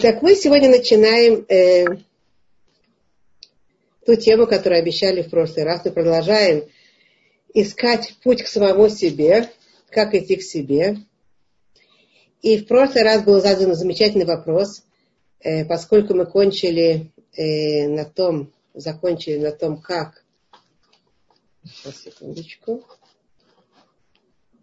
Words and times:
Так, 0.00 0.22
мы 0.22 0.34
сегодня 0.34 0.70
начинаем 0.70 1.44
э, 1.48 1.84
ту 4.04 4.16
тему, 4.16 4.46
которую 4.46 4.80
обещали 4.80 5.22
в 5.22 5.30
прошлый 5.30 5.64
раз. 5.64 5.84
Мы 5.84 5.92
продолжаем 5.92 6.64
искать 7.52 8.16
путь 8.24 8.42
к 8.42 8.48
самому 8.48 8.88
себе, 8.88 9.50
как 9.90 10.14
идти 10.14 10.36
к 10.36 10.42
себе. 10.42 10.96
И 12.42 12.58
в 12.58 12.66
прошлый 12.66 13.04
раз 13.04 13.22
был 13.22 13.40
задан 13.40 13.74
замечательный 13.74 14.24
вопрос, 14.24 14.84
э, 15.40 15.64
поскольку 15.64 16.14
мы 16.14 16.26
кончили 16.26 17.12
э, 17.36 17.86
на 17.86 18.04
том, 18.04 18.52
закончили 18.72 19.38
на 19.38 19.52
том, 19.52 19.80
как. 19.80 20.24
Сейчас, 21.62 22.00
секундочку. 22.00 22.84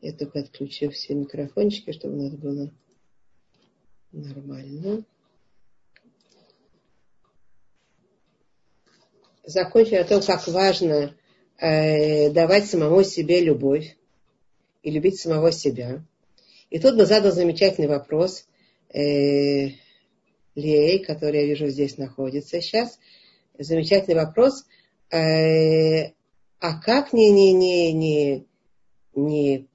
Я 0.02 0.12
только 0.14 0.40
отключу 0.40 0.90
все 0.90 1.14
микрофончики, 1.14 1.94
чтобы 1.94 2.18
у 2.18 2.22
нас 2.24 2.34
было 2.34 2.72
нормально. 4.12 5.06
Закончили 9.44 9.96
о 9.96 10.04
том, 10.04 10.22
как 10.22 10.48
важно 10.48 11.16
э, 11.58 12.30
давать 12.30 12.66
самому 12.66 13.04
себе 13.04 13.42
любовь 13.42 13.96
и 14.84 14.92
любить 14.92 15.20
самого 15.20 15.52
себя. 15.52 16.04
И 16.70 16.80
тут 16.80 16.96
бы 16.96 17.06
задал 17.06 17.32
замечательный 17.32 17.88
вопрос 17.88 18.46
э, 18.94 19.70
Лей, 20.56 21.00
который 21.00 21.42
я 21.42 21.46
вижу 21.46 21.68
здесь 21.68 21.98
находится 21.98 22.62
сейчас. 22.62 23.00
Замечательный 23.58 24.16
вопрос. 24.16 24.66
Э, 25.12 26.12
а 26.60 26.80
как 26.80 27.14
не, 27.14 27.30
не, 27.32 27.54
не, 27.54 27.92
не, 27.94 28.46
не 29.16 29.68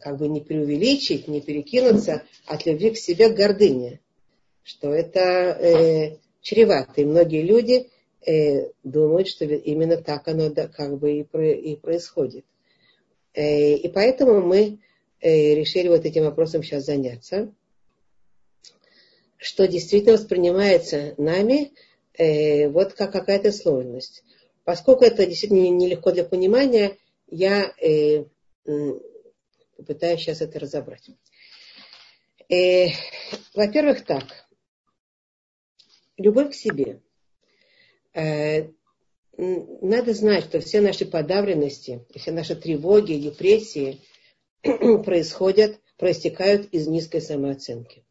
как 0.00 0.18
бы 0.18 0.28
не 0.28 0.40
преувеличить, 0.40 1.28
не 1.28 1.40
перекинуться 1.40 2.24
от 2.46 2.66
любви 2.66 2.90
к 2.90 2.96
себе 2.96 3.30
к 3.30 3.36
гордыне, 3.36 4.00
что 4.62 4.92
это 4.92 5.20
э, 5.20 6.16
чревато. 6.42 7.00
И 7.00 7.04
многие 7.04 7.42
люди 7.42 7.88
э, 8.26 8.70
думают, 8.82 9.28
что 9.28 9.44
именно 9.44 9.96
так 9.96 10.26
оно 10.28 10.50
да, 10.50 10.68
как 10.68 10.98
бы 10.98 11.18
и, 11.18 11.24
про, 11.24 11.50
и 11.52 11.76
происходит. 11.76 12.44
Э, 13.34 13.74
и 13.74 13.88
поэтому 13.88 14.40
мы 14.40 14.80
э, 15.20 15.54
решили 15.54 15.88
вот 15.88 16.04
этим 16.04 16.24
вопросом 16.24 16.62
сейчас 16.62 16.84
заняться, 16.84 17.52
что 19.36 19.66
действительно 19.68 20.14
воспринимается 20.14 21.14
нами 21.18 21.72
э, 22.14 22.68
вот 22.68 22.94
как 22.94 23.12
какая-то 23.12 23.52
сложность. 23.52 24.24
Поскольку 24.64 25.04
это 25.04 25.26
действительно 25.26 25.68
нелегко 25.68 26.10
для 26.12 26.24
понимания, 26.24 26.96
я 27.28 27.72
э, 27.80 28.24
попытаюсь 29.76 30.20
сейчас 30.20 30.40
это 30.40 30.58
разобрать. 30.58 31.10
Э, 32.48 32.88
во-первых, 33.54 34.04
так. 34.04 34.24
Любовь 36.16 36.52
к 36.52 36.54
себе– 36.54 37.00
надо 39.36 40.14
знать, 40.14 40.44
что 40.44 40.60
все 40.60 40.80
наши 40.80 41.04
подавленности, 41.04 42.04
все 42.14 42.32
наши 42.32 42.54
тревоги, 42.54 43.14
депрессии 43.14 44.00
происходят, 44.62 45.80
проистекают 45.98 46.68
из 46.72 46.86
низкой 46.86 47.20
самооценки. 47.20 48.04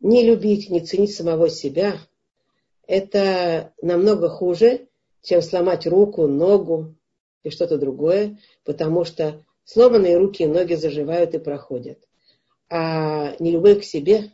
Не 0.00 0.24
любить, 0.24 0.70
не 0.70 0.80
ценить 0.80 1.14
самого 1.14 1.48
себя– 1.48 1.98
это 2.86 3.72
намного 3.80 4.28
хуже, 4.28 4.88
чем 5.22 5.40
сломать 5.40 5.86
руку, 5.86 6.26
ногу 6.26 6.94
и 7.42 7.50
что-то 7.50 7.78
другое, 7.78 8.38
потому 8.64 9.04
что 9.04 9.42
сломанные 9.64 10.18
руки 10.18 10.42
и 10.42 10.46
ноги 10.46 10.74
заживают 10.74 11.34
и 11.34 11.38
проходят. 11.38 11.98
А 12.68 13.34
нелюбовь 13.38 13.80
к 13.80 13.84
себе, 13.84 14.32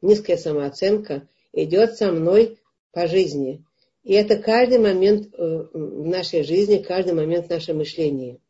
низкая 0.00 0.38
самооценка 0.38 1.28
идет 1.52 1.96
со 1.96 2.12
мной 2.12 2.58
по 2.92 3.06
жизни– 3.06 3.64
и 4.02 4.14
это 4.14 4.36
каждый 4.36 4.78
момент 4.78 5.34
э, 5.34 5.66
в 5.72 6.06
нашей 6.06 6.42
жизни, 6.42 6.78
каждый 6.78 7.12
момент 7.12 7.46
в 7.46 7.50
нашем 7.50 7.78
мышлении. 7.78 8.40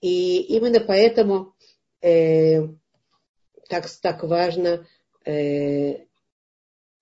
И 0.00 0.40
именно 0.42 0.80
поэтому 0.80 1.54
э, 2.00 2.62
так, 3.68 3.88
так 4.02 4.24
важно 4.24 4.86
э, 5.24 5.98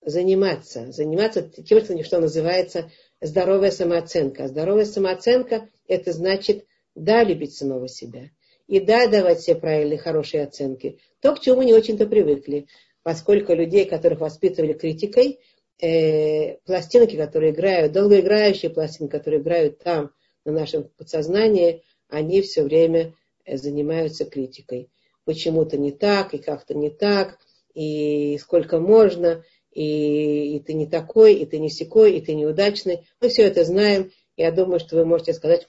заниматься. 0.01 0.91
Заниматься 0.91 1.41
тем, 1.41 2.03
что 2.03 2.19
называется 2.19 2.91
здоровая 3.21 3.71
самооценка. 3.71 4.47
Здоровая 4.47 4.85
самооценка– 4.85 5.69
это 5.87 6.11
значит, 6.11 6.65
да, 6.93 7.23
любить 7.23 7.55
самого 7.55 7.87
себя. 7.87 8.29
И 8.67 8.79
да, 8.79 9.07
давать 9.07 9.41
себе 9.41 9.55
правильные, 9.55 9.97
хорошие 9.97 10.43
оценки. 10.43 10.99
То, 11.21 11.35
к 11.35 11.39
чему 11.39 11.57
мы 11.57 11.65
не 11.65 11.73
очень-то 11.73 12.05
привыкли. 12.05 12.67
Поскольку 13.01 13.53
людей, 13.53 13.85
которых 13.85 14.19
воспитывали 14.19 14.73
критикой, 14.73 15.39
э, 15.81 16.57
пластинки, 16.65 17.15
которые 17.15 17.51
играют, 17.51 17.91
долгоиграющие 17.91 18.69
пластинки, 18.69 19.11
которые 19.11 19.41
играют 19.41 19.79
там, 19.79 20.11
на 20.45 20.51
нашем 20.51 20.89
подсознании, 20.97 21.83
они 22.07 22.41
все 22.41 22.63
время 22.63 23.13
э, 23.45 23.57
занимаются 23.57 24.25
критикой. 24.25 24.89
Почему-то 25.25 25.77
не 25.77 25.91
так, 25.91 26.33
и 26.33 26.39
как-то 26.39 26.73
не 26.73 26.89
так, 26.89 27.37
и 27.73 28.37
сколько 28.39 28.79
можно, 28.79 29.43
и, 29.71 30.55
и 30.55 30.59
ты 30.59 30.73
не 30.73 30.87
такой, 30.87 31.35
и 31.35 31.45
ты 31.45 31.59
не 31.59 31.69
секой, 31.69 32.13
и 32.13 32.21
ты 32.21 32.33
неудачный. 32.33 33.07
Мы 33.21 33.29
все 33.29 33.43
это 33.43 33.63
знаем. 33.63 34.11
Я 34.35 34.51
думаю, 34.51 34.79
что 34.79 34.95
вы 34.95 35.05
можете 35.05 35.33
сказать 35.33 35.67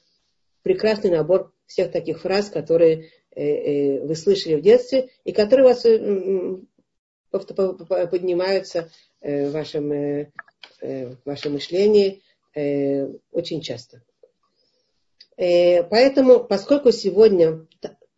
прекрасный 0.63 1.11
набор 1.11 1.53
всех 1.67 1.93
таких 1.93 2.21
фраз, 2.21 2.49
которые 2.49 3.11
э, 3.31 3.43
э, 3.43 4.07
вы 4.07 4.15
слышали 4.15 4.55
в 4.57 4.63
детстве, 4.63 5.11
и 5.25 5.33
которые 5.33 5.69
вас 5.69 5.85
э, 5.85 6.57
поднимаются 7.31 8.91
в 9.21 9.51
вашем, 9.51 9.93
э, 9.93 10.31
э, 10.81 11.07
в 11.09 11.19
вашем 11.25 11.53
мышлении 11.53 12.23
очень 13.33 13.61
часто. 13.61 14.03
Поэтому, 15.37 16.41
поскольку 16.41 16.91
сегодня 16.91 17.65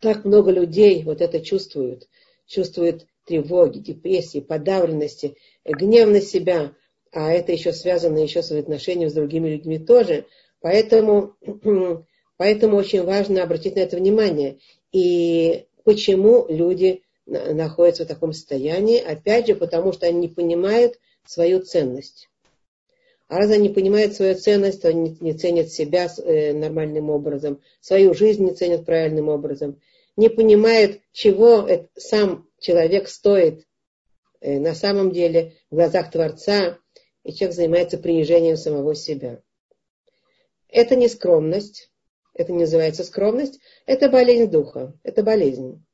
так 0.00 0.24
много 0.24 0.50
людей 0.50 1.02
вот 1.04 1.20
это 1.20 1.40
чувствуют, 1.40 2.08
чувствуют 2.46 3.06
тревоги, 3.26 3.78
депрессии, 3.78 4.40
подавленности, 4.40 5.36
гнев 5.64 6.08
на 6.08 6.20
себя, 6.22 6.74
а 7.12 7.30
это 7.30 7.52
еще 7.52 7.72
связано 7.72 8.18
еще 8.18 8.42
с 8.42 8.50
отношением 8.50 9.10
с 9.10 9.12
другими 9.12 9.50
людьми 9.50 9.78
тоже, 9.78 10.24
поэтому, 10.60 11.34
поэтому 12.38 12.78
очень 12.78 13.02
важно 13.04 13.42
обратить 13.42 13.76
на 13.76 13.80
это 13.80 13.98
внимание. 13.98 14.58
И 14.92 15.66
почему 15.84 16.46
люди 16.48 17.02
находятся 17.26 18.04
в 18.04 18.08
таком 18.08 18.32
состоянии, 18.32 18.98
опять 18.98 19.46
же, 19.46 19.54
потому 19.54 19.92
что 19.92 20.06
они 20.06 20.18
не 20.18 20.28
понимают 20.28 20.98
свою 21.24 21.60
ценность. 21.60 22.28
А 23.28 23.38
раз 23.38 23.50
они 23.50 23.68
не 23.68 23.74
понимают 23.74 24.14
свою 24.14 24.34
ценность, 24.34 24.82
то 24.82 24.88
они 24.88 25.16
не 25.20 25.32
ценят 25.32 25.70
себя 25.70 26.08
э, 26.18 26.52
нормальным 26.52 27.08
образом, 27.08 27.62
свою 27.80 28.12
жизнь 28.12 28.44
не 28.44 28.52
ценят 28.52 28.84
правильным 28.84 29.28
образом, 29.28 29.80
не 30.16 30.28
понимают, 30.28 31.00
чего 31.12 31.66
сам 31.96 32.46
человек 32.58 33.08
стоит 33.08 33.66
э, 34.40 34.58
на 34.58 34.74
самом 34.74 35.12
деле 35.12 35.54
в 35.70 35.76
глазах 35.76 36.10
Творца, 36.10 36.78
и 37.24 37.32
человек 37.32 37.56
занимается 37.56 37.98
принижением 37.98 38.56
самого 38.56 38.94
себя. 38.94 39.40
Это 40.68 40.96
не 40.96 41.08
скромность, 41.08 41.90
это 42.34 42.52
не 42.52 42.60
называется 42.60 43.04
скромность, 43.04 43.60
это 43.86 44.08
болезнь 44.08 44.50
духа, 44.50 44.92
это 45.02 45.22
болезнь. 45.22 45.84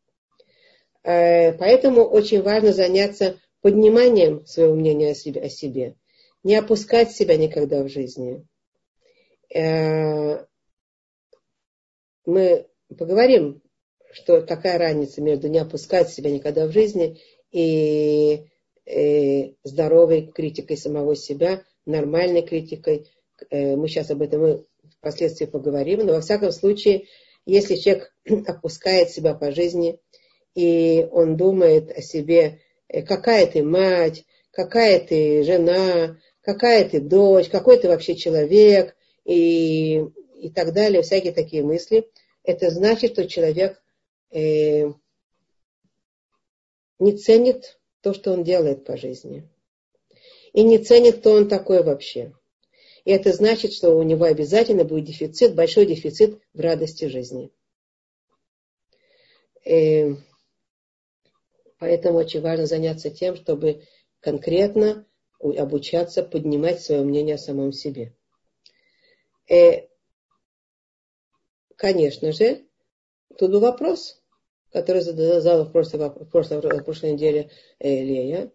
Э, 1.03 1.53
поэтому 1.53 2.03
очень 2.03 2.43
важно 2.43 2.73
заняться 2.73 3.39
подниманием 3.61 4.47
своего 4.47 4.75
мнения 4.75 5.11
о 5.11 5.15
себе, 5.15 5.41
о 5.41 5.49
себе. 5.49 5.97
Не 6.43 6.57
опускать 6.57 7.13
себя 7.13 7.37
никогда 7.37 7.83
в 7.83 7.89
жизни. 7.89 8.45
Э, 9.55 10.45
мы 12.25 12.67
поговорим, 12.97 13.63
что 14.13 14.43
какая 14.43 14.79
разница 14.79 15.21
между 15.21 15.49
не 15.49 15.59
опускать 15.59 16.11
себя 16.11 16.31
никогда 16.31 16.67
в 16.67 16.73
жизни 16.73 17.21
и, 17.51 18.47
и 18.87 19.57
здоровой 19.65 20.27
критикой 20.27 20.77
самого 20.77 21.17
себя, 21.17 21.65
нормальной 21.87 22.43
критикой. 22.43 23.11
Э, 23.51 23.77
мы 23.77 23.89
сейчас 23.89 24.11
об 24.11 24.23
этом 24.23 24.65
впоследствии 24.99 25.47
поговорим. 25.47 26.01
Но 26.07 26.15
во 26.15 26.21
всяком 26.21 26.53
случае, 26.53 27.07
если 27.47 27.77
человек 27.77 28.15
опускает 28.47 29.11
себя 29.11 29.35
по 29.35 29.53
жизни, 29.53 29.99
и 30.55 31.07
он 31.11 31.37
думает 31.37 31.91
о 31.97 32.03
себе, 32.03 32.61
э, 32.89 33.03
какая 33.03 33.47
ты 33.47 33.63
мать, 33.63 34.25
какая 34.51 34.99
ты 35.01 35.43
жена, 35.43 36.19
какая 36.41 36.89
ты 36.89 37.01
дочь, 37.01 37.49
какой 37.49 37.79
ты 37.79 37.89
вообще 37.89 38.17
человек 38.17 38.97
и, 39.25 40.05
и 40.41 40.51
так 40.51 40.73
далее, 40.73 41.03
всякие 41.03 41.33
такие 41.33 41.63
мысли. 41.63 42.11
Это 42.43 42.71
значит, 42.71 43.13
что 43.13 43.29
человек 43.29 43.83
э, 44.31 44.87
не 46.99 47.17
ценит 47.17 47.79
то, 48.01 48.15
что 48.15 48.33
он 48.33 48.45
делает 48.45 48.85
по 48.85 48.97
жизни. 48.97 49.49
И 50.53 50.63
не 50.63 50.79
ценит, 50.79 51.19
кто 51.19 51.33
он 51.33 51.49
такой 51.49 51.83
вообще. 51.83 52.33
И 53.05 53.11
это 53.11 53.33
значит, 53.33 53.73
что 53.73 53.97
у 53.97 54.03
него 54.03 54.25
обязательно 54.25 54.85
будет 54.85 55.05
дефицит, 55.05 55.55
большой 55.55 55.87
дефицит 55.87 56.41
в 56.53 56.61
радости 56.61 57.07
жизни. 57.07 57.51
Э, 59.65 60.15
Поэтому 61.79 62.19
очень 62.19 62.41
важно 62.41 62.67
заняться 62.67 63.11
тем, 63.11 63.37
чтобы 63.37 63.85
конкретно 64.21 65.07
обучаться 65.41 66.23
поднимать 66.23 66.83
свое 66.83 67.03
мнение 67.03 67.37
о 67.37 67.39
самом 67.39 67.73
себе. 67.73 68.15
Э, 69.49 69.87
конечно 71.77 72.33
же, 72.33 72.67
тут 73.39 73.53
был 73.53 73.61
вопрос, 73.61 74.21
который 74.73 75.03
задала 75.03 75.65
в 75.65 75.73
прошлой, 75.73 76.09
в 76.09 76.25
прошлой, 76.27 76.61
в 76.61 76.85
прошлой 76.85 77.13
неделе 77.13 77.51
э, 77.79 77.89
Лея. 77.89 78.53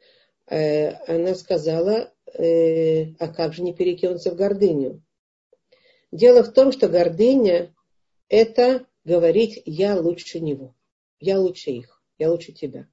Э, 0.47 0.89
она 1.07 1.35
сказала, 1.35 2.13
э, 2.33 3.13
а 3.19 3.29
как 3.29 3.53
же 3.53 3.63
не 3.63 3.73
перекинуться 3.73 4.31
в 4.31 4.35
гордыню? 4.35 5.01
Дело 6.11 6.43
в 6.43 6.53
том, 6.53 6.71
что 6.71 6.89
гордыня– 6.89 7.73
это 8.29 8.85
говорить 9.03 9.61
«я 9.65 9.99
лучше 9.99 10.41
него», 10.41 10.75
«я 11.19 11.39
лучше 11.39 11.71
их», 11.71 12.03
«я 12.19 12.29
лучше 12.29 12.51
тебя». 12.51 12.87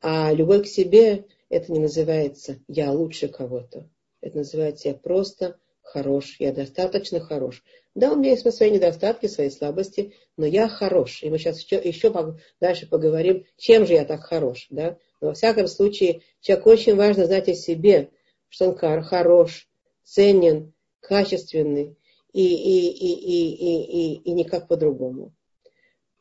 А 0.00 0.32
любовь 0.32 0.64
к 0.64 0.66
себе– 0.66 1.26
это 1.50 1.72
не 1.72 1.78
называется 1.78 2.58
«я 2.68 2.90
лучше 2.90 3.28
кого-то». 3.28 3.88
Это 4.20 4.38
называется 4.38 4.88
«я 4.88 4.94
просто 4.94 5.58
хорош, 5.82 6.36
я 6.38 6.52
достаточно 6.52 7.20
хорош». 7.20 7.62
Да, 7.94 8.12
у 8.12 8.16
меня 8.16 8.30
есть 8.30 8.50
свои 8.54 8.70
недостатки, 8.70 9.26
свои 9.26 9.50
слабости, 9.50 10.14
но 10.36 10.46
я 10.46 10.68
хорош. 10.68 11.22
И 11.22 11.28
мы 11.28 11.38
сейчас 11.38 11.60
еще, 11.60 11.76
еще 11.76 12.12
дальше 12.60 12.88
поговорим, 12.88 13.44
чем 13.56 13.86
же 13.86 13.94
я 13.94 14.04
так 14.04 14.22
хорош. 14.22 14.68
Да? 14.70 14.96
Но 15.20 15.28
во 15.28 15.34
всяком 15.34 15.66
случае, 15.66 16.22
человеку 16.40 16.70
очень 16.70 16.96
важно 16.96 17.26
знать 17.26 17.48
о 17.48 17.54
себе, 17.54 18.10
что 18.48 18.70
он 18.70 19.02
хорош, 19.02 19.68
ценен, 20.04 20.72
качественный 21.00 21.96
и, 22.32 22.46
и, 22.46 22.90
и, 22.90 23.12
и, 23.12 23.54
и, 23.54 23.82
и, 23.82 24.14
и 24.22 24.32
никак 24.32 24.68
по-другому. 24.68 25.34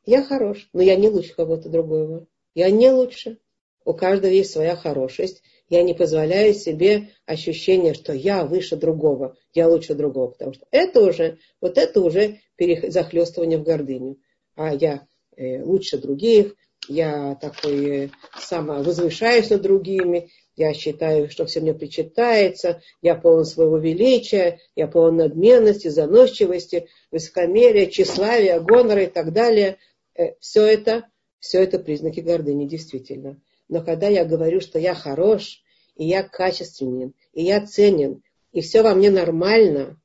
Я 0.06 0.24
хорош, 0.24 0.70
но 0.74 0.82
я 0.82 0.96
не 0.96 1.08
лучше 1.08 1.36
кого-то 1.36 1.70
другого. 1.70 2.26
Я 2.56 2.72
не 2.72 2.90
лучше. 2.92 3.38
У 3.86 3.94
каждого 3.94 4.32
есть 4.32 4.52
своя 4.52 4.76
хорошесть. 4.76 5.42
Я 5.70 5.84
не 5.84 5.94
позволяю 5.94 6.54
себе 6.54 7.10
ощущение, 7.26 7.94
что 7.94 8.12
я 8.14 8.44
выше 8.44 8.76
другого, 8.76 9.36
я 9.54 9.68
лучше 9.68 9.94
другого. 9.94 10.32
Потому 10.32 10.54
что 10.54 10.66
это 10.72 11.02
уже, 11.02 11.38
вот 11.62 11.78
это 11.78 12.02
уже 12.02 12.40
захлестывание 12.88 13.60
в 13.60 13.64
гордыню. 13.64 14.18
А 14.56 14.74
я 14.74 15.08
э, 15.38 15.62
лучше 15.64 16.00
других, 16.00 16.56
я 16.88 17.36
такой 17.36 18.06
э, 18.06 18.10
самовозвышаюсь 18.40 19.50
над 19.50 19.62
другими, 19.62 20.30
я 20.56 20.74
считаю, 20.74 21.30
что 21.30 21.46
все 21.46 21.62
мне 21.62 21.74
причитается, 21.74 22.82
я 23.02 23.16
полон 23.16 23.46
своего 23.46 23.78
величия, 23.78 24.60
я 24.76 24.88
полон 24.88 25.18
надменности, 25.18 25.88
заносчивости, 25.88 26.90
высокомерия, 27.12 27.86
тщеславия, 27.86 28.60
гонора 28.60 29.04
и 29.04 29.08
так 29.08 29.32
далее. 29.32 29.78
Э, 30.16 30.34
все 30.40 30.66
это, 30.66 31.06
все 31.40 31.64
это 31.64 31.80
признаки 31.80 32.20
гордыни, 32.22 32.66
действительно. 32.66 33.40
Но 33.70 33.82
когда 33.84 34.08
я 34.08 34.26
говорю, 34.26 34.60
что 34.60 34.80
я 34.80 34.94
хорош, 34.94 35.64
и 35.96 36.06
я 36.06 36.24
качественен, 36.24 37.14
и 37.34 37.44
я 37.44 37.66
ценен, 37.66 38.22
и 38.52 38.62
все 38.62 38.82
во 38.82 38.94
мне 38.94 39.12
нормально, 39.12 40.02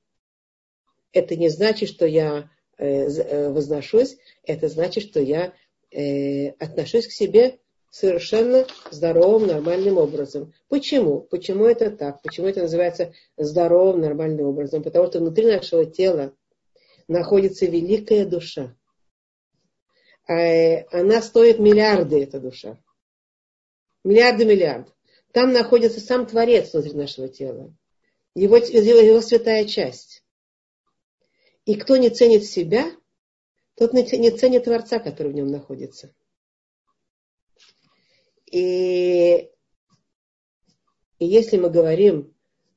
это 1.12 1.34
не 1.36 1.48
значит, 1.48 1.88
что 1.88 2.06
я 2.06 2.50
э, 2.76 2.86
э, 2.86 3.50
возношусь, 3.50 4.16
это 4.44 4.68
значит, 4.68 5.04
что 5.04 5.20
я 5.20 5.52
отношусь 6.58 7.06
к 7.06 7.12
себе 7.12 7.60
совершенно 7.94 8.66
здоровым, 8.90 9.46
нормальным 9.46 9.98
образом. 9.98 10.52
Почему? 10.68 11.20
Почему 11.20 11.66
это 11.66 11.92
так? 11.92 12.20
Почему 12.22 12.48
это 12.48 12.62
называется 12.62 13.14
здоровым, 13.36 14.00
нормальным 14.00 14.46
образом? 14.46 14.82
Потому 14.82 15.06
что 15.06 15.20
внутри 15.20 15.46
нашего 15.46 15.86
тела 15.86 16.34
находится 17.06 17.66
великая 17.66 18.24
душа. 18.26 18.74
А, 20.26 20.34
она 20.90 21.22
стоит 21.22 21.60
миллиарды, 21.60 22.20
эта 22.20 22.40
душа. 22.40 22.78
Миллиарды, 24.04 24.44
миллиарды. 24.44 24.92
Там 25.32 25.52
находится 25.52 25.98
сам 25.98 26.26
Творец 26.26 26.72
внутри 26.72 26.92
нашего 26.92 27.28
тела. 27.28 27.74
Его, 28.34 28.56
его, 28.56 29.00
его 29.00 29.20
святая 29.20 29.64
часть. 29.64 30.22
И 31.64 31.74
кто 31.76 31.96
не 31.96 32.10
ценит 32.10 32.44
себя, 32.44 32.92
тот 33.76 33.92
не 33.92 34.04
ценит 34.04 34.64
Творца, 34.64 34.98
который 34.98 35.32
в 35.32 35.34
нем 35.34 35.48
находится. 35.48 36.14
И, 38.46 39.50
и 41.18 41.26
если 41.26 41.56
мы 41.56 41.70
говорим 41.70 42.34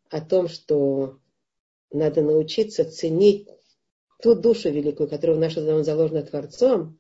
о 0.10 0.22
том, 0.22 0.48
что 0.48 1.20
надо 1.92 2.22
научиться 2.22 2.90
ценить 2.90 3.48
ту 4.22 4.34
душу 4.34 4.72
великую, 4.72 5.10
которая 5.10 5.38
в 5.38 5.40
нашем 5.40 5.84
заложена 5.84 6.24
Творцом, 6.24 7.00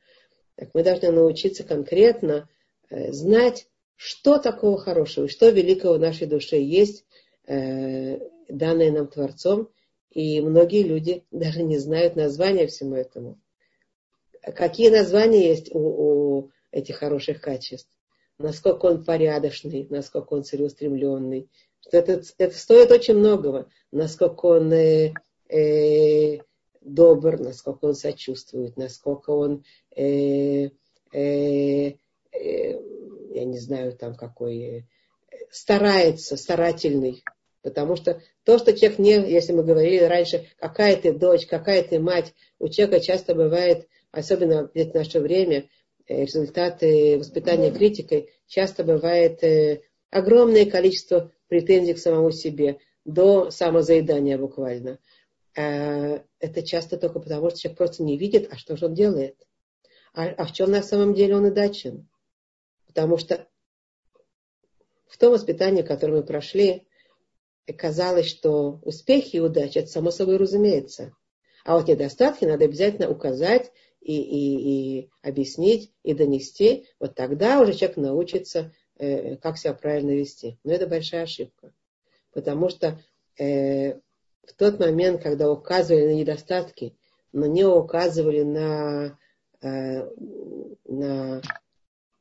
так 0.56 0.70
мы 0.74 0.84
должны 0.84 1.12
научиться 1.12 1.64
конкретно 1.64 2.50
э, 2.90 3.12
знать, 3.12 3.68
что 3.98 4.38
такого 4.38 4.78
хорошего 4.78 5.28
что 5.28 5.50
великого 5.50 5.96
в 5.96 6.00
нашей 6.00 6.28
душе 6.28 6.62
есть, 6.62 7.06
э, 7.46 8.20
данное 8.48 8.92
нам 8.92 9.08
Творцом. 9.08 9.70
И 10.12 10.40
многие 10.40 10.84
люди 10.84 11.26
даже 11.32 11.64
не 11.64 11.78
знают 11.78 12.16
названия 12.16 12.68
всему 12.68 12.96
этому. 12.96 13.38
Какие 14.42 14.90
названия 14.90 15.50
есть 15.50 15.76
у, 15.76 15.80
у 15.80 16.52
этих 16.72 16.96
хороших 16.96 17.42
качеств? 17.42 17.90
насколько 18.38 18.86
он 18.86 19.04
порядочный, 19.04 19.88
насколько 19.90 20.34
он 20.34 20.44
целеустремленный. 20.44 21.50
Это, 21.92 22.22
это 22.38 22.58
стоит 22.58 22.92
очень 22.92 23.16
многого, 23.16 23.70
насколько 23.92 24.46
он 24.46 24.72
э, 24.74 25.14
э, 25.50 26.40
добр, 26.82 27.40
насколько 27.40 27.86
он 27.86 27.96
сочувствует, 27.96 28.78
насколько 28.78 29.32
он, 29.32 29.64
э, 29.96 30.70
э, 31.14 31.94
э, 32.32 32.80
я 33.38 33.46
не 33.46 33.60
знаю, 33.60 33.94
там 33.96 34.16
какой, 34.16 34.60
э, 34.60 34.84
старается, 35.50 36.38
старательный. 36.38 37.24
Потому 37.62 37.96
что 37.96 38.22
то, 38.44 38.58
что 38.58 38.74
человек 38.74 39.00
не, 39.00 39.14
если 39.32 39.54
мы 39.54 39.64
говорили 39.64 40.04
раньше, 40.04 40.48
какая 40.58 40.96
ты 40.96 41.12
дочь, 41.12 41.46
какая 41.46 41.84
ты 41.84 42.00
мать, 42.00 42.34
у 42.60 42.70
человека 42.70 43.00
часто 43.00 43.36
бывает, 43.36 43.88
особенно 44.12 44.70
в 44.74 44.94
наше 44.94 45.20
время, 45.20 45.68
Э, 46.08 46.24
результаты 46.24 47.18
воспитания 47.18 47.72
критикой 47.72 48.30
часто 48.48 48.84
бывает 48.84 49.44
э, 49.44 49.82
огромное 50.10 50.66
количество 50.66 51.32
претензий 51.48 51.94
к 51.94 52.00
самому 52.00 52.32
себе, 52.32 52.80
до 53.04 53.52
самозаедания 53.52 54.38
буквально. 54.38 55.00
Э, 55.56 56.22
это 56.40 56.62
часто 56.64 56.98
только 56.98 57.20
потому, 57.20 57.50
что 57.50 57.60
человек 57.60 57.78
просто 57.78 58.04
не 58.04 58.18
видит, 58.18 58.48
а 58.52 58.58
что 58.58 58.78
же 58.78 58.86
он 58.86 58.94
делает. 58.94 59.36
А, 60.14 60.28
а 60.28 60.46
в 60.46 60.54
чем 60.54 60.72
на 60.72 60.82
самом 60.82 61.14
деле 61.14 61.36
он 61.36 61.48
и 61.48 61.52
дачен. 61.52 62.08
Потому 62.98 63.20
что 63.20 63.48
в 65.06 65.20
том 65.20 65.34
воспитании, 65.34 65.84
которое 65.84 66.14
мы 66.14 66.24
прошли, 66.24 66.88
казалось, 67.78 68.26
что 68.26 68.80
успехи 68.82 69.36
и 69.36 69.40
удача, 69.40 69.82
это 69.82 69.90
само 69.90 70.10
собой 70.10 70.38
разумеется. 70.38 71.16
А 71.64 71.78
вот 71.78 71.88
недостатки 71.88 72.46
надо 72.46 72.66
обязательно 72.66 73.08
указать 73.08 73.72
и, 74.02 74.20
и, 74.20 75.02
и 75.02 75.10
объяснить, 75.22 75.94
и 76.02 76.16
донести, 76.16 76.88
вот 77.00 77.14
тогда 77.14 77.62
уже 77.62 77.76
человек 77.76 77.98
научится, 77.98 78.74
э, 78.98 79.36
как 79.36 79.60
себя 79.60 79.76
правильно 79.76 80.14
вести. 80.14 80.58
Но 80.64 80.74
это 80.74 80.88
большая 80.88 81.26
ошибка. 81.26 81.76
Потому 82.34 82.68
что 82.70 83.00
э, 83.38 83.94
в 84.42 84.54
тот 84.58 84.80
момент, 84.80 85.22
когда 85.22 85.52
указывали 85.52 86.08
на 86.08 86.16
недостатки, 86.16 86.98
но 87.32 87.46
не 87.46 87.64
указывали 87.64 88.42
на, 88.42 89.20
э, 89.62 90.10
на 90.86 91.44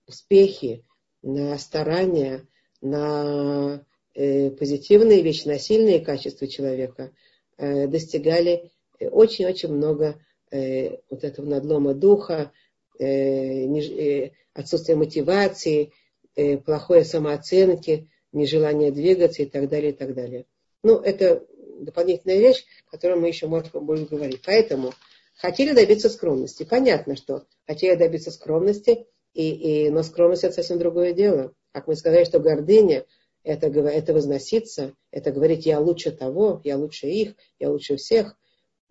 успехи, 0.07 0.85
на 1.23 1.59
старания, 1.59 2.47
на 2.81 3.85
э, 4.15 4.51
позитивные 4.51 5.23
вещи, 5.23 5.49
на 5.49 5.59
сильные 5.59 6.01
качества 6.01 6.47
человека, 6.47 7.13
э, 7.59 7.87
достигали 7.89 8.71
очень-очень 9.01 9.73
много 9.73 10.21
э, 10.51 10.99
вот 11.11 11.25
этого 11.25 11.47
надлома 11.47 11.95
духа, 11.95 12.53
э, 12.99 13.05
э, 13.05 14.31
отсутствие 14.55 14.97
мотивации, 14.97 15.93
э, 16.35 16.59
плохой 16.59 17.05
самооценки, 17.05 18.09
нежелание 18.33 18.93
двигаться 18.93 19.43
и 19.43 19.47
так 19.47 19.69
далее, 19.69 19.91
и 19.91 19.95
так 19.95 20.15
далее. 20.15 20.47
Ну, 20.83 20.99
это 20.99 21.45
дополнительная 21.81 22.39
вещь, 22.39 22.65
о 22.87 22.93
которой 22.93 23.19
мы 23.19 23.29
еще 23.29 23.49
можем 23.49 23.85
будем 23.85 24.07
говорить. 24.07 24.43
Поэтому 24.45 24.93
хотели 25.35 25.73
добиться 25.73 26.09
скромности. 26.09 26.65
Понятно, 26.65 27.17
что 27.17 27.47
хотели 27.67 27.97
добиться 27.97 28.31
скромности, 28.31 29.07
и, 29.37 29.87
и, 29.87 29.90
но 29.90 30.02
скромность 30.02 30.45
это 30.45 30.55
совсем 30.55 30.78
другое 30.78 31.12
дело. 31.12 31.52
Как 31.73 31.87
мы 31.87 31.97
сказали, 31.97 32.25
что 32.25 32.40
гордыня 32.40 33.05
это, 33.43 33.66
это 33.66 34.14
возноситься, 34.14 34.95
это 35.11 35.31
говорить 35.31 35.66
я 35.66 35.78
лучше 35.78 36.11
того, 36.11 36.61
я 36.64 36.76
лучше 36.76 37.07
их, 37.07 37.35
я 37.59 37.71
лучше 37.71 37.97
всех 37.97 38.37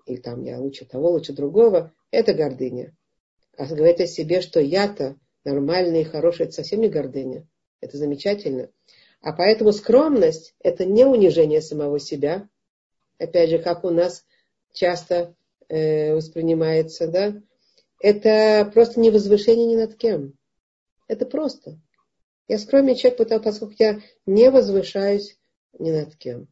или 0.06 0.18
там 0.18 0.44
я 0.44 0.60
лучше 0.60 0.86
того, 0.86 1.10
лучше 1.10 1.34
другого, 1.34 1.92
это 2.12 2.34
гордыня. 2.34 2.96
А 3.58 3.66
говорить 3.66 4.02
о 4.02 4.08
себе, 4.08 4.42
что 4.42 4.60
я-то 4.60 5.16
нормальный 5.44 6.02
и 6.02 6.06
хороший, 6.06 6.44
это 6.44 6.54
совсем 6.54 6.82
не 6.82 6.90
гордыня. 6.90 7.48
Это 7.82 7.98
замечательно. 7.98 8.70
А 9.22 9.34
поэтому 9.34 9.72
скромность– 9.72 10.54
это 10.64 10.86
не 10.86 11.06
унижение 11.06 11.62
самого 11.62 12.00
себя. 12.00 12.48
Опять 13.18 13.50
же, 13.50 13.60
как 13.60 13.84
у 13.84 13.90
нас 13.90 14.25
часто 14.74 15.36
э, 15.68 16.14
воспринимается, 16.14 17.08
да? 17.08 17.42
Это 18.00 18.70
просто 18.74 19.00
не 19.00 19.12
возвышение 19.12 19.68
ни 19.68 19.75
над 19.75 19.96
кем. 19.96 20.34
Это 21.08 21.25
просто. 21.25 21.80
Я 22.48 22.60
скромный 22.60 22.96
человек, 22.96 23.18
потому, 23.18 23.42
поскольку 23.42 23.75
я 23.80 24.02
не 24.25 24.50
возвышаюсь 24.52 25.38
ни 25.80 25.92
над 25.92 26.16
кем. 26.16 26.48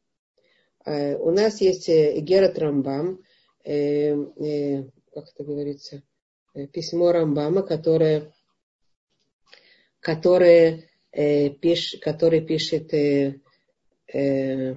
Э, 0.85 1.15
у 1.17 1.31
нас 1.31 1.61
есть 1.61 1.89
э, 1.89 2.19
Гера 2.19 2.51
Рамбам, 2.53 3.23
э, 3.63 4.13
э, 4.13 4.83
как 5.13 5.29
это 5.29 5.43
говорится, 5.43 6.03
э, 6.53 6.67
письмо 6.67 7.11
Рамбама, 7.11 7.61
которое, 7.61 8.33
которое, 9.99 10.89
э, 11.11 11.49
пиш, 11.49 11.97
который 12.01 12.41
пишет, 12.41 12.93
э, 12.93 13.39
э, 14.11 14.75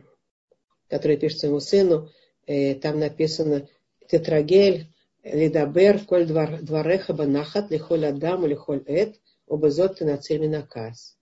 пишет 0.89 1.41
своему 1.41 1.61
сыну, 1.61 2.11
э, 2.47 2.75
там 2.75 2.99
написано 2.99 3.69
тетрагель, 4.07 4.93
лидабер, 5.33 6.05
коль 6.05 6.27
двореха 6.27 7.13
банахат, 7.13 7.71
лихоль 7.71 8.07
адам, 8.07 8.47
лихоль 8.47 8.83
эт, 8.87 9.17
обезот 9.49 9.99
ты 9.99 10.05
на 10.05 10.17
цель 10.19 10.49
наказ. 10.49 11.17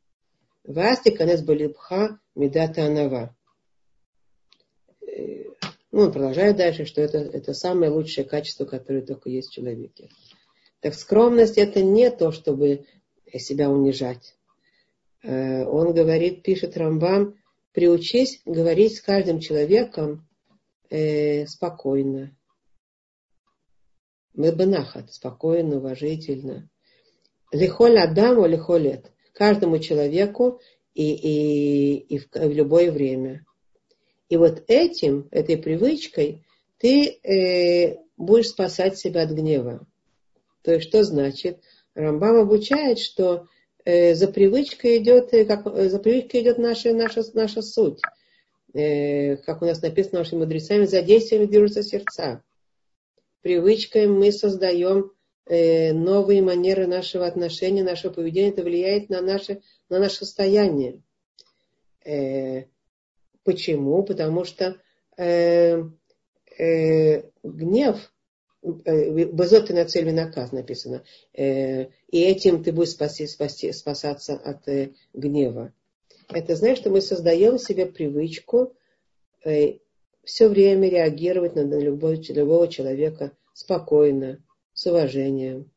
Вас 0.64 1.00
ты 1.00 1.10
конец 1.10 1.40
балибха 1.42 2.18
медата 2.34 2.86
анава. 2.86 3.34
Ну, 5.92 6.02
он 6.02 6.12
продолжает 6.12 6.56
дальше, 6.56 6.86
что 6.86 7.00
это, 7.00 7.18
это 7.18 7.54
самое 7.54 7.90
лучшее 7.90 8.24
качество, 8.24 8.64
которое 8.64 9.02
только 9.02 9.30
есть 9.30 9.50
в 9.50 9.52
человеке. 9.52 10.08
Так 10.80 10.94
скромность 10.94 11.56
это 11.56 11.82
не 11.82 12.10
то, 12.10 12.32
чтобы 12.32 12.84
себя 13.32 13.70
унижать. 13.70 14.34
Э, 15.22 15.64
он 15.64 15.94
говорит, 15.94 16.42
пишет 16.42 16.76
Рамбам, 16.76 17.36
приучись 17.72 18.40
говорить 18.44 18.96
с 18.96 19.00
каждым 19.00 19.38
человеком 19.38 20.26
э, 20.90 21.46
спокойно. 21.46 22.36
Мебенахат, 24.34 25.12
спокойно, 25.12 25.76
уважительно. 25.76 26.68
Лихоль 27.52 27.98
Адаму, 27.98 28.46
лихолет. 28.46 29.12
Каждому 29.32 29.78
человеку 29.78 30.60
и, 30.94 31.12
и, 31.14 31.96
и 31.96 32.18
в, 32.18 32.28
в 32.32 32.52
любое 32.52 32.90
время. 32.90 33.44
И 34.28 34.36
вот 34.36 34.64
этим, 34.66 35.28
этой 35.30 35.56
привычкой, 35.56 36.44
ты 36.78 37.18
э, 37.22 37.96
будешь 38.16 38.48
спасать 38.48 38.98
себя 38.98 39.22
от 39.22 39.30
гнева. 39.30 39.86
То 40.62 40.72
есть, 40.72 40.88
что 40.88 41.04
значит? 41.04 41.62
Рамбам 41.94 42.36
обучает, 42.36 42.98
что 42.98 43.46
э, 43.84 44.14
за 44.14 44.28
привычкой 44.28 44.98
идет, 44.98 45.32
э, 45.32 45.44
как, 45.44 45.64
за 45.64 45.98
привычкой 45.98 46.42
идет 46.42 46.58
наша, 46.58 46.92
наша, 46.92 47.22
наша 47.34 47.62
суть. 47.62 48.00
Э, 48.72 49.36
как 49.36 49.62
у 49.62 49.66
нас 49.66 49.80
написано 49.82 50.20
нашими 50.20 50.40
мудрецами, 50.40 50.86
за 50.86 51.02
действием 51.02 51.46
движутся 51.46 51.82
сердца. 51.82 52.42
Привычкой 53.44 54.06
мы 54.06 54.32
создаем 54.32 55.12
э, 55.44 55.92
новые 55.92 56.40
манеры 56.40 56.86
нашего 56.86 57.26
отношения, 57.26 57.84
нашего 57.84 58.10
поведения. 58.10 58.48
Это 58.48 58.62
влияет 58.62 59.10
на 59.10 59.20
наше, 59.20 59.60
на 59.90 59.98
наше 59.98 60.24
состояние. 60.24 61.02
Э, 62.06 62.64
Почему? 63.42 64.02
Потому 64.02 64.46
что 64.46 64.80
э, 65.18 65.82
гнев, 67.42 68.12
э, 68.62 69.26
Базот 69.26 69.66
ты 69.66 69.74
на 69.74 69.84
цель 69.84 70.10
наказ 70.10 70.50
написано. 70.52 71.04
И 71.34 71.86
этим 72.10 72.64
ты 72.64 72.72
будешь 72.72 72.92
спаси, 72.92 73.26
спаси, 73.26 73.72
спасаться 73.72 74.36
от 74.36 74.66
гнева. 75.12 75.74
Это 76.30 76.56
значит, 76.56 76.78
что 76.78 76.88
мы 76.88 77.02
создаем 77.02 77.58
себе 77.58 77.84
привычку 77.84 78.74
все 80.24 80.48
время 80.48 80.88
реагировать 80.88 81.54
на, 81.54 81.64
на 81.64 81.78
любого, 81.78 82.14
любого 82.14 82.68
человека 82.68 83.32
спокойно, 83.52 84.42
с 84.72 84.86
уважением. 84.86 85.70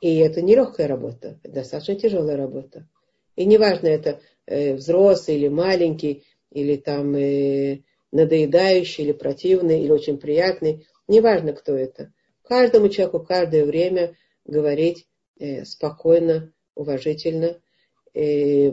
И 0.00 0.16
это 0.18 0.42
не 0.42 0.54
легкая 0.54 0.88
работа, 0.88 1.40
это 1.42 1.54
достаточно 1.54 1.96
тяжелая 1.96 2.36
работа. 2.36 2.88
И 3.36 3.44
неважно, 3.44 3.88
это 3.88 4.20
э, 4.46 4.74
взрослый 4.74 5.36
или 5.36 5.48
маленький, 5.48 6.24
или 6.50 6.76
там 6.76 7.14
э, 7.14 7.82
надоедающий, 8.10 9.04
или 9.04 9.12
противный, 9.12 9.82
или 9.82 9.90
очень 9.90 10.18
приятный. 10.18 10.86
Неважно, 11.08 11.52
кто 11.52 11.74
это. 11.74 12.12
Каждому 12.42 12.88
человеку 12.88 13.20
каждое 13.20 13.64
время 13.64 14.16
говорить 14.44 15.06
э, 15.38 15.64
спокойно, 15.64 16.52
уважительно. 16.74 17.60
Э, 18.14 18.72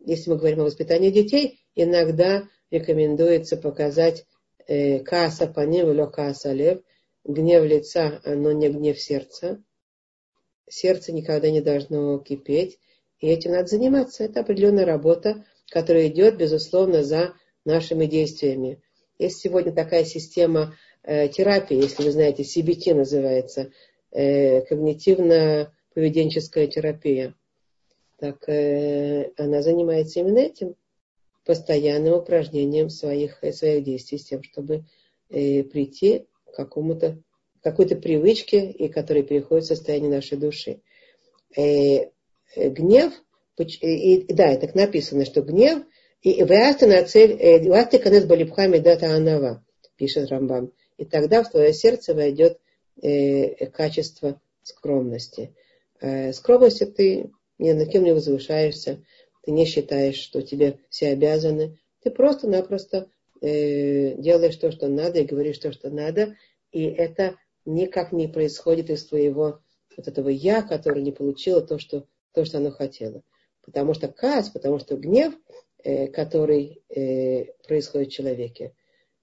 если 0.00 0.30
мы 0.30 0.36
говорим 0.36 0.60
о 0.60 0.64
воспитании 0.64 1.10
детей, 1.10 1.60
иногда 1.74 2.48
рекомендуется 2.70 3.56
показать 3.56 4.26
э, 4.66 5.00
каса 5.00 5.46
по 5.46 5.60
ним 5.60 5.90
или 5.90 6.10
каса 6.10 6.52
лев, 6.52 6.80
гнев 7.24 7.64
лица, 7.64 8.20
но 8.24 8.52
не 8.52 8.68
гнев 8.68 9.00
сердца. 9.00 9.62
Сердце 10.68 11.12
никогда 11.12 11.50
не 11.50 11.60
должно 11.60 12.18
кипеть, 12.18 12.78
и 13.18 13.28
этим 13.28 13.52
надо 13.52 13.66
заниматься. 13.66 14.24
Это 14.24 14.40
определенная 14.40 14.86
работа, 14.86 15.44
которая 15.68 16.08
идет, 16.08 16.36
безусловно, 16.36 17.02
за 17.02 17.34
нашими 17.64 18.06
действиями. 18.06 18.82
Есть 19.18 19.40
сегодня 19.40 19.72
такая 19.72 20.04
система 20.04 20.74
э, 21.02 21.28
терапии, 21.28 21.76
если 21.76 22.04
вы 22.04 22.10
знаете, 22.10 22.42
CBT 22.42 22.94
называется, 22.94 23.70
э, 24.12 24.64
когнитивно-поведенческая 24.64 26.68
терапия. 26.68 27.34
Так 28.18 28.48
э, 28.48 29.30
она 29.36 29.62
занимается 29.62 30.20
именно 30.20 30.38
этим, 30.38 30.76
постоянным 31.44 32.14
упражнением 32.14 32.90
своих, 32.90 33.42
э, 33.42 33.52
своих 33.52 33.84
действий, 33.84 34.18
с 34.18 34.26
тем, 34.26 34.42
чтобы 34.42 34.84
э, 35.28 35.62
прийти 35.64 36.26
к 36.46 36.56
какому-то 36.56 37.22
какой-то 37.62 37.96
привычке, 37.96 38.70
и 38.70 38.88
которая 38.88 39.22
переходит 39.22 39.64
в 39.64 39.68
состояние 39.68 40.10
нашей 40.10 40.38
души. 40.38 40.80
Э, 41.56 42.06
э, 42.56 42.70
гнев 42.70 43.12
и, 43.58 44.14
и, 44.14 44.32
да, 44.32 44.56
так 44.56 44.74
написано, 44.74 45.24
что 45.24 45.42
гнев, 45.42 45.84
и 46.22 46.42
на 46.42 47.02
цель, 47.04 47.32
э, 47.32 47.58
вясты 47.60 47.98
конец 47.98 48.24
балибхами 48.24 48.78
дата 48.78 49.14
анава, 49.14 49.64
пишет 49.96 50.30
Рамбам. 50.30 50.72
И 50.96 51.04
тогда 51.04 51.42
в 51.42 51.50
твое 51.50 51.72
сердце 51.72 52.14
войдет 52.14 52.58
э, 53.02 53.66
качество 53.66 54.40
скромности. 54.62 55.54
Э, 56.00 56.32
скромностью 56.32 56.92
ты 56.92 57.30
ни 57.58 57.72
над 57.72 57.90
кем 57.90 58.04
не 58.04 58.12
возвышаешься, 58.12 59.02
ты 59.42 59.52
не 59.52 59.64
считаешь, 59.64 60.16
что 60.16 60.42
тебе 60.42 60.78
все 60.88 61.08
обязаны. 61.08 61.78
Ты 62.02 62.10
просто-напросто 62.10 63.08
э, 63.40 64.14
делаешь 64.16 64.56
то, 64.56 64.70
что 64.70 64.88
надо, 64.88 65.20
и 65.20 65.26
говоришь 65.26 65.58
то, 65.58 65.72
что 65.72 65.90
надо. 65.90 66.36
И 66.72 66.84
это 66.84 67.36
никак 67.64 68.12
не 68.12 68.28
происходит 68.28 68.90
из 68.90 69.06
твоего 69.06 69.60
вот 69.96 70.08
этого 70.08 70.28
я, 70.28 70.62
которое 70.62 71.02
не 71.02 71.12
получило 71.12 71.60
то, 71.60 71.78
что, 71.78 72.06
то, 72.32 72.44
что 72.44 72.58
оно 72.58 72.70
хотело. 72.70 73.22
Потому 73.64 73.94
что 73.94 74.08
каз, 74.08 74.48
потому 74.48 74.78
что 74.78 74.96
гнев, 74.96 75.34
э, 75.82 76.06
который 76.08 76.82
э, 76.88 77.52
происходит 77.66 78.08
в 78.08 78.12
человеке, 78.12 78.74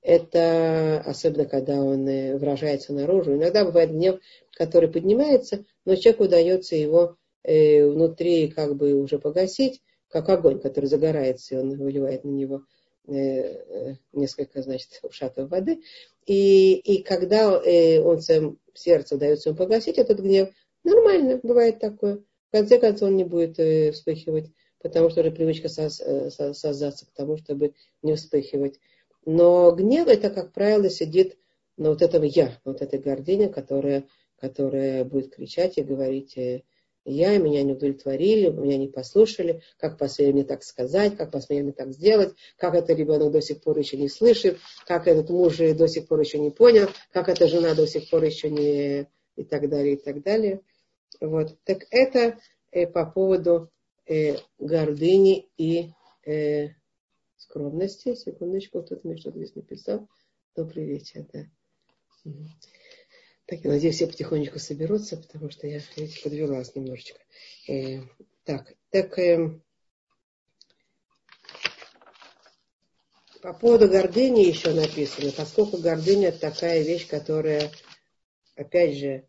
это 0.02 1.02
особенно 1.06 1.46
когда 1.46 1.82
он 1.82 2.08
э, 2.08 2.38
выражается 2.38 2.94
наружу. 2.94 3.36
Иногда 3.36 3.66
бывает 3.66 3.92
гнев, 3.92 4.20
который 4.52 4.90
поднимается, 4.90 5.66
но 5.86 5.96
человеку 5.96 6.26
удается 6.26 6.76
его 6.76 7.18
внутри 7.44 8.50
как 8.50 8.76
бы 8.76 8.94
уже 8.94 9.20
погасить, 9.20 9.82
как 10.10 10.30
огонь, 10.30 10.60
который 10.60 10.86
загорается, 10.86 11.56
и 11.56 11.58
он 11.58 11.78
выливает 11.78 12.24
на 12.24 12.30
него 12.30 12.64
несколько, 14.12 14.62
значит, 14.62 15.00
ушатов 15.02 15.50
воды. 15.50 15.82
И, 16.26 16.74
и 16.76 17.04
когда 17.04 17.58
он 17.58 18.22
своем 18.22 18.60
сердце 18.74 19.16
удается 19.16 19.50
ему 19.50 19.58
погасить 19.58 19.98
этот 19.98 20.20
гнев, 20.20 20.50
нормально, 20.84 21.40
бывает 21.42 21.80
такое. 21.80 22.18
В 22.50 22.52
конце 22.52 22.80
концов 22.80 23.10
он 23.10 23.18
не 23.18 23.24
будет 23.24 23.60
э, 23.60 23.92
вспыхивать, 23.92 24.52
потому 24.82 25.10
что 25.10 25.22
уже 25.22 25.32
привычка 25.32 25.68
э, 25.68 26.30
создаться 26.30 27.06
к 27.06 27.12
тому, 27.12 27.38
чтобы 27.38 27.74
не 28.02 28.16
вспыхивать. 28.16 28.80
Но 29.26 29.72
гнев 29.72 30.08
это, 30.08 30.30
как 30.30 30.54
правило, 30.54 30.90
сидит 30.90 31.38
на 31.76 31.90
вот 31.90 32.02
этом 32.02 32.24
я, 32.24 32.58
вот 32.64 32.82
этой 32.82 33.00
гордыне, 33.00 33.50
которая, 33.50 34.08
которая 34.40 35.04
будет 35.04 35.36
кричать 35.36 35.78
и 35.78 35.84
говорить, 35.84 36.38
я, 37.10 37.38
меня 37.38 37.64
не 37.64 37.72
удовлетворили, 37.72 38.50
меня 38.50 38.78
не 38.78 38.90
послушали, 38.90 39.62
как 39.78 39.98
посмели 39.98 40.34
мне 40.34 40.44
так 40.44 40.64
сказать, 40.64 41.16
как 41.16 41.32
посмели 41.32 41.62
мне 41.64 41.72
так 41.72 41.92
сделать, 41.94 42.36
как 42.58 42.76
это 42.76 42.94
ребенок 42.94 43.32
до 43.32 43.42
сих 43.42 43.62
пор 43.62 43.78
еще 43.78 43.98
не 43.98 44.10
слышит, 44.10 44.60
как 44.86 45.08
этот 45.08 45.30
муж 45.30 45.58
до 45.58 45.88
сих 45.88 46.08
пор 46.08 46.20
еще 46.20 46.38
не 46.38 46.52
понял, 46.52 46.90
как 47.12 47.30
эта 47.30 47.48
жена 47.48 47.74
до 47.76 47.88
сих 47.88 48.10
пор 48.10 48.24
еще 48.26 48.50
не... 48.50 49.08
и 49.38 49.44
так 49.44 49.70
далее, 49.70 49.94
и 49.94 49.98
так 49.98 50.22
далее. 50.22 50.62
Вот. 51.22 51.58
Так 51.64 51.86
это 51.92 52.40
э, 52.72 52.88
по 52.88 53.06
поводу 53.06 53.72
э, 54.06 54.36
гордыни 54.60 55.48
и 55.58 55.92
э, 56.26 56.70
скромности. 57.38 58.16
Секундочку, 58.16 58.84
кто-то 58.84 59.08
мне 59.08 59.18
что-то 59.18 59.38
здесь 59.38 59.56
написал. 59.56 60.08
Добрый 60.56 60.86
вечер, 60.86 61.26
да. 61.32 61.46
Так, 63.48 63.64
я 63.64 63.72
надеюсь, 63.72 63.96
все 63.96 64.08
потихонечку 64.08 64.60
соберутся, 64.60 65.16
потому 65.16 65.50
что 65.50 65.68
я, 65.68 65.80
видите, 65.96 66.22
подвелась 66.22 66.76
немножечко. 66.76 67.18
Э, 67.70 68.02
так, 68.44 68.74
так, 68.90 69.18
э, 69.18 69.58
по 73.42 73.54
поводу 73.54 73.88
гордыни 73.88 74.42
еще 74.42 74.74
написано, 74.74 75.32
поскольку 75.32 75.78
гордыня 75.78 76.34
такая 76.34 76.82
вещь, 76.82 77.08
которая, 77.08 77.72
опять 78.56 78.98
же, 78.98 79.26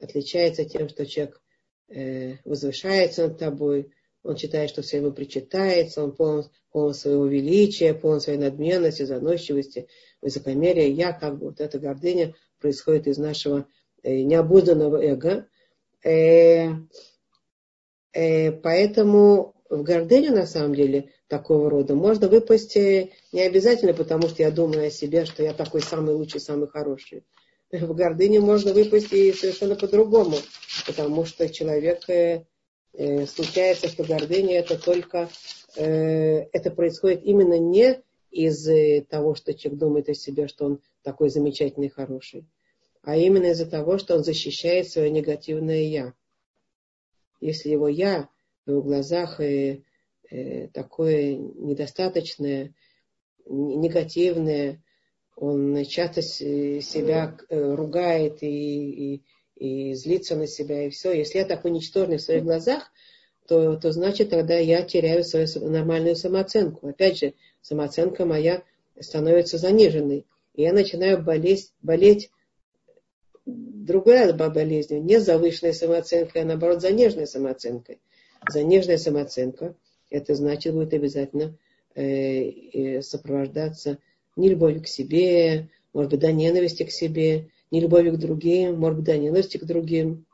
отличается 0.00 0.64
тем, 0.64 0.88
что 0.88 1.04
человек 1.04 1.42
э, 1.88 2.36
возвышается 2.46 3.28
над 3.28 3.38
тобой, 3.38 3.92
он 4.22 4.38
считает, 4.38 4.70
что 4.70 4.80
все 4.80 4.96
ему 4.96 5.12
причитается, 5.12 6.02
он 6.02 6.12
полон, 6.16 6.50
полон 6.72 6.94
своего 6.94 7.26
величия, 7.26 7.92
полон 7.92 8.22
своей 8.22 8.38
надменности, 8.38 9.02
заносчивости, 9.02 9.88
высокомерия. 10.22 10.88
Я, 10.88 11.12
как 11.12 11.38
бы, 11.38 11.48
вот 11.48 11.60
эта 11.60 11.78
гордыня 11.78 12.34
происходит 12.58 13.06
из 13.06 13.18
нашего 13.18 13.66
э, 14.02 14.22
необузданного 14.22 15.02
эго. 15.02 15.46
Э, 16.04 16.70
э, 18.12 18.52
поэтому 18.52 19.54
в 19.68 19.82
гордыню, 19.82 20.32
на 20.32 20.46
самом 20.46 20.74
деле, 20.74 21.10
такого 21.26 21.68
рода 21.68 21.94
можно 21.94 22.28
выпасть 22.28 22.74
не 22.76 23.42
обязательно, 23.42 23.92
потому 23.92 24.28
что 24.28 24.42
я 24.42 24.50
думаю 24.50 24.86
о 24.86 24.90
себе, 24.90 25.26
что 25.26 25.42
я 25.42 25.52
такой 25.52 25.82
самый 25.82 26.14
лучший, 26.14 26.40
самый 26.40 26.68
хороший. 26.68 27.24
В 27.70 27.94
гордыню 27.94 28.40
можно 28.40 28.72
выпасть 28.72 29.12
и 29.12 29.30
совершенно 29.34 29.76
по-другому, 29.76 30.36
потому 30.86 31.26
что 31.26 31.50
человек 31.50 32.04
случается, 33.28 33.88
что 33.88 34.04
гордыня 34.04 34.60
это 34.60 34.82
только, 34.82 35.28
это 35.76 36.70
происходит 36.70 37.24
именно 37.24 37.58
не 37.58 38.02
из 38.30 39.06
того, 39.08 39.34
что 39.34 39.52
человек 39.52 39.78
думает 39.78 40.08
о 40.08 40.14
себе, 40.14 40.48
что 40.48 40.64
он 40.64 40.80
такой 41.08 41.30
замечательный 41.30 41.86
и 41.86 41.90
хороший, 41.90 42.44
а 43.02 43.16
именно 43.16 43.46
из-за 43.46 43.64
того, 43.64 43.96
что 43.96 44.14
он 44.14 44.24
защищает 44.24 44.90
свое 44.90 45.08
негативное 45.10 45.84
«я». 45.84 46.12
Если 47.40 47.70
его 47.70 47.88
«я» 47.88 48.28
в 48.66 48.70
его 48.70 48.82
глазах 48.82 49.40
э, 49.40 49.80
такое 50.74 51.34
недостаточное, 51.36 52.74
негативное, 53.46 54.82
он 55.34 55.82
часто 55.86 56.20
себя 56.20 57.38
ругает 57.48 58.42
и, 58.42 59.14
и, 59.14 59.22
и 59.54 59.94
злиться 59.94 60.36
на 60.36 60.46
себя, 60.46 60.86
и 60.86 60.90
все. 60.90 61.12
Если 61.12 61.38
я 61.38 61.46
такой 61.46 61.70
ничтожный 61.70 62.18
в 62.18 62.22
своих 62.22 62.44
глазах, 62.44 62.92
то, 63.46 63.76
то 63.76 63.92
значит 63.92 64.28
тогда 64.28 64.58
я 64.58 64.82
теряю 64.82 65.24
свою 65.24 65.46
нормальную 65.70 66.16
самооценку. 66.16 66.88
Опять 66.88 67.18
же, 67.20 67.34
самооценка 67.62 68.26
моя 68.26 68.62
становится 69.00 69.56
заниженной. 69.56 70.26
И 70.58 70.62
я 70.62 70.72
начинаю 70.72 71.22
болеть, 71.22 71.72
болеть 71.82 72.32
другая 73.46 74.32
болезнь, 74.32 74.98
не 74.98 75.20
завышенной 75.20 75.72
самооценкой, 75.72 76.42
а 76.42 76.44
наоборот 76.44 76.82
заниженной 76.82 77.28
самооценкой. 77.28 78.00
Заниженная 78.50 78.98
самооценка, 78.98 79.76
это 80.10 80.34
значит 80.34 80.74
будет 80.74 80.92
обязательно 80.94 81.56
э, 81.94 83.00
сопровождаться 83.02 83.98
не 84.34 84.48
любовью 84.48 84.82
к 84.82 84.88
себе, 84.88 85.68
может 85.92 86.10
быть, 86.10 86.20
до 86.20 86.32
ненависти 86.32 86.82
к 86.82 86.90
себе, 86.90 87.50
не 87.70 87.78
любовью 87.78 88.14
к 88.14 88.18
другим, 88.18 88.80
может 88.80 88.96
быть, 88.96 89.06
да, 89.06 89.16
ненависти 89.16 89.58
к 89.58 89.64
другим. 89.64 90.26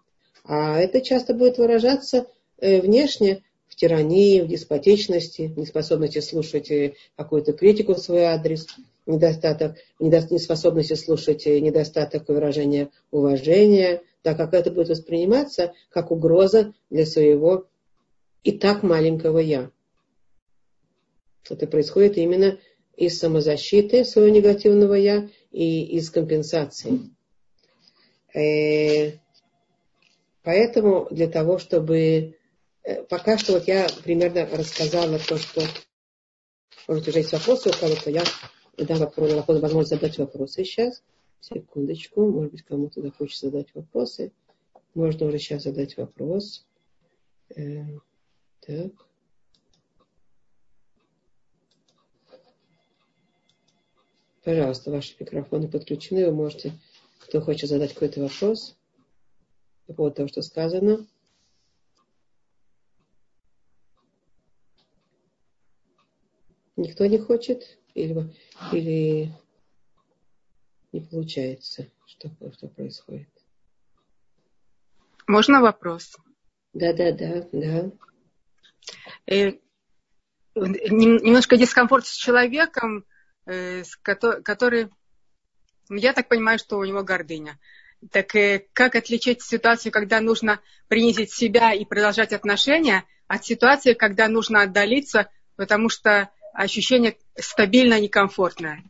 А 0.42 0.78
это 0.78 1.02
часто 1.02 1.34
будет 1.34 1.58
выражаться 1.58 2.26
э, 2.56 2.80
внешне 2.80 3.42
в 3.68 3.76
тирании, 3.76 4.40
в 4.40 4.48
деспотичности, 4.48 5.48
в 5.54 5.58
неспособности 5.58 6.20
слушать 6.20 6.70
э, 6.70 6.94
какую-то 7.14 7.52
критику 7.52 7.92
в 7.92 7.98
свой 7.98 8.22
адрес, 8.22 8.66
недостаток, 9.06 9.76
неспособности 9.98 10.94
слушать 10.94 11.46
э, 11.46 11.60
недостаток 11.60 12.28
выражения 12.28 12.90
уважения, 13.10 14.02
так 14.22 14.36
как 14.36 14.54
это 14.54 14.70
будет 14.70 14.88
восприниматься 14.88 15.74
как 15.90 16.10
угроза 16.10 16.72
для 16.90 17.04
своего 17.04 17.66
и 18.42 18.52
так 18.52 18.82
маленького 18.82 19.38
«я». 19.38 19.70
Это 21.48 21.66
происходит 21.66 22.16
именно 22.16 22.58
из 22.96 23.18
самозащиты 23.18 24.04
своего 24.04 24.34
негативного 24.34 24.94
«я» 24.94 25.28
и 25.50 25.84
из 25.96 26.10
компенсации. 26.10 27.00
Э, 28.34 29.18
поэтому 30.42 31.06
для 31.10 31.28
того, 31.28 31.58
чтобы... 31.58 32.36
Э, 32.82 33.02
пока 33.04 33.36
что 33.36 33.52
вот 33.54 33.68
я 33.68 33.86
примерно 34.02 34.46
рассказала 34.46 35.18
то, 35.18 35.36
что... 35.36 35.62
Может, 36.88 37.08
уже 37.08 37.18
есть 37.18 37.32
вопросы 37.32 37.70
у 37.70 37.72
кого-то, 37.72 38.10
я 38.10 38.24
дам 38.76 38.98
вопрос, 38.98 39.32
возможность 39.48 39.90
задать 39.90 40.18
вопросы 40.18 40.64
сейчас. 40.64 41.02
Секундочку, 41.40 42.30
может 42.30 42.52
быть, 42.52 42.62
кому-то 42.62 43.02
захочется 43.02 43.46
задать 43.46 43.74
вопросы. 43.74 44.32
Можно 44.94 45.26
уже 45.26 45.38
сейчас 45.38 45.64
задать 45.64 45.96
вопрос. 45.96 46.66
Э, 47.54 47.84
так. 48.60 48.92
Пожалуйста, 54.42 54.90
ваши 54.90 55.16
микрофоны 55.18 55.68
подключены, 55.68 56.26
вы 56.26 56.32
можете 56.32 56.72
кто 57.26 57.40
хочет 57.40 57.70
задать 57.70 57.94
какой-то 57.94 58.20
вопрос 58.20 58.76
по 59.86 59.94
поводу 59.94 60.16
того, 60.16 60.28
что 60.28 60.42
сказано? 60.42 61.06
Никто 66.76 67.06
не 67.06 67.18
хочет? 67.18 67.78
Или, 67.94 68.34
или 68.72 69.32
не 70.92 71.00
получается? 71.00 71.88
Что, 72.06 72.30
что 72.52 72.68
происходит? 72.68 73.28
Можно 75.26 75.60
вопрос? 75.60 76.16
Да, 76.72 76.92
да, 76.92 77.12
да, 77.12 77.48
да. 77.52 77.90
Э, 79.26 79.52
немножко 80.54 81.56
дискомфорт 81.56 82.06
с 82.06 82.14
человеком, 82.14 83.04
э, 83.46 83.82
который 84.02 84.90
я 85.90 86.12
так 86.12 86.28
понимаю, 86.28 86.58
что 86.58 86.78
у 86.78 86.84
него 86.84 87.02
гордыня. 87.02 87.58
Так 88.10 88.34
э, 88.34 88.66
как 88.72 88.96
отличить 88.96 89.42
ситуацию, 89.42 89.92
когда 89.92 90.20
нужно 90.20 90.60
принизить 90.88 91.32
себя 91.32 91.72
и 91.72 91.84
продолжать 91.84 92.32
отношения, 92.32 93.04
от 93.26 93.44
ситуации, 93.44 93.94
когда 93.94 94.28
нужно 94.28 94.62
отдалиться, 94.62 95.30
потому 95.56 95.88
что 95.88 96.30
ощущение 96.54 97.16
стабильно 97.36 98.00
некомфортное? 98.00 98.82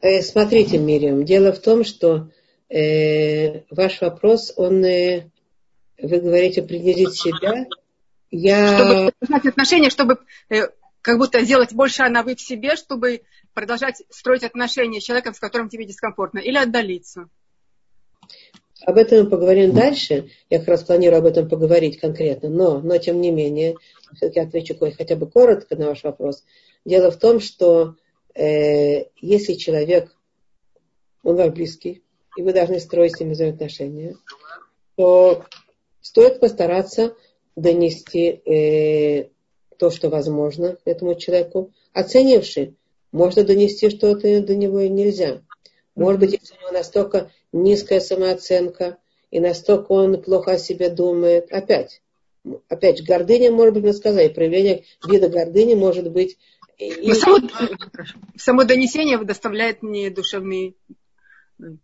Э, 0.00 0.22
смотрите, 0.22 0.78
Мириам, 0.78 1.24
дело 1.24 1.52
в 1.52 1.58
том, 1.58 1.82
что 1.82 2.30
э, 2.68 3.62
ваш 3.70 4.00
вопрос, 4.00 4.52
он, 4.56 4.84
э, 4.84 5.30
вы 6.00 6.20
говорите, 6.20 6.62
принизить 6.62 7.14
себя. 7.14 7.66
Я... 8.30 8.78
Чтобы 8.78 9.12
продолжать 9.18 9.46
отношения, 9.46 9.90
чтобы 9.90 10.18
э, 10.50 10.68
как 11.00 11.18
будто 11.18 11.40
сделать 11.40 11.72
больше 11.72 12.02
она 12.02 12.22
вы 12.22 12.36
в 12.36 12.40
себе, 12.40 12.76
чтобы 12.76 13.22
продолжать 13.54 14.02
строить 14.10 14.44
отношения 14.44 15.00
с 15.00 15.04
человеком, 15.04 15.34
с 15.34 15.40
которым 15.40 15.68
тебе 15.68 15.84
дискомфортно, 15.84 16.38
или 16.38 16.58
отдалиться? 16.58 17.28
Об 18.84 18.96
этом 18.96 19.24
мы 19.24 19.30
поговорим 19.30 19.72
дальше. 19.72 20.30
Я 20.50 20.60
как 20.60 20.68
раз 20.68 20.84
планирую 20.84 21.18
об 21.18 21.26
этом 21.26 21.48
поговорить 21.48 21.98
конкретно. 21.98 22.48
Но, 22.48 22.80
но 22.80 22.98
тем 22.98 23.20
не 23.20 23.30
менее, 23.32 23.76
все-таки 24.14 24.40
отвечу 24.40 24.76
хотя 24.78 25.16
бы 25.16 25.30
коротко 25.30 25.76
на 25.76 25.88
ваш 25.88 26.04
вопрос. 26.04 26.44
Дело 26.84 27.10
в 27.10 27.16
том, 27.16 27.40
что 27.40 27.96
э, 28.34 29.06
если 29.20 29.54
человек, 29.54 30.14
он 31.22 31.36
ваш 31.36 31.52
близкий, 31.52 32.02
и 32.36 32.42
вы 32.42 32.52
должны 32.52 32.80
строить 32.80 33.16
с 33.16 33.20
ним 33.20 33.32
взаимоотношения, 33.32 34.16
то 34.96 35.44
стоит 36.00 36.40
постараться 36.40 37.14
донести 37.56 38.40
э, 38.44 39.28
то, 39.76 39.90
что 39.90 40.08
возможно 40.08 40.78
этому 40.84 41.14
человеку, 41.14 41.72
оценивший, 41.92 42.76
можно 43.12 43.44
донести 43.44 43.90
что-то 43.90 44.40
до 44.42 44.54
него 44.54 44.80
и 44.80 44.88
нельзя. 44.88 45.42
Может 45.94 46.20
быть, 46.20 46.32
если 46.32 46.54
у 46.54 46.60
него 46.60 46.70
настолько 46.70 47.30
низкая 47.52 48.00
самооценка, 48.00 48.98
и 49.30 49.40
настолько 49.40 49.92
он 49.92 50.22
плохо 50.22 50.52
о 50.52 50.58
себе 50.58 50.88
думает. 50.90 51.52
Опять, 51.52 52.02
опять 52.68 52.98
же, 52.98 53.04
гордыня 53.04 53.50
может 53.50 53.74
быть, 53.74 53.84
мы 53.84 53.92
сказали, 53.92 54.28
проявление 54.28 54.84
вида 55.06 55.28
гордыни 55.28 55.74
может 55.74 56.10
быть... 56.10 56.38
И... 56.78 57.12
Само, 57.14 57.38
само 58.36 58.64
донесение 58.64 59.18
доставляет 59.18 59.82
мне 59.82 60.10
душевный... 60.10 60.76
Ну, 61.58 61.76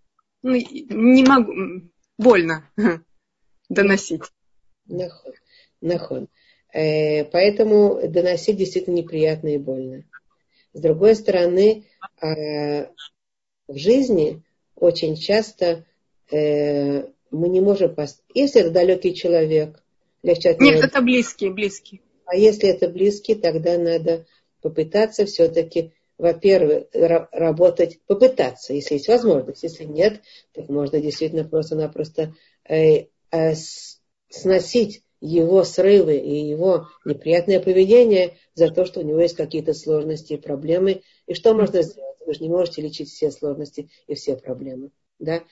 не 0.42 1.24
могу... 1.24 1.88
Больно 2.16 2.70
доносить. 3.68 4.22
Нахон. 4.86 5.32
Нахон. 5.80 6.28
Э, 6.72 7.24
поэтому 7.24 8.00
доносить 8.08 8.56
действительно 8.56 8.94
неприятно 8.94 9.48
и 9.48 9.58
больно. 9.58 10.04
С 10.72 10.80
другой 10.80 11.14
стороны, 11.14 11.84
э, 12.20 12.86
в 13.68 13.76
жизни 13.76 14.42
очень 14.74 15.16
часто 15.16 15.84
э, 16.30 17.06
мы 17.30 17.48
не 17.48 17.60
можем... 17.60 17.94
Если 18.34 18.60
это 18.60 18.70
далекий 18.70 19.14
человек, 19.14 19.83
легче 20.24 20.56
Нет, 20.58 20.82
это 20.82 21.00
близкий, 21.00 21.50
близкий. 21.50 22.02
А 22.26 22.36
если 22.36 22.68
это 22.68 22.88
близкий, 22.88 23.34
тогда 23.34 23.78
надо 23.78 24.26
попытаться 24.62 25.26
все-таки, 25.26 25.92
во-первых, 26.16 26.86
работать, 26.92 28.00
попытаться, 28.06 28.72
если 28.72 28.94
есть 28.94 29.08
возможность. 29.08 29.62
Если 29.62 29.84
нет, 29.84 30.22
так 30.52 30.68
можно 30.68 31.00
действительно 31.00 31.44
просто-напросто 31.44 32.34
э, 32.68 33.06
э, 33.30 33.54
сносить 34.30 35.02
его 35.20 35.64
срывы 35.64 36.16
и 36.16 36.48
его 36.48 36.88
неприятное 37.04 37.60
поведение 37.60 38.36
за 38.54 38.68
то, 38.68 38.84
что 38.84 39.00
у 39.00 39.02
него 39.02 39.20
есть 39.20 39.36
какие-то 39.36 39.74
сложности 39.74 40.34
и 40.34 40.38
проблемы. 40.38 41.02
И 41.26 41.34
что 41.34 41.54
можно 41.54 41.82
сделать? 41.82 42.18
Вы 42.26 42.34
же 42.34 42.40
не 42.40 42.48
можете 42.48 42.82
лечить 42.82 43.10
все 43.10 43.30
сложности 43.30 43.90
и 44.06 44.14
все 44.14 44.36
проблемы. 44.36 44.90
Да? 45.18 45.42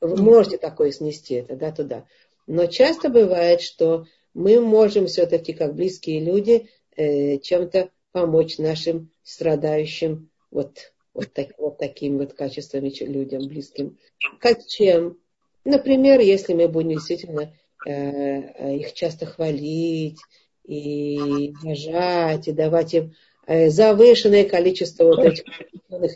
Вы 0.00 0.16
можете 0.16 0.58
такое 0.58 0.90
снести 0.92 1.34
это, 1.34 1.56
да, 1.56 1.72
туда. 1.72 2.06
Но 2.46 2.66
часто 2.66 3.08
бывает, 3.08 3.60
что 3.60 4.06
мы 4.34 4.60
можем 4.60 5.06
все-таки, 5.06 5.52
как 5.52 5.74
близкие 5.74 6.20
люди, 6.20 6.68
э, 6.96 7.38
чем-то 7.38 7.90
помочь 8.12 8.58
нашим 8.58 9.10
страдающим 9.22 10.30
вот, 10.50 10.92
вот, 11.14 11.32
так, 11.32 11.48
вот 11.58 11.78
таким 11.78 12.18
вот 12.18 12.34
качествами 12.34 12.92
людям 13.00 13.46
близким. 13.48 13.98
Как 14.38 14.64
чем? 14.66 15.18
Например, 15.64 16.20
если 16.20 16.54
мы 16.54 16.68
будем 16.68 16.90
действительно 16.90 17.54
э, 17.86 18.76
их 18.76 18.92
часто 18.94 19.26
хвалить 19.26 20.18
и 20.64 21.52
уважать, 21.62 22.48
и 22.48 22.52
давать 22.52 22.94
им 22.94 23.14
э, 23.46 23.70
завышенное 23.70 24.44
количество 24.44 25.04
вот 25.04 25.20
этих 25.20 25.44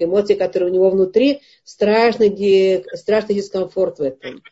эмоций, 0.02 0.36
которые 0.36 0.70
у 0.70 0.74
него 0.74 0.90
внутри, 0.90 1.40
страшный, 1.64 2.84
страшный 2.96 3.36
дискомфорт 3.36 3.98
в 3.98 4.02
этом. 4.02 4.42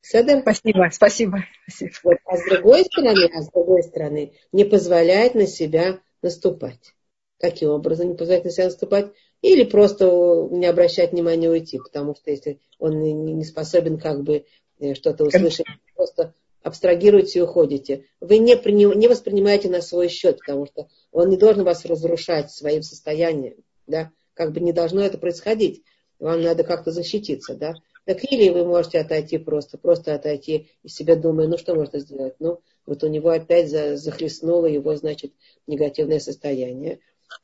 Седер? 0.00 0.40
Спасибо, 0.40 0.88
спасибо. 0.92 1.44
спасибо. 1.66 1.92
Вот, 2.04 2.16
а 2.24 2.36
с 2.36 2.44
другой 2.44 2.84
стороны, 2.84 3.30
а 3.34 3.42
с 3.42 3.50
другой 3.50 3.82
стороны, 3.82 4.32
не 4.52 4.64
позволяет 4.64 5.34
на 5.34 5.46
себя 5.46 6.00
наступать. 6.22 6.94
Каким 7.38 7.70
образом 7.70 8.08
не 8.08 8.14
позволяет 8.14 8.44
на 8.44 8.50
себя 8.50 8.64
наступать? 8.66 9.12
Или 9.42 9.64
просто 9.64 10.06
не 10.50 10.66
обращать 10.66 11.12
внимания 11.12 11.48
уйти, 11.48 11.78
потому 11.78 12.14
что 12.14 12.30
если 12.30 12.60
он 12.78 13.00
не 13.00 13.44
способен 13.44 13.98
как 13.98 14.22
бы 14.22 14.44
э, 14.80 14.94
что-то 14.94 15.24
услышать, 15.24 15.66
просто 15.94 16.34
абстрагируете 16.62 17.38
и 17.38 17.42
уходите. 17.42 18.06
Вы 18.20 18.38
не, 18.38 18.56
приним, 18.56 18.92
не 18.98 19.08
воспринимаете 19.08 19.68
на 19.68 19.80
свой 19.80 20.08
счет, 20.08 20.38
потому 20.38 20.66
что 20.66 20.88
он 21.12 21.28
не 21.28 21.36
должен 21.36 21.64
вас 21.64 21.84
разрушать 21.84 22.50
своим 22.50 22.82
состоянием. 22.82 23.56
Да? 23.86 24.10
Как 24.34 24.52
бы 24.52 24.60
не 24.60 24.72
должно 24.72 25.00
это 25.00 25.18
происходить. 25.18 25.82
Вам 26.18 26.42
надо 26.42 26.64
как-то 26.64 26.90
защититься. 26.90 27.54
Да? 27.54 27.74
Так 28.08 28.24
или 28.24 28.48
вы 28.48 28.64
можете 28.64 29.00
отойти 29.00 29.36
просто, 29.36 29.76
просто 29.76 30.14
отойти 30.14 30.70
и 30.82 30.88
себя 30.88 31.14
думая, 31.14 31.46
ну 31.46 31.58
что 31.58 31.74
можно 31.74 31.98
сделать? 31.98 32.36
Ну, 32.38 32.62
вот 32.86 33.04
у 33.04 33.06
него 33.06 33.28
опять 33.28 33.68
захлестнуло 33.68 34.64
его, 34.64 34.96
значит, 34.96 35.34
негативное 35.66 36.18
состояние. 36.18 37.00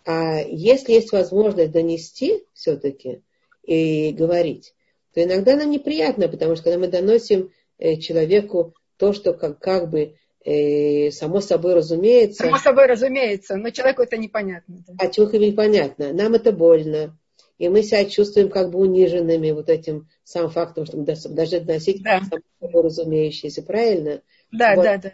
А 0.06 0.38
если 0.40 0.94
есть 0.94 1.12
возможность 1.12 1.70
донести 1.70 2.44
все-таки 2.54 3.20
и 3.62 4.10
говорить, 4.12 4.72
то 5.12 5.22
иногда 5.22 5.54
нам 5.54 5.70
неприятно, 5.70 6.28
потому 6.28 6.54
что 6.54 6.64
когда 6.64 6.78
мы 6.78 6.88
доносим 6.88 7.52
э, 7.76 7.96
человеку 7.96 8.72
то, 8.96 9.12
что 9.12 9.34
как, 9.34 9.58
как 9.58 9.90
бы 9.90 10.14
э, 10.46 11.10
само 11.10 11.42
собой 11.42 11.74
разумеется. 11.74 12.44
Само 12.44 12.56
собой 12.56 12.86
разумеется, 12.86 13.56
но 13.56 13.68
человеку 13.68 14.00
это 14.00 14.16
непонятно. 14.16 14.82
Да? 14.88 14.94
А 14.96 15.08
человеку 15.08 15.36
непонятно. 15.36 16.14
Нам 16.14 16.32
это 16.32 16.52
больно. 16.52 17.18
И 17.58 17.68
мы 17.68 17.82
себя 17.82 18.04
чувствуем 18.04 18.48
как 18.48 18.70
бы 18.70 18.80
униженными 18.80 19.52
вот 19.52 19.68
этим 19.68 20.08
самым 20.24 20.50
фактом, 20.50 20.86
что 20.86 20.96
мы 20.96 21.04
даже 21.04 21.60
доносить 21.60 22.02
да. 22.02 22.20
само 22.60 22.82
разумеющееся. 22.82 23.62
Правильно? 23.62 24.22
Да, 24.50 24.74
вот. 24.74 24.82
да, 24.84 24.98
да. 24.98 25.12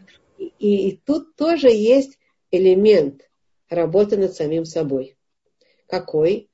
И, 0.58 0.88
и 0.88 0.96
тут 0.96 1.36
тоже 1.36 1.68
есть 1.68 2.18
элемент 2.50 3.28
работы 3.68 4.16
над 4.16 4.34
самим 4.34 4.64
собой. 4.64 5.16
Какой? 5.86 6.48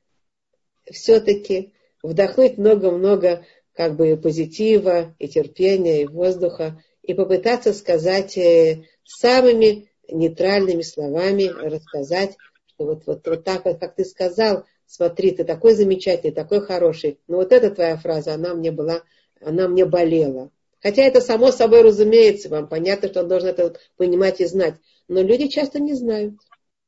Все-таки 0.90 1.72
вдохнуть 2.02 2.58
много-много 2.58 3.44
как 3.72 3.96
бы 3.96 4.16
позитива 4.16 5.14
и 5.18 5.28
терпения, 5.28 6.02
и 6.02 6.06
воздуха, 6.06 6.82
и 7.02 7.14
попытаться 7.14 7.72
сказать 7.72 8.36
э, 8.38 8.84
самыми 9.04 9.90
нейтральными 10.08 10.82
словами, 10.82 11.44
рассказать, 11.44 12.36
что 12.66 12.86
вот, 12.86 13.06
вот, 13.06 13.26
вот 13.26 13.44
так 13.44 13.64
вот, 13.64 13.78
как 13.78 13.94
ты 13.94 14.04
сказал, 14.04 14.64
смотри, 14.86 15.32
ты 15.32 15.44
такой 15.44 15.74
замечательный, 15.74 16.32
такой 16.32 16.60
хороший, 16.60 17.18
но 17.26 17.38
вот 17.38 17.52
эта 17.52 17.70
твоя 17.70 17.96
фраза, 17.96 18.34
она 18.34 18.54
мне 18.54 18.70
была, 18.70 19.02
она 19.40 19.68
мне 19.68 19.84
болела. 19.84 20.50
Хотя 20.82 21.02
это 21.02 21.20
само 21.20 21.50
собой 21.50 21.82
разумеется, 21.82 22.48
вам 22.48 22.68
понятно, 22.68 23.08
что 23.08 23.20
он 23.20 23.28
должен 23.28 23.48
это 23.48 23.76
понимать 23.96 24.40
и 24.40 24.46
знать. 24.46 24.74
Но 25.08 25.20
люди 25.20 25.48
часто 25.48 25.80
не 25.80 25.94
знают, 25.94 26.34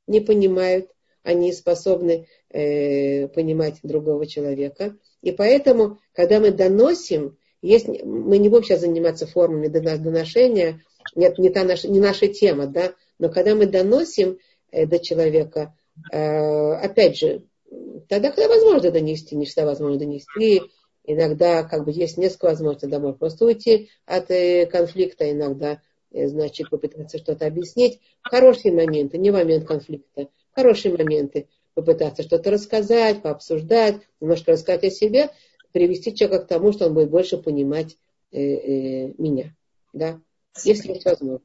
не 0.06 0.20
понимают, 0.20 0.90
они 1.22 1.52
способны 1.52 2.26
э, 2.50 3.28
понимать 3.28 3.80
другого 3.82 4.26
человека. 4.26 4.96
И 5.22 5.32
поэтому, 5.32 5.98
когда 6.12 6.40
мы 6.40 6.52
доносим, 6.52 7.36
есть, 7.60 7.88
мы 8.04 8.38
не 8.38 8.48
будем 8.48 8.64
сейчас 8.64 8.80
заниматься 8.80 9.26
формами 9.26 9.66
доношения, 9.68 10.80
нет, 11.14 11.38
не, 11.38 11.50
та 11.50 11.64
наша, 11.64 11.88
не 11.88 12.00
наша 12.00 12.28
тема, 12.28 12.66
да, 12.66 12.94
но 13.18 13.28
когда 13.28 13.54
мы 13.54 13.66
доносим 13.66 14.38
э, 14.70 14.86
до 14.86 14.98
человека, 14.98 15.74
э, 16.12 16.72
опять 16.74 17.18
же, 17.18 17.42
тогда, 18.08 18.30
когда 18.30 18.48
возможно 18.48 18.90
донести, 18.90 19.36
не 19.36 19.46
всегда 19.46 19.66
возможно 19.66 19.98
донести, 19.98 20.62
Иногда 21.10 21.62
как 21.62 21.86
бы 21.86 21.90
есть 21.90 22.18
несколько 22.18 22.44
возможностей 22.44 22.86
домой 22.86 23.14
просто 23.14 23.46
уйти 23.46 23.88
от 24.04 24.30
э, 24.30 24.66
конфликта, 24.66 25.32
иногда 25.32 25.80
э, 26.10 26.26
значит 26.26 26.68
попытаться 26.68 27.16
что-то 27.16 27.46
объяснить. 27.46 27.98
Хорошие 28.20 28.74
моменты, 28.74 29.16
не 29.16 29.30
момент 29.30 29.66
конфликта, 29.66 30.28
хорошие 30.52 30.94
моменты 30.94 31.48
попытаться 31.72 32.22
что-то 32.22 32.50
рассказать, 32.50 33.22
пообсуждать, 33.22 34.02
немножко 34.20 34.52
рассказать 34.52 34.84
о 34.84 34.90
себе, 34.90 35.30
привести 35.72 36.14
человека 36.14 36.44
к 36.44 36.48
тому, 36.48 36.72
что 36.72 36.88
он 36.88 36.92
будет 36.92 37.08
больше 37.08 37.38
понимать 37.38 37.96
э, 38.30 38.42
э, 38.42 39.14
меня. 39.16 39.56
Да? 39.94 40.20
Если 40.62 40.92
есть 40.92 41.06
возможность. 41.06 41.42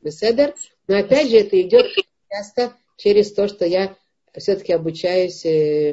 Беседер. 0.00 0.54
Но 0.88 0.96
опять 0.96 1.28
же 1.28 1.36
это 1.36 1.60
идет 1.60 1.84
часто 2.30 2.72
через 2.96 3.30
то, 3.34 3.46
что 3.46 3.66
я 3.66 3.94
все-таки 4.38 4.72
обучаюсь 4.72 5.44
э, 5.44 5.92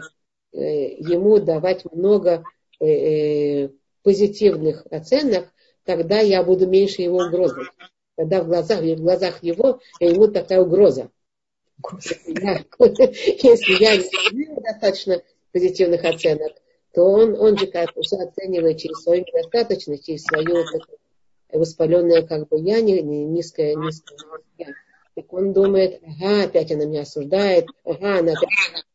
э, 0.54 0.94
ему 0.98 1.40
давать 1.40 1.86
много 1.92 2.44
Э, 2.82 3.70
позитивных 4.02 4.86
оценок, 4.90 5.52
тогда 5.84 6.22
я 6.22 6.42
буду 6.42 6.66
меньше 6.66 7.02
его 7.02 7.18
угрозы. 7.18 7.64
Тогда 8.16 8.42
в 8.42 8.48
глазах, 8.48 8.80
в 8.82 8.96
глазах 8.96 9.44
его 9.44 9.82
ему 10.00 10.30
такая 10.30 10.62
угроза. 10.62 11.12
Если 12.00 13.84
я 13.84 13.98
не 13.98 14.04
имею 14.32 14.62
достаточно 14.62 15.22
позитивных 15.52 16.06
оценок, 16.06 16.54
то 16.94 17.04
он, 17.04 17.38
он 17.38 17.58
же 17.58 17.68
как 17.68 17.90
все 18.02 18.16
оценивает 18.16 18.78
через 18.78 19.04
свою 19.04 19.26
недостаточность, 19.26 20.06
через 20.06 20.24
свое 20.24 20.66
воспаленное 21.52 22.22
как 22.22 22.48
бы 22.48 22.62
я, 22.62 22.80
низкое, 22.80 23.76
низкое. 23.76 24.18
Так 25.20 25.34
он 25.34 25.52
думает, 25.52 26.02
ага, 26.02 26.44
опять 26.44 26.72
она 26.72 26.86
меня 26.86 27.02
осуждает, 27.02 27.66
ага, 27.84 28.20
она 28.20 28.32
опять... 28.32 28.86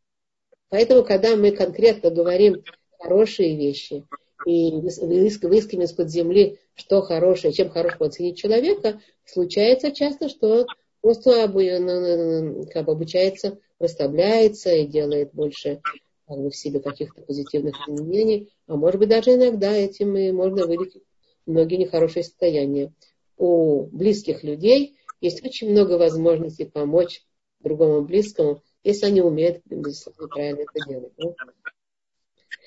Поэтому, 0.70 1.04
когда 1.04 1.36
мы 1.36 1.50
конкретно 1.50 2.10
говорим 2.10 2.62
хорошие 2.98 3.54
вещи 3.54 4.06
и 4.46 4.70
выискиваем 4.72 5.82
из-под 5.82 6.08
земли, 6.08 6.58
что 6.76 7.02
хорошее, 7.02 7.52
чем 7.52 7.68
хорошего 7.68 8.06
оценить 8.06 8.38
человека, 8.38 9.02
случается 9.26 9.92
часто, 9.92 10.30
что 10.30 10.66
просто 11.02 11.42
как 11.42 12.86
бы 12.86 12.92
обучается, 12.92 13.58
расслабляется 13.78 14.74
и 14.74 14.86
делает 14.86 15.34
больше 15.34 15.82
как 16.26 16.38
бы, 16.38 16.48
в 16.48 16.56
себе 16.56 16.80
каких-то 16.80 17.20
позитивных 17.20 17.76
изменений, 17.86 18.50
а 18.66 18.76
может 18.76 18.98
быть 18.98 19.10
даже 19.10 19.34
иногда 19.34 19.70
этим 19.72 20.16
и 20.16 20.32
можно 20.32 20.66
вылечить 20.66 21.02
многие 21.44 21.76
нехорошие 21.76 22.22
состояния. 22.24 22.94
У 23.36 23.88
близких 23.88 24.42
людей 24.42 24.96
есть 25.24 25.44
очень 25.44 25.70
много 25.70 25.96
возможностей 25.96 26.66
помочь 26.66 27.22
другому 27.60 28.02
близкому, 28.02 28.62
если 28.82 29.06
они 29.06 29.22
умеют, 29.22 29.62
безусловно, 29.64 30.28
правильно 30.28 30.60
это 30.60 30.88
делать. 30.88 31.12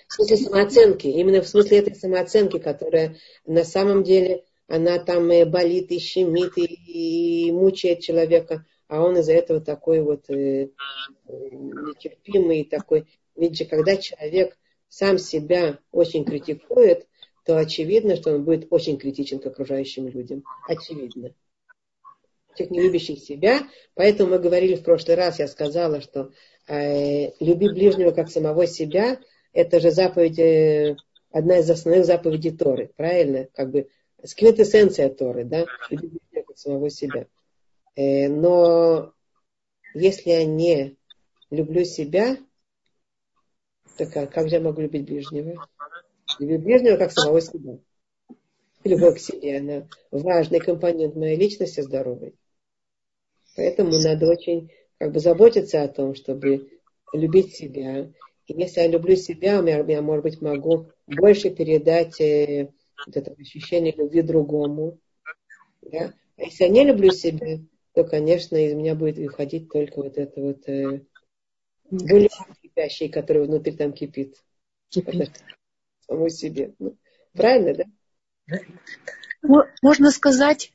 В 0.07 0.13
смысле 0.13 0.37
самооценки, 0.37 1.07
именно 1.07 1.41
в 1.41 1.47
смысле 1.47 1.79
этой 1.79 1.93
самооценки, 1.93 2.57
которая 2.57 3.17
на 3.45 3.63
самом 3.63 4.03
деле, 4.03 4.43
она 4.67 4.97
там 4.97 5.27
болит 5.49 5.91
и 5.91 5.99
щемит 5.99 6.57
и, 6.57 6.65
и 7.47 7.51
мучает 7.51 7.99
человека, 7.99 8.65
а 8.87 9.03
он 9.03 9.17
из-за 9.19 9.33
этого 9.33 9.61
такой 9.61 10.01
вот 10.01 10.29
э, 10.29 10.69
нетерпимый, 11.27 12.63
такой. 12.63 13.05
Ведь 13.35 13.57
же, 13.57 13.65
когда 13.65 13.97
человек 13.97 14.57
сам 14.87 15.19
себя 15.19 15.79
очень 15.91 16.25
критикует, 16.25 17.05
то 17.45 17.57
очевидно, 17.57 18.15
что 18.15 18.33
он 18.33 18.43
будет 18.43 18.67
очень 18.71 18.97
критичен 18.97 19.39
к 19.39 19.45
окружающим 19.45 20.07
людям. 20.07 20.43
Очевидно. 20.67 21.33
Человек, 22.57 22.71
не 22.71 22.81
любящий 22.81 23.15
себя. 23.15 23.61
Поэтому 23.93 24.31
мы 24.31 24.39
говорили 24.39 24.75
в 24.75 24.83
прошлый 24.83 25.15
раз, 25.15 25.39
я 25.39 25.47
сказала, 25.47 26.01
что 26.01 26.31
э, 26.67 27.31
люби 27.39 27.69
ближнего 27.69 28.11
как 28.11 28.29
самого 28.29 28.67
себя– 28.67 29.19
это 29.57 29.79
же 29.79 29.89
заповедь, 29.89 30.37
э, 30.37 30.95
одна 31.31 31.57
из 31.57 31.69
основных 31.69 32.05
заповедей 32.05 32.55
Торы, 32.55 32.91
правильно? 32.95 33.47
Как 33.53 33.71
бы 33.71 33.89
квинтэссенция 34.35 35.09
Торы, 35.09 35.45
да? 35.45 35.65
Любить 35.89 36.21
самого 36.53 36.91
себя. 36.91 37.25
Э, 37.95 38.27
но 38.27 39.13
если 39.95 40.29
я 40.29 40.45
не 40.45 40.95
люблю 41.49 41.85
себя, 41.85 42.37
то 43.97 44.05
как, 44.05 44.31
как 44.31 44.47
же 44.47 44.55
я 44.55 44.61
могу 44.61 44.81
любить 44.81 45.05
ближнего? 45.05 45.67
Люблю 46.37 46.59
ближнего 46.59 46.97
как 46.97 47.11
самого 47.11 47.41
себя. 47.41 47.79
Любовь 48.83 49.15
к 49.15 49.19
себе, 49.19 49.57
она 49.57 49.87
важный 50.11 50.59
компонент 50.59 51.15
моей 51.15 51.35
личности 51.35 51.81
здоровой. 51.81 52.35
Поэтому 53.57 53.91
надо 53.99 54.27
очень 54.27 54.71
как 54.97 55.11
бы 55.11 55.19
заботиться 55.19 55.83
о 55.83 55.89
том, 55.89 56.15
чтобы 56.15 56.69
любить 57.11 57.55
себя 57.55 58.09
и 58.47 58.53
если 58.53 58.81
я 58.81 58.87
люблю 58.87 59.15
себя, 59.15 59.61
я, 59.61 59.79
я 59.79 60.01
может 60.01 60.23
быть, 60.23 60.41
могу 60.41 60.89
больше 61.05 61.49
передать 61.49 62.19
э, 62.21 62.71
вот 63.05 63.17
это 63.17 63.31
ощущение 63.31 63.93
любви 63.93 64.21
другому. 64.21 64.99
Да? 65.81 66.13
А 66.37 66.41
если 66.41 66.63
я 66.63 66.69
не 66.69 66.85
люблю 66.85 67.11
себя, 67.11 67.59
то, 67.93 68.05
конечно, 68.05 68.55
из 68.55 68.73
меня 68.73 68.95
будет 68.95 69.17
выходить 69.17 69.69
только 69.69 69.97
вот 69.97 70.17
это 70.17 70.39
вот 70.39 70.67
э, 70.69 71.01
более 71.89 72.29
кипящий, 72.61 73.09
который 73.09 73.45
внутри 73.45 73.75
там 73.75 73.91
кипит. 73.91 74.41
Кипит. 74.89 75.43
Самому 76.07 76.29
себе. 76.29 76.73
Ну, 76.79 76.97
правильно, 77.33 77.73
да? 77.73 78.59
Можно 79.81 80.11
сказать, 80.11 80.71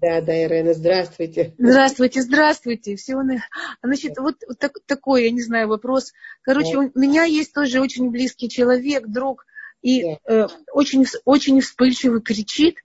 да, 0.00 0.20
да, 0.20 0.44
Ирена, 0.44 0.74
здравствуйте. 0.74 1.54
Здравствуйте, 1.58 2.20
здравствуйте. 2.20 2.96
Всего 2.96 3.22
на... 3.22 3.42
Значит, 3.82 4.18
вот 4.18 4.36
так, 4.58 4.72
такой, 4.86 5.24
я 5.24 5.30
не 5.30 5.40
знаю, 5.42 5.68
вопрос. 5.68 6.12
Короче, 6.42 6.74
да. 6.74 6.90
у 6.94 6.98
меня 6.98 7.24
есть 7.24 7.54
тоже 7.54 7.80
очень 7.80 8.10
близкий 8.10 8.50
человек, 8.50 9.06
друг, 9.06 9.46
и 9.80 10.02
да. 10.02 10.18
э, 10.26 10.46
очень, 10.72 11.06
очень 11.24 11.60
вспыльчивый, 11.60 12.20
кричит. 12.20 12.76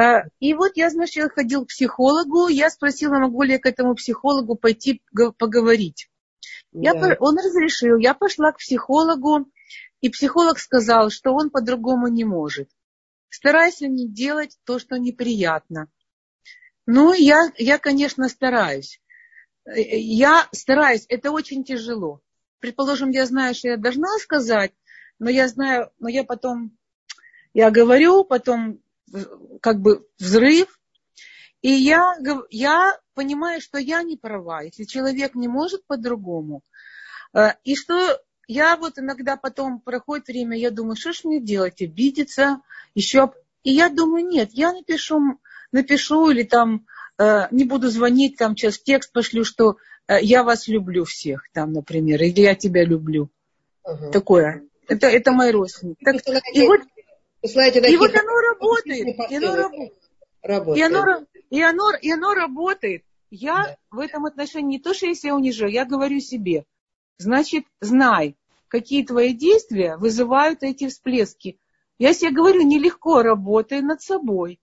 Э, 0.00 0.28
и 0.40 0.54
вот 0.54 0.72
я, 0.76 0.88
значит, 0.88 1.16
я 1.16 1.28
ходил 1.28 1.66
к 1.66 1.68
психологу, 1.68 2.48
я 2.48 2.70
спросила, 2.70 3.18
могу 3.18 3.42
ли 3.42 3.52
я 3.52 3.58
к 3.58 3.66
этому 3.66 3.94
психологу 3.94 4.56
пойти 4.56 5.02
поговорить. 5.38 6.08
Да. 6.72 6.92
Я, 6.92 7.16
он 7.20 7.36
разрешил, 7.36 7.98
я 7.98 8.14
пошла 8.14 8.52
к 8.52 8.58
психологу, 8.58 9.46
и 10.00 10.08
психолог 10.08 10.58
сказал, 10.58 11.10
что 11.10 11.32
он 11.32 11.50
по-другому 11.50 12.08
не 12.08 12.24
может. 12.24 12.70
Старайся 13.28 13.88
не 13.88 14.08
делать 14.08 14.56
то, 14.64 14.78
что 14.78 14.96
неприятно. 14.96 15.88
Ну, 16.86 17.12
я, 17.12 17.52
я, 17.58 17.78
конечно, 17.78 18.28
стараюсь. 18.28 19.00
Я 19.66 20.48
стараюсь, 20.52 21.04
это 21.08 21.32
очень 21.32 21.64
тяжело. 21.64 22.20
Предположим, 22.60 23.10
я 23.10 23.26
знаю, 23.26 23.54
что 23.54 23.68
я 23.68 23.76
должна 23.76 24.08
сказать, 24.18 24.72
но 25.18 25.28
я 25.28 25.48
знаю, 25.48 25.90
но 25.98 26.08
я 26.08 26.22
потом, 26.22 26.76
я 27.52 27.70
говорю, 27.70 28.24
потом 28.24 28.80
как 29.60 29.80
бы 29.80 30.06
взрыв, 30.18 30.78
и 31.62 31.70
я, 31.70 32.16
я 32.50 32.98
понимаю, 33.14 33.60
что 33.60 33.78
я 33.78 34.02
не 34.02 34.16
права, 34.16 34.62
если 34.62 34.84
человек 34.84 35.34
не 35.34 35.48
может 35.48 35.84
по-другому. 35.86 36.62
Э, 37.34 37.54
и 37.64 37.74
что 37.74 38.20
я 38.46 38.76
вот 38.76 38.98
иногда 38.98 39.36
потом 39.36 39.80
проходит 39.80 40.28
время, 40.28 40.56
я 40.56 40.70
думаю, 40.70 40.96
что 40.96 41.12
ж 41.12 41.24
мне 41.24 41.40
делать, 41.40 41.82
обидеться, 41.82 42.60
еще. 42.94 43.32
И 43.64 43.72
я 43.72 43.88
думаю, 43.88 44.26
нет, 44.26 44.50
я 44.52 44.72
напишу 44.72 45.40
напишу 45.72 46.30
или 46.30 46.42
там 46.42 46.86
э, 47.18 47.48
не 47.50 47.64
буду 47.64 47.88
звонить, 47.88 48.36
там 48.36 48.56
сейчас 48.56 48.78
текст 48.78 49.12
пошлю, 49.12 49.44
что 49.44 49.76
э, 50.08 50.22
я 50.22 50.42
вас 50.42 50.68
люблю 50.68 51.04
всех, 51.04 51.48
там, 51.52 51.72
например, 51.72 52.22
или 52.22 52.40
я 52.40 52.54
тебя 52.54 52.84
люблю. 52.84 53.30
Угу. 53.84 54.10
Такое. 54.10 54.62
Это, 54.88 55.06
это 55.06 55.32
мои 55.32 55.50
родственники. 55.50 56.04
Так, 56.04 56.16
и 56.52 56.66
вот, 56.66 56.80
и 57.42 57.96
вот 57.96 58.14
оно 58.14 58.40
работает. 58.40 59.30
И 59.30 59.36
оно, 59.36 59.70
работает. 60.42 60.78
И 60.78 60.82
оно, 60.82 61.24
и 61.50 61.62
оно, 61.62 61.90
и 62.00 62.10
оно 62.10 62.34
работает. 62.34 63.04
Я 63.30 63.54
да. 63.54 63.76
в 63.90 63.98
этом 63.98 64.24
отношении 64.26 64.76
не 64.76 64.78
то, 64.78 64.94
что 64.94 65.06
я 65.06 65.34
унижаю, 65.34 65.72
я 65.72 65.84
говорю 65.84 66.20
себе, 66.20 66.64
значит, 67.18 67.64
знай, 67.80 68.36
какие 68.68 69.04
твои 69.04 69.32
действия 69.32 69.96
вызывают 69.96 70.62
эти 70.62 70.88
всплески. 70.88 71.58
Я 71.98 72.12
себе 72.12 72.30
говорю, 72.30 72.62
нелегко, 72.62 73.22
работай 73.22 73.80
над 73.80 74.02
собой. 74.02 74.60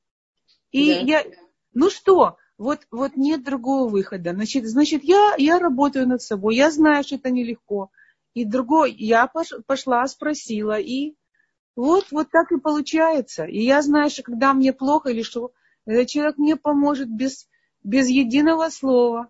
И 0.73 0.95
да. 0.95 0.99
я, 0.99 1.25
ну 1.73 1.89
что, 1.89 2.37
вот, 2.57 2.81
вот 2.91 3.15
нет 3.15 3.43
другого 3.43 3.89
выхода. 3.89 4.33
Значит, 4.33 4.65
значит 4.65 5.03
я, 5.03 5.35
я 5.37 5.59
работаю 5.59 6.07
над 6.07 6.21
собой, 6.21 6.55
я 6.55 6.71
знаю, 6.71 7.03
что 7.03 7.15
это 7.15 7.29
нелегко. 7.29 7.89
И 8.33 8.43
другой, 8.43 8.91
я 8.91 9.27
пошла, 9.67 10.05
спросила, 10.07 10.79
и 10.79 11.13
вот, 11.75 12.07
вот 12.11 12.29
так 12.31 12.51
и 12.51 12.59
получается. 12.59 13.45
И 13.45 13.61
я 13.63 13.81
знаю, 13.81 14.09
что 14.09 14.23
когда 14.23 14.53
мне 14.53 14.73
плохо 14.73 15.09
или 15.09 15.21
что, 15.21 15.53
этот 15.85 16.07
человек 16.07 16.37
мне 16.37 16.55
поможет 16.55 17.09
без, 17.09 17.47
без 17.83 18.09
единого 18.09 18.69
слова. 18.69 19.29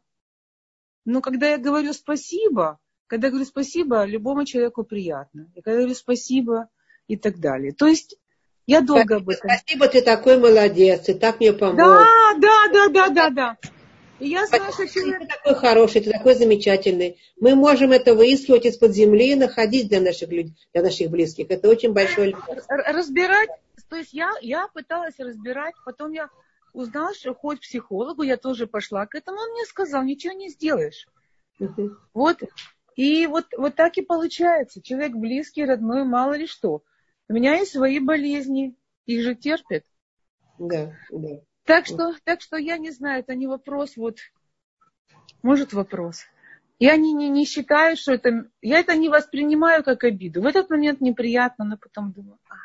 Но 1.06 1.22
когда 1.22 1.50
я 1.50 1.58
говорю 1.58 1.92
спасибо, 1.92 2.80
когда 3.08 3.28
я 3.28 3.32
говорю 3.32 3.46
спасибо, 3.46 4.06
любому 4.06 4.46
человеку 4.46 4.84
приятно. 4.86 5.52
И 5.56 5.62
когда 5.62 5.72
я 5.72 5.78
говорю 5.80 5.96
спасибо 5.96 6.70
и 7.08 7.18
так 7.18 7.40
далее. 7.40 7.74
То 7.74 7.88
есть 7.88 8.16
я 8.66 8.82
долго 8.82 9.18
об 9.18 9.30
этом. 9.30 9.50
Спасибо, 9.50 9.88
ты 9.88 10.02
такой 10.02 10.38
молодец, 10.38 11.02
ты 11.02 11.16
так 11.16 11.40
мне 11.40 11.54
помог. 11.54 11.78
Да, 11.78 12.06
да, 12.38 12.68
да, 12.72 12.88
да, 12.90 13.10
да, 13.10 13.30
да. 13.30 13.58
И 14.20 14.30
я 14.30 14.46
знаю, 14.46 14.72
что 14.72 14.88
человек... 14.88 15.22
Ты 15.22 15.28
такой 15.28 15.56
хороший, 15.56 16.02
ты 16.02 16.12
такой 16.12 16.36
замечательный. 16.36 17.18
Мы 17.40 17.56
можем 17.56 17.92
это 17.92 18.16
выискивать 18.16 18.66
из-под 18.66 18.94
земли 18.94 19.32
и 19.32 19.36
находить 19.36 19.90
для 19.90 20.00
наших, 20.00 20.30
людей, 20.30 20.56
для 20.72 20.82
наших 20.82 21.10
близких. 21.10 21.48
Это 21.50 21.68
очень 21.68 21.92
большой. 21.92 22.36
Разбирать, 22.70 23.50
то 23.90 23.98
есть 23.98 24.14
я, 24.14 24.32
я 24.42 24.68
пыталась 24.74 25.20
разбирать, 25.20 25.74
потом 25.84 26.12
я 26.12 26.30
узнала, 26.72 27.14
что 27.14 27.34
хоть 27.34 27.60
психологу, 27.62 28.24
я 28.24 28.38
тоже 28.38 28.66
пошла 28.66 29.06
к 29.06 29.16
этому, 29.16 29.40
он 29.40 29.52
мне 29.52 29.66
сказал, 29.66 30.04
ничего 30.04 30.34
не 30.34 30.50
сделаешь. 30.50 31.08
Угу. 31.60 31.92
Вот, 32.14 32.38
и 32.96 33.28
вот, 33.28 33.46
вот 33.58 33.76
так 33.76 33.98
и 33.98 34.02
получается. 34.02 34.82
Человек 34.82 35.14
близкий, 35.14 35.66
родной, 35.66 36.04
мало 36.04 36.34
ли 36.34 36.48
что. 36.48 36.82
У 37.30 37.34
меня 37.34 37.56
есть 37.56 37.72
свои 37.72 38.00
болезни, 38.00 38.76
их 39.06 39.22
же 39.22 39.36
терпят. 39.36 39.84
Да, 40.60 40.94
да. 41.12 41.42
Так 41.66 41.86
что, 41.86 42.14
так 42.24 42.42
что 42.42 42.58
я 42.58 42.78
не 42.78 42.92
знаю, 42.92 43.22
это 43.22 43.36
не 43.36 43.48
вопрос, 43.48 43.96
вот, 43.96 44.18
может 45.42 45.74
вопрос. 45.74 46.24
Я 46.80 46.98
не, 46.98 47.14
не, 47.14 47.30
не 47.30 47.46
считаю, 47.46 47.96
что 47.96 48.14
это, 48.14 48.50
я 48.62 48.80
это 48.80 48.96
не 48.96 49.08
воспринимаю 49.08 49.84
как 49.84 50.04
обиду. 50.04 50.42
В 50.42 50.46
этот 50.46 50.70
момент 50.70 51.00
неприятно, 51.00 51.64
но 51.64 51.78
потом 51.78 52.12
думаю, 52.12 52.40
а. 52.50 52.56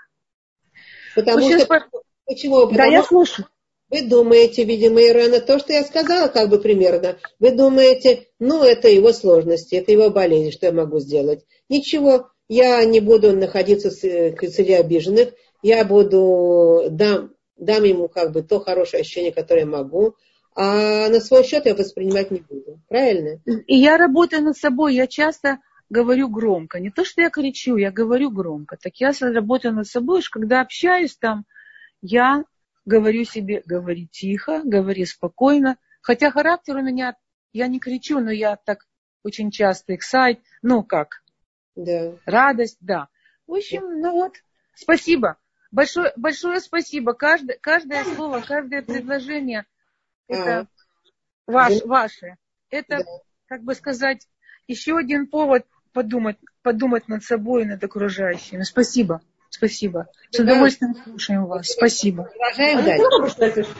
Потому 1.14 1.48
что, 1.48 1.66
по... 1.66 1.80
почему? 2.24 2.62
Потому 2.62 2.76
да, 2.76 2.86
я 2.86 3.02
слушаю. 3.04 3.46
Вы 3.90 4.02
думаете, 4.02 4.64
видимо, 4.64 5.00
Ирена, 5.00 5.40
то, 5.40 5.58
что 5.58 5.72
я 5.72 5.82
сказала, 5.82 6.28
как 6.28 6.50
бы 6.50 6.60
примерно, 6.60 7.16
вы 7.38 7.52
думаете, 7.52 8.26
ну, 8.38 8.62
это 8.62 8.88
его 8.88 9.12
сложности, 9.12 9.76
это 9.76 9.92
его 9.92 10.10
болезнь, 10.10 10.52
что 10.52 10.66
я 10.66 10.72
могу 10.72 10.98
сделать. 10.98 11.46
Ничего, 11.70 12.30
я 12.48 12.84
не 12.84 13.00
буду 13.00 13.36
находиться 13.36 13.90
среди 13.90 14.72
обиженных, 14.72 15.34
я 15.62 15.84
буду, 15.84 16.86
дам, 16.90 17.32
дам 17.56 17.84
ему 17.84 18.08
как 18.08 18.32
бы 18.32 18.42
то 18.42 18.60
хорошее 18.60 19.02
ощущение, 19.02 19.32
которое 19.32 19.60
я 19.60 19.66
могу, 19.66 20.14
а 20.54 21.08
на 21.08 21.20
свой 21.20 21.44
счет 21.44 21.66
я 21.66 21.74
воспринимать 21.74 22.30
не 22.30 22.40
буду. 22.40 22.80
Правильно? 22.88 23.40
И 23.66 23.76
я 23.76 23.96
работаю 23.96 24.42
над 24.42 24.56
собой, 24.56 24.94
я 24.94 25.06
часто 25.06 25.58
говорю 25.90 26.28
громко. 26.28 26.80
Не 26.80 26.90
то, 26.90 27.04
что 27.04 27.20
я 27.20 27.30
кричу, 27.30 27.76
я 27.76 27.90
говорю 27.90 28.30
громко. 28.30 28.76
Так 28.76 28.96
я 28.96 29.12
работаю 29.20 29.74
над 29.74 29.86
собой, 29.86 30.22
что 30.22 30.40
когда 30.40 30.60
общаюсь 30.60 31.16
там, 31.16 31.44
я 32.02 32.44
говорю 32.84 33.24
себе, 33.24 33.62
говори 33.66 34.08
тихо, 34.10 34.62
говори 34.64 35.04
спокойно. 35.04 35.76
Хотя 36.00 36.30
характер 36.30 36.76
у 36.76 36.82
меня, 36.82 37.16
я 37.52 37.66
не 37.68 37.78
кричу, 37.80 38.20
но 38.20 38.30
я 38.30 38.56
так 38.56 38.86
очень 39.22 39.50
часто 39.50 39.94
excite, 39.94 40.38
ну 40.62 40.82
как, 40.82 41.22
да. 41.84 42.12
радость, 42.24 42.78
да. 42.80 43.08
В 43.46 43.54
общем, 43.54 44.00
ну 44.00 44.12
вот, 44.12 44.34
спасибо. 44.74 45.36
Большое, 45.70 46.12
большое 46.16 46.60
спасибо. 46.60 47.14
Каждое, 47.14 47.58
каждое 47.60 48.04
слово, 48.04 48.40
каждое 48.40 48.82
предложение, 48.82 49.66
это 50.26 50.60
а, 50.60 50.66
ваш, 51.46 51.80
да. 51.80 51.86
ваше. 51.86 52.36
Это, 52.70 52.98
да. 52.98 53.04
как 53.46 53.62
бы 53.62 53.74
сказать, 53.74 54.26
еще 54.66 54.96
один 54.96 55.26
повод 55.26 55.66
подумать, 55.92 56.36
подумать 56.62 57.08
над 57.08 57.22
собой 57.22 57.62
и 57.62 57.66
над 57.66 57.82
окружающими. 57.82 58.62
Спасибо. 58.62 59.22
Спасибо. 59.50 60.08
С 60.30 60.38
удовольствием 60.38 60.94
слушаем 61.04 61.46
вас. 61.46 61.68
Спасибо. 61.68 62.24
Продолжаем 62.24 62.84
дальше. 62.84 63.74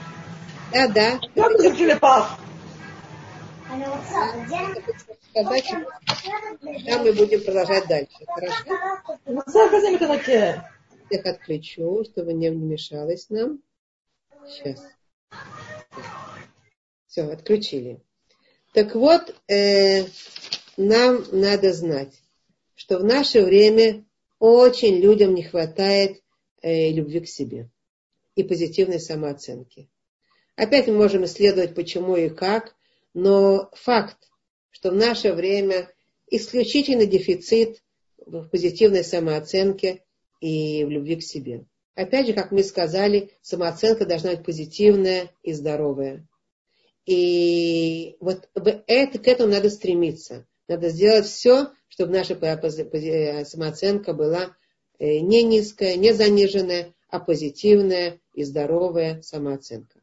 Да, 0.73 0.89
да. 0.89 1.21
Там 5.45 7.05
мы 7.05 7.13
будем 7.13 7.43
продолжать 7.45 7.87
дальше. 7.87 8.17
Хорошо? 8.27 9.03
Всех 11.09 11.27
отключу, 11.27 12.05
чтобы 12.05 12.33
не 12.33 12.51
мешалось 12.51 13.31
нам. 13.31 13.63
Сейчас. 14.47 14.83
Все, 17.07 17.23
отключили. 17.23 18.01
Так 18.73 18.95
вот, 18.95 19.35
э, 19.49 20.05
нам 20.77 21.25
надо 21.33 21.73
знать, 21.73 22.15
что 22.75 22.99
в 22.99 23.05
наше 23.05 23.43
время 23.43 24.05
очень 24.39 24.97
людям 24.97 25.35
не 25.35 25.43
хватает 25.43 26.23
э, 26.63 26.91
любви 26.91 27.21
к 27.21 27.29
себе 27.29 27.71
и 28.35 28.43
позитивной 28.43 29.01
самооценки. 29.01 29.89
Опять 30.57 30.89
мы 30.89 30.95
можем 30.95 31.25
исследовать, 31.25 31.75
почему 31.75 32.17
и 32.17 32.29
как, 32.29 32.75
но 33.15 33.71
факт, 33.75 34.28
что 34.71 34.91
в 34.91 34.95
наше 34.95 35.33
время 35.33 35.91
исключительно 36.31 37.07
дефицит 37.07 37.83
в 38.19 38.49
позитивной 38.49 39.05
самооценке 39.05 40.03
и 40.41 40.85
в 40.85 40.91
любви 40.91 41.17
к 41.17 41.23
себе. 41.23 41.65
Опять 41.95 42.29
же, 42.29 42.33
как 42.33 42.53
мы 42.53 42.63
сказали, 42.63 43.31
самооценка 43.43 44.07
должна 44.07 44.31
быть 44.31 44.45
позитивная 44.45 45.31
и 45.43 45.53
здоровая. 45.53 46.27
И 47.07 48.17
вот 48.21 48.49
это, 48.87 49.19
к 49.19 49.27
этому 49.27 49.51
надо 49.51 49.71
стремиться. 49.71 50.47
Надо 50.69 50.91
сделать 50.91 51.27
все, 51.27 51.71
чтобы 51.89 52.13
наша 52.13 52.37
самооценка 53.47 54.13
была 54.13 54.55
э, 54.99 55.19
не 55.21 55.43
низкая, 55.43 55.97
не 55.97 56.13
заниженная, 56.13 56.95
а 57.09 57.19
позитивная 57.19 58.21
и 58.35 58.45
здоровая 58.45 59.23
самооценка. 59.23 60.01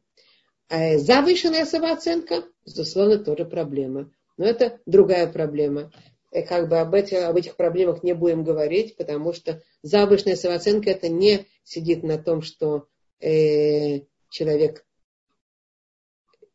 А 0.68 0.98
завышенная 0.98 1.66
самооценка, 1.66 2.44
безусловно, 2.66 3.20
тоже 3.20 3.46
проблема. 3.46 4.12
Но 4.38 4.46
это 4.46 4.80
другая 4.86 5.28
проблема. 5.28 5.92
И 6.32 6.42
как 6.42 6.68
бы 6.68 6.80
об 6.80 6.94
этих, 6.94 7.24
об 7.24 7.38
этих 7.38 7.56
проблемах 7.56 8.04
не 8.04 8.14
будем 8.14 8.44
говорить, 8.44 8.98
потому 8.98 9.32
что 9.32 9.64
завышенная 9.84 10.36
самооценка 10.36 10.90
это 10.90 11.08
не 11.08 11.46
сидит 11.64 12.04
на 12.04 12.18
том, 12.18 12.42
что 12.42 12.88
э, 13.22 14.02
человек 14.30 14.86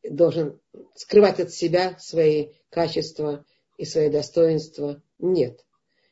должен 0.03 0.61
скрывать 0.95 1.41
от 1.41 1.53
себя 1.53 1.97
свои 1.99 2.49
качества 2.69 3.45
и 3.79 3.85
свои 3.85 4.11
достоинства. 4.11 5.03
Нет. 5.19 5.65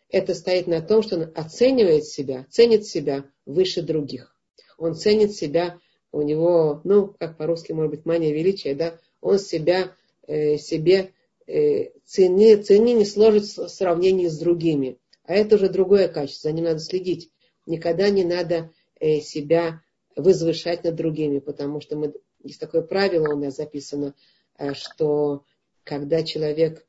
Это 0.09 0.35
стоит 0.35 0.67
на 0.67 0.81
том, 0.81 1.03
что 1.03 1.17
он 1.17 1.33
оценивает 1.35 2.07
себя, 2.07 2.47
ценит 2.51 2.87
себя 2.87 3.25
выше 3.45 3.83
других. 3.83 4.35
Он 4.79 4.95
ценит 4.95 5.35
себя, 5.35 5.79
у 6.13 6.23
него, 6.23 6.81
ну, 6.85 7.15
как 7.19 7.37
по-русски, 7.37 7.73
может 7.73 7.91
быть, 7.91 8.07
мания 8.07 8.33
величия, 8.33 8.75
да, 8.75 8.99
он 9.21 9.39
себя, 9.39 9.93
э, 10.27 10.57
себе 10.57 11.13
э, 11.49 11.91
цени, 12.05 12.57
цени 12.57 12.93
не 12.93 13.05
сложит 13.05 13.45
в 13.45 13.69
сравнении 13.69 14.29
с 14.29 14.39
другими. 14.39 14.99
А 15.25 15.35
это 15.35 15.57
уже 15.57 15.69
другое 15.69 16.09
качество, 16.09 16.51
за 16.51 16.55
ним 16.55 16.67
надо 16.67 16.79
следить. 16.79 17.31
Никогда 17.67 18.11
не 18.11 18.25
надо 18.25 18.71
э, 19.01 19.21
себя 19.21 19.83
возвышать 20.15 20.85
над 20.85 20.95
другими, 20.95 21.39
потому 21.39 21.81
что 21.81 21.97
мы, 21.97 22.15
есть 22.43 22.61
такое 22.61 22.83
правило 22.83 23.35
у 23.35 23.39
нас 23.39 23.57
записано, 23.57 24.15
э, 24.59 24.75
что 24.75 25.45
когда 25.85 26.23
человек 26.23 26.87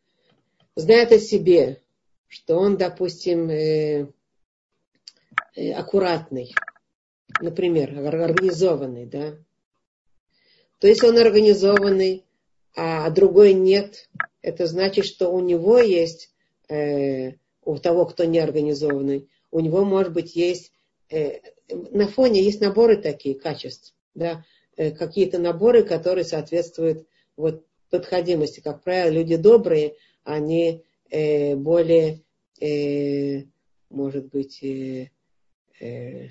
знает 0.75 1.11
о 1.11 1.19
себе, 1.19 1.81
что 2.27 2.57
он, 2.57 2.77
допустим, 2.77 4.11
аккуратный, 5.55 6.53
например, 7.39 7.97
организованный, 8.05 9.05
да, 9.05 9.37
то 10.79 10.87
если 10.87 11.07
он 11.07 11.17
организованный, 11.17 12.25
а 12.75 13.09
другой 13.09 13.53
нет, 13.53 14.09
это 14.41 14.67
значит, 14.67 15.05
что 15.05 15.29
у 15.29 15.39
него 15.39 15.79
есть, 15.79 16.33
э, 16.69 17.33
у 17.63 17.77
того, 17.77 18.05
кто 18.05 18.25
не 18.25 18.39
организованный, 18.39 19.29
у 19.51 19.59
него, 19.59 19.83
может 19.83 20.13
быть, 20.13 20.35
есть, 20.35 20.71
э, 21.09 21.39
на 21.69 22.07
фоне 22.07 22.41
есть 22.41 22.61
наборы 22.61 22.97
такие 22.97 23.35
качеств, 23.35 23.95
да, 24.15 24.45
э, 24.77 24.91
какие-то 24.91 25.39
наборы, 25.39 25.83
которые 25.83 26.23
соответствуют 26.23 27.07
вот 27.35 27.65
подходимости. 27.89 28.59
Как 28.59 28.83
правило, 28.83 29.11
люди 29.11 29.35
добрые, 29.35 29.95
они 30.23 30.83
э, 31.09 31.55
более, 31.55 32.21
э, 32.61 33.43
может 33.89 34.29
быть, 34.29 34.63
э, 34.63 35.09
э, 35.79 36.29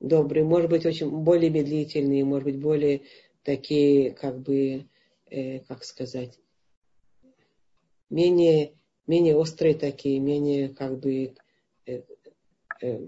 добрые, 0.00 0.44
может 0.44 0.70
быть, 0.70 0.84
очень 0.84 1.10
более 1.10 1.50
медлительные, 1.50 2.24
может 2.24 2.44
быть, 2.44 2.58
более 2.58 3.02
такие, 3.44 4.12
как 4.12 4.40
бы, 4.40 4.86
э, 5.32 5.60
как 5.60 5.84
сказать, 5.84 6.38
менее, 8.10 8.74
менее 9.06 9.36
острые 9.36 9.74
такие, 9.74 10.20
менее, 10.20 10.68
как 10.68 11.00
бы, 11.00 11.34
э, 11.86 12.02
э, 12.82 12.98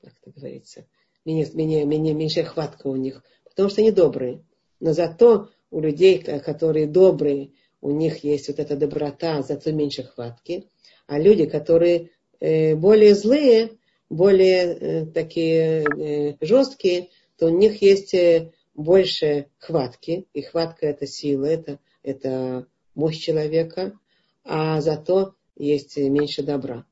как 0.00 0.14
это 0.22 0.30
говорится, 0.34 0.86
менее, 1.24 1.48
менее, 1.52 1.84
менее, 1.84 2.14
меньшая 2.14 2.44
хватка 2.44 2.86
у 2.86 2.96
них, 2.96 3.22
потому 3.44 3.68
что 3.68 3.82
они 3.82 3.90
добрые. 3.90 4.42
Но 4.80 4.92
зато 4.92 5.50
у 5.70 5.80
людей, 5.80 6.18
которые 6.18 6.86
добрые, 6.86 7.52
у 7.80 7.90
них 7.90 8.24
есть 8.24 8.48
вот 8.48 8.58
эта 8.58 8.76
доброта, 8.76 9.42
зато 9.42 9.72
меньше 9.72 10.04
хватки. 10.04 10.68
А 11.06 11.18
люди, 11.18 11.46
которые 11.46 12.10
э, 12.40 12.74
более 12.74 13.14
злые, 13.14 13.78
более 14.08 14.74
э, 14.74 15.06
такие 15.06 15.84
э, 15.84 16.36
жесткие, 16.40 17.10
то 17.36 17.46
у 17.46 17.50
них 17.50 17.82
есть 17.82 18.14
больше 18.74 19.46
хватки. 19.58 20.26
И 20.32 20.42
хватка 20.42 20.86
это 20.86 21.06
сила, 21.06 21.46
это, 21.46 21.78
это 22.02 22.66
мощь 22.94 23.18
человека, 23.18 23.98
а 24.44 24.80
зато 24.80 25.34
есть 25.56 25.96
меньше 25.96 26.42
добра. 26.42 26.84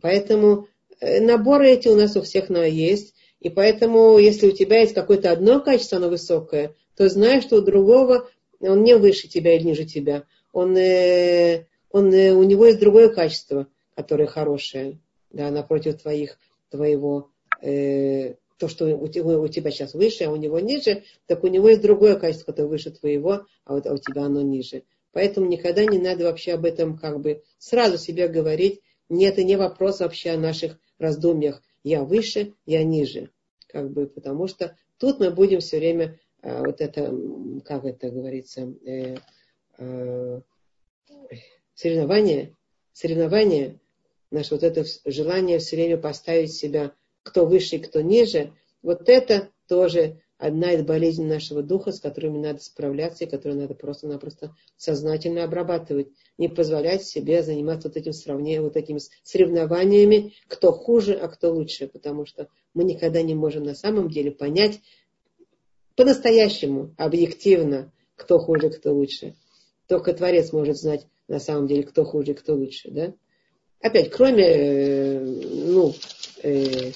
Поэтому 0.00 0.68
наборы 1.00 1.70
эти 1.70 1.88
у 1.88 1.96
нас 1.96 2.16
у 2.16 2.22
всех 2.22 2.50
есть. 2.50 3.14
И 3.40 3.50
поэтому, 3.50 4.18
если 4.18 4.48
у 4.48 4.52
тебя 4.52 4.80
есть 4.80 4.94
какое-то 4.94 5.30
одно 5.30 5.60
качество, 5.60 5.98
оно 5.98 6.08
высокое, 6.08 6.74
то 6.96 7.08
знаешь, 7.08 7.44
что 7.44 7.56
у 7.56 7.60
другого 7.60 8.28
он 8.60 8.82
не 8.82 8.96
выше 8.96 9.28
тебя 9.28 9.54
или 9.54 9.64
ниже 9.64 9.84
тебя. 9.84 10.24
Он, 10.52 10.76
э, 10.76 11.66
он, 11.90 12.12
э, 12.12 12.32
у 12.32 12.42
него 12.42 12.66
есть 12.66 12.80
другое 12.80 13.08
качество, 13.08 13.68
которое 13.94 14.26
хорошее, 14.26 14.98
да, 15.30 15.50
напротив 15.50 16.00
твоих, 16.02 16.38
твоего, 16.70 17.30
э, 17.62 18.34
то, 18.58 18.68
что 18.68 18.86
у 18.86 19.08
тебя, 19.08 19.70
сейчас 19.70 19.94
выше, 19.94 20.24
а 20.24 20.30
у 20.30 20.36
него 20.36 20.58
ниже, 20.58 21.04
так 21.26 21.44
у 21.44 21.46
него 21.46 21.68
есть 21.68 21.80
другое 21.80 22.16
качество, 22.16 22.52
которое 22.52 22.68
выше 22.68 22.90
твоего, 22.90 23.46
а, 23.64 23.74
вот, 23.74 23.86
а 23.86 23.94
у 23.94 23.98
тебя 23.98 24.22
оно 24.22 24.42
ниже. 24.42 24.82
Поэтому 25.12 25.46
никогда 25.46 25.84
не 25.84 25.98
надо 25.98 26.24
вообще 26.24 26.52
об 26.52 26.64
этом 26.64 26.98
как 26.98 27.20
бы 27.20 27.42
сразу 27.58 27.98
себе 27.98 28.28
говорить. 28.28 28.82
Нет, 29.08 29.34
это 29.34 29.44
не 29.44 29.56
вопрос 29.56 30.00
вообще 30.00 30.30
о 30.30 30.38
наших 30.38 30.78
раздумьях. 30.98 31.62
Я 31.82 32.04
выше, 32.04 32.54
я 32.66 32.84
ниже. 32.84 33.30
Как 33.68 33.90
бы, 33.90 34.06
потому 34.06 34.48
что 34.48 34.76
тут 34.98 35.20
мы 35.20 35.30
будем 35.30 35.60
все 35.60 35.78
время 35.78 36.18
а, 36.42 36.62
вот 36.64 36.80
это, 36.80 37.14
как 37.64 37.84
это 37.84 38.10
говорится, 38.10 38.72
э, 38.84 39.16
э, 39.78 40.40
соревнование, 41.74 42.54
соревнование, 42.92 43.78
наше 44.30 44.54
вот 44.54 44.62
это 44.62 44.84
желание 45.04 45.58
все 45.58 45.76
время 45.76 45.96
поставить 45.96 46.52
себя, 46.52 46.92
кто 47.28 47.44
выше 47.44 47.76
и 47.76 47.78
кто 47.78 48.00
ниже, 48.00 48.52
вот 48.82 49.08
это 49.08 49.50
тоже 49.68 50.20
одна 50.38 50.72
из 50.72 50.82
болезней 50.82 51.26
нашего 51.26 51.62
духа, 51.62 51.92
с 51.92 52.00
которыми 52.00 52.38
надо 52.38 52.60
справляться 52.60 53.24
и 53.24 53.28
которые 53.28 53.60
надо 53.60 53.74
просто-напросто 53.74 54.54
сознательно 54.76 55.44
обрабатывать. 55.44 56.08
Не 56.38 56.48
позволять 56.48 57.04
себе 57.04 57.42
заниматься 57.42 57.88
вот 57.88 57.96
этим 57.96 58.12
сравнением, 58.12 58.62
вот 58.62 58.76
этими 58.76 59.00
соревнованиями, 59.22 60.32
кто 60.46 60.72
хуже, 60.72 61.14
а 61.14 61.28
кто 61.28 61.52
лучше, 61.52 61.86
потому 61.86 62.24
что 62.24 62.48
мы 62.72 62.84
никогда 62.84 63.20
не 63.20 63.34
можем 63.34 63.64
на 63.64 63.74
самом 63.74 64.08
деле 64.08 64.30
понять, 64.30 64.80
по-настоящему, 65.96 66.94
объективно, 66.96 67.92
кто 68.14 68.38
хуже, 68.38 68.70
кто 68.70 68.94
лучше. 68.94 69.34
Только 69.86 70.14
Творец 70.14 70.52
может 70.52 70.78
знать 70.78 71.06
на 71.26 71.40
самом 71.40 71.66
деле, 71.66 71.82
кто 71.82 72.04
хуже, 72.04 72.34
кто 72.34 72.54
лучше. 72.54 72.90
Да? 72.90 73.14
Опять, 73.80 74.10
кроме 74.10 74.44
э, 74.44 75.20
ну, 75.20 75.92
э, 76.42 76.92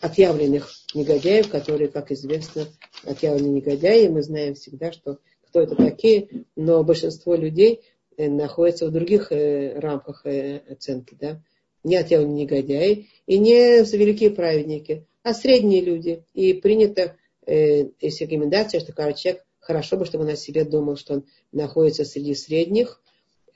отъявленных 0.00 0.70
негодяев, 0.94 1.48
которые, 1.48 1.88
как 1.88 2.10
известно, 2.10 2.66
отъявленные 3.04 3.52
негодяи, 3.52 4.08
мы 4.08 4.22
знаем 4.22 4.54
всегда, 4.54 4.92
что 4.92 5.18
кто 5.46 5.60
это 5.60 5.76
такие, 5.76 6.44
но 6.56 6.82
большинство 6.82 7.34
людей 7.34 7.80
э, 8.16 8.28
находятся 8.28 8.86
в 8.86 8.92
других 8.92 9.30
э, 9.30 9.78
рамках 9.78 10.24
э, 10.24 10.62
оценки. 10.70 11.16
Да? 11.20 11.42
Не 11.84 11.96
отъявленные 11.96 12.44
негодяи 12.44 13.08
и 13.26 13.38
не 13.38 13.82
великие 13.82 14.30
праведники, 14.30 15.06
а 15.22 15.34
средние 15.34 15.82
люди. 15.82 16.24
И 16.34 16.54
принято 16.54 17.16
есть 17.46 18.20
рекомендация, 18.20 18.80
что 18.80 18.92
каждый 18.92 19.18
человек 19.18 19.44
хорошо 19.58 19.96
бы, 19.96 20.04
чтобы 20.04 20.24
он 20.24 20.30
о 20.30 20.36
себе 20.36 20.64
думал, 20.64 20.96
что 20.96 21.14
он 21.14 21.24
находится 21.52 22.04
среди 22.04 22.34
средних, 22.34 23.02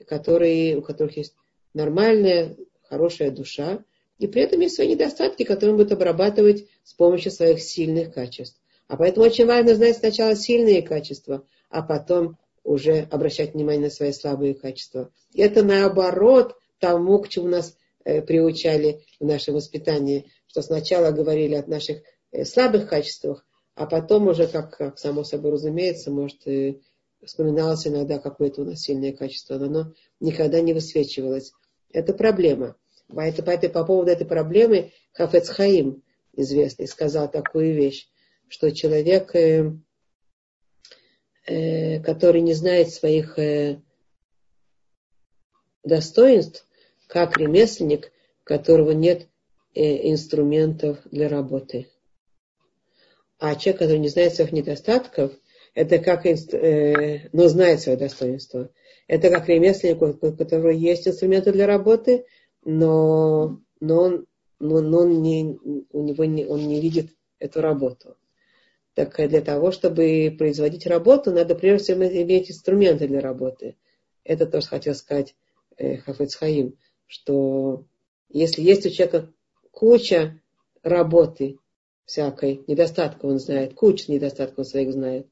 которые, 0.05 0.75
у 0.75 0.81
которых 0.81 1.15
есть 1.15 1.35
нормальная, 1.73 2.57
хорошая 2.81 3.31
душа, 3.31 3.85
и 4.17 4.27
при 4.27 4.41
этом 4.41 4.61
есть 4.61 4.75
свои 4.75 4.87
недостатки, 4.87 5.43
которые 5.43 5.71
он 5.71 5.77
будет 5.77 5.91
обрабатывать 5.91 6.67
с 6.83 6.93
помощью 6.93 7.31
своих 7.31 7.61
сильных 7.61 8.13
качеств. 8.13 8.59
А 8.87 8.97
поэтому 8.97 9.25
очень 9.25 9.45
важно 9.45 9.75
знать 9.75 9.97
сначала 9.97 10.35
сильные 10.35 10.81
качества, 10.81 11.45
а 11.69 11.81
потом 11.81 12.37
уже 12.63 13.07
обращать 13.11 13.53
внимание 13.53 13.85
на 13.85 13.89
свои 13.89 14.11
слабые 14.11 14.53
качества. 14.53 15.11
И 15.33 15.41
это 15.41 15.63
наоборот 15.63 16.55
тому, 16.79 17.19
к 17.19 17.29
чему 17.29 17.47
нас 17.47 17.77
э, 18.03 18.21
приучали 18.21 19.03
в 19.19 19.25
нашем 19.25 19.55
воспитании, 19.55 20.31
что 20.47 20.61
сначала 20.61 21.11
говорили 21.11 21.55
о 21.55 21.65
наших 21.67 22.01
э, 22.31 22.45
слабых 22.45 22.89
качествах, 22.89 23.45
а 23.75 23.85
потом 23.85 24.27
уже, 24.27 24.47
как, 24.47 24.77
как 24.77 24.99
само 24.99 25.23
собой 25.23 25.51
разумеется, 25.51 26.09
может, 26.09 26.47
и 26.47 26.81
вспоминалось 27.23 27.85
иногда 27.87 28.19
какое-то 28.19 28.61
у 28.61 28.65
нас 28.65 28.81
сильное 28.81 29.11
качество, 29.11 29.57
но 29.57 29.65
оно 29.65 29.93
никогда 30.19 30.61
не 30.61 30.73
высвечивалось. 30.73 31.53
Это 31.91 32.13
проблема. 32.13 32.75
Поэтому, 33.07 33.45
по, 33.45 33.69
по 33.69 33.85
поводу 33.85 34.11
этой 34.11 34.25
проблемы 34.25 34.91
Хафец 35.13 35.49
Хаим, 35.49 36.03
известный, 36.33 36.87
сказал 36.87 37.29
такую 37.29 37.73
вещь, 37.73 38.07
что 38.47 38.71
человек, 38.71 39.35
э, 39.35 39.71
э, 41.45 41.99
который 42.01 42.41
не 42.41 42.53
знает 42.53 42.91
своих 42.91 43.37
э, 43.39 43.81
достоинств, 45.83 46.67
как 47.07 47.37
ремесленник, 47.37 48.11
у 48.41 48.45
которого 48.45 48.91
нет 48.91 49.27
э, 49.73 50.09
инструментов 50.09 50.99
для 51.05 51.29
работы. 51.29 51.87
А 53.37 53.55
человек, 53.55 53.79
который 53.79 53.99
не 53.99 54.09
знает 54.09 54.33
своих 54.33 54.51
недостатков, 54.51 55.33
это 55.73 55.99
как, 55.99 56.25
э, 56.25 57.29
но 57.33 57.47
знает 57.47 57.81
свое 57.81 57.97
достоинство. 57.97 58.71
Это 59.07 59.29
как 59.29 59.47
ремесленник, 59.49 60.01
у 60.01 60.35
которого 60.35 60.69
есть 60.69 61.07
инструменты 61.07 61.51
для 61.51 61.67
работы, 61.67 62.25
но, 62.65 63.61
но, 63.79 64.01
он, 64.01 64.25
но, 64.59 64.81
но 64.81 64.99
он, 64.99 65.21
не, 65.21 65.57
у 65.91 66.03
него 66.03 66.25
не, 66.25 66.45
он 66.45 66.67
не 66.67 66.81
видит 66.81 67.11
эту 67.39 67.61
работу. 67.61 68.17
Так 68.95 69.15
для 69.29 69.41
того, 69.41 69.71
чтобы 69.71 70.33
производить 70.37 70.87
работу, 70.87 71.31
надо 71.31 71.55
прежде 71.55 71.93
всего 71.93 72.05
иметь 72.05 72.49
инструменты 72.49 73.07
для 73.07 73.21
работы. 73.21 73.75
Это 74.23 74.45
тоже 74.45 74.67
хотел 74.67 74.95
сказать 74.95 75.35
э, 75.77 75.97
Хафец 75.97 76.37
что 77.07 77.85
если 78.29 78.61
есть 78.61 78.85
у 78.85 78.89
человека 78.89 79.31
куча 79.71 80.41
работы 80.81 81.59
всякой, 82.05 82.63
недостатков 82.67 83.29
он 83.29 83.39
знает, 83.39 83.73
куча 83.73 84.11
недостатков 84.11 84.67
своих 84.67 84.93
знает, 84.93 85.27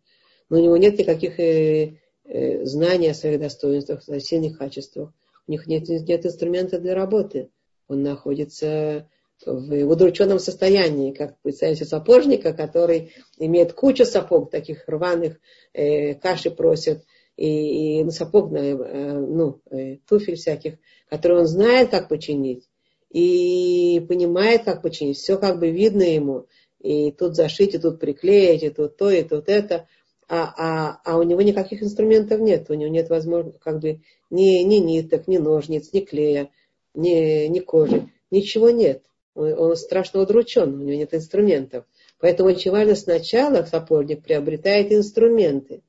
но 0.49 0.59
у 0.59 0.61
него 0.61 0.77
нет 0.77 0.99
никаких 0.99 1.39
э, 1.39 1.99
э, 2.25 2.65
знаний 2.65 3.09
о 3.09 3.13
своих 3.13 3.39
достоинствах, 3.39 4.07
о 4.07 4.19
сильных 4.19 4.57
качествах, 4.57 5.13
у 5.47 5.51
них 5.51 5.67
нет, 5.67 5.87
нет 5.87 6.25
инструмента 6.25 6.79
для 6.79 6.95
работы. 6.95 7.49
Он 7.87 8.01
находится 8.01 9.07
в 9.45 9.85
удрученном 9.85 10.39
состоянии, 10.39 11.11
как 11.11 11.39
представитель 11.41 11.85
сапожника, 11.85 12.53
который 12.53 13.13
имеет 13.37 13.73
кучу 13.73 14.05
сапог, 14.05 14.51
таких 14.51 14.87
рваных, 14.87 15.39
э, 15.73 16.15
каши 16.15 16.49
просит, 16.49 17.03
и, 17.35 17.99
и 17.99 18.03
ну, 18.03 18.11
сапог, 18.11 18.53
э, 18.53 18.73
ну, 18.73 19.61
э, 19.69 19.97
туфель 20.07 20.35
всяких, 20.35 20.75
которые 21.09 21.41
он 21.41 21.47
знает, 21.47 21.89
как 21.89 22.07
починить, 22.07 22.69
и 23.09 24.03
понимает, 24.07 24.63
как 24.63 24.81
починить. 24.81 25.17
Все 25.17 25.37
как 25.37 25.59
бы 25.59 25.69
видно 25.69 26.03
ему, 26.03 26.47
и 26.79 27.11
тут 27.11 27.35
зашить, 27.35 27.75
и 27.75 27.79
тут 27.79 27.99
приклеить, 27.99 28.63
и 28.63 28.69
тут 28.69 28.97
то, 28.97 29.09
и 29.09 29.23
тут 29.23 29.49
это, 29.49 29.87
а, 30.29 30.53
а, 30.57 31.01
а 31.03 31.17
у 31.17 31.23
него 31.23 31.41
никаких 31.41 31.83
инструментов 31.83 32.39
нет, 32.39 32.69
у 32.69 32.73
него 32.73 32.89
нет 32.89 33.09
возможности, 33.09 33.59
как 33.59 33.79
бы, 33.79 34.01
ни, 34.33 34.63
ни 34.63 34.77
ниток, 34.77 35.27
ни 35.27 35.37
ножниц, 35.37 35.93
ни 35.93 36.01
клея, 36.01 36.49
ни, 36.93 37.47
ни 37.47 37.59
кожи, 37.59 38.09
ничего 38.31 38.69
нет 38.69 39.03
он 39.35 39.75
страшно 39.75 40.21
удручен, 40.21 40.73
у 40.75 40.83
него 40.83 40.97
нет 40.97 41.13
инструментов. 41.13 41.85
Поэтому 42.19 42.49
очень 42.49 42.71
важно 42.71 42.95
сначала 42.95 43.63
сапожник 43.63 44.23
приобретает 44.23 44.91
инструменты. 44.91 45.81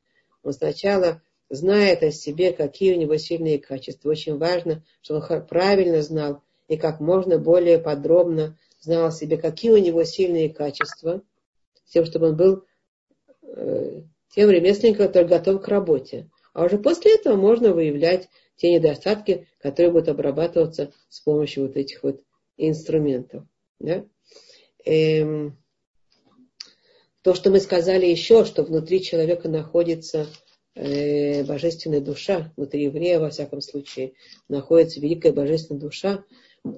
Он 0.43 0.53
сначала 0.53 1.23
знает 1.51 2.03
о 2.03 2.11
себе, 2.11 2.53
какие 2.53 2.95
у 2.95 2.99
него 2.99 3.17
сильные 3.17 3.59
качества. 3.59 4.11
Очень 4.11 4.39
важно, 4.39 4.83
чтобы 5.03 5.25
он 5.29 5.47
правильно 5.47 6.03
знал 6.03 6.43
и 6.69 6.77
как 6.77 7.01
можно 7.01 7.39
более 7.39 7.79
подробно 7.79 8.59
знал 8.81 9.07
о 9.07 9.13
себе, 9.13 9.37
какие 9.37 9.71
у 9.71 9.79
него 9.79 10.05
сильные 10.05 10.49
качества, 10.49 11.23
с 11.85 11.93
тем, 11.93 12.07
чтобы 12.07 12.29
он 12.29 12.37
был 12.37 12.65
э, 13.43 14.01
тем 14.31 14.51
ремесленником, 14.51 15.07
который 15.07 15.29
готов 15.29 15.63
к 15.63 15.69
работе. 15.69 16.31
А 16.55 16.65
уже 16.65 16.79
после 16.79 17.17
этого 17.17 17.37
можно 17.37 17.73
выявлять 17.73 18.29
те 18.57 18.73
недостатки, 18.73 19.49
которые 19.59 19.93
будут 19.93 20.09
обрабатываться 20.09 20.93
с 21.09 21.21
помощью 21.21 21.67
вот 21.67 21.77
этих 21.77 22.03
вот 22.03 22.23
инструментов. 22.57 23.45
Да? 23.81 24.07
Эм, 24.85 25.59
то, 27.23 27.35
что 27.35 27.51
мы 27.51 27.59
сказали 27.59 28.07
еще, 28.07 28.45
что 28.45 28.63
внутри 28.63 29.03
человека 29.03 29.49
находится 29.49 30.29
э, 30.75 31.43
божественная 31.45 32.01
душа, 32.01 32.53
внутри 32.57 32.85
еврея, 32.85 33.19
во 33.19 33.31
всяком 33.31 33.61
случае, 33.61 34.13
находится 34.49 35.01
великая 35.01 35.33
божественная 35.33 35.81
душа, 35.81 36.25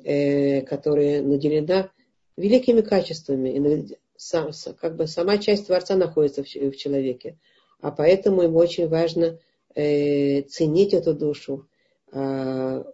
э, 0.04 0.62
которая 0.62 1.20
наделена 1.20 1.90
великими 2.36 2.80
качествами. 2.80 3.50
И 3.50 3.96
сам, 4.16 4.52
как 4.80 4.96
бы 4.96 5.06
сама 5.06 5.36
часть 5.36 5.66
Творца 5.66 5.96
находится 5.96 6.42
в, 6.42 6.46
в 6.46 6.76
человеке. 6.76 7.38
А 7.80 7.90
поэтому 7.90 8.42
ему 8.42 8.58
очень 8.58 8.88
важно 8.88 9.24
э, 9.24 9.38
ценить 9.76 10.94
эту 10.94 11.14
душу, 11.14 11.68
э, 12.12 12.84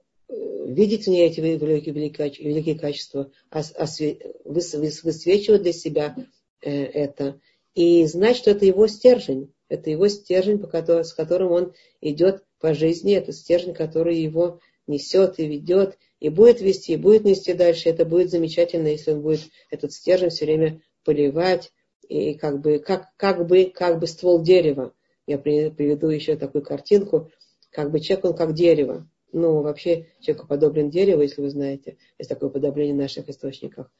видеть 0.67 1.05
в 1.05 1.09
ней 1.09 1.27
эти 1.27 1.41
великие, 1.41 1.95
великие, 1.95 2.31
великие 2.41 2.79
качества, 2.79 3.31
высвечивать 4.45 5.63
для 5.63 5.73
себя 5.73 6.17
э, 6.61 6.71
это 6.71 7.41
и 7.75 8.05
знать, 8.07 8.37
что 8.37 8.51
это 8.51 8.67
его 8.67 8.87
стержень. 8.87 9.53
Это 9.69 9.91
его 9.91 10.09
стержень, 10.09 10.63
с 10.63 11.13
которым 11.15 11.53
он 11.53 11.73
идет 12.01 12.45
по 12.61 12.75
жизни. 12.75 13.15
Это 13.15 13.33
стержень, 13.33 13.73
который 13.73 14.19
его 14.19 14.61
несет 14.87 15.39
и 15.39 15.47
ведет, 15.47 15.97
и 16.21 16.29
будет 16.29 16.61
вести, 16.61 16.93
и 16.93 16.97
будет 16.97 17.25
нести 17.25 17.55
дальше. 17.55 17.89
Это 17.89 18.05
будет 18.05 18.31
замечательно, 18.31 18.89
если 18.89 19.13
он 19.13 19.23
будет 19.23 19.41
этот 19.71 19.93
стержень 19.93 20.29
все 20.31 20.45
время 20.45 20.83
поливать, 21.05 21.73
и 22.07 22.35
как 22.35 22.61
бы, 22.61 22.79
как, 22.79 23.09
как 23.17 23.47
бы, 23.47 23.65
как 23.65 23.99
бы 23.99 24.07
ствол 24.07 24.43
дерева. 24.43 24.93
Я 25.27 25.39
приведу 25.39 26.09
еще 26.09 26.37
такую 26.37 26.63
картинку, 26.63 27.31
как 27.71 27.91
бы 27.91 28.01
человек, 28.01 28.25
он 28.25 28.35
как 28.35 28.55
дерево. 28.55 29.09
Ну, 29.33 29.63
вообще 29.63 30.09
человеку 30.21 30.47
подоблен 30.47 30.91
дерево, 30.91 31.23
если 31.23 31.41
вы 31.41 31.49
знаете, 31.49 31.97
есть 32.19 32.29
такое 32.29 32.51
подобление 32.51 32.95
в 32.95 32.99
наших 32.99 33.29
источниках, 33.29 33.91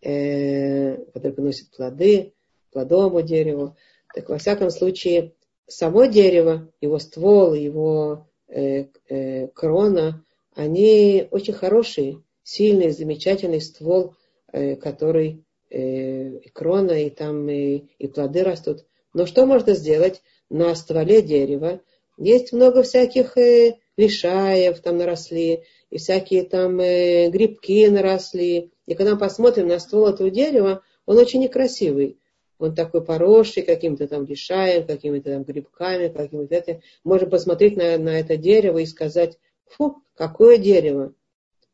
э, 0.00 0.96
которое 1.12 1.32
приносит 1.32 1.70
плоды, 1.70 2.32
плодовому 2.72 3.22
дереву. 3.22 3.76
Так 4.12 4.28
во 4.28 4.38
всяком 4.38 4.70
случае, 4.70 5.34
само 5.68 6.06
дерево, 6.06 6.68
его 6.80 6.98
ствол, 6.98 7.54
его 7.54 8.28
э, 8.48 8.86
э, 9.08 9.46
крона, 9.48 10.24
они 10.54 11.28
очень 11.30 11.54
хорошие, 11.54 12.22
сильный, 12.42 12.90
замечательный 12.90 13.60
ствол, 13.60 14.14
который 14.52 15.44
и 15.70 16.50
крона, 16.52 16.92
и 16.92 17.08
там 17.08 17.48
и, 17.48 17.84
и 17.98 18.06
плоды 18.06 18.42
растут. 18.42 18.84
Но 19.14 19.24
что 19.24 19.46
можно 19.46 19.72
сделать 19.72 20.20
на 20.52 20.74
стволе 20.74 21.22
дерева? 21.22 21.80
Есть 22.18 22.52
много 22.52 22.82
всяких 22.82 23.36
э, 23.38 23.78
лишаев 23.96 24.80
там 24.80 24.98
наросли, 24.98 25.64
и 25.90 25.98
всякие 25.98 26.44
там 26.44 26.78
э, 26.80 27.30
грибки 27.30 27.86
наросли. 27.88 28.70
И 28.86 28.94
когда 28.94 29.14
мы 29.14 29.18
посмотрим 29.18 29.68
на 29.68 29.78
ствол 29.78 30.08
этого 30.08 30.30
дерева, 30.30 30.82
он 31.06 31.18
очень 31.18 31.40
некрасивый. 31.40 32.18
Он 32.58 32.74
такой 32.74 33.04
поросший 33.04 33.62
каким-то 33.64 34.06
там 34.06 34.24
лишаем, 34.24 34.86
какими-то 34.86 35.30
там 35.30 35.42
грибками, 35.42 36.08
какими-то 36.08 36.54
это. 36.54 36.80
Можем 37.02 37.30
посмотреть 37.30 37.76
на, 37.76 37.98
на 37.98 38.20
это 38.20 38.36
дерево 38.36 38.78
и 38.78 38.86
сказать, 38.86 39.38
фу, 39.66 39.96
какое 40.14 40.58
дерево. 40.58 41.14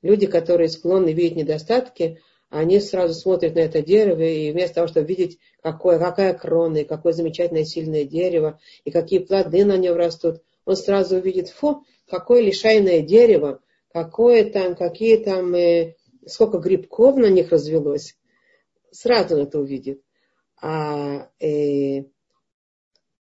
Люди, 0.01 0.27
которые 0.27 0.69
склонны 0.69 1.13
видеть 1.13 1.37
недостатки, 1.37 2.21
они 2.51 2.81
сразу 2.81 3.15
смотрят 3.15 3.55
на 3.55 3.61
это 3.61 3.83
дерево, 3.83 4.23
и 4.23 4.53
вместо 4.53 4.77
того, 4.77 4.87
чтобы 4.89 5.07
видеть, 5.07 5.39
какое, 5.63 5.99
какая 5.99 6.35
крона, 6.35 6.79
и 6.79 6.85
какое 6.85 7.13
замечательное 7.13 7.65
сильное 7.65 8.05
дерево, 8.05 8.59
и 8.85 8.91
какие 8.91 9.19
плоды 9.19 9.65
на 9.65 9.77
нем 9.77 9.97
растут, 9.97 10.43
он 10.65 10.77
сразу 10.77 11.17
увидит, 11.17 11.49
фу, 11.49 11.85
какое 12.09 12.41
лишайное 12.41 13.01
дерево, 13.01 13.61
какое 13.93 14.51
там, 14.51 14.75
какие 14.75 15.17
там, 15.19 15.55
э, 15.55 15.97
сколько 16.27 16.59
грибков 16.59 17.17
на 17.17 17.29
них 17.29 17.51
развелось. 17.51 18.17
Сразу 18.91 19.37
он 19.37 19.43
это 19.43 19.59
увидит. 19.59 20.03
А, 20.61 21.29
э, 21.41 22.05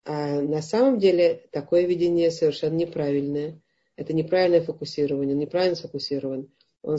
а 0.04 0.40
на 0.40 0.60
самом 0.60 0.98
деле 0.98 1.46
такое 1.50 1.86
видение 1.86 2.30
совершенно 2.30 2.74
неправильное. 2.74 3.60
Это 3.96 4.12
неправильное 4.12 4.60
фокусирование, 4.60 5.36
неправильно 5.36 5.76
сфокусирован. 5.76 6.50
Он 6.82 6.98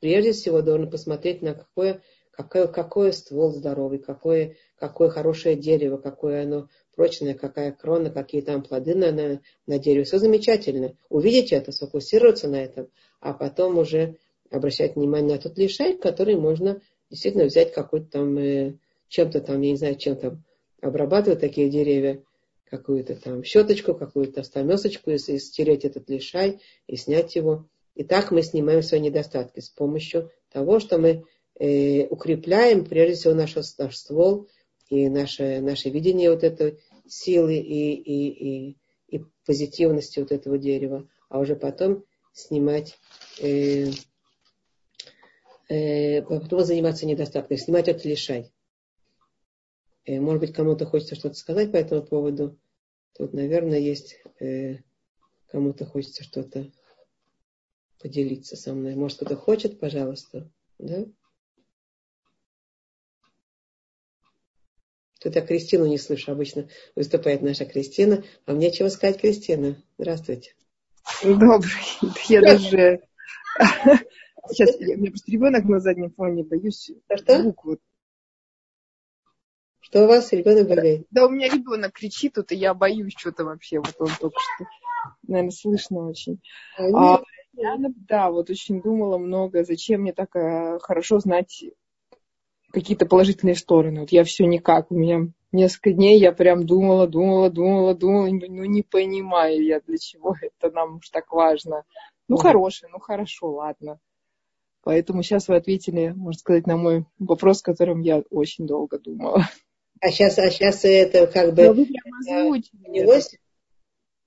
прежде 0.00 0.32
всего 0.32 0.62
должен 0.62 0.90
посмотреть 0.90 1.42
на 1.42 1.54
какое, 1.54 2.02
какое, 2.30 2.66
какое 2.66 3.12
ствол 3.12 3.52
здоровый, 3.52 3.98
какое, 3.98 4.56
какое 4.76 5.08
хорошее 5.10 5.56
дерево, 5.56 5.98
какое 5.98 6.42
оно 6.42 6.68
прочная, 6.94 7.34
какая 7.34 7.72
крона, 7.72 8.10
какие 8.10 8.40
там 8.40 8.62
плоды 8.62 8.94
на, 8.94 9.12
на, 9.12 9.40
на 9.66 9.78
дереве. 9.78 10.04
Все 10.04 10.18
замечательно. 10.18 10.96
Увидеть 11.08 11.52
это, 11.52 11.72
сфокусироваться 11.72 12.48
на 12.48 12.62
этом, 12.62 12.88
а 13.20 13.32
потом 13.32 13.78
уже 13.78 14.16
обращать 14.50 14.96
внимание 14.96 15.36
на 15.36 15.40
тот 15.40 15.56
лишай, 15.58 15.96
который 15.96 16.36
можно 16.36 16.80
действительно 17.08 17.44
взять 17.44 17.72
какой-то 17.72 18.10
там, 18.10 18.38
э, 18.38 18.74
чем-то 19.08 19.40
там, 19.40 19.60
я 19.60 19.70
не 19.70 19.76
знаю, 19.76 19.96
чем 19.96 20.16
там 20.16 20.44
обрабатывать 20.80 21.40
такие 21.40 21.68
деревья, 21.68 22.22
какую-то 22.64 23.16
там 23.16 23.42
щеточку, 23.44 23.94
какую-то 23.94 24.42
стамесочку, 24.42 25.10
и, 25.10 25.14
и 25.14 25.38
стереть 25.38 25.84
этот 25.84 26.08
лишай 26.08 26.60
и 26.86 26.96
снять 26.96 27.34
его. 27.36 27.66
И 28.00 28.02
так 28.02 28.30
мы 28.30 28.40
снимаем 28.40 28.82
свои 28.82 28.98
недостатки 28.98 29.60
с 29.60 29.68
помощью 29.68 30.30
того, 30.50 30.80
что 30.80 30.96
мы 30.96 31.26
э, 31.58 32.06
укрепляем 32.06 32.86
прежде 32.86 33.14
всего 33.14 33.34
наш, 33.34 33.54
наш 33.76 33.94
ствол 33.94 34.48
и 34.88 35.10
наше, 35.10 35.60
наше 35.60 35.90
видение 35.90 36.30
вот 36.30 36.42
этой 36.42 36.80
силы 37.06 37.56
и, 37.56 37.92
и, 37.92 38.70
и, 38.70 38.78
и 39.08 39.24
позитивности 39.44 40.18
вот 40.18 40.32
этого 40.32 40.56
дерева, 40.56 41.06
а 41.28 41.40
уже 41.40 41.56
потом 41.56 42.02
снимать, 42.32 42.96
э, 43.38 43.88
э, 45.68 46.22
потом 46.22 46.64
заниматься 46.64 47.04
недостатком, 47.04 47.58
снимать 47.58 47.88
это 47.88 48.08
лишай. 48.08 48.50
Э, 50.06 50.20
может 50.20 50.40
быть, 50.40 50.54
кому-то 50.54 50.86
хочется 50.86 51.16
что-то 51.16 51.34
сказать 51.34 51.70
по 51.70 51.76
этому 51.76 52.02
поводу. 52.02 52.58
Тут, 53.12 53.34
наверное, 53.34 53.78
есть 53.78 54.22
э, 54.40 54.78
кому-то 55.48 55.84
хочется 55.84 56.24
что-то 56.24 56.72
поделиться 58.00 58.56
со 58.56 58.72
мной. 58.72 58.94
Может, 58.94 59.18
кто-то 59.18 59.36
хочет, 59.36 59.78
пожалуйста. 59.78 60.50
Да? 60.78 61.04
Я 65.22 65.40
Кристину 65.42 65.86
не 65.86 65.98
слышу. 65.98 66.32
Обычно 66.32 66.68
выступает 66.96 67.42
наша 67.42 67.66
Кристина. 67.66 68.24
Вам 68.46 68.58
нечего 68.58 68.88
сказать, 68.88 69.20
Кристина. 69.20 69.76
Здравствуйте. 69.98 70.54
Добрый. 71.22 71.70
Я 72.28 72.40
даже... 72.40 73.02
Сейчас, 74.48 74.76
у 74.76 74.80
меня 74.80 75.10
просто 75.10 75.30
ребенок 75.30 75.64
на 75.64 75.80
заднем 75.80 76.10
фоне, 76.12 76.42
боюсь 76.42 76.90
что? 77.14 77.54
Что 79.80 80.04
у 80.04 80.08
вас 80.08 80.32
ребенок 80.32 80.68
бегает? 80.68 81.06
Да, 81.10 81.26
у 81.26 81.30
меня 81.30 81.48
ребенок 81.48 81.92
кричит 81.92 82.34
тут, 82.34 82.50
и 82.52 82.56
я 82.56 82.74
боюсь 82.74 83.14
что-то 83.16 83.44
вообще. 83.44 83.78
Вот 83.78 83.94
он 83.98 84.08
только 84.20 84.38
что, 84.40 84.64
наверное, 85.26 85.50
слышно 85.50 86.08
очень. 86.08 86.40
А, 86.78 87.16
а, 87.16 87.22
я, 87.52 87.76
да, 88.08 88.30
вот 88.30 88.50
очень 88.50 88.80
думала 88.80 89.18
много, 89.18 89.64
зачем 89.64 90.02
мне 90.02 90.12
так 90.12 90.34
э, 90.36 90.78
хорошо 90.80 91.18
знать 91.18 91.64
какие-то 92.72 93.06
положительные 93.06 93.56
стороны. 93.56 94.00
Вот 94.00 94.12
я 94.12 94.24
все 94.24 94.46
никак, 94.46 94.90
у 94.90 94.94
меня 94.94 95.28
несколько 95.52 95.92
дней 95.92 96.18
я 96.18 96.32
прям 96.32 96.66
думала, 96.66 97.06
думала, 97.06 97.50
думала, 97.50 97.94
думала, 97.94 98.28
ну 98.30 98.64
не 98.64 98.82
понимаю 98.82 99.64
я, 99.64 99.80
для 99.80 99.98
чего 99.98 100.36
это 100.40 100.74
нам 100.74 100.96
уж 100.96 101.08
так 101.10 101.32
важно. 101.32 101.84
Ну, 102.28 102.36
хорошее, 102.36 102.90
ну 102.92 103.00
хорошо, 103.00 103.50
ладно. 103.50 103.98
Поэтому 104.82 105.22
сейчас 105.22 105.48
вы 105.48 105.56
ответили, 105.56 106.12
можно 106.16 106.38
сказать, 106.38 106.66
на 106.66 106.76
мой 106.76 107.04
вопрос, 107.18 107.60
которым 107.60 108.00
я 108.00 108.22
очень 108.30 108.66
долго 108.66 108.98
думала. 108.98 109.44
А 110.00 110.10
сейчас, 110.10 110.38
а 110.38 110.50
сейчас 110.50 110.84
это 110.84 111.26
как 111.26 111.54
бы... 111.54 111.66
Но 111.66 111.72
вы 111.74 111.86
прямо 111.86 112.44
озвучили. 112.44 113.38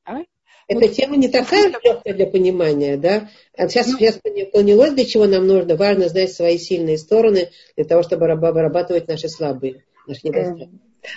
А? 0.05 0.19
Эта 0.67 0.87
ну, 0.87 0.93
тема 0.93 1.15
не 1.17 1.27
такая 1.27 1.69
легкая 1.69 2.13
для 2.13 2.27
понимания, 2.27 2.97
да? 2.97 3.29
А 3.57 3.67
сейчас, 3.67 3.87
ну, 3.87 3.97
сейчас 3.97 4.19
понялось, 4.51 4.93
для 4.93 5.05
чего 5.05 5.25
нам 5.25 5.45
нужно. 5.45 5.75
Важно 5.75 6.09
знать 6.09 6.33
свои 6.33 6.57
сильные 6.57 6.97
стороны 6.97 7.51
для 7.75 7.85
того, 7.85 8.03
чтобы 8.03 8.27
вырабатывать 8.27 9.07
наши 9.07 9.29
слабые, 9.29 9.83
наши 10.07 10.21
недостатки. 10.23 10.69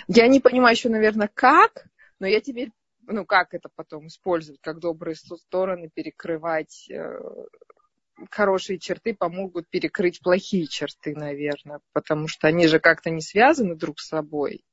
Я 0.07 0.27
не 0.27 0.39
понимаю 0.39 0.75
еще, 0.75 0.89
наверное, 0.89 1.29
как, 1.33 1.87
но 2.19 2.27
я 2.27 2.41
теперь, 2.41 2.71
ну, 3.05 3.25
как 3.25 3.53
это 3.53 3.69
потом 3.73 4.07
использовать, 4.07 4.59
как 4.61 4.79
добрые 4.79 5.15
стороны 5.15 5.89
перекрывать 5.93 6.89
э, 6.89 7.19
хорошие 8.29 8.79
черты 8.79 9.13
помогут 9.13 9.69
перекрыть 9.69 10.21
плохие 10.21 10.67
черты, 10.67 11.13
наверное, 11.15 11.79
потому 11.93 12.27
что 12.27 12.47
они 12.47 12.67
же 12.67 12.79
как-то 12.79 13.09
не 13.09 13.21
связаны 13.21 13.75
друг 13.75 13.99
с 13.99 14.07
собой. 14.07 14.63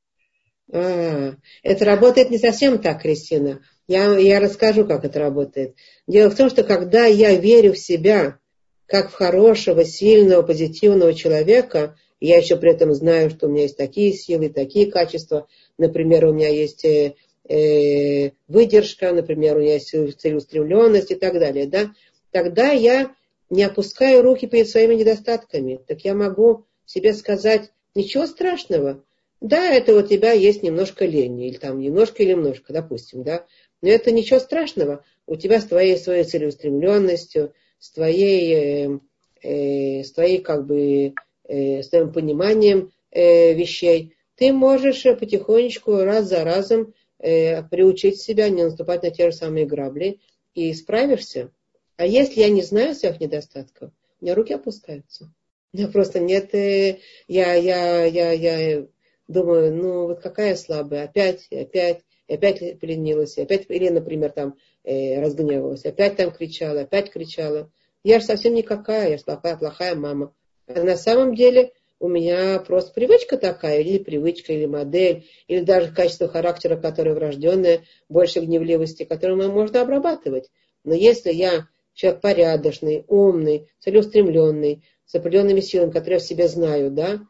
А, 0.72 1.34
это 1.62 1.84
работает 1.84 2.30
не 2.30 2.38
совсем 2.38 2.78
так, 2.78 3.02
Кристина. 3.02 3.62
Я, 3.86 4.16
я 4.18 4.40
расскажу, 4.40 4.86
как 4.86 5.04
это 5.04 5.18
работает. 5.18 5.74
Дело 6.06 6.30
в 6.30 6.36
том, 6.36 6.48
что 6.48 6.64
когда 6.64 7.04
я 7.04 7.34
верю 7.36 7.74
в 7.74 7.78
себя, 7.78 8.38
как 8.86 9.10
в 9.10 9.14
хорошего, 9.14 9.84
сильного, 9.84 10.42
позитивного 10.42 11.14
человека, 11.14 11.96
я 12.20 12.38
еще 12.38 12.56
при 12.56 12.70
этом 12.70 12.94
знаю, 12.94 13.30
что 13.30 13.46
у 13.46 13.50
меня 13.50 13.62
есть 13.62 13.76
такие 13.76 14.12
силы, 14.12 14.48
такие 14.48 14.90
качества. 14.90 15.46
Например, 15.76 16.26
у 16.26 16.32
меня 16.32 16.48
есть 16.48 16.84
э, 16.84 17.14
э, 17.48 18.30
выдержка, 18.48 19.12
например, 19.12 19.56
у 19.56 19.60
меня 19.60 19.74
есть 19.74 19.90
целеустремленность 19.90 21.10
и 21.10 21.16
так 21.16 21.34
далее. 21.34 21.66
Да? 21.66 21.90
Тогда 22.30 22.70
я 22.70 23.14
не 23.50 23.62
опускаю 23.62 24.22
руки 24.22 24.46
перед 24.46 24.68
своими 24.68 24.94
недостатками. 24.94 25.80
Так 25.86 26.00
я 26.00 26.14
могу 26.14 26.64
себе 26.86 27.12
сказать, 27.12 27.70
ничего 27.94 28.26
страшного. 28.26 29.04
Да, 29.40 29.70
это 29.70 29.94
у 29.94 30.00
тебя 30.00 30.32
есть 30.32 30.62
немножко 30.62 31.04
лени, 31.04 31.48
или 31.48 31.58
там 31.58 31.78
немножко 31.78 32.22
или 32.22 32.30
немножко, 32.30 32.72
допустим, 32.72 33.22
да. 33.24 33.44
Но 33.84 33.90
это 33.90 34.12
ничего 34.12 34.40
страшного. 34.40 35.04
У 35.26 35.36
тебя 35.36 35.60
с 35.60 35.66
твоей 35.66 35.98
своей 35.98 36.24
целеустремленностью, 36.24 37.52
с 37.78 37.90
твоей, 37.90 38.54
э, 38.54 38.98
э, 39.42 40.02
с 40.04 40.10
твоей 40.10 40.38
как 40.38 40.64
бы 40.64 41.12
э, 41.46 41.82
с 41.82 41.90
твоим 41.90 42.10
пониманием 42.10 42.92
э, 43.10 43.52
вещей, 43.52 44.14
ты 44.36 44.54
можешь 44.54 45.02
потихонечку 45.02 45.98
раз 45.98 46.30
за 46.30 46.44
разом 46.44 46.94
э, 47.18 47.62
приучить 47.64 48.22
себя 48.22 48.48
не 48.48 48.64
наступать 48.64 49.02
на 49.02 49.10
те 49.10 49.30
же 49.30 49.36
самые 49.36 49.66
грабли 49.66 50.18
и 50.54 50.72
справишься. 50.72 51.50
А 51.98 52.06
если 52.06 52.40
я 52.40 52.48
не 52.48 52.62
знаю 52.62 52.94
своих 52.94 53.20
недостатков, 53.20 53.90
у 54.18 54.24
меня 54.24 54.34
руки 54.34 54.54
опускаются. 54.54 55.30
Меня 55.74 55.88
просто 55.88 56.20
нет, 56.20 56.54
э, 56.54 57.00
я, 57.28 57.52
я, 57.52 58.06
я, 58.06 58.32
я 58.32 58.86
думаю, 59.28 59.74
ну 59.74 60.06
вот 60.06 60.20
какая 60.22 60.56
слабая, 60.56 61.04
опять, 61.04 61.48
опять, 61.52 62.00
опять 62.28 62.80
поленилась, 62.80 63.38
опять, 63.38 63.66
или, 63.68 63.88
например, 63.88 64.30
там 64.32 64.56
э, 64.84 65.20
разгневалась, 65.20 65.84
опять 65.84 66.16
там 66.16 66.32
кричала, 66.32 66.82
опять 66.82 67.10
кричала. 67.10 67.70
Я 68.02 68.20
же 68.20 68.26
совсем 68.26 68.54
никакая, 68.54 69.10
я 69.10 69.18
же 69.18 69.24
плохая, 69.24 69.56
плохая 69.56 69.94
мама. 69.94 70.34
А 70.66 70.82
на 70.82 70.96
самом 70.96 71.34
деле 71.34 71.72
у 71.98 72.08
меня 72.08 72.58
просто 72.58 72.92
привычка 72.92 73.38
такая, 73.38 73.80
или 73.80 73.98
привычка, 73.98 74.52
или 74.52 74.66
модель, 74.66 75.26
или 75.46 75.60
даже 75.60 75.92
качество 75.92 76.28
характера, 76.28 76.76
которое 76.76 77.14
врожденное, 77.14 77.84
больше 78.08 78.40
гневливости, 78.40 79.04
которое 79.04 79.48
можно 79.48 79.80
обрабатывать. 79.80 80.50
Но 80.84 80.94
если 80.94 81.32
я 81.32 81.68
человек 81.94 82.20
порядочный, 82.20 83.04
умный, 83.08 83.68
целеустремленный, 83.78 84.84
с 85.06 85.14
определенными 85.14 85.60
силами, 85.60 85.90
которые 85.90 86.14
я 86.14 86.20
в 86.20 86.26
себе 86.26 86.48
знаю, 86.48 86.90
да, 86.90 87.20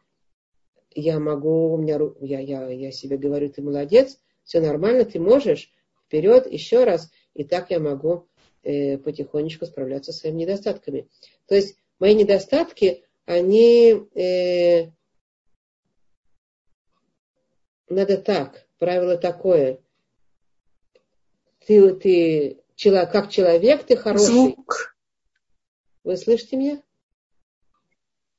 я 0.93 1.19
могу, 1.19 1.73
у 1.73 1.77
меня, 1.77 1.99
я, 2.21 2.39
я, 2.39 2.69
я 2.69 2.91
себе 2.91 3.17
говорю, 3.17 3.49
ты 3.49 3.61
молодец, 3.61 4.17
все 4.45 4.61
нормально, 4.61 5.03
ты 5.03 5.19
можешь, 5.19 5.73
вперед, 6.05 6.49
еще 6.49 6.85
раз, 6.85 7.11
и 7.33 7.43
так 7.43 7.71
я 7.71 7.79
могу 7.79 8.29
э, 8.63 8.97
потихонечку 8.97 9.65
справляться 9.65 10.13
со 10.13 10.19
своими 10.19 10.43
недостатками. 10.43 11.09
То 11.47 11.55
есть 11.55 11.77
мои 11.99 12.13
недостатки, 12.13 13.03
они 13.25 13.91
э, 14.15 14.91
надо 17.89 18.17
так, 18.17 18.67
правило 18.77 19.17
такое. 19.17 19.79
Ты, 21.65 21.95
ты 21.95 22.61
как 23.11 23.31
человек, 23.31 23.85
ты 23.85 23.97
хороший. 23.97 24.25
Звук. 24.25 24.95
Вы 26.03 26.17
слышите 26.17 26.55
меня? 26.55 26.83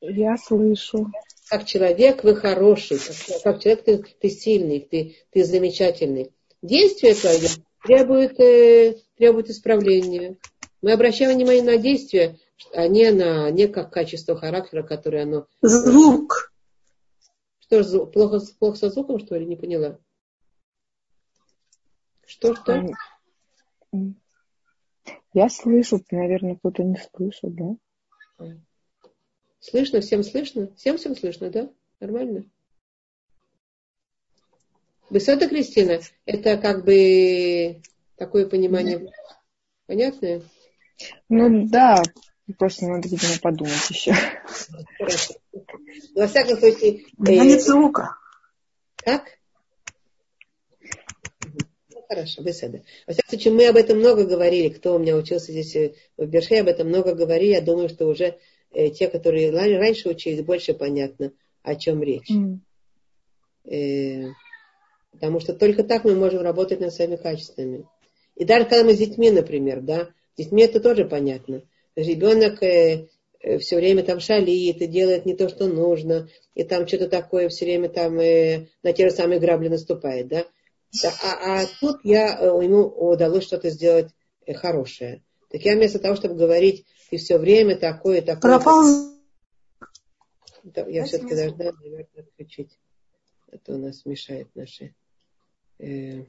Я 0.01 0.37
слышу. 0.37 1.11
Как 1.49 1.65
человек 1.65 2.25
вы 2.25 2.35
хороший, 2.35 2.99
как, 2.99 3.43
как 3.43 3.63
человек 3.63 3.85
ты, 3.85 3.99
ты 3.99 4.29
сильный, 4.31 4.81
ты, 4.81 5.17
ты 5.31 5.45
замечательный. 5.45 6.33
Действие 6.61 7.15
твое 7.15 7.49
требует, 7.85 8.41
э, 8.41 8.99
требует 9.17 9.49
исправления. 9.49 10.37
Мы 10.83 10.93
обращаем 10.93 11.37
внимание 11.37 11.63
на 11.63 11.77
действия, 11.77 12.39
а 12.73 12.89
не 12.89 13.11
на 13.13 13.51
не 13.51 13.69
как 13.69 13.93
качество 13.93 14.37
характера, 14.37 14.83
которое 14.83 15.23
оно... 15.23 15.47
Звук. 15.63 16.53
Что 17.61 17.83
ж, 17.83 18.07
плохо, 18.07 18.41
плохо 18.59 18.77
со 18.77 18.91
звуком, 18.91 19.19
что 19.21 19.37
ли? 19.37 19.47
Не 19.47 19.57
поняла. 19.57 19.99
Что, 22.27 22.55
что? 22.55 22.87
Я 25.33 25.49
слышу, 25.49 26.01
наверное, 26.11 26.57
кто-то 26.57 26.83
не 26.83 26.97
слышит, 26.97 27.55
да? 27.55 27.77
Слышно, 29.69 30.01
всем 30.01 30.23
слышно? 30.23 30.73
Всем 30.77 30.97
всем 30.97 31.17
слышно, 31.17 31.51
да? 31.51 31.69
Нормально? 31.99 32.45
Высота 35.11 35.49
Кристина, 35.49 36.01
это 36.25 36.57
как 36.57 36.85
бы 36.85 37.83
такое 38.17 38.47
понимание 38.47 39.11
понятное? 39.87 40.43
Ну 41.29 41.67
да, 41.67 42.01
просто 42.59 42.87
надо, 42.87 43.09
видимо, 43.09 43.41
подумать 43.43 43.91
еще. 43.91 44.15
Хорошо. 44.99 45.35
Во 46.15 46.29
всяком 46.29 46.59
случае... 46.59 47.05
Э, 47.19 47.45
нет 47.45 47.61
звука. 47.61 48.17
Как? 48.97 49.25
хорошо, 52.09 52.41
беседа. 52.43 52.85
Во 53.09 53.15
всяком 53.15 53.31
случае, 53.31 53.53
мы 53.53 53.67
об 53.67 53.77
этом 53.77 53.99
много 53.99 54.25
говорили. 54.25 54.69
Кто 54.69 54.95
у 54.95 55.01
меня 55.01 55.17
учился 55.17 55.51
здесь 55.51 55.75
э, 55.75 55.95
в 56.17 56.27
Берше, 56.27 56.55
об 56.55 56.69
этом 56.69 56.87
много 56.87 57.17
говорили. 57.17 57.51
Я 57.51 57.61
думаю, 57.61 57.89
что 57.89 58.07
уже 58.07 58.39
те, 58.73 59.09
которые 59.09 59.51
раньше 59.51 60.09
учились, 60.09 60.45
больше 60.45 60.75
понятно, 60.75 61.33
о 61.63 61.75
чем 61.75 62.03
речь. 62.03 62.31
Mm. 62.31 62.59
Э, 63.69 64.33
потому 65.13 65.41
что 65.41 65.55
только 65.55 65.83
так 65.83 66.05
мы 66.05 66.15
можем 66.15 66.43
работать 66.43 66.81
над 66.81 66.93
своими 66.93 67.17
качествами. 67.17 67.87
И 68.37 68.45
даже 68.45 68.67
когда 68.67 68.85
мы 68.85 68.93
с 68.93 68.99
детьми, 68.99 69.31
например, 69.31 69.81
да, 69.81 70.11
с 70.35 70.39
детьми 70.39 70.63
это 70.63 70.81
тоже 70.81 71.07
понятно. 71.07 71.63
Ребенок 71.97 72.63
э, 72.63 73.09
э, 73.41 73.59
все 73.59 73.77
время 73.77 74.03
там 74.03 74.21
шалит 74.21 74.83
и 74.83 74.87
делает 74.87 75.25
не 75.25 75.35
то, 75.35 75.49
что 75.49 75.67
нужно, 75.67 76.29
и 76.55 76.63
там 76.63 76.87
что-то 76.87 77.09
такое 77.09 77.49
все 77.49 77.65
время 77.65 77.89
там 77.89 78.21
э, 78.21 78.69
на 78.83 78.93
те 78.93 79.09
же 79.09 79.15
самые 79.15 79.41
грабли 79.41 79.69
наступает, 79.69 80.29
да. 80.29 80.47
А, 81.05 81.61
а 81.61 81.67
тут 81.81 82.01
я, 82.05 82.39
э, 82.39 82.45
ему 82.63 82.87
удалось 82.87 83.45
что-то 83.45 83.71
сделать 83.71 84.11
э, 84.45 84.53
хорошее. 84.53 85.23
Так 85.51 85.63
я 85.63 85.75
вместо 85.75 85.99
того, 85.99 86.17
чтобы 86.17 86.35
говорить, 86.35 86.85
ты 87.11 87.17
все 87.19 87.39
время 87.39 87.77
такое, 87.77 88.23
такое. 88.23 88.59
Пропал. 88.59 88.85
Да, 90.65 90.87
я 90.87 91.05
все-таки 91.05 91.35
должна, 91.35 91.73
наверное, 91.73 92.07
отключить. 92.17 92.79
Это 93.51 93.75
у 93.75 93.79
нас 93.79 94.05
мешает 94.05 94.49
наши. 94.55 94.95
Э, 95.79 96.25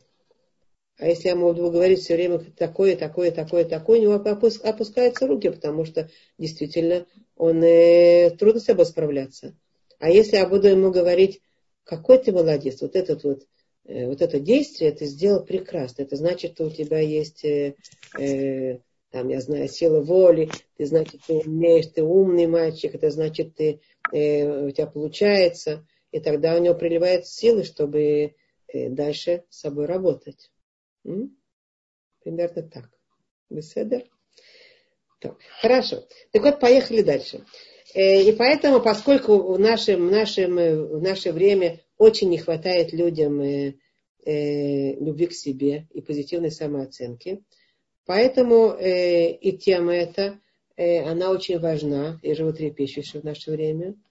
а 0.97 1.07
если 1.07 1.29
я 1.29 1.35
буду 1.35 1.71
говорить 1.71 1.99
все 1.99 2.15
время 2.15 2.39
такое, 2.39 2.95
такое, 2.95 3.31
такое, 3.31 3.65
такое, 3.65 3.99
у 3.99 4.03
него 4.03 4.13
опускаются 4.13 5.27
руки, 5.27 5.49
потому 5.49 5.85
что 5.85 6.09
действительно 6.37 7.05
он 7.35 7.63
э, 7.63 8.31
трудно 8.37 8.59
с 8.59 8.65
собой 8.65 8.85
справляться. 8.85 9.55
А 9.99 10.09
если 10.09 10.37
я 10.37 10.47
буду 10.47 10.67
ему 10.67 10.91
говорить, 10.91 11.41
какой 11.83 12.19
ты 12.19 12.31
молодец, 12.31 12.81
вот 12.81 12.95
этот 12.95 13.23
вот, 13.23 13.47
Э, 13.87 14.07
вот 14.07 14.21
это 14.21 14.39
действие 14.39 14.91
ты 14.91 15.05
сделал 15.05 15.43
прекрасно. 15.43 16.03
Это 16.03 16.15
значит, 16.15 16.53
что 16.53 16.65
у 16.65 16.69
тебя 16.69 16.99
есть, 16.99 17.43
э, 17.45 17.75
э, 18.19 18.79
там, 19.17 19.29
я 19.29 19.41
знаю, 19.41 19.67
сила 19.67 19.99
воли, 19.99 20.51
ты, 20.77 20.85
значит, 20.85 21.21
ты 21.25 21.33
умеешь, 21.33 21.87
ты 21.87 22.03
умный 22.03 22.45
мальчик, 22.45 22.93
это 22.93 23.09
значит, 23.09 23.55
ты, 23.55 23.81
э, 24.13 24.67
у 24.67 24.69
тебя 24.69 24.85
получается. 24.85 25.87
и 26.11 26.19
тогда 26.19 26.55
у 26.55 26.59
него 26.59 26.75
приливает 26.75 27.25
силы, 27.25 27.63
чтобы 27.63 28.35
э, 28.67 28.89
дальше 28.89 29.43
с 29.49 29.61
собой 29.61 29.87
работать. 29.87 30.51
М? 31.03 31.35
Примерно 32.23 32.61
так. 32.61 32.91
Беседер? 33.49 34.03
Хорошо. 35.61 36.07
Так 36.31 36.43
вот, 36.43 36.59
поехали 36.59 37.01
дальше. 37.01 37.43
Э, 37.95 38.21
и 38.21 38.31
поэтому, 38.33 38.81
поскольку 38.81 39.51
в, 39.51 39.57
нашем, 39.57 40.09
в, 40.09 40.11
нашем, 40.11 40.59
э, 40.59 40.75
в 40.75 41.01
наше 41.01 41.31
время 41.31 41.79
очень 41.97 42.29
не 42.29 42.37
хватает 42.37 42.93
людям 42.93 43.41
любви 44.23 45.25
к 45.25 45.33
себе 45.33 45.87
и 45.91 46.01
позитивной 46.01 46.51
самооценки, 46.51 47.43
поэтому 48.07 48.75
и 48.79 49.57
тема 49.59 49.93
эта, 49.93 50.39
она 50.75 51.29
очень 51.29 51.59
важна 51.59 52.19
и 52.23 52.33
животрепещущая 52.33 53.21
в 53.21 53.23
наше 53.23 53.51
время– 53.51 53.93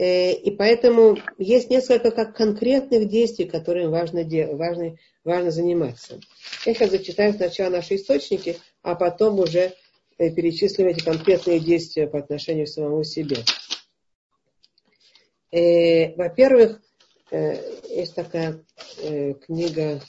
Э, 0.00 0.32
и 0.32 0.50
поэтому 0.50 1.18
есть 1.36 1.68
несколько 1.68 2.10
как 2.10 2.34
конкретных 2.34 3.06
действий, 3.06 3.44
которым 3.44 3.90
важно, 3.90 4.24
важно, 4.56 4.96
важно 5.24 5.50
заниматься. 5.50 6.18
Я 6.64 6.72
сейчас 6.72 6.92
зачитаю 6.92 7.34
сначала 7.34 7.68
наши 7.68 7.96
источники, 7.96 8.56
а 8.80 8.94
потом 8.94 9.38
уже 9.38 9.74
э, 10.16 10.30
перечислим 10.30 10.86
эти 10.86 11.04
конкретные 11.04 11.60
действия 11.60 12.06
по 12.06 12.18
отношению 12.18 12.64
к 12.64 12.70
самому 12.70 13.04
себе. 13.04 13.36
Э, 15.52 16.14
во-первых, 16.14 16.80
есть 17.30 18.16
такая 18.16 18.64
книга, 19.46 20.00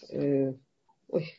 ой, 1.09 1.33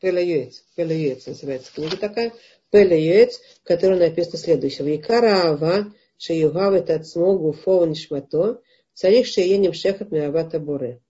Пелеюец, 0.00 0.64
Пелеюец 0.74 1.26
называется 1.26 1.72
книга 1.74 1.96
такая, 1.96 2.32
Пелеюец, 2.70 3.40
в 3.62 3.66
которой 3.66 3.98
написано 3.98 4.38
следующее. 4.38 4.86
Вейкара 4.86 5.50
Ава, 5.50 5.92
Шеюгав 6.18 6.74
это 6.74 6.96
Ацмогу 6.96 7.52
Фова 7.52 7.86
Нишмато, 7.86 8.60
Царих 8.94 9.26
Шеенем 9.26 9.72
Шехат 9.72 10.10
Миавата 10.10 10.58
Буре. 10.58 11.00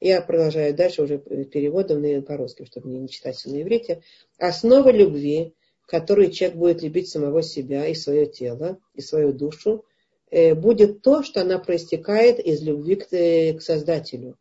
Я 0.00 0.20
продолжаю 0.20 0.74
дальше 0.74 1.02
уже 1.02 1.18
переводом 1.18 2.22
по-русски, 2.24 2.64
чтобы 2.64 2.88
не 2.88 3.08
читать 3.08 3.36
все 3.36 3.50
на 3.50 3.62
иврите. 3.62 4.02
Основа 4.38 4.90
любви, 4.90 5.54
которую 5.86 6.32
человек 6.32 6.58
будет 6.58 6.82
любить 6.82 7.08
самого 7.08 7.42
себя 7.42 7.86
и 7.86 7.94
свое 7.94 8.26
тело, 8.26 8.78
и 8.94 9.00
свою 9.00 9.32
душу, 9.32 9.84
э, 10.30 10.54
будет 10.54 11.02
то, 11.02 11.22
что 11.22 11.42
она 11.42 11.58
проистекает 11.58 12.40
из 12.40 12.62
любви 12.62 12.96
к, 12.96 13.12
э, 13.12 13.54
к 13.54 13.62
Создателю. 13.62 14.36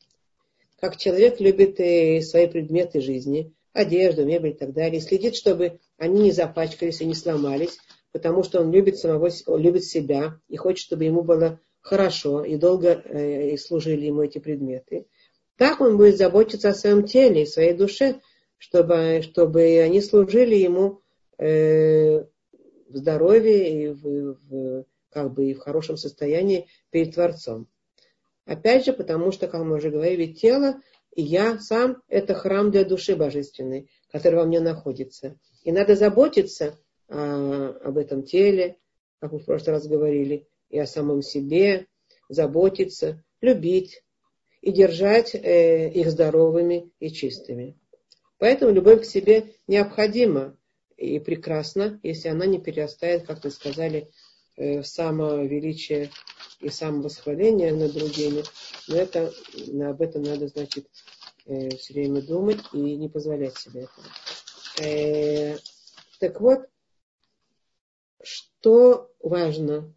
Как 0.82 0.98
человек 0.98 1.40
любит 1.40 1.76
свои 2.26 2.48
предметы 2.48 3.02
жизни, 3.02 3.54
одежду, 3.72 4.26
мебель 4.26 4.52
и 4.52 4.56
так 4.56 4.74
далее, 4.74 5.00
следит, 5.00 5.36
чтобы 5.36 5.80
они 5.98 6.24
не 6.24 6.32
запачкались 6.32 7.02
и 7.02 7.06
не 7.06 7.14
сломались, 7.14 7.78
потому 8.12 8.42
что 8.42 8.62
он 8.62 8.72
любит 8.72 8.98
самого, 8.98 9.30
любит 9.58 9.86
себя 9.86 10.40
и 10.48 10.58
хочет, 10.58 10.84
чтобы 10.84 11.06
ему 11.06 11.22
было 11.22 11.60
хорошо 11.82 12.44
и 12.44 12.56
долго 12.58 12.90
э, 13.06 13.56
служили 13.58 14.08
ему 14.08 14.24
эти 14.24 14.40
предметы. 14.40 15.06
Так 15.56 15.82
он 15.82 15.98
будет 15.98 16.18
заботиться 16.18 16.70
о 16.70 16.74
своем 16.74 17.06
теле 17.06 17.44
и 17.44 17.48
своей 17.48 17.74
душе, 17.74 18.20
чтобы, 18.58 19.22
чтобы 19.22 19.82
они 19.82 20.02
служили 20.02 20.56
ему 20.56 21.02
э, 21.38 22.24
в 22.90 22.98
здоровье 22.98 23.84
и 23.84 23.88
в, 23.90 24.38
в, 24.50 24.86
как 25.12 25.32
бы 25.32 25.52
и 25.52 25.54
в 25.54 25.60
хорошем 25.60 25.98
состоянии 25.98 26.68
перед 26.90 27.14
Творцом. 27.14 27.68
Опять 28.52 28.84
же, 28.84 28.92
потому 28.92 29.32
что, 29.32 29.48
как 29.48 29.64
мы 29.64 29.78
уже 29.78 29.92
говорили, 29.92 30.34
тело 30.34 30.82
и 31.16 31.22
я 31.22 31.58
сам– 31.60 32.02
это 32.10 32.34
храм 32.34 32.70
для 32.70 32.84
души 32.84 33.16
божественной, 33.16 33.90
который 34.12 34.36
во 34.36 34.46
мне 34.46 34.60
находится. 34.60 35.40
И 35.64 35.72
надо 35.72 35.96
заботиться 35.96 36.78
а, 37.08 37.70
об 37.82 37.98
этом 37.98 38.24
теле, 38.24 38.78
как 39.22 39.32
мы 39.32 39.40
в 39.40 39.46
прошлый 39.46 39.76
раз 39.76 39.88
говорили, 39.88 40.50
и 40.70 40.78
о 40.78 40.86
самом 40.86 41.22
себе, 41.22 41.88
заботиться, 42.28 43.24
любить 43.40 44.04
и 44.60 44.74
держать 44.74 45.34
э, 45.34 45.90
их 45.90 46.12
здоровыми 46.12 46.92
и 47.00 47.10
чистыми. 47.10 47.78
Поэтому 48.38 48.74
любовь 48.74 49.04
к 49.04 49.06
себе 49.06 49.54
необходима 49.68 50.58
и 50.98 51.20
прекрасна, 51.20 52.02
если 52.04 52.28
она 52.28 52.46
не 52.48 52.60
перерастает, 52.60 53.26
как 53.26 53.46
мы 53.46 53.50
сказали, 53.50 54.10
э, 54.58 54.84
самовеличие 54.84 56.10
и 56.62 56.70
самовосхваление 56.70 57.74
над 57.74 57.94
другими. 57.94 58.44
Но 58.88 58.96
это, 58.96 59.34
об 59.90 60.02
этом 60.02 60.24
надо, 60.24 60.48
значит, 60.48 60.88
э, 61.46 61.70
все 61.76 61.94
время 61.94 62.22
думать 62.22 62.60
и 62.74 62.96
не 62.96 63.10
позволять 63.10 63.58
себе 63.58 63.82
этого. 63.82 64.08
Э, 64.82 65.58
так 66.20 66.40
вот, 66.40 66.62
что 68.22 69.12
важно? 69.20 69.94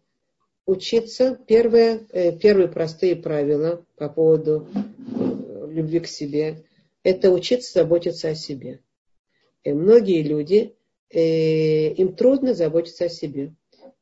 Учиться. 0.65 1.39
Первое, 1.47 2.07
э, 2.09 2.37
первые 2.37 2.67
простые 2.67 3.15
правила 3.15 3.85
по 3.97 4.09
поводу 4.09 4.67
любви 5.69 5.99
к 5.99 6.07
себе– 6.07 6.65
это 7.03 7.29
учиться 7.29 7.81
заботиться 7.81 8.29
о 8.29 8.35
себе. 8.35 8.81
И 9.63 9.73
многие 9.73 10.23
люди, 10.23 10.75
им 11.11 12.15
трудно 12.15 12.55
заботиться 12.55 13.05
о 13.05 13.09
себе. 13.09 13.53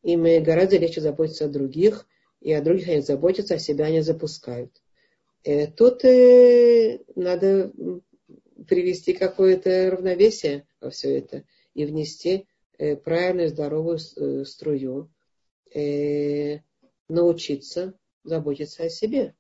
Им 0.04 0.24
гораздо 0.44 0.78
легче 0.78 1.02
заботиться 1.02 1.46
о 1.46 1.50
других, 1.50 2.08
и 2.42 2.52
о 2.52 2.62
других 2.62 2.90
они 2.90 3.02
заботятся, 3.02 3.56
а 3.56 3.60
себя 3.60 3.86
они 3.86 4.02
запускают. 4.02 4.82
Э, 5.44 5.68
тут 5.68 6.06
э, 6.06 7.00
надо 7.16 7.72
привести 8.68 9.14
какое-то 9.14 9.92
равновесие 9.92 10.68
во 10.80 10.90
все 10.90 11.18
это 11.18 11.44
и 11.74 11.86
внести 11.86 12.48
э, 12.78 12.96
правильную 12.96 13.50
здоровую 13.50 14.00
струю, 14.46 15.10
научиться 17.10 17.96
заботиться 18.24 18.84
о 18.84 18.90
себе. 18.90 19.34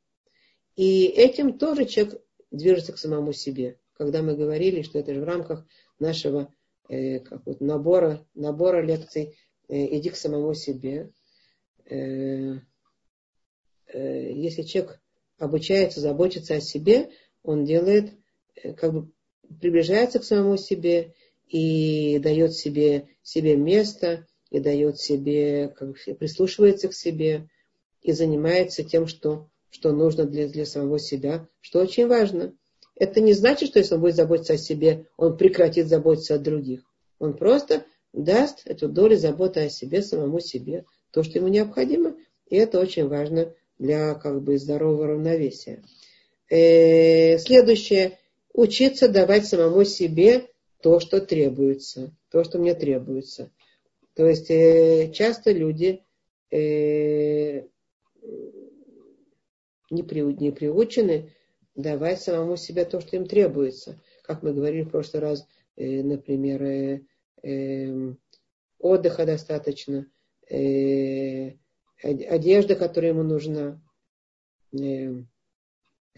И 0.76 1.06
этим 1.06 1.60
тоже 1.60 1.86
человек 1.86 2.20
движется 2.50 2.92
к 2.92 2.98
самому 2.98 3.34
себе. 3.34 3.78
Когда 3.94 4.24
мы 4.24 4.36
говорили, 4.36 4.82
что 4.82 4.98
это 4.98 5.14
же 5.14 5.22
в 5.22 5.26
рамках 5.26 5.64
нашего 6.00 6.52
вот, 6.90 7.62
набора, 7.62 8.26
набора 8.34 8.82
лекций 8.82 9.38
«Иди 9.68 10.10
к 10.10 10.16
самому 10.16 10.54
себе», 10.54 11.12
Э, 13.94 14.32
если 14.34 14.64
человек 14.64 15.00
обучается 15.38 16.00
заботиться 16.00 16.56
о 16.56 16.62
себе, 16.62 17.10
он 17.44 17.66
делает, 17.66 18.12
э, 18.56 18.74
как 18.74 18.94
бы 18.94 19.12
приближается 19.62 20.20
к 20.20 20.24
самому 20.24 20.58
себе 20.58 21.14
и 21.48 22.20
дает 22.20 22.54
себе, 22.54 23.10
себе 23.22 23.56
место, 23.56 24.26
и 24.50 24.60
дает 24.60 25.00
себе, 25.00 25.70
как 25.70 25.90
бы 25.90 25.96
прислушивается 26.16 26.88
к 26.88 26.94
себе 26.94 27.50
и 28.02 28.12
занимается 28.12 28.84
тем, 28.84 29.08
что, 29.08 29.50
что 29.70 29.92
нужно 29.92 30.26
для, 30.26 30.48
для 30.48 30.66
самого 30.66 31.00
себя, 31.00 31.48
что 31.62 31.80
очень 31.80 32.08
важно. 32.08 32.56
Это 32.96 33.22
не 33.22 33.34
значит, 33.34 33.70
что 33.70 33.80
если 33.80 33.96
он 33.96 34.02
будет 34.02 34.16
заботиться 34.16 34.54
о 34.54 34.58
себе, 34.58 35.08
он 35.18 35.38
прекратит 35.38 35.88
заботиться 35.88 36.36
о 36.36 36.40
других. 36.40 36.84
Он 37.20 37.36
просто 37.36 37.86
даст 38.14 38.62
эту 38.66 38.88
долю 38.88 39.18
заботы 39.18 39.62
о 39.62 39.70
себе, 39.70 40.02
самому 40.02 40.40
себе, 40.40 40.86
то, 41.12 41.24
что 41.24 41.40
ему 41.40 41.48
необходимо. 41.50 42.16
И 42.48 42.56
это 42.56 42.80
очень 42.80 43.08
важно 43.08 43.54
для 43.80 44.14
как 44.16 44.42
бы 44.42 44.58
здорового 44.58 45.08
равновесия. 45.08 45.84
Э, 46.50 47.38
следующее. 47.40 48.20
Учиться 48.54 49.10
давать 49.10 49.48
самому 49.48 49.84
себе 49.84 50.48
то, 50.82 51.00
что 51.00 51.20
требуется. 51.20 52.16
То, 52.30 52.44
что 52.44 52.60
мне 52.60 52.76
требуется. 52.76 53.52
То 54.14 54.28
есть 54.28 54.52
э, 54.52 55.12
часто 55.12 55.52
люди 55.52 56.04
э, 56.52 57.64
не, 59.90 60.04
при, 60.04 60.22
не 60.22 60.52
приучены 60.52 61.32
давать 61.76 62.22
самому 62.22 62.58
себе 62.58 62.86
то, 62.86 63.02
что 63.02 63.16
им 63.16 63.26
требуется. 63.26 64.00
Как 64.22 64.44
мы 64.44 64.54
говорили 64.54 64.84
в 64.84 64.92
прошлый 64.92 65.22
раз, 65.22 65.48
э, 65.76 66.04
например, 66.04 66.64
э, 66.64 67.02
отдыха 68.80 69.26
достаточно, 69.26 70.06
э, 70.50 71.54
одежда, 72.04 72.76
которая 72.76 73.12
ему 73.12 73.24
нужна. 73.24 73.82
Э, 74.78 75.14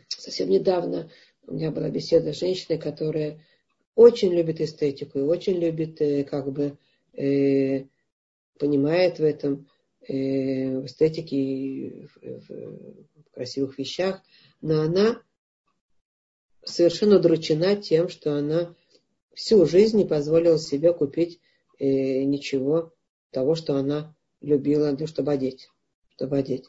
совсем 0.07 0.49
недавно 0.49 1.09
у 1.47 1.53
меня 1.53 1.71
была 1.71 1.89
беседа 1.89 2.34
с 2.34 2.39
женщиной, 2.39 2.80
которая 2.80 3.39
очень 3.93 4.34
любит 4.34 4.59
эстетику 4.61 5.19
и 5.19 5.23
очень 5.23 5.57
любит, 5.57 6.01
э, 6.01 6.23
как 6.23 6.51
бы, 6.51 6.78
э, 7.13 7.86
понимает 8.57 9.19
в 9.19 9.23
этом, 9.23 9.69
в 10.07 10.86
эстетике 10.86 11.36
и 11.36 12.07
в 12.21 13.32
красивых 13.32 13.80
вещах, 13.80 14.21
но 14.61 14.82
она 14.82 15.19
совершенно 16.63 17.17
удручена 17.17 17.76
тем, 17.76 18.07
что 18.09 18.38
она 18.38 18.76
всю 19.36 19.65
жизнь 19.65 19.97
не 19.97 20.05
позволила 20.05 20.57
себе 20.57 20.93
купить 20.93 21.39
ничего 21.79 22.93
того, 23.31 23.53
что 23.53 23.75
она 23.75 24.15
любила, 24.41 24.97
чтобы 25.07 25.33
одеть 25.33 25.69
чтобы 26.15 26.38
одеть. 26.38 26.65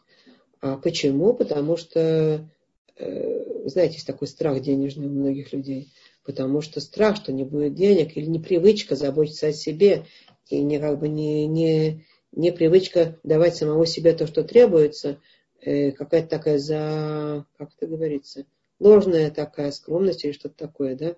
А 0.61 0.77
почему? 0.77 1.33
Потому 1.35 1.77
что, 1.77 2.49
э, 2.97 3.69
знаете, 3.69 3.95
есть 3.95 4.07
такой 4.07 4.29
страх 4.29 4.61
денежный 4.61 5.07
у 5.07 5.11
многих 5.11 5.53
людей. 5.53 5.93
Потому 6.25 6.61
что 6.61 6.81
страх, 6.81 7.17
что 7.17 7.33
не 7.33 7.45
будет 7.45 7.75
денег, 7.75 8.17
или 8.17 8.27
непривычка 8.27 8.97
заботиться 8.97 9.49
о 9.49 9.53
себе, 9.53 10.07
и 10.49 10.61
не, 10.63 10.79
как 10.79 10.99
бы 10.99 11.09
не, 11.09 11.47
не, 11.47 12.05
не 12.33 12.51
привычка 12.51 13.19
давать 13.23 13.57
самому 13.57 13.85
себе 13.85 14.13
то, 14.13 14.27
что 14.27 14.43
требуется, 14.43 15.21
э, 15.61 15.93
какая-то 15.93 16.29
такая 16.29 16.59
за, 16.59 17.47
как 17.57 17.71
это 17.77 17.87
говорится, 17.87 18.45
ложная 18.81 19.31
такая 19.31 19.71
скромность 19.71 20.25
или 20.25 20.33
что-то 20.33 20.57
такое, 20.57 20.97
да, 20.97 21.15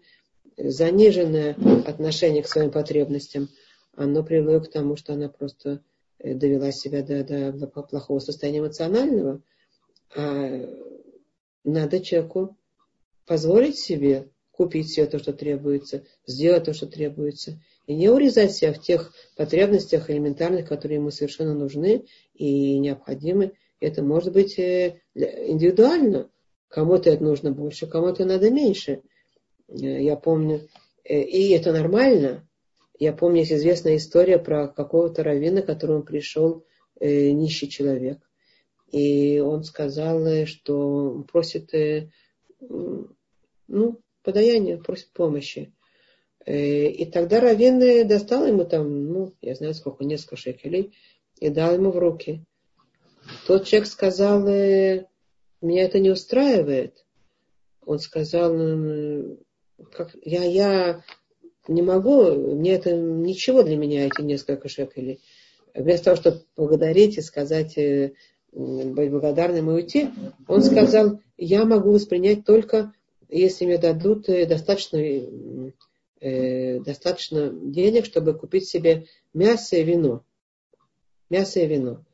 заниженное 0.58 1.56
отношение 1.86 2.42
к 2.42 2.48
своим 2.48 2.70
потребностям, 2.70 3.48
оно 3.94 4.22
привело 4.22 4.60
к 4.60 4.70
тому, 4.70 4.96
что 4.96 5.14
она 5.14 5.28
просто 5.28 5.82
э, 6.18 6.34
довела 6.34 6.72
себя 6.72 7.02
до, 7.02 7.52
до 7.52 7.66
плохого 7.66 8.18
состояния 8.18 8.58
эмоционального. 8.58 9.42
А 10.16 10.66
надо 11.64 12.00
человеку 12.00 12.56
позволить 13.26 13.78
себе 13.78 14.28
купить 14.52 14.90
себе 14.90 15.06
то, 15.06 15.18
что 15.18 15.32
требуется, 15.32 16.04
сделать 16.26 16.64
то, 16.64 16.72
что 16.72 16.86
требуется, 16.86 17.60
и 17.86 17.94
не 17.94 18.08
урезать 18.08 18.52
себя 18.52 18.72
в 18.72 18.80
тех 18.80 19.12
потребностях 19.36 20.10
элементарных, 20.10 20.68
которые 20.68 20.96
ему 20.98 21.10
совершенно 21.10 21.54
нужны 21.54 22.06
и 22.34 22.78
необходимы. 22.78 23.52
Это 23.80 24.02
может 24.02 24.32
быть 24.32 24.58
э, 24.58 25.00
индивидуально. 25.14 26.28
Кому-то 26.68 27.08
это 27.10 27.22
нужно 27.22 27.52
больше, 27.52 27.86
кому-то 27.86 28.24
надо 28.24 28.50
меньше. 28.50 29.02
Э, 29.68 30.02
я 30.02 30.16
помню, 30.16 30.68
э, 31.04 31.22
и 31.22 31.50
это 31.50 31.72
нормально. 31.72 32.48
Я 32.98 33.12
помню, 33.12 33.40
есть 33.40 33.52
известная 33.52 33.96
история 33.96 34.38
про 34.38 34.68
какого-то 34.68 35.22
раввина, 35.22 35.62
к 35.62 35.66
которому 35.66 36.02
пришел 36.02 36.64
нищий 37.00 37.68
человек. 37.68 38.18
И 38.90 39.38
он 39.38 39.62
сказал, 39.62 40.46
что 40.46 41.24
просит 41.30 41.72
ну, 43.68 44.00
подаяние, 44.24 44.78
просит 44.78 45.12
помощи. 45.12 45.72
Э, 46.44 46.86
и 46.86 47.04
тогда 47.04 47.40
Равин 47.40 48.08
достал 48.08 48.46
ему 48.46 48.64
там, 48.64 49.12
ну, 49.12 49.34
я 49.42 49.54
знаю 49.54 49.74
сколько, 49.74 50.04
несколько 50.04 50.36
шекелей, 50.36 50.96
и 51.38 51.50
дал 51.50 51.74
ему 51.74 51.90
в 51.90 51.98
руки. 51.98 52.44
Тот 53.46 53.66
человек 53.66 53.88
сказал, 53.88 54.46
э, 54.48 55.06
меня 55.60 55.84
это 55.84 55.98
не 55.98 56.10
устраивает. 56.10 57.04
Он 57.84 57.98
сказал, 57.98 58.54
как, 59.96 60.16
я, 60.24 60.44
я 60.44 61.04
не 61.66 61.82
могу, 61.82 62.32
мне 62.32 62.74
это 62.74 62.96
ничего 62.96 63.62
для 63.62 63.76
меня, 63.76 64.06
эти 64.06 64.22
несколько 64.22 64.68
шекелей. 64.68 65.20
Вместо 65.74 66.06
того, 66.06 66.16
чтобы 66.16 66.42
благодарить 66.56 67.18
и 67.18 67.22
сказать, 67.22 67.76
э, 67.78 68.12
быть 68.52 69.10
благодарным 69.10 69.70
и 69.70 69.74
уйти, 69.74 70.10
он 70.46 70.62
сказал, 70.62 71.20
я 71.36 71.64
могу 71.64 71.92
воспринять 71.92 72.44
только 72.44 72.92
если 73.28 73.66
мне 73.66 73.78
дадут 73.78 74.28
э, 74.28 74.46
достаточно, 74.46 74.98
э, 76.20 76.80
достаточно 76.80 77.50
денег, 77.50 78.06
чтобы 78.06 78.34
купить 78.34 78.66
себе 78.66 79.06
мясо 79.34 79.76
и 79.76 79.84
вино. 79.84 80.24
Мясо 81.28 81.60
и 81.60 81.66
вино. 81.66 82.04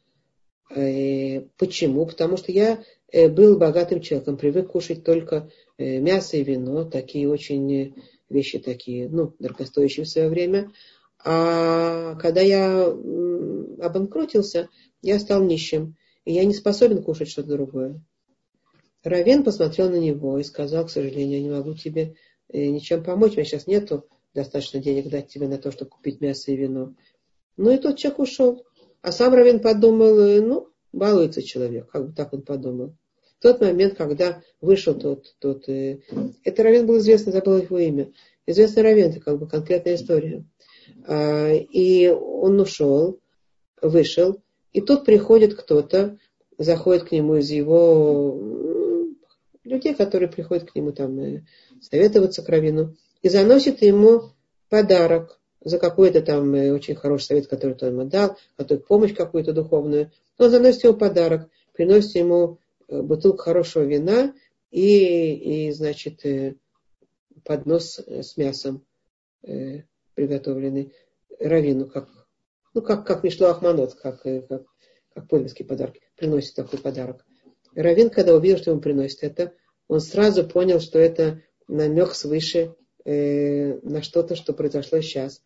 Э, 0.74 1.42
почему? 1.56 2.06
Потому 2.06 2.36
что 2.36 2.50
я 2.52 2.82
э, 3.12 3.28
был 3.28 3.56
богатым 3.58 4.00
человеком, 4.00 4.36
привык 4.36 4.72
кушать 4.72 5.04
только 5.04 5.36
э, 5.36 5.50
мясо 5.78 6.36
и 6.36 6.44
вино, 6.44 6.84
такие 6.84 7.28
очень 7.28 7.72
э, 7.74 7.92
вещи 8.28 8.58
такие, 8.58 9.08
ну, 9.08 9.34
дорогостоящие 9.38 10.04
в 10.04 10.08
свое 10.08 10.28
время. 10.28 10.72
А 11.24 12.14
когда 12.16 12.40
я 12.40 12.86
обанкротился, 12.86 14.68
я 15.02 15.18
стал 15.18 15.42
нищим, 15.42 15.96
и 16.24 16.32
я 16.32 16.44
не 16.44 16.54
способен 16.54 17.02
кушать 17.02 17.28
что-то 17.28 17.48
другое. 17.48 18.00
Равен 19.02 19.44
посмотрел 19.44 19.90
на 19.90 19.98
него 19.98 20.38
и 20.38 20.44
сказал, 20.44 20.86
к 20.86 20.90
сожалению, 20.90 21.38
я 21.38 21.42
не 21.42 21.50
могу 21.50 21.74
тебе 21.74 22.14
э, 22.48 22.66
ничем 22.66 23.04
помочь, 23.04 23.32
у 23.32 23.36
меня 23.36 23.44
сейчас 23.44 23.66
нету 23.66 24.06
достаточно 24.32 24.80
денег 24.80 25.08
дать 25.08 25.28
тебе 25.28 25.46
на 25.46 25.58
то, 25.58 25.70
чтобы 25.70 25.90
купить 25.90 26.20
мясо 26.20 26.50
и 26.50 26.56
вино. 26.56 26.94
Ну 27.56 27.70
и 27.70 27.78
тот 27.78 27.98
человек 27.98 28.18
ушел. 28.20 28.64
А 29.02 29.12
сам 29.12 29.34
Равен 29.34 29.60
подумал, 29.60 30.18
э, 30.20 30.40
ну, 30.40 30.68
балуется 30.92 31.42
человек, 31.42 31.90
как 31.90 32.06
бы 32.08 32.12
так 32.14 32.32
он 32.32 32.42
подумал. 32.42 32.94
Тот 33.44 33.60
момент, 33.60 33.98
когда 33.98 34.40
вышел 34.62 34.94
тот, 34.94 35.34
тот 35.38 35.68
э, 35.68 35.98
это 36.44 36.62
Равен 36.62 36.86
был 36.86 36.96
известный, 36.96 37.30
забыл 37.30 37.58
его 37.58 37.78
имя. 37.78 38.10
Известный 38.46 38.82
Равен, 38.82 39.10
это 39.10 39.20
как 39.20 39.38
бы 39.38 39.46
конкретная 39.46 39.96
история. 39.96 40.46
А, 41.06 41.52
и 41.52 42.08
он 42.08 42.58
ушел, 42.58 43.20
вышел, 43.82 44.40
и 44.72 44.80
тут 44.80 45.04
приходит 45.04 45.56
кто-то, 45.56 46.16
заходит 46.56 47.04
к 47.04 47.12
нему 47.12 47.36
из 47.36 47.50
его 47.50 48.40
людей, 49.62 49.94
которые 49.94 50.30
приходят 50.30 50.70
к 50.70 50.74
нему 50.74 50.92
там 50.92 51.20
э, 51.20 51.44
советоваться 51.82 52.40
к 52.40 52.48
Равину, 52.48 52.96
и 53.20 53.28
заносит 53.28 53.82
ему 53.82 54.30
подарок 54.70 55.38
за 55.62 55.78
какой-то 55.78 56.22
там 56.22 56.54
э, 56.54 56.72
очень 56.72 56.94
хороший 56.94 57.24
совет, 57.24 57.46
который 57.48 57.76
он 57.78 57.88
ему 57.88 58.04
дал, 58.04 58.38
который 58.56 58.78
помощь 58.78 59.12
какую-то 59.12 59.52
духовную. 59.52 60.12
Он 60.38 60.48
заносит 60.48 60.84
ему 60.84 60.94
подарок, 60.94 61.50
приносит 61.74 62.14
ему 62.14 62.58
э, 62.88 63.02
бутылку 63.02 63.38
хорошего 63.38 63.84
вина 63.84 64.34
и, 64.70 65.66
и 65.66 65.72
значит, 65.72 66.22
поднос 67.44 67.98
с 67.98 68.36
мясом 68.36 68.84
приготовленный 70.14 70.92
Равину, 71.38 71.86
как, 71.86 72.08
ну, 72.72 72.82
как, 72.82 73.06
как 73.06 73.24
Мишло 73.24 73.50
Ахманот, 73.50 73.94
как, 73.94 74.22
как, 74.22 74.64
как 75.14 75.28
польский 75.28 75.64
подарок, 75.64 75.96
приносит 76.16 76.54
такой 76.54 76.78
подарок. 76.78 77.24
Равин, 77.74 78.10
когда 78.10 78.34
увидел, 78.34 78.58
что 78.58 78.70
ему 78.70 78.80
приносит 78.80 79.22
это, 79.22 79.52
он 79.88 80.00
сразу 80.00 80.44
понял, 80.46 80.80
что 80.80 80.98
это 80.98 81.42
намек 81.68 82.14
свыше 82.14 82.74
э, 83.04 83.78
на 83.80 84.02
что-то, 84.02 84.36
что 84.36 84.52
произошло 84.52 85.00
сейчас. 85.00 85.42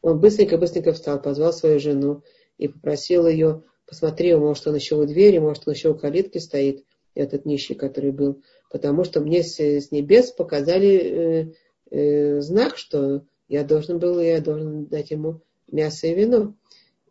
Он 0.00 0.20
быстренько-быстренько 0.20 0.92
встал, 0.92 1.20
позвал 1.20 1.52
свою 1.52 1.80
жену 1.80 2.22
и 2.58 2.68
попросил 2.68 3.26
ее, 3.26 3.64
посмотри, 3.86 4.34
может, 4.34 4.66
он 4.66 4.74
еще 4.74 4.96
у 4.96 5.06
двери, 5.06 5.38
может, 5.38 5.64
он 5.66 5.74
еще 5.74 5.90
у 5.90 5.94
калитки 5.94 6.38
стоит, 6.38 6.84
этот 7.14 7.44
нищий, 7.44 7.74
который 7.74 8.10
был. 8.10 8.42
Потому 8.70 9.04
что 9.04 9.20
мне 9.20 9.42
с, 9.42 9.58
с 9.60 9.90
небес 9.92 10.32
показали 10.32 10.96
э, 10.96 11.52
э, 11.90 12.40
знак, 12.40 12.76
что 12.76 13.24
я 13.48 13.62
должен 13.62 13.98
был, 13.98 14.20
я 14.20 14.40
должен 14.40 14.86
дать 14.86 15.10
ему 15.10 15.40
мясо 15.70 16.06
и 16.06 16.14
вино. 16.14 16.54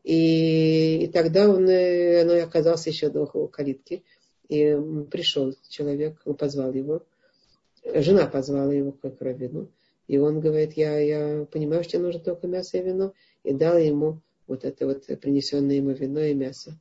И, 0.03 1.03
и 1.03 1.07
тогда 1.07 1.49
он, 1.49 1.69
э, 1.69 2.21
оно 2.21 2.43
оказался 2.43 2.89
еще 2.89 3.09
до 3.09 3.26
калитки. 3.26 4.03
И 4.49 4.78
пришел 5.09 5.53
человек, 5.69 6.21
он 6.26 6.36
позвал 6.36 6.74
его, 6.74 7.03
жена 7.86 8.28
позвала 8.28 8.74
его 8.74 8.91
к 8.91 9.21
раввину, 9.21 9.71
и 10.07 10.17
он 10.17 10.41
говорит, 10.41 10.74
я, 10.74 10.99
я 10.99 11.45
понимаю, 11.45 11.84
что 11.84 11.93
тебе 11.93 12.03
нужно 12.03 12.19
только 12.19 12.47
мясо 12.47 12.78
и 12.78 12.84
вино, 12.84 13.13
и 13.43 13.53
дал 13.53 13.78
ему 13.78 14.21
вот 14.48 14.66
это 14.66 14.86
вот 14.86 15.06
принесенное 15.20 15.76
ему 15.76 15.91
вино 15.91 16.22
и 16.22 16.34
мясо. 16.34 16.78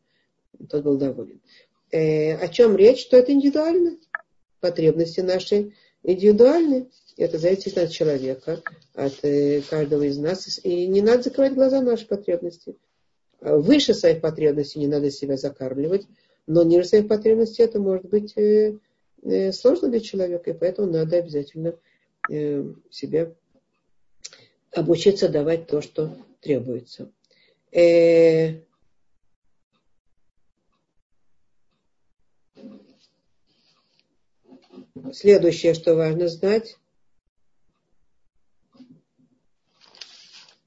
Тот 0.69 0.85
был 0.85 0.97
доволен. 0.97 1.41
Э, 1.91 2.35
о 2.35 2.49
чем 2.49 2.77
речь? 2.77 3.03
Что 3.03 3.17
это 3.17 3.33
индивидуально. 3.33 3.97
Потребности 4.61 5.21
наши 5.21 5.73
индивидуальны. 6.03 6.89
Это 7.17 7.39
зависит 7.39 7.77
от 7.79 7.91
человека, 7.91 8.63
от 8.95 9.19
э, 9.23 9.63
каждого 9.69 10.03
из 10.03 10.19
нас. 10.19 10.61
И 10.63 10.87
не 10.87 11.03
надо 11.03 11.25
закрывать 11.25 11.55
глаза 11.55 11.81
на 11.81 11.93
наши 11.93 12.07
потребности. 12.07 12.77
Выше 13.41 13.93
своих 13.93 14.21
потребностей 14.21 14.79
не 14.79 14.87
надо 14.87 15.11
себя 15.11 15.37
закармливать 15.37 16.07
но 16.47 16.63
ниже 16.63 16.89
своих 16.89 17.09
потребностей 17.09 17.63
это 17.63 17.81
может 17.81 18.07
быть 18.07 18.37
э, 18.37 18.79
э, 19.23 19.53
сложно 19.53 19.89
для 19.89 20.01
человека, 20.01 20.51
и 20.51 20.55
поэтому 20.55 20.91
надо 20.91 21.17
обязательно 21.17 21.75
э, 22.31 22.65
себе 22.91 23.35
обучиться 24.73 25.29
давать 25.29 25.67
то, 25.67 25.81
что 25.81 26.17
требуется. 26.41 27.11
Следующее, 35.12 35.73
что 35.73 35.95
важно 35.95 36.29
знать, 36.29 36.79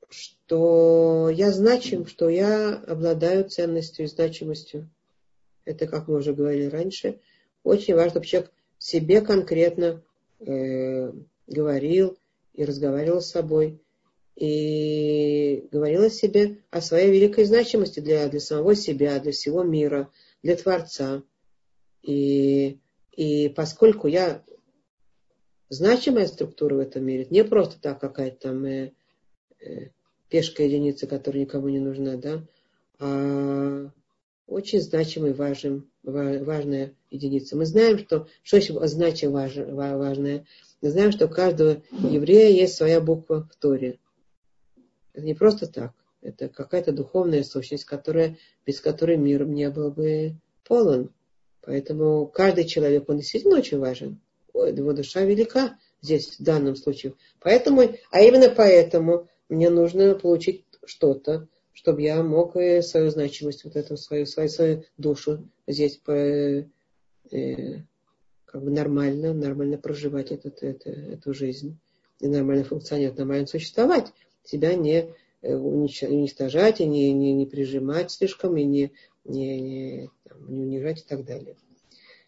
что 0.10 1.30
я 1.30 1.51
значим, 1.51 2.08
что 2.08 2.30
я 2.30 2.76
обладаю 2.76 3.47
ценностью 3.49 4.06
и 4.06 4.08
значимостью. 4.08 4.89
Это, 5.64 5.88
как 5.88 6.08
мы 6.08 6.18
уже 6.18 6.34
говорили 6.34 6.66
раньше, 6.66 7.20
очень 7.64 7.95
важно, 7.95 8.12
чтобы 8.12 8.26
человек 8.26 8.51
себе 8.78 9.22
конкретно 9.22 10.03
э, 10.39 11.12
говорил 11.47 12.18
и 12.53 12.66
разговаривал 12.66 13.22
с 13.22 13.32
собой. 13.32 13.80
И 14.36 15.68
говорил 15.72 16.04
о 16.04 16.10
себе, 16.10 16.58
о 16.70 16.82
своей 16.82 17.12
великой 17.12 17.46
значимости 17.46 18.02
для, 18.02 18.28
для 18.28 18.40
самого 18.40 18.76
себя, 18.76 19.20
для 19.20 19.32
всего 19.32 19.64
мира, 19.64 20.12
для 20.44 20.56
Творца. 20.56 21.24
И, 22.02 22.80
и 23.14 23.50
поскольку 23.50 24.08
я 24.08 24.44
значимая 25.70 26.28
структура 26.28 26.76
в 26.76 26.80
этом 26.80 27.06
мире, 27.06 27.28
не 27.30 27.44
просто 27.44 27.80
так 27.80 28.00
какая-то 28.00 28.50
там 28.50 28.66
э, 28.66 28.92
э, 29.62 29.90
пешка 30.30 30.64
единица, 30.64 31.08
которая 31.08 31.44
никому 31.44 31.70
не 31.70 31.80
нужна, 31.80 32.18
да, 32.18 32.44
а 33.00 33.90
очень 34.48 34.82
значимая, 34.82 35.34
важным, 35.34 35.90
важная 36.04 36.94
единица. 37.10 37.56
Мы 37.56 37.66
знаем, 37.66 37.98
что, 38.00 38.28
что 38.44 38.88
значит 38.88 39.32
важ, 39.32 39.56
важное. 39.56 40.46
Мы 40.82 40.90
знаем, 40.92 41.12
что 41.12 41.26
у 41.26 41.30
каждого 41.30 41.82
еврея 41.92 42.52
есть 42.52 42.76
своя 42.76 43.02
буква 43.02 43.50
в 43.52 43.56
Торе. 43.56 44.00
Это 45.16 45.26
не 45.26 45.34
просто 45.34 45.68
так. 45.68 45.93
Это 46.22 46.49
какая-то 46.49 46.91
духовная 46.91 47.43
сущность, 47.43 47.86
которая, 47.86 48.38
без 48.66 48.82
которой 48.82 49.16
мир 49.16 49.45
не 49.45 49.70
был 49.70 49.91
бы 49.91 50.36
полон. 50.68 51.11
Поэтому 51.61 52.28
каждый 52.28 52.66
человек, 52.66 53.07
он 53.07 53.18
действительно 53.18 53.57
очень 53.57 53.80
важен. 53.80 54.20
Его 54.53 54.91
душа 54.93 55.22
велика 55.22 55.78
здесь, 56.01 56.38
в 56.38 56.43
данном 56.43 56.76
случае. 56.76 57.13
Поэтому, 57.39 57.82
а 58.11 58.22
именно 58.22 58.49
поэтому 58.49 59.30
мне 59.47 59.70
нужно 59.70 60.16
получить 60.16 60.66
что-то, 60.86 61.47
чтобы 61.72 62.01
я 62.01 62.22
мог 62.22 62.53
свою 62.53 63.09
значимость, 63.09 63.63
вот 63.63 63.76
эту 63.76 63.95
свою, 63.95 64.26
свою, 64.26 64.49
свою 64.49 64.84
душу 64.97 65.47
здесь 65.66 65.97
по, 65.97 66.11
э, 66.11 66.66
как 68.45 68.63
бы 68.63 68.72
нормально, 68.72 69.34
нормально 69.34 69.78
проживать 69.78 70.32
этот, 70.32 70.61
это, 70.61 70.89
эту 70.89 71.34
жизнь. 71.34 71.78
И 72.20 72.28
нормально 72.28 72.63
функционировать, 72.63 73.18
нормально 73.18 73.47
существовать. 73.47 74.11
Себя 74.46 74.76
не 74.76 75.10
э, 75.41 75.56
уничтожать, 75.56 76.80
и 76.80 76.86
не, 76.86 77.12
не, 77.12 77.34
не 77.34 77.46
прижимать 77.46 78.12
слишком, 78.12 78.56
и 78.58 78.64
не, 78.64 78.91
не, 79.26 79.60
не, 79.60 80.10
там, 80.28 80.38
не 80.48 80.62
унижать 80.62 81.00
и 81.00 81.04
так 81.08 81.26
далее. 81.26 81.56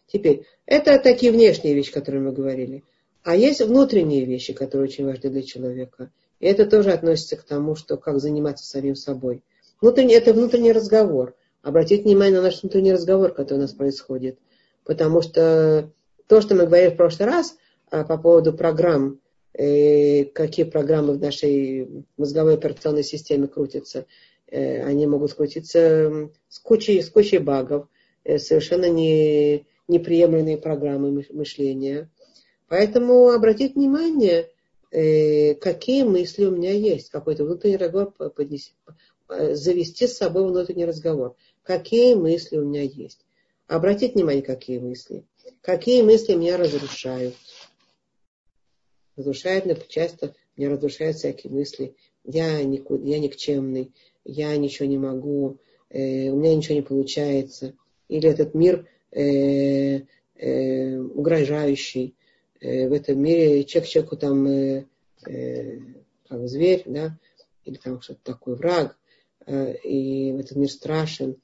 Теперь, 0.06 0.44
это 0.66 0.98
такие 0.98 1.32
внешние 1.32 1.74
вещи, 1.74 1.92
которые 1.92 2.22
мы 2.22 2.32
говорили. 2.32 2.84
А 3.22 3.36
есть 3.36 3.60
внутренние 3.60 4.24
вещи, 4.24 4.52
которые 4.52 4.88
очень 4.88 5.04
важны 5.04 5.30
для 5.30 5.42
человека. 5.42 6.10
И 6.40 6.46
это 6.46 6.66
тоже 6.66 6.92
относится 6.92 7.36
к 7.36 7.42
тому, 7.42 7.74
что 7.74 7.96
как 7.96 8.20
заниматься 8.20 8.64
самим 8.64 8.96
собой. 8.96 9.42
Внутренний, 9.80 10.14
это 10.14 10.32
внутренний 10.32 10.72
разговор. 10.72 11.34
Обратите 11.62 12.04
внимание 12.04 12.36
на 12.36 12.42
наш 12.42 12.62
внутренний 12.62 12.92
разговор, 12.92 13.32
который 13.32 13.58
у 13.58 13.62
нас 13.62 13.72
происходит. 13.72 14.38
Потому 14.84 15.20
что 15.20 15.90
то, 16.26 16.40
что 16.40 16.54
мы 16.54 16.66
говорили 16.66 16.90
в 16.90 16.96
прошлый 16.96 17.28
раз 17.28 17.56
а, 17.90 18.04
по 18.04 18.16
поводу 18.16 18.52
программ, 18.52 19.20
какие 19.52 20.64
программы 20.64 21.14
в 21.14 21.20
нашей 21.20 22.04
мозговой 22.16 22.54
операционной 22.54 23.02
системе 23.02 23.48
крутятся, 23.48 24.06
э, 24.46 24.82
они 24.84 25.06
могут 25.06 25.34
крутиться 25.34 26.30
с 26.48 26.58
кучей, 26.58 27.02
с 27.02 27.10
кучей 27.10 27.38
багов, 27.38 27.88
э, 28.24 28.38
совершенно 28.38 28.88
не, 28.88 29.66
неприемлемые 29.88 30.58
программы 30.58 31.24
мышления. 31.30 32.10
Поэтому 32.68 33.30
обратите 33.30 33.74
внимание, 33.74 34.50
э, 34.90 35.54
какие 35.54 36.04
мысли 36.04 36.44
у 36.44 36.50
меня 36.50 36.72
есть, 36.72 37.10
какой-то 37.10 37.44
внутренний 37.44 37.78
разговор 37.78 38.12
поднести, 38.12 38.74
завести 39.28 40.06
с 40.06 40.16
собой 40.16 40.46
внутренний 40.46 40.86
разговор. 40.86 41.34
Какие 41.62 42.14
мысли 42.14 42.56
у 42.56 42.64
меня 42.64 42.82
есть. 42.82 43.26
Обратите 43.66 44.14
внимание, 44.14 44.42
какие 44.42 44.78
мысли. 44.78 45.24
Какие 45.60 46.02
мысли 46.02 46.34
меня 46.34 46.56
разрушают. 46.56 47.34
Разрушают, 49.18 49.88
часто 49.88 50.36
меня 50.56 50.70
разрушают 50.70 51.16
всякие 51.16 51.52
мысли. 51.52 51.96
Я, 52.22 52.62
никуда, 52.62 53.04
я 53.04 53.18
никчемный, 53.18 53.92
я 54.24 54.56
ничего 54.56 54.86
не 54.86 54.96
могу, 54.96 55.58
э, 55.90 56.30
у 56.30 56.36
меня 56.36 56.54
ничего 56.54 56.76
не 56.76 56.82
получается. 56.82 57.74
Или 58.06 58.30
этот 58.30 58.54
мир 58.54 58.86
э, 59.10 60.02
э, 60.36 60.98
угрожающий. 60.98 62.14
Э, 62.60 62.88
в 62.88 62.92
этом 62.92 63.20
мире 63.20 63.64
человек 63.64 63.90
человеку 63.90 64.16
там 64.16 64.46
э, 64.46 64.86
э, 65.26 65.78
как 66.28 66.48
зверь, 66.48 66.84
да, 66.86 67.18
или 67.64 67.74
там 67.74 68.00
что-то 68.00 68.20
такое, 68.22 68.54
враг, 68.54 68.96
э, 69.46 69.74
и 69.78 70.28
этот 70.38 70.56
мир 70.56 70.70
страшен. 70.70 71.40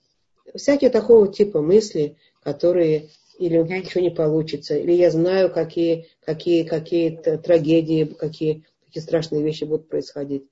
Всякие 0.54 0.90
такого 0.90 1.26
типа 1.26 1.60
мысли, 1.60 2.18
которые 2.40 3.08
или 3.38 3.58
у 3.58 3.64
меня 3.64 3.78
ничего 3.78 4.02
не 4.02 4.10
получится, 4.10 4.76
или 4.76 4.92
я 4.92 5.10
знаю, 5.10 5.52
какие, 5.52 6.08
какие, 6.24 6.64
какие 6.64 7.10
трагедии, 7.16 8.04
какие, 8.04 8.64
какие 8.86 9.02
страшные 9.02 9.42
вещи 9.42 9.64
будут 9.64 9.88
происходить. 9.88 10.44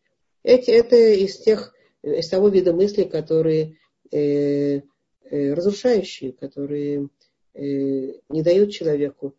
Эти, 0.42 0.70
это 0.70 0.96
из 0.96 1.38
тех, 1.38 1.74
из 2.02 2.28
того 2.28 2.48
вида 2.48 2.72
мыслей, 2.72 3.04
которые 3.04 3.76
э, 4.10 4.80
э, 5.30 5.52
разрушающие, 5.54 6.32
которые 6.32 7.08
э, 7.54 7.60
не 8.28 8.42
дают 8.42 8.72
человеку 8.72 9.36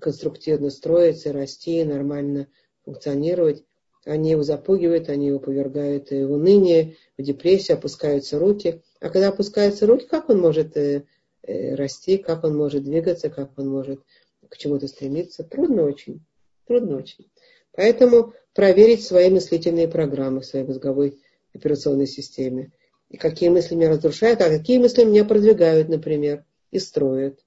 конструктивно 0.00 0.70
строиться, 0.70 1.32
расти, 1.32 1.84
нормально 1.84 2.48
функционировать. 2.84 3.64
Они 4.04 4.30
его 4.30 4.42
запугивают, 4.42 5.08
они 5.08 5.28
его 5.28 5.38
повергают 5.38 6.10
в 6.10 6.32
уныние, 6.32 6.96
в 7.16 7.22
депрессию, 7.22 7.76
опускаются 7.76 8.38
руки. 8.38 8.82
А 9.00 9.10
когда 9.10 9.28
опускаются 9.28 9.86
руки, 9.86 10.06
как 10.06 10.28
он 10.28 10.40
может 10.40 10.76
э, 10.76 11.04
расти, 11.46 12.18
как 12.18 12.44
он 12.44 12.56
может 12.56 12.84
двигаться, 12.84 13.30
как 13.30 13.58
он 13.58 13.68
может 13.68 14.00
к 14.48 14.56
чему-то 14.56 14.88
стремиться? 14.88 15.44
Трудно 15.44 15.84
очень. 15.84 16.24
Трудно 16.66 16.96
очень. 16.96 17.30
Поэтому 17.72 18.34
проверить 18.54 19.04
свои 19.04 19.30
мыслительные 19.30 19.88
программы 19.88 20.40
в 20.40 20.46
своей 20.46 20.64
мозговой 20.64 21.18
операционной 21.54 22.06
системе. 22.06 22.72
И 23.08 23.16
какие 23.16 23.48
мысли 23.48 23.74
меня 23.74 23.90
разрушают, 23.90 24.40
а 24.40 24.48
какие 24.48 24.78
мысли 24.78 25.04
меня 25.04 25.24
продвигают, 25.24 25.88
например, 25.88 26.44
и 26.70 26.78
строят. 26.78 27.44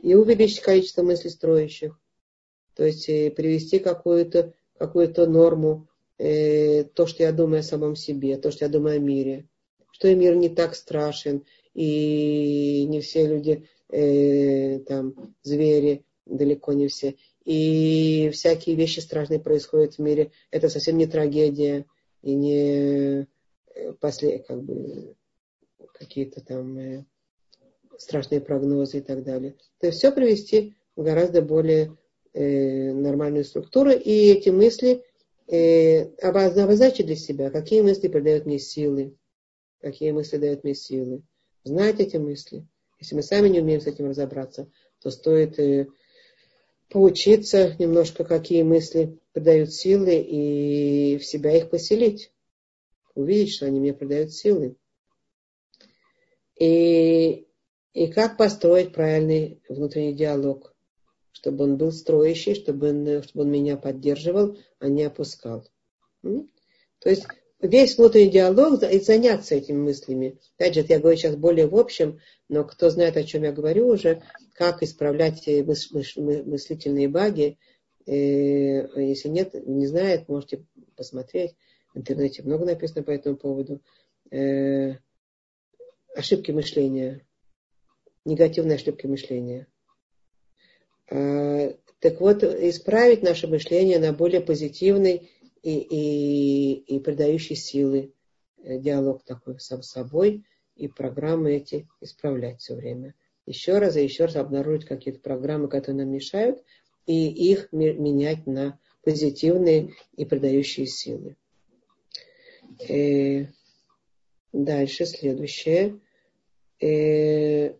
И 0.00 0.14
увеличить 0.14 0.60
количество 0.60 1.02
мыслей 1.02 1.30
строящих. 1.30 1.98
То 2.74 2.84
есть 2.84 3.08
э, 3.08 3.30
привести 3.30 3.78
какую-то 3.78 4.52
какую 4.78 5.12
норму, 5.28 5.88
э, 6.18 6.84
то, 6.84 7.06
что 7.06 7.24
я 7.24 7.32
думаю 7.32 7.60
о 7.60 7.64
самом 7.64 7.96
себе, 7.96 8.36
то, 8.36 8.50
что 8.50 8.64
я 8.64 8.70
думаю 8.70 8.96
о 8.96 9.00
мире. 9.00 9.48
Что 9.90 10.08
и 10.08 10.14
мир 10.14 10.36
не 10.36 10.48
так 10.48 10.76
страшен, 10.76 11.44
и 11.74 12.84
не 12.88 13.00
все 13.00 13.26
люди 13.26 13.68
э, 13.90 14.80
там 14.80 15.34
звери, 15.42 16.04
далеко 16.26 16.72
не 16.72 16.88
все. 16.88 17.16
И 17.44 18.30
всякие 18.32 18.76
вещи 18.76 19.00
страшные 19.00 19.40
происходят 19.40 19.94
в 19.94 19.98
мире. 20.00 20.32
Это 20.50 20.68
совсем 20.68 20.98
не 20.98 21.06
трагедия 21.06 21.86
и 22.22 22.34
не 22.34 23.26
э, 23.74 23.92
после, 24.00 24.40
как 24.40 24.62
бы, 24.62 25.14
какие-то 25.94 26.44
там 26.44 26.78
э, 26.78 27.04
страшные 27.96 28.40
прогнозы 28.40 28.98
и 28.98 29.00
так 29.00 29.24
далее. 29.24 29.56
То 29.80 29.86
есть 29.86 29.98
все 29.98 30.12
привести 30.12 30.74
в 30.96 31.02
гораздо 31.02 31.42
более 31.42 31.96
э, 32.34 32.92
нормальную 32.92 33.44
структуру. 33.44 33.90
И 33.90 34.30
эти 34.30 34.50
мысли 34.50 35.04
э, 35.46 36.04
обозначить 36.20 37.06
для 37.06 37.16
себя, 37.16 37.50
какие 37.50 37.80
мысли 37.82 38.08
придают 38.08 38.46
мне 38.46 38.58
силы, 38.58 39.16
какие 39.80 40.12
мысли 40.12 40.36
дают 40.36 40.64
мне 40.64 40.74
силы. 40.74 41.22
Знать 41.68 42.00
эти 42.00 42.16
мысли. 42.16 42.66
Если 42.98 43.14
мы 43.14 43.22
сами 43.22 43.50
не 43.50 43.60
умеем 43.60 43.82
с 43.82 43.86
этим 43.86 44.08
разобраться, 44.08 44.70
то 45.02 45.10
стоит 45.10 45.58
э, 45.58 45.86
поучиться 46.88 47.76
немножко, 47.78 48.24
какие 48.24 48.62
мысли 48.62 49.18
придают 49.34 49.74
силы, 49.74 50.14
и 50.14 51.18
в 51.18 51.26
себя 51.26 51.54
их 51.58 51.68
поселить. 51.68 52.32
Увидеть, 53.14 53.52
что 53.52 53.66
они 53.66 53.80
мне 53.80 53.92
придают 53.92 54.32
силы. 54.32 54.76
И, 56.58 57.46
и 57.92 58.06
как 58.14 58.38
построить 58.38 58.94
правильный 58.94 59.60
внутренний 59.68 60.14
диалог, 60.14 60.74
чтобы 61.32 61.64
он 61.64 61.76
был 61.76 61.92
строящий, 61.92 62.54
чтобы 62.54 62.88
он, 62.88 63.22
чтобы 63.24 63.44
он 63.44 63.50
меня 63.50 63.76
поддерживал, 63.76 64.56
а 64.78 64.88
не 64.88 65.02
опускал. 65.02 65.68
То 66.22 67.10
есть 67.10 67.26
весь 67.60 67.98
внутренний 67.98 68.30
диалог 68.30 68.82
и 68.82 69.00
заняться 69.00 69.54
этими 69.54 69.78
мыслями. 69.78 70.38
Опять 70.56 70.74
же, 70.74 70.84
я 70.88 70.98
говорю 70.98 71.16
сейчас 71.16 71.36
более 71.36 71.66
в 71.66 71.76
общем, 71.76 72.20
но 72.48 72.64
кто 72.64 72.90
знает, 72.90 73.16
о 73.16 73.24
чем 73.24 73.42
я 73.42 73.52
говорю 73.52 73.88
уже, 73.88 74.22
как 74.54 74.82
исправлять 74.82 75.46
мыс 75.46 75.90
мыс 75.90 76.16
мыслительные 76.16 77.08
баги. 77.08 77.58
Э, 78.06 78.12
если 79.00 79.28
нет, 79.28 79.54
не 79.66 79.86
знает, 79.86 80.28
можете 80.28 80.64
посмотреть. 80.96 81.56
В 81.94 81.98
интернете 81.98 82.42
много 82.42 82.64
написано 82.64 83.02
по 83.02 83.10
этому 83.10 83.36
поводу. 83.36 83.82
Э, 84.30 84.94
ошибки 86.14 86.50
мышления. 86.50 87.22
Негативные 88.24 88.76
ошибки 88.76 89.06
мышления. 89.06 89.66
Э, 91.10 91.74
так 92.00 92.20
вот, 92.20 92.44
исправить 92.44 93.22
наше 93.22 93.48
мышление 93.48 93.98
на 93.98 94.12
более 94.12 94.40
позитивный 94.40 95.30
и, 95.62 95.78
и, 95.78 96.96
и 96.96 97.00
придающий 97.00 97.56
силы 97.56 98.12
э, 98.62 98.78
диалог 98.78 99.24
такой 99.24 99.58
сам 99.60 99.82
собой 99.82 100.44
и 100.76 100.88
программы 100.88 101.54
эти 101.54 101.88
исправлять 102.00 102.60
все 102.60 102.74
время. 102.74 103.14
Еще 103.46 103.78
раз 103.78 103.96
и 103.96 104.02
еще 104.02 104.26
раз 104.26 104.36
обнаружить 104.36 104.86
какие-то 104.86 105.20
программы, 105.20 105.68
которые 105.68 106.04
нам 106.04 106.14
мешают, 106.14 106.62
и 107.06 107.28
их 107.28 107.72
менять 107.72 108.46
на 108.46 108.78
позитивные 109.02 109.94
и 110.16 110.24
придающие 110.24 110.86
силы. 110.86 111.36
И 112.86 113.42
э, 113.42 113.46
дальше, 114.52 115.06
следующее. 115.06 115.98
И 116.78 116.86
э, 116.86 117.74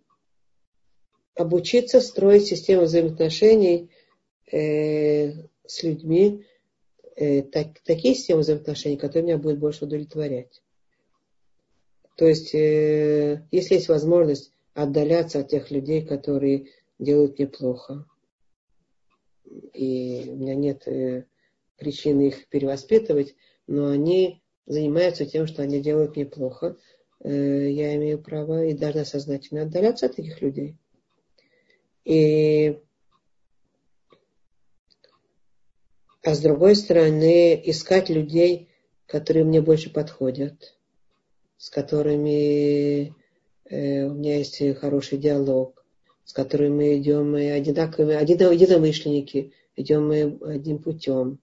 обучиться 1.35 2.01
строить 2.01 2.47
систему 2.47 2.83
взаимоотношений 2.83 3.91
с 4.51 5.83
людьми, 5.83 6.47
э, 7.19 7.43
так, 7.43 7.81
такие 7.85 8.15
системы 8.15 8.41
взаимоотношений, 8.41 8.97
которые 8.97 9.25
меня 9.25 9.39
будут 9.39 9.59
больше 9.59 9.85
удовлетворять. 9.85 10.63
То 12.17 12.27
есть, 12.27 12.55
э, 12.55 13.47
если 13.51 13.75
есть 13.75 13.89
возможность 13.89 14.53
отдаляться 14.75 15.41
от 15.41 15.49
тех 15.49 15.71
людей, 15.71 16.05
которые 16.05 16.67
делают 16.99 17.39
мне 17.39 17.49
плохо, 17.49 18.07
и 19.45 20.25
у 20.29 20.37
меня 20.37 20.55
нет 20.55 20.87
э, 20.87 21.27
причины 21.77 22.29
их 22.29 22.49
перевоспитывать, 22.49 23.35
но 23.67 23.89
они 23.89 24.43
занимаются 24.67 25.27
тем, 25.27 25.47
что 25.47 25.63
они 25.63 25.81
делают 25.81 26.17
мне 26.17 26.27
плохо, 26.27 26.77
э, 27.21 27.71
я 27.71 27.97
имею 27.97 28.21
право 28.23 28.65
и 28.65 28.75
должна 28.75 29.05
сознательно 29.05 29.63
отдаляться 29.63 30.07
от 30.07 30.17
таких 30.17 30.41
людей. 30.43 30.77
И 32.05 32.79
а 36.25 36.35
с 36.35 36.41
другой 36.41 36.77
стороны, 36.77 37.61
искать 37.65 38.09
людей, 38.09 38.69
которые 39.07 39.45
мне 39.45 39.61
больше 39.61 39.91
подходят, 39.91 40.77
с 41.57 41.71
которыми 41.71 43.15
э, 43.65 44.05
у 44.05 44.15
меня 44.15 44.39
есть 44.39 44.63
хороший 44.79 45.19
диалог, 45.19 45.85
с 46.25 46.33
которыми 46.33 46.75
мы 46.75 46.99
идем 46.99 47.33
мы 47.33 47.53
одинаковыми, 47.53 48.21
единомышленники, 48.21 49.53
идем 49.77 50.09
мы 50.09 50.39
одним 50.43 50.79
путем. 50.79 51.39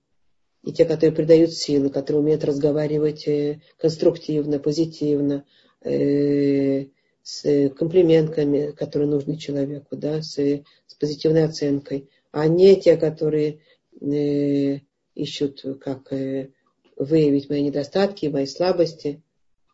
И 0.63 0.71
те, 0.71 0.85
которые 0.85 1.15
придают 1.15 1.53
силы, 1.53 1.89
которые 1.89 2.21
умеют 2.21 2.43
разговаривать 2.43 3.27
э, 3.27 3.61
конструктивно, 3.77 4.59
позитивно, 4.59 5.45
э, 5.83 6.85
с 7.23 7.69
комплиментами, 7.69 8.71
которые 8.71 9.09
нужны 9.09 9.37
человеку, 9.37 9.95
да, 9.95 10.21
с, 10.21 10.35
с 10.35 10.93
позитивной 10.99 11.45
оценкой, 11.45 12.07
а 12.31 12.47
не 12.47 12.79
те, 12.79 12.97
которые 12.97 13.61
ищут, 14.01 15.63
как 15.81 16.11
э, 16.13 16.51
выявить 16.95 17.49
мои 17.49 17.61
недостатки, 17.61 18.27
мои 18.27 18.45
слабости. 18.45 19.21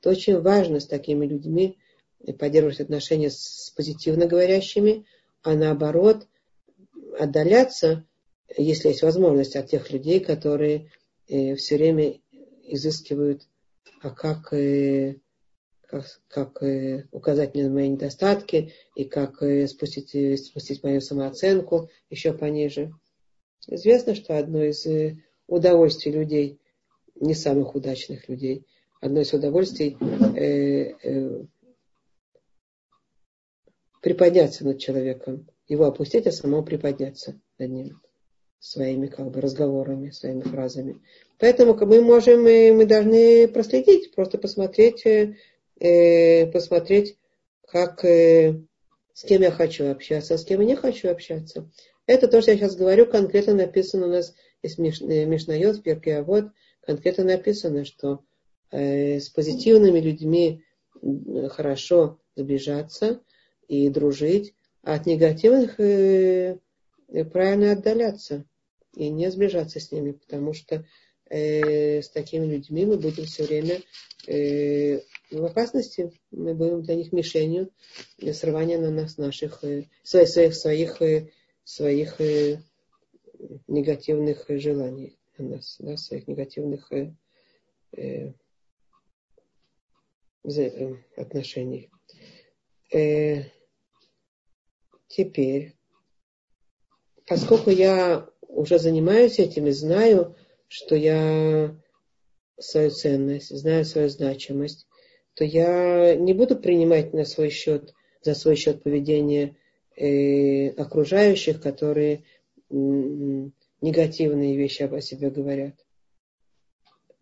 То 0.01 0.11
очень 0.11 0.39
важно 0.39 0.79
с 0.79 0.87
такими 0.87 1.25
людьми 1.25 1.77
поддерживать 2.39 2.79
отношения 2.79 3.29
с 3.29 3.73
позитивно 3.75 4.27
говорящими, 4.27 5.05
а 5.43 5.55
наоборот 5.55 6.27
отдаляться, 7.19 8.05
если 8.55 8.89
есть 8.89 9.01
возможность, 9.01 9.55
от 9.55 9.69
тех 9.69 9.91
людей, 9.91 10.19
которые 10.19 10.91
э, 11.27 11.55
все 11.55 11.77
время 11.77 12.19
изыскивают, 12.63 13.47
а 14.01 14.11
как, 14.11 14.53
э, 14.53 15.17
как, 15.81 16.05
как 16.27 16.63
э, 16.63 17.07
указать 17.11 17.53
мне 17.53 17.65
на 17.65 17.73
мои 17.73 17.89
недостатки 17.89 18.73
и 18.95 19.05
как 19.05 19.41
э, 19.41 19.67
спустить, 19.67 20.13
э, 20.15 20.37
спустить 20.37 20.83
мою 20.83 21.01
самооценку 21.01 21.89
еще 22.09 22.33
пониже. 22.33 22.93
Известно, 23.67 24.15
что 24.15 24.37
одно 24.37 24.63
из 24.63 24.85
э, 24.85 25.17
удовольствий 25.47 26.11
людей, 26.11 26.59
не 27.15 27.35
самых 27.35 27.75
удачных 27.75 28.27
людей, 28.29 28.65
одно 29.01 29.21
из 29.21 29.33
удовольствий 29.33 29.97
э, 30.35 30.93
э, 31.03 31.43
приподняться 34.01 34.65
над 34.65 34.79
человеком, 34.79 35.47
его 35.67 35.85
опустить, 35.85 36.27
а 36.27 36.31
самому 36.31 36.63
приподняться 36.63 37.39
над 37.57 37.69
ним 37.69 38.01
своими 38.59 39.07
как 39.07 39.31
бы 39.31 39.41
разговорами, 39.41 40.11
своими 40.11 40.41
фразами. 40.41 41.01
Поэтому 41.39 41.73
мы 41.73 42.01
можем, 42.01 42.43
мы 42.43 42.85
должны 42.85 43.47
проследить, 43.47 44.13
просто 44.13 44.37
посмотреть, 44.37 45.03
э, 45.05 46.45
посмотреть, 46.51 47.17
как, 47.67 48.05
э, 48.05 48.61
с 49.13 49.23
кем 49.23 49.41
я 49.41 49.51
хочу 49.51 49.89
общаться, 49.89 50.35
а 50.35 50.37
с 50.37 50.45
кем 50.45 50.61
я 50.61 50.67
не 50.67 50.75
хочу 50.75 51.09
общаться. 51.09 51.69
Это 52.11 52.27
то, 52.27 52.41
что 52.41 52.51
я 52.51 52.57
сейчас 52.57 52.75
говорю, 52.75 53.05
конкретно 53.05 53.53
написано 53.53 54.07
у 54.07 54.09
нас 54.09 54.35
из 54.61 54.77
Мишнайот, 54.77 55.81
Перки, 55.81 56.09
а 56.09 56.23
вот 56.23 56.47
конкретно 56.85 57.23
написано, 57.23 57.85
что 57.85 58.19
э, 58.69 59.21
с 59.21 59.29
позитивными 59.29 60.01
людьми 60.01 60.61
хорошо 61.51 62.19
сближаться 62.35 63.21
и 63.69 63.87
дружить, 63.87 64.53
а 64.83 64.95
от 64.95 65.05
негативных 65.05 65.79
э, 65.79 66.57
правильно 67.31 67.71
отдаляться 67.71 68.43
и 68.93 69.07
не 69.07 69.31
сближаться 69.31 69.79
с 69.79 69.93
ними, 69.93 70.11
потому 70.11 70.53
что 70.53 70.85
э, 71.29 72.01
с 72.01 72.09
такими 72.09 72.45
людьми 72.45 72.85
мы 72.85 72.97
будем 72.97 73.23
все 73.23 73.45
время 73.45 73.79
э, 74.27 74.99
в 75.31 75.45
опасности, 75.45 76.11
мы 76.31 76.55
будем 76.55 76.81
для 76.81 76.95
них 76.95 77.13
мишенью 77.13 77.71
для 78.17 78.33
срывания 78.33 78.79
на 78.79 78.91
нас 78.91 79.17
наших 79.17 79.63
э, 79.63 79.85
своих, 80.03 80.27
своих, 80.27 80.55
своих 80.55 81.01
э, 81.01 81.29
своих 81.71 82.19
э, 82.19 82.61
негативных 83.67 84.45
желаний 84.49 85.17
на 85.37 85.55
нас, 85.55 85.77
да, 85.79 85.95
своих 85.95 86.27
негативных 86.27 86.91
э, 86.91 87.13
э, 87.93 88.33
э, 90.43 90.95
отношений. 91.15 91.89
Э, 92.93 93.43
теперь, 95.07 95.73
поскольку 97.25 97.69
я 97.69 98.29
уже 98.41 98.77
занимаюсь 98.77 99.39
этим 99.39 99.67
и 99.67 99.71
знаю, 99.71 100.35
что 100.67 100.95
я 100.95 101.73
свою 102.59 102.89
ценность, 102.89 103.57
знаю 103.57 103.85
свою 103.85 104.09
значимость, 104.09 104.87
то 105.35 105.45
я 105.45 106.15
не 106.15 106.33
буду 106.33 106.57
принимать 106.57 107.13
на 107.13 107.23
свой 107.23 107.49
счет, 107.49 107.93
за 108.21 108.35
свой 108.35 108.57
счет 108.57 108.83
поведение 108.83 109.47
э, 109.47 109.60
окружающих, 109.97 111.61
которые 111.61 112.23
негативные 112.69 114.55
вещи 114.55 114.83
о 114.83 115.01
себе 115.01 115.29
говорят. 115.29 115.75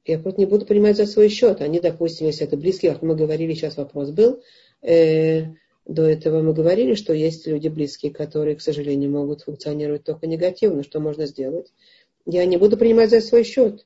Я 0.06 0.18
просто 0.20 0.42
не 0.42 0.46
буду 0.46 0.66
принимать 0.66 0.98
за 0.98 1.06
свой 1.06 1.30
счет. 1.30 1.62
Они, 1.62 1.80
допустим, 1.80 2.28
если 2.28 2.46
это 2.46 2.58
близкие, 2.58 2.94
как 2.94 3.02
мы 3.02 3.16
говорили, 3.16 3.54
сейчас 3.54 3.78
вопрос 3.78 4.10
был, 4.10 4.42
э, 4.82 5.44
до 5.86 6.04
этого 6.04 6.42
мы 6.42 6.54
говорили, 6.54 6.96
что 6.96 7.14
есть 7.14 7.46
люди 7.48 7.68
близкие, 7.68 8.12
которые, 8.12 8.56
к 8.56 8.62
сожалению, 8.62 9.12
могут 9.12 9.42
функционировать 9.42 10.04
только 10.04 10.28
негативно. 10.28 10.84
Что 10.84 11.00
можно 11.00 11.26
сделать? 11.26 11.72
Я 12.26 12.46
не 12.46 12.58
буду 12.58 12.78
принимать 12.78 13.12
за 13.12 13.22
свой 13.22 13.44
счет. 13.44 13.86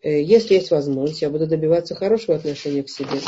Э, 0.00 0.22
если 0.22 0.54
есть 0.54 0.70
возможность, 0.70 1.22
я 1.22 1.30
буду 1.30 1.46
добиваться 1.46 1.94
хорошего 1.94 2.36
отношения 2.36 2.82
к 2.82 2.88
себе. 2.88 3.18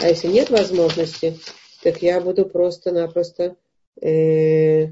А 0.00 0.08
если 0.08 0.28
нет 0.28 0.50
возможности, 0.50 1.36
так 1.82 2.02
я 2.02 2.20
буду 2.20 2.46
просто-напросто 2.46 3.56
э, 4.00 4.88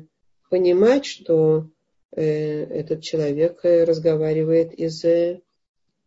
понимать, 0.50 1.04
что 1.04 1.68
э, 2.12 2.64
этот 2.64 3.02
человек 3.02 3.64
э, 3.64 3.84
разговаривает 3.84 4.72
из, 4.72 5.04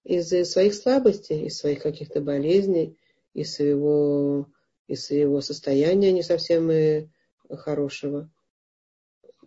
из 0.04 0.52
своих 0.52 0.74
слабостей, 0.74 1.46
из 1.46 1.58
своих 1.58 1.82
каких-то 1.82 2.22
болезней, 2.22 2.98
из 3.34 3.54
своего, 3.54 4.48
из 4.88 5.06
своего 5.06 5.42
состояния 5.42 6.12
не 6.12 6.24
совсем 6.24 6.70
э, 6.72 7.08
хорошего. 7.50 8.30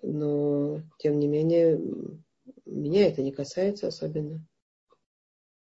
Но, 0.03 0.81
тем 0.99 1.19
не 1.19 1.27
менее, 1.27 1.79
меня 2.65 3.09
это 3.09 3.23
не 3.23 3.33
касается 3.33 3.89
особенно. 3.89 4.47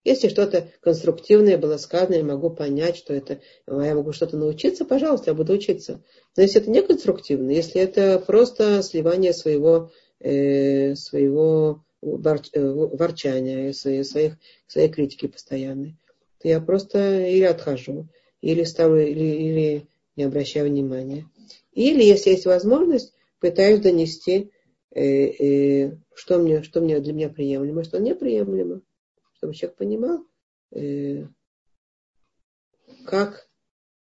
Если 0.03 0.29
что-то 0.29 0.71
конструктивное 0.81 1.59
было 1.59 1.77
сказано, 1.77 2.15
я 2.15 2.25
могу 2.25 2.49
понять, 2.49 2.97
что 2.97 3.13
это, 3.13 3.41
я 3.67 3.95
могу 3.95 4.13
что-то 4.13 4.39
научиться, 4.39 4.87
пожалуйста, 4.87 5.31
я 5.31 5.35
буду 5.35 5.53
учиться. 5.53 6.03
Но 6.37 6.43
если 6.43 6.63
это 6.63 6.71
не 6.71 6.83
конструктивно, 6.83 7.51
если 7.51 7.83
это 7.83 8.19
просто 8.19 8.83
сливание 8.83 9.35
своего, 9.35 9.91
э, 10.21 10.95
своего 10.95 11.85
вор, 12.01 12.41
э, 12.53 12.61
ворчания, 12.63 13.73
своей, 13.73 14.05
своих, 14.05 14.39
своей 14.67 14.89
критики 14.89 15.27
постоянной, 15.27 15.97
то 16.41 16.49
я 16.49 16.61
просто 16.61 17.27
или 17.27 17.45
отхожу, 17.45 18.09
или 18.41 18.65
ставлю, 18.65 19.07
или, 19.07 19.25
или 19.25 19.87
не 20.17 20.25
обращаю 20.25 20.71
внимания. 20.71 21.27
Или, 21.73 22.03
если 22.03 22.31
есть 22.31 22.47
возможность, 22.47 23.13
пытаюсь 23.39 23.81
донести, 23.81 24.51
э, 24.95 25.03
э, 25.03 25.97
что, 26.15 26.39
мне, 26.39 26.63
что 26.63 26.81
мне 26.81 27.01
для 27.01 27.13
меня 27.13 27.29
приемлемо, 27.29 27.85
что 27.85 28.01
неприемлемо 28.01 28.81
чтобы 29.41 29.55
человек 29.55 29.79
понимал, 29.79 30.27
э, 30.73 31.25
как, 33.07 33.49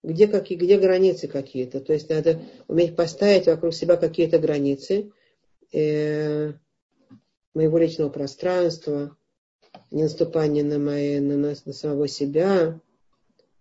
где, 0.02 0.28
какие, 0.28 0.58
где 0.58 0.80
границы 0.80 1.28
какие-то. 1.28 1.82
То 1.82 1.94
есть 1.94 2.10
надо 2.10 2.42
уметь 2.68 2.96
поставить 2.96 3.46
вокруг 3.46 3.76
себя 3.76 3.96
какие-то 3.96 4.40
границы 4.40 5.12
э, 5.72 6.54
моего 7.54 7.78
личного 7.78 8.10
пространства, 8.10 9.16
не 9.92 10.04
наступание 10.04 10.64
на, 10.64 10.80
мои, 10.80 11.20
на, 11.20 11.38
нас, 11.38 11.66
на 11.66 11.74
самого 11.74 12.08
себя. 12.08 12.80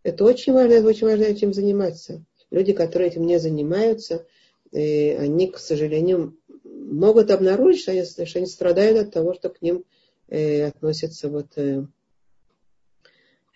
Это 0.02 0.24
очень 0.24 0.54
важно, 0.54 0.72
это 0.72 0.86
очень 0.86 1.06
важно 1.06 1.24
этим 1.24 1.52
заниматься. 1.52 2.24
Люди, 2.50 2.72
которые 2.72 3.10
этим 3.10 3.26
не 3.26 3.38
занимаются, 3.38 4.26
э, 4.72 5.18
они, 5.18 5.48
к 5.48 5.58
сожалению, 5.58 6.38
могут 6.64 7.30
обнаружить, 7.30 7.82
что 7.82 7.90
они, 7.90 8.04
что 8.04 8.38
они 8.38 8.46
страдают 8.46 9.08
от 9.08 9.12
того, 9.12 9.34
что 9.34 9.50
к 9.50 9.60
ним 9.60 9.84
э, 10.28 10.66
относятся 10.66 11.28
вот 11.28 11.56
э, 11.56 11.84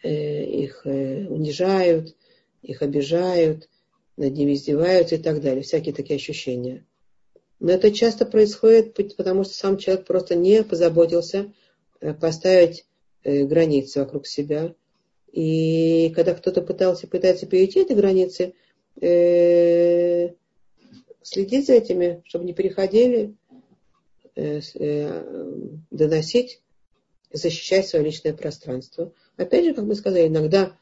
э, 0.03 0.45
их 0.45 0.83
э, 0.85 1.27
унижают, 1.27 2.17
их 2.63 2.83
обижают, 2.83 3.69
над 4.17 4.33
ними 4.35 4.55
издеваются 4.55 5.17
и 5.17 5.19
так 5.19 5.41
далее, 5.41 5.63
всякие 5.63 5.95
такие 5.95 6.17
ощущения. 6.17 6.85
Но 7.61 7.73
это 7.73 7.93
часто 7.93 8.27
происходит, 8.27 8.95
потому 9.17 9.45
что 9.45 9.55
сам 9.55 9.79
человек 9.79 10.07
просто 10.07 10.35
не 10.35 10.63
позаботился 10.65 11.53
э, 12.01 12.13
поставить 12.15 12.87
э, 13.23 13.45
границы 13.45 14.01
вокруг 14.01 14.27
себя. 14.27 14.75
И 15.33 16.13
когда 16.15 16.35
кто-то 16.35 16.61
пытался, 16.61 17.07
пытается 17.07 17.47
перейти 17.47 17.81
эти 17.81 17.95
границы, 17.95 18.55
следить 21.23 21.67
за 21.67 21.73
этими, 21.73 22.23
чтобы 22.27 22.45
не 22.45 22.53
переходили, 22.53 23.35
доносить 25.91 26.63
защищать 27.33 27.87
свое 27.87 28.05
личное 28.05 28.35
пространство. 28.35 29.13
Опять 29.37 29.65
же, 29.65 29.75
как 29.75 29.85
мы 29.85 29.95
сказали, 29.95 30.29
иногда 30.29 30.77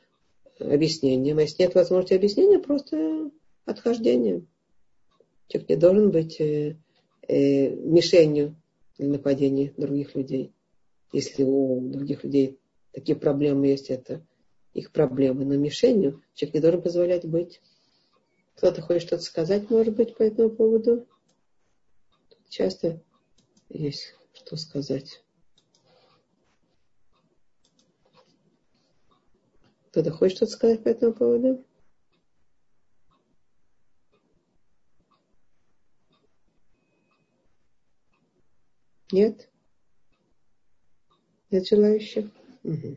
объяснением. 0.59 1.39
А 1.39 1.43
если 1.43 1.63
нет 1.63 1.75
возможности 1.75 2.15
объяснения, 2.15 2.59
просто 2.59 3.31
отхождение. 3.65 4.45
Человек 5.49 5.69
не 5.71 5.77
должен 5.77 6.11
быть 6.11 6.41
э, 6.41 6.77
э, 7.27 7.71
мишенью 7.71 8.57
для 8.99 9.09
нападения 9.09 9.73
других 9.77 10.15
людей. 10.15 10.53
Если 11.13 11.43
у 11.43 11.81
других 11.81 12.25
людей 12.25 12.59
такие 12.93 13.17
проблемы 13.17 13.69
есть, 13.69 13.91
это 13.91 14.25
их 14.75 14.93
проблемы. 14.93 15.45
Но 15.45 15.57
мишенью 15.57 16.23
человек 16.35 16.55
не 16.55 16.61
должен 16.61 16.83
позволять 16.83 17.25
быть. 17.25 17.61
Кто-то 18.57 18.83
хочет 18.83 19.09
что-то 19.09 19.23
сказать, 19.23 19.71
может 19.71 19.97
быть, 19.97 20.17
по 20.17 20.23
этому 20.23 20.51
поводу. 20.51 21.07
Часто 22.49 23.01
есть 23.71 24.15
что 24.33 24.57
сказать. 24.57 25.23
Кто-то 29.91 30.13
хочет 30.13 30.37
что-то 30.37 30.53
сказать 30.53 30.85
по 30.85 30.89
этому 30.89 31.15
поводу? 31.15 31.65
Нет? 39.11 39.49
Нет 41.51 41.67
желающих? 41.67 42.31
Угу. 42.63 42.97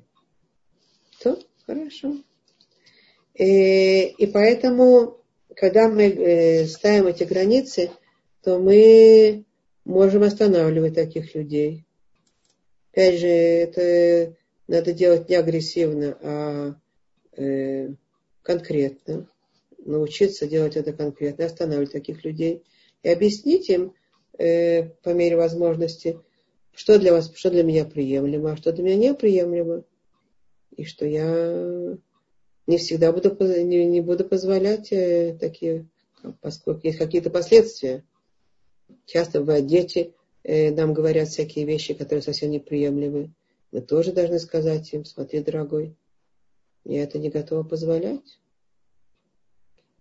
То, 1.22 1.40
хорошо. 1.66 2.18
И, 3.34 3.44
э, 3.44 4.10
и 4.10 4.28
поэтому, 4.28 5.24
когда 5.56 5.90
мы 5.90 6.04
э, 6.04 6.68
ставим 6.68 7.08
эти 7.08 7.24
границы, 7.24 7.90
то 8.44 8.60
мы 8.60 9.46
можем 9.86 10.24
останавливать 10.24 10.96
таких 10.96 11.36
людей. 11.36 11.86
Опять 12.92 13.20
же, 13.20 13.28
это 13.28 14.36
надо 14.68 14.94
делать 14.94 15.30
не 15.30 15.36
агрессивно, 15.36 16.18
а 16.22 16.76
э, 17.36 17.90
конкретно. 18.42 19.28
Научиться 19.86 20.48
делать 20.48 20.78
это 20.78 20.94
конкретно, 20.94 21.46
останавливать 21.46 21.92
таких 21.92 22.24
людей. 22.24 22.64
И 23.02 23.10
объяснить 23.10 23.70
им, 23.70 23.94
э, 24.38 24.84
по 25.04 25.10
мере 25.10 25.36
возможности, 25.36 26.20
что 26.74 26.98
для 27.00 27.12
вас, 27.12 27.32
что 27.36 27.50
для 27.50 27.64
меня 27.64 27.86
приемлемо, 27.86 28.54
а 28.54 28.58
что 28.58 28.72
для 28.72 28.84
меня 28.84 29.10
неприемлемо. 29.10 29.84
И 30.76 30.86
что 30.86 31.06
я 31.06 31.98
не 32.66 32.78
всегда 32.78 33.12
буду, 33.12 33.36
не, 33.64 33.86
не 33.86 34.02
буду 34.02 34.24
позволять 34.26 34.92
э, 34.92 35.38
такие, 35.40 35.88
поскольку 36.42 36.88
есть 36.88 36.98
какие-то 36.98 37.30
последствия. 37.30 38.04
Часто 39.06 39.40
бывают 39.40 39.68
дети, 39.68 40.14
э, 40.44 40.72
нам 40.72 40.94
говорят 40.94 41.30
всякие 41.30 41.66
вещи, 41.66 41.94
которые 41.94 42.22
совсем 42.22 42.52
неприемлемы. 42.52 43.34
Мы 43.72 43.82
тоже 43.82 44.12
должны 44.12 44.40
сказать 44.40 44.94
им, 44.94 45.06
смотри, 45.06 45.42
дорогой, 45.42 45.96
я 46.86 47.04
это 47.04 47.18
не 47.18 47.30
готова 47.30 47.64
позволять. 47.64 48.40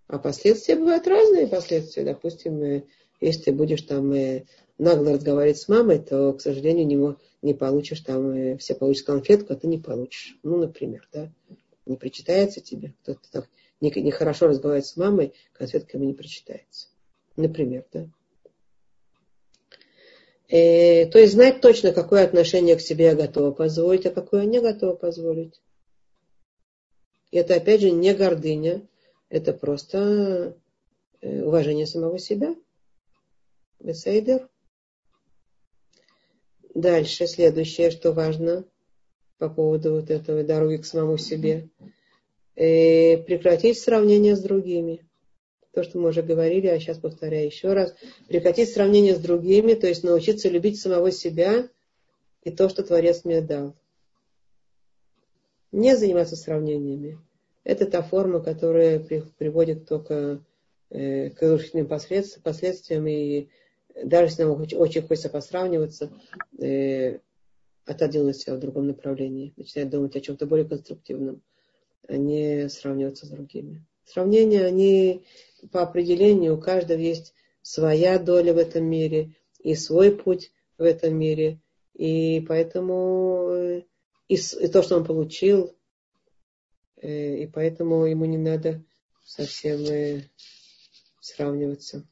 А 0.08 0.18
последствия 0.18 0.76
бывают 0.76 1.06
разные 1.06 1.46
последствия. 1.46 2.04
Допустим, 2.04 2.62
э, 2.62 2.84
если 3.20 3.44
ты 3.44 3.52
будешь 3.52 3.82
там 3.82 4.12
э, 4.12 4.44
нагло 4.78 5.12
разговаривать 5.12 5.58
с 5.58 5.68
мамой, 5.68 6.00
то, 6.00 6.32
к 6.32 6.40
сожалению, 6.40 6.86
не, 6.86 7.16
не 7.42 7.54
получишь 7.54 8.00
там, 8.00 8.58
все 8.58 8.74
получишь 8.74 9.04
конфетку, 9.04 9.52
а 9.52 9.56
ты 9.56 9.68
не 9.68 9.78
получишь. 9.78 10.38
Ну, 10.42 10.58
например, 10.58 11.08
да. 11.12 11.32
Не 11.86 11.96
причитается 11.96 12.60
тебе. 12.60 12.94
Кто-то 13.02 13.20
так 13.30 13.48
нехорошо 13.80 14.46
не 14.46 14.50
разговаривает 14.50 14.86
с 14.86 14.96
мамой, 14.96 15.32
конфетка 15.52 15.96
ему 15.96 16.06
не 16.06 16.14
причитается. 16.14 16.88
Например, 17.36 17.84
да. 17.92 18.08
Э, 20.52 21.06
то 21.06 21.18
есть 21.18 21.32
знать 21.32 21.62
точно, 21.62 21.92
какое 21.92 22.24
отношение 22.24 22.76
к 22.76 22.82
себе 22.82 23.06
я 23.06 23.14
готова 23.14 23.52
позволить, 23.52 24.04
а 24.04 24.10
какое 24.10 24.44
не 24.44 24.60
готова 24.60 24.94
позволить. 24.94 25.62
И 27.30 27.38
это 27.38 27.54
опять 27.54 27.80
же 27.80 27.90
не 27.90 28.12
гордыня, 28.12 28.86
это 29.30 29.54
просто 29.54 30.54
э, 31.22 31.42
уважение 31.42 31.86
самого 31.86 32.18
себя. 32.18 32.54
Бесейдер. 33.80 34.50
Дальше, 36.74 37.26
следующее, 37.26 37.90
что 37.90 38.12
важно 38.12 38.66
по 39.38 39.48
поводу 39.48 39.92
вот 39.94 40.10
этого 40.10 40.44
дороги 40.44 40.76
к 40.76 40.84
самому 40.84 41.16
себе. 41.16 41.70
Э, 42.56 43.16
прекратить 43.16 43.78
сравнение 43.78 44.36
с 44.36 44.42
другими. 44.42 45.08
То, 45.72 45.82
что 45.82 45.98
мы 45.98 46.10
уже 46.10 46.22
говорили, 46.22 46.66
а 46.66 46.78
сейчас 46.78 46.98
повторяю 46.98 47.46
еще 47.46 47.72
раз. 47.72 47.94
Прекратить 48.28 48.70
сравнение 48.70 49.16
с 49.16 49.18
другими, 49.18 49.74
то 49.74 49.86
есть 49.86 50.04
научиться 50.04 50.48
любить 50.48 50.80
самого 50.80 51.10
себя 51.10 51.68
и 52.42 52.50
то, 52.50 52.68
что 52.68 52.82
Творец 52.82 53.24
мне 53.24 53.40
дал 53.40 53.74
не 55.72 55.96
заниматься 55.96 56.36
сравнениями. 56.36 57.18
Это 57.64 57.86
та 57.86 58.02
форма, 58.02 58.40
которая 58.40 58.98
приводит 59.00 59.88
только 59.88 60.44
э, 60.90 61.30
к 61.30 61.40
разрушительным 61.40 61.88
последствиям, 61.88 63.06
и 63.06 63.48
даже 64.04 64.26
если 64.26 64.42
нам 64.42 64.60
очень 64.60 65.02
хочется 65.02 65.28
посравниваться, 65.28 66.12
э, 66.58 67.20
отодвинуть 67.84 68.36
себя 68.36 68.56
в 68.56 68.60
другом 68.60 68.88
направлении, 68.88 69.54
начинать 69.56 69.90
думать 69.90 70.16
о 70.16 70.20
чем-то 70.20 70.46
более 70.46 70.68
конструктивном, 70.68 71.42
а 72.06 72.16
не 72.16 72.68
сравниваться 72.68 73.26
с 73.26 73.30
другими. 73.30 73.84
Сравнения, 74.12 74.66
они 74.66 75.24
по 75.70 75.82
определению, 75.82 76.56
у 76.56 76.60
каждого 76.60 76.98
есть 76.98 77.32
своя 77.62 78.18
доля 78.18 78.52
в 78.52 78.58
этом 78.58 78.84
мире 78.84 79.36
и 79.60 79.74
свой 79.74 80.14
путь 80.14 80.52
в 80.76 80.82
этом 80.82 81.16
мире, 81.18 81.60
и 81.94 82.44
поэтому 82.46 83.48
э, 83.52 83.82
и, 84.28 84.34
и 84.34 84.68
то, 84.68 84.82
что 84.82 84.96
он 84.96 85.06
получил, 85.06 85.74
э, 87.00 87.36
и 87.38 87.46
поэтому 87.46 88.04
ему 88.04 88.26
не 88.26 88.36
надо 88.36 88.84
совсем 89.24 89.80
э, 89.84 90.24
сравниваться. 91.20 92.06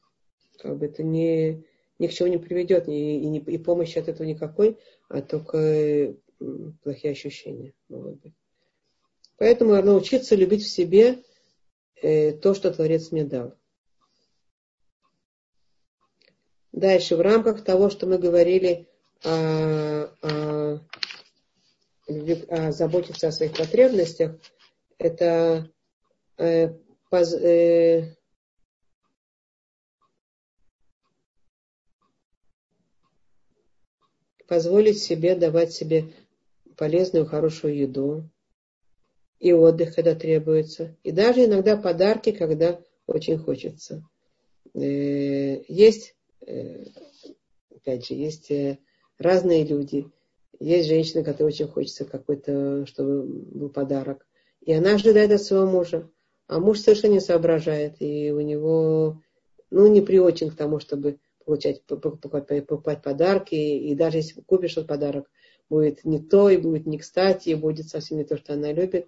Как 0.57 0.79
бы 0.79 0.87
это 0.87 1.03
не, 1.03 1.63
ни 1.99 2.07
к 2.07 2.13
чему 2.13 2.29
не 2.29 2.39
приведет, 2.39 2.87
и, 2.87 3.19
и, 3.19 3.37
и 3.37 3.57
помощи 3.59 3.99
от 3.99 4.07
этого 4.07 4.25
никакой, 4.25 4.79
а 5.07 5.21
только 5.21 6.15
плохие 6.81 7.11
ощущения 7.11 7.73
могут 7.89 8.21
быть. 8.21 8.33
Поэтому 9.37 9.79
научиться 9.83 10.35
любить 10.35 10.63
в 10.63 10.69
себе 10.69 11.23
то, 12.01 12.53
что 12.53 12.71
Творец 12.71 13.11
мне 13.11 13.23
дал. 13.23 13.55
Дальше, 16.71 17.15
в 17.15 17.21
рамках 17.21 17.63
того, 17.63 17.89
что 17.89 18.07
мы 18.07 18.17
говорили 18.17 18.87
о, 19.23 20.09
о 20.21 20.79
а, 22.49 22.71
заботиться 22.71 23.27
о 23.27 23.31
своих 23.31 23.55
потребностях, 23.55 24.35
это 24.97 25.71
э, 26.37 26.69
поз, 27.09 27.33
э, 27.33 28.15
позволить 34.47 35.01
себе 35.01 35.35
давать 35.35 35.71
себе 35.71 36.13
полезную, 36.75 37.25
хорошую 37.25 37.77
еду 37.77 38.29
и 39.41 39.51
отдых, 39.51 39.95
когда 39.95 40.15
требуется, 40.15 40.95
и 41.03 41.11
даже 41.11 41.43
иногда 41.43 41.75
подарки, 41.75 42.31
когда 42.31 42.79
очень 43.07 43.37
хочется. 43.37 44.07
Э, 44.73 45.61
есть, 45.67 46.15
э, 46.47 46.85
опять 47.75 48.07
же, 48.07 48.13
есть 48.13 48.49
э, 48.51 48.77
разные 49.17 49.65
люди– 49.65 50.07
есть 50.61 50.87
женщина, 50.87 51.23
которой 51.23 51.47
очень 51.47 51.67
хочется 51.67 52.05
какой-то, 52.05 52.85
чтобы 52.85 53.23
был 53.23 53.69
подарок. 53.69 54.27
И 54.61 54.71
она 54.71 54.93
ожидает 54.93 55.31
от 55.31 55.41
своего 55.41 55.65
мужа. 55.65 56.07
А 56.47 56.59
муж 56.59 56.79
совершенно 56.79 57.13
не 57.13 57.19
соображает. 57.19 57.95
И 57.99 58.31
у 58.31 58.41
него, 58.41 59.21
ну, 59.71 59.87
не 59.87 60.01
приочен 60.01 60.51
к 60.51 60.55
тому, 60.55 60.79
чтобы 60.79 61.17
получать, 61.43 61.83
покупать, 61.83 63.01
подарки. 63.01 63.55
И 63.55 63.95
даже 63.95 64.17
если 64.17 64.41
купишь 64.41 64.73
этот 64.73 64.87
подарок, 64.87 65.31
будет 65.67 66.05
не 66.05 66.19
то, 66.19 66.47
и 66.49 66.57
будет 66.57 66.85
не 66.85 66.99
кстати, 66.99 67.49
и 67.49 67.55
будет 67.55 67.87
совсем 67.87 68.19
не 68.19 68.23
то, 68.23 68.37
что 68.37 68.53
она 68.53 68.71
любит. 68.71 69.07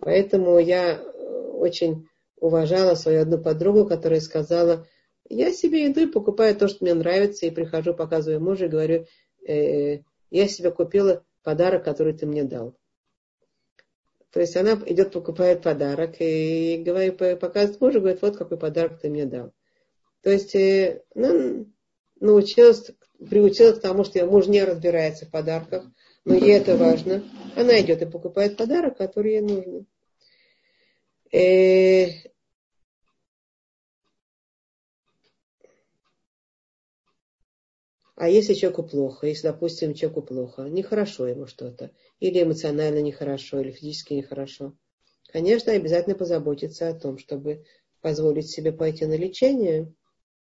Поэтому 0.00 0.58
я 0.58 1.00
очень 1.54 2.08
уважала 2.36 2.94
свою 2.94 3.22
одну 3.22 3.38
подругу, 3.38 3.86
которая 3.86 4.20
сказала, 4.20 4.86
я 5.28 5.52
себе 5.52 5.90
иду 5.90 6.00
и 6.00 6.12
покупаю 6.12 6.54
то, 6.54 6.68
что 6.68 6.84
мне 6.84 6.94
нравится, 6.94 7.46
и 7.46 7.50
прихожу, 7.50 7.94
показываю 7.94 8.40
мужу 8.40 8.66
и 8.66 8.68
говорю, 8.68 9.06
э, 9.46 10.00
я 10.30 10.48
себе 10.48 10.70
купила 10.70 11.24
подарок, 11.42 11.84
который 11.84 12.12
ты 12.12 12.26
мне 12.26 12.44
дал. 12.44 12.76
То 14.30 14.40
есть 14.40 14.56
она 14.56 14.72
идет, 14.86 15.12
покупает 15.12 15.62
подарок 15.62 16.16
и 16.18 16.82
говорит, 16.84 17.18
показывает 17.40 17.80
мужу, 17.80 18.00
говорит, 18.00 18.20
вот 18.20 18.36
какой 18.36 18.58
подарок 18.58 19.00
ты 19.00 19.08
мне 19.08 19.26
дал. 19.26 19.52
То 20.22 20.30
есть 20.30 20.54
э, 20.54 21.02
ну, 21.14 21.66
научилась, 22.18 22.90
приучилась 23.18 23.78
к 23.78 23.82
тому, 23.82 24.04
что 24.04 24.18
ее 24.18 24.26
муж 24.26 24.46
не 24.46 24.64
разбирается 24.64 25.26
в 25.26 25.30
подарках, 25.30 25.84
но 26.24 26.34
ей 26.34 26.56
это 26.58 26.76
важно. 26.76 27.22
Она 27.56 27.80
идет 27.80 28.02
и 28.02 28.06
покупает 28.06 28.56
подарок, 28.56 28.96
который 28.96 29.32
ей 29.32 29.40
нужен. 29.40 29.86
Э, 31.32 32.08
А 38.16 38.28
если 38.28 38.54
человеку 38.54 38.84
плохо, 38.84 39.26
если, 39.26 39.48
допустим, 39.48 39.92
человеку 39.92 40.22
плохо, 40.22 40.62
нехорошо 40.62 41.26
ему 41.26 41.46
что-то, 41.46 41.90
или 42.20 42.42
эмоционально 42.42 43.00
нехорошо, 43.00 43.60
или 43.60 43.72
физически 43.72 44.14
нехорошо, 44.14 44.76
конечно, 45.32 45.72
обязательно 45.72 46.14
позаботиться 46.14 46.88
о 46.88 46.94
том, 46.94 47.18
чтобы 47.18 47.64
позволить 48.00 48.48
себе 48.48 48.72
пойти 48.72 49.06
на 49.06 49.16
лечение. 49.16 49.92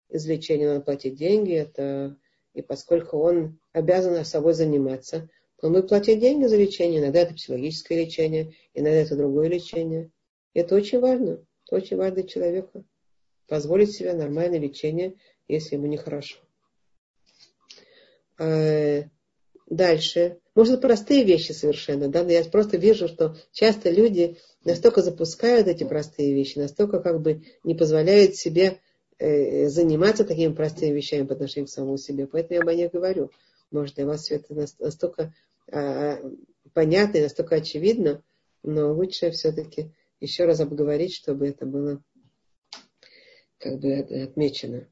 Из 0.08 0.26
лечения 0.26 0.66
надо 0.66 0.80
платить 0.80 1.14
деньги, 1.14 1.52
это, 1.52 2.16
и 2.54 2.62
поскольку 2.62 3.18
он 3.18 3.60
обязан 3.72 4.24
собой 4.24 4.54
заниматься, 4.54 5.30
он 5.62 5.72
будет 5.72 5.88
платить 5.88 6.20
деньги 6.20 6.46
за 6.46 6.56
лечение. 6.56 7.00
Иногда 7.00 7.20
это 7.20 7.34
психологическое 7.34 8.04
лечение, 8.04 8.54
иногда 8.74 8.98
это 8.98 9.16
другое 9.16 9.48
лечение. 9.48 10.10
И 10.54 10.60
это 10.60 10.74
очень 10.74 11.00
важно. 11.00 11.44
Это 11.66 11.76
очень 11.76 11.96
важно 11.96 12.16
для 12.16 12.24
человека. 12.24 12.84
Позволить 13.46 13.92
себе 13.92 14.12
нормальное 14.12 14.58
лечение, 14.58 15.14
если 15.48 15.76
ему 15.76 15.86
нехорошо. 15.86 16.38
Э, 18.38 19.04
дальше. 19.66 20.38
Может, 20.54 20.80
простые 20.80 21.24
вещи 21.24 21.52
совершенно, 21.52 22.08
да, 22.08 22.22
но 22.22 22.30
я 22.30 22.42
просто 22.44 22.76
вижу, 22.76 23.06
что 23.06 23.36
часто 23.52 23.90
люди 23.90 24.38
настолько 24.64 25.02
запускают 25.02 25.68
эти 25.68 25.84
простые 25.84 26.34
вещи, 26.34 26.58
настолько 26.58 27.00
как 27.00 27.20
бы 27.20 27.42
не 27.64 27.74
позволяют 27.74 28.34
себе 28.34 28.80
э, 29.18 29.68
заниматься 29.68 30.24
такими 30.24 30.52
простыми 30.52 30.94
вещами 30.94 31.26
по 31.26 31.34
отношению 31.34 31.66
к 31.66 31.70
самому 31.70 31.98
себе. 31.98 32.26
Поэтому 32.26 32.54
я 32.54 32.62
об 32.62 32.76
них 32.76 32.92
говорю. 32.92 33.30
Может, 33.70 33.96
для 33.96 34.06
вас 34.06 34.22
все 34.22 34.36
это 34.36 34.54
настолько 34.78 35.22
а, 35.22 35.32
понятно 36.72 37.18
и 37.18 37.22
настолько 37.22 37.56
очевидно, 37.56 38.22
но 38.62 38.92
лучше 38.92 39.30
все-таки 39.30 39.92
еще 40.20 40.44
раз 40.44 40.60
обговорить, 40.60 41.14
чтобы 41.14 41.48
это 41.48 41.66
было 41.66 42.02
как 43.58 43.78
бы 43.78 43.94
отмечено. 43.94 44.88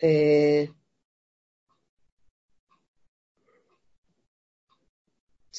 Э, 0.00 0.66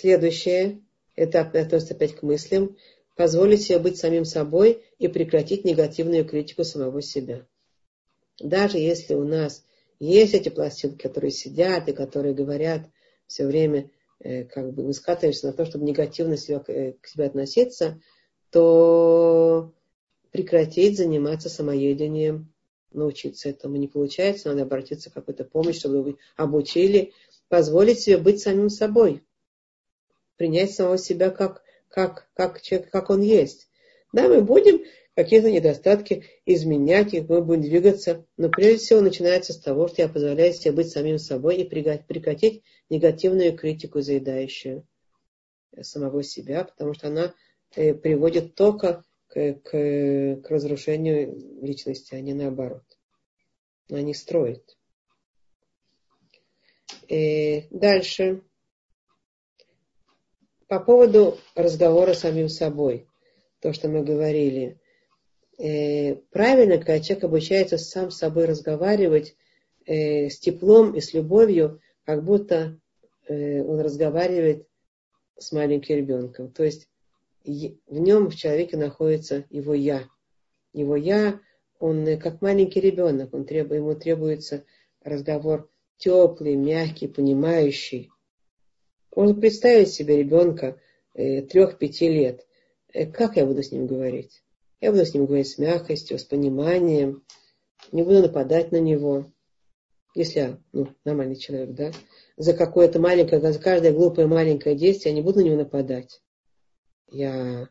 Следующее, 0.02 0.82
это 1.18 1.42
относится 1.42 1.94
опять 1.94 2.16
к 2.16 2.24
мыслям, 2.24 2.78
позволить 3.18 3.64
себе 3.64 3.80
быть 3.80 3.98
самим 3.98 4.24
собой 4.24 4.86
и 4.98 5.10
прекратить 5.10 5.66
негативную 5.66 6.24
критику 6.24 6.64
самого 6.64 7.02
себя. 7.02 7.46
Даже 8.40 8.78
если 8.78 9.16
у 9.16 9.26
нас 9.26 9.66
есть 10.00 10.34
эти 10.34 10.48
пластинки, 10.48 11.02
которые 11.02 11.32
сидят 11.32 11.90
и 11.90 11.92
которые 11.92 12.34
говорят 12.34 12.90
все 13.28 13.46
время, 13.46 13.82
э, 13.82 13.90
как 14.22 14.74
бы 14.74 14.84
мы 14.84 14.94
скатываемся 14.94 15.48
на 15.48 15.54
то, 15.54 15.66
чтобы 15.66 15.86
негативно 15.86 16.38
себя, 16.38 16.64
э, 16.68 16.94
к 16.94 17.08
себе 17.08 17.26
относиться, 17.26 18.02
то 18.52 19.74
прекратить 20.32 20.98
заниматься 20.98 21.50
самоедением, 21.50 22.54
научиться 22.92 23.50
этому 23.50 23.78
не 23.78 23.88
получается, 23.88 24.50
надо 24.50 24.64
обратиться 24.64 25.10
к 25.10 25.14
какой-то 25.14 25.44
помощи, 25.44 25.80
чтобы 25.80 26.02
вы 26.02 26.18
обучили, 26.36 27.14
позволить 27.48 28.00
себе 28.00 28.18
быть 28.18 28.42
самим 28.42 28.70
собой 28.70 29.24
принять 30.40 30.74
самого 30.74 30.98
себя 30.98 31.30
как, 31.30 31.62
как, 31.90 32.30
как 32.34 32.62
человек, 32.62 32.90
как 32.90 33.10
он 33.10 33.22
есть. 33.22 33.68
Да, 34.14 34.28
мы 34.28 34.42
будем 34.42 34.82
какие-то 35.24 35.52
недостатки 35.52 36.24
изменять, 36.46 37.14
их 37.14 37.28
мы 37.28 37.42
будем 37.42 37.64
двигаться, 37.64 38.26
но 38.38 38.50
прежде 38.50 38.78
всего 38.78 39.02
начинается 39.02 39.52
с 39.52 39.60
того, 39.60 39.90
что 39.90 40.02
я 40.02 40.08
позволяю 40.08 40.54
себе 40.54 40.72
быть 40.72 40.92
самим 40.92 41.20
собой 41.20 41.58
и 41.58 41.68
прекратить 41.68 42.64
негативную 42.90 43.58
критику, 43.58 44.00
заедающую 44.00 44.88
самого 45.82 46.24
себя, 46.24 46.64
потому 46.64 46.94
что 46.94 47.08
она 47.08 47.34
э, 47.76 47.94
приводит 47.96 48.56
только 48.56 49.04
к, 49.28 49.56
к, 49.56 49.72
к 50.42 50.50
разрушению 50.50 51.36
личности, 51.62 52.16
а 52.16 52.22
не 52.22 52.34
наоборот. 52.34 52.86
Она 53.90 54.02
не 54.02 54.14
строит. 54.14 54.78
И 57.10 57.16
э, 57.16 57.68
дальше 57.72 58.42
по 60.70 60.80
поводу 60.80 61.38
разговора 61.56 62.14
с 62.14 62.20
самим 62.20 62.48
собой, 62.48 63.06
то, 63.60 63.74
что 63.74 63.90
мы 63.90 64.02
говорили. 64.02 64.80
Э, 65.60 66.16
правильно, 66.32 66.78
когда 66.78 67.02
человек 67.02 67.26
обучается 67.26 67.78
сам 67.78 68.12
с 68.12 68.18
собой 68.18 68.46
разговаривать 68.46 69.36
э, 69.86 70.30
с 70.30 70.40
теплом 70.40 70.96
и 70.96 71.02
с 71.02 71.14
любовью, 71.14 71.82
как 72.06 72.24
будто 72.24 72.80
э, 73.28 73.62
он 73.62 73.82
разговаривает 73.82 74.68
с 75.38 75.52
маленьким 75.52 75.98
ребенком. 75.98 76.50
То 76.50 76.64
есть 76.64 76.88
в 77.44 78.00
нем, 78.00 78.30
в 78.30 78.36
человеке 78.36 78.78
находится 78.78 79.46
его 79.50 79.74
я. 79.74 80.08
Его 80.72 80.96
я, 80.96 81.42
он 81.78 82.18
как 82.20 82.42
маленький 82.42 82.80
ребенок, 82.80 83.34
он 83.34 83.46
требует, 83.46 83.82
ему 83.82 83.96
требуется 83.96 84.64
разговор 85.04 85.70
теплый, 85.98 86.56
мягкий, 86.56 87.08
понимающий. 87.08 88.12
Можно 89.14 89.42
представить 89.42 89.90
себе 89.90 90.18
ребенка 90.18 90.80
э, 91.16 91.42
трех-пяти 91.42 92.08
лет. 92.08 92.48
Э, 92.94 93.06
как 93.08 93.36
я 93.36 93.46
буду 93.46 93.62
с 93.62 93.74
ним 93.74 93.88
говорить? 93.88 94.42
Я 94.82 94.92
буду 94.92 95.06
с 95.06 95.14
ним 95.14 95.26
говорить 95.26 95.50
с 95.50 95.58
мягкостью, 95.58 96.18
с 96.18 96.24
пониманием, 96.24 97.24
не 97.92 98.04
буду 98.04 98.22
нападать 98.22 98.72
на 98.72 98.80
него. 98.80 99.32
Если 100.16 100.40
я 100.40 100.60
ну, 100.72 100.88
нормальный 101.06 101.36
человек, 101.36 101.72
да, 101.72 101.92
за 102.38 102.54
какое-то 102.54 103.00
маленькое, 103.00 103.42
за 103.42 103.60
каждое 103.60 103.92
глупое 103.92 104.28
маленькое 104.28 104.76
действие 104.76 105.12
я 105.12 105.16
не 105.16 105.24
буду 105.24 105.40
на 105.40 105.44
него 105.44 105.58
нападать. 105.58 106.22
Я 107.12 107.70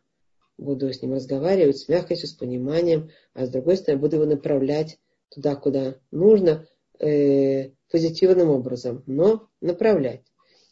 буду 0.59 0.93
с 0.93 1.01
ним 1.01 1.14
разговаривать 1.14 1.78
с 1.78 1.89
мягкостью, 1.89 2.28
с 2.28 2.32
пониманием, 2.32 3.10
а 3.32 3.47
с 3.47 3.51
другой 3.51 3.76
стороны 3.76 4.01
буду 4.01 4.16
его 4.16 4.26
направлять 4.26 4.98
туда, 5.30 5.56
куда 5.56 5.97
нужно, 6.10 6.66
э, 6.98 7.70
позитивным 7.90 8.51
образом, 8.51 9.02
но 9.06 9.48
направлять. 9.60 10.22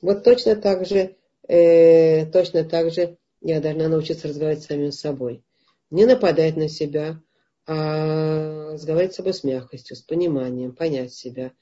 Вот 0.02 0.22
точно 0.24 0.56
так 0.56 0.86
же, 0.86 1.16
э, 1.48 2.26
точно 2.26 2.64
так 2.64 2.92
же 2.92 3.16
я 3.40 3.60
должна 3.60 3.88
научиться 3.88 4.28
разговаривать 4.28 4.64
с 4.64 4.66
самим 4.66 4.92
собой. 4.92 5.42
Не 5.90 6.06
нападать 6.06 6.56
на 6.56 6.68
себя, 6.68 7.20
а 7.66 8.72
разговаривать 8.72 9.14
с 9.14 9.16
собой 9.16 9.34
с 9.34 9.44
мягкостью, 9.44 9.96
с 9.96 10.02
пониманием, 10.02 10.74
понять 10.74 11.12
себя, 11.12 11.52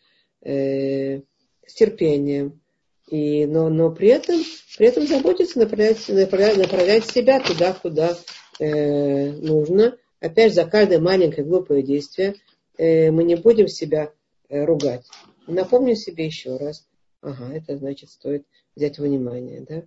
э, 0.42 1.20
с 1.66 1.74
терпением. 1.74 2.60
И, 3.08 3.46
но, 3.46 3.68
но 3.68 3.90
при 3.90 4.08
этом, 4.08 4.40
при 4.78 4.86
этом 4.86 5.06
заботиться, 5.06 5.58
направлять, 5.58 6.08
направлять, 6.08 6.56
направлять 6.56 7.06
себя 7.06 7.40
туда, 7.40 7.74
куда 7.74 8.16
э, 8.58 9.30
нужно. 9.32 9.96
Опять 10.20 10.54
за 10.54 10.64
каждое 10.64 11.00
маленькое 11.00 11.46
глупое 11.46 11.82
действие 11.82 12.36
э, 12.78 13.10
мы 13.10 13.24
не 13.24 13.34
будем 13.34 13.68
себя 13.68 14.12
э, 14.48 14.64
ругать. 14.64 15.06
Напомню 15.46 15.96
себе 15.96 16.24
еще 16.24 16.56
раз, 16.56 16.86
Ага, 17.24 17.54
это 17.54 17.78
значит 17.78 18.10
стоит 18.10 18.46
взять 18.76 18.98
внимание, 18.98 19.62
да? 19.62 19.82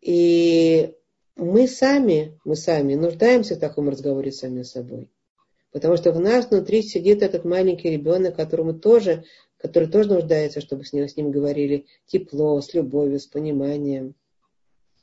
И 0.00 0.92
мы 1.38 1.66
сами, 1.66 2.38
мы 2.44 2.56
сами 2.56 2.94
нуждаемся 2.94 3.54
в 3.54 3.58
таком 3.58 3.88
разговоре 3.88 4.30
с 4.30 4.40
самим 4.40 4.64
собой. 4.64 5.10
Потому 5.72 5.96
что 5.96 6.12
в 6.12 6.20
нас 6.20 6.50
внутри 6.50 6.82
сидит 6.82 7.22
этот 7.22 7.44
маленький 7.44 7.90
ребенок, 7.90 8.36
которому 8.36 8.74
тоже, 8.74 9.24
который 9.56 9.88
тоже 9.88 10.12
нуждается, 10.12 10.60
чтобы 10.60 10.84
с 10.84 10.92
ним, 10.92 11.08
с 11.08 11.16
ним 11.16 11.30
говорили 11.30 11.86
тепло, 12.06 12.60
с 12.60 12.74
любовью, 12.74 13.20
с 13.20 13.26
пониманием. 13.26 14.14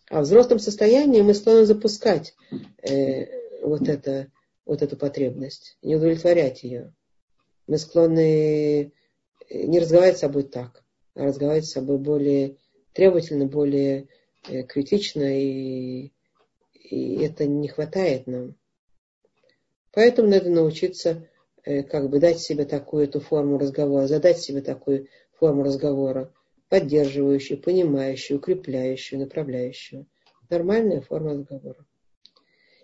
А 0.10 0.22
в 0.22 0.24
взрослом 0.24 0.60
состоянии 0.60 1.22
мы 1.22 1.34
склонны 1.34 1.66
запускать 1.66 2.36
э, 2.82 3.62
вот, 3.62 3.88
это, 3.88 4.28
вот 4.66 4.82
эту 4.82 4.98
потребность, 4.98 5.78
не 5.82 5.96
удовлетворять 5.96 6.64
ее. 6.64 6.94
Мы 7.68 7.78
склонны 7.78 8.92
не 9.50 9.80
разговаривать 9.80 10.18
с 10.18 10.22
собой 10.22 10.44
так 10.44 10.86
разговаривать 11.16 11.66
с 11.66 11.72
собой 11.72 11.98
более 11.98 12.58
требовательно, 12.94 13.46
более 13.46 14.08
э, 14.48 14.64
критично, 14.64 15.24
и, 15.24 16.12
и 16.90 17.24
это 17.24 17.46
не 17.46 17.68
хватает 17.68 18.28
нам. 18.28 18.56
Поэтому 19.92 20.30
надо 20.30 20.50
научиться 20.50 21.28
э, 21.64 21.84
как 21.84 22.10
бы 22.10 22.20
дать 22.20 22.40
себе 22.40 22.66
такую 22.66 23.06
эту 23.06 23.20
форму 23.20 23.58
разговора, 23.58 24.08
задать 24.08 24.40
себе 24.40 24.62
такую 24.62 25.08
форму 25.40 25.64
разговора, 25.64 26.34
поддерживающую, 26.70 27.62
понимающую, 27.62 28.38
укрепляющую, 28.38 29.20
направляющую. 29.20 30.06
Нормальная 30.50 31.02
форма 31.02 31.32
разговора. 31.32 31.86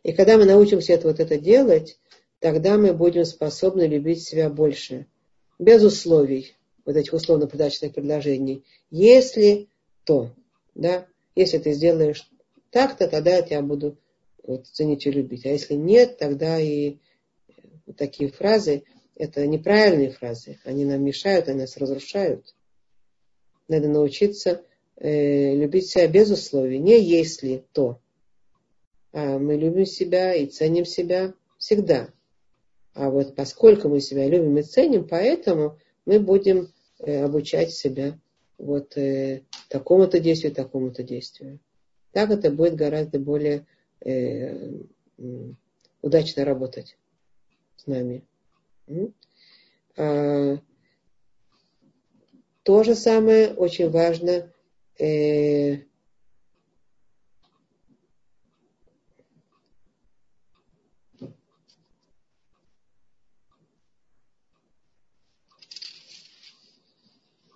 И 0.03 0.13
когда 0.13 0.37
мы 0.37 0.45
научимся 0.45 0.93
это, 0.93 1.07
вот 1.07 1.19
это 1.19 1.37
делать, 1.37 1.99
тогда 2.39 2.77
мы 2.77 2.93
будем 2.93 3.25
способны 3.25 3.83
любить 3.83 4.23
себя 4.23 4.49
больше. 4.49 5.07
Без 5.59 5.83
условий 5.83 6.55
вот 6.85 6.95
этих 6.95 7.13
условно-придачных 7.13 7.93
предложений. 7.93 8.63
Если 8.89 9.69
то, 10.05 10.31
да, 10.73 11.05
если 11.35 11.59
ты 11.59 11.73
сделаешь 11.73 12.30
так-то, 12.71 13.07
тогда 13.07 13.35
я 13.35 13.41
тебя 13.41 13.61
буду 13.61 13.97
вот, 14.43 14.67
ценить 14.67 15.05
и 15.05 15.11
любить. 15.11 15.45
А 15.45 15.49
если 15.49 15.75
нет, 15.75 16.17
тогда 16.17 16.59
и 16.59 16.97
вот 17.85 17.97
такие 17.97 18.31
фразы, 18.31 18.83
это 19.15 19.45
неправильные 19.45 20.09
фразы. 20.09 20.59
Они 20.63 20.85
нам 20.85 21.03
мешают, 21.03 21.47
они 21.47 21.61
нас 21.61 21.77
разрушают. 21.77 22.55
Надо 23.67 23.87
научиться 23.87 24.63
э, 24.95 25.55
любить 25.55 25.89
себя 25.89 26.07
без 26.07 26.31
условий. 26.31 26.79
Не 26.79 26.99
если 26.99 27.63
то. 27.71 27.99
А 29.11 29.37
мы 29.37 29.55
любим 29.55 29.85
себя 29.85 30.33
и 30.33 30.47
ценим 30.47 30.85
себя 30.85 31.33
всегда. 31.57 32.09
А 32.93 33.09
вот 33.09 33.35
поскольку 33.35 33.89
мы 33.89 34.01
себя 34.01 34.27
любим 34.27 34.57
и 34.57 34.63
ценим, 34.63 35.07
поэтому 35.07 35.77
мы 36.05 36.19
будем 36.19 36.71
э, 36.99 37.23
обучать 37.23 37.71
себя 37.71 38.19
вот 38.57 38.97
э, 38.97 39.43
такому-то 39.69 40.19
действию, 40.19 40.53
такому-то 40.53 41.03
действию. 41.03 41.59
Так 42.11 42.29
это 42.29 42.51
будет 42.51 42.75
гораздо 42.75 43.19
более 43.19 43.65
э, 44.01 44.69
удачно 46.01 46.45
работать 46.45 46.97
с 47.77 47.87
нами. 47.87 48.23
А, 49.97 50.57
то 52.63 52.83
же 52.83 52.95
самое 52.95 53.53
очень 53.53 53.89
важно 53.89 54.51
э, 54.99 55.79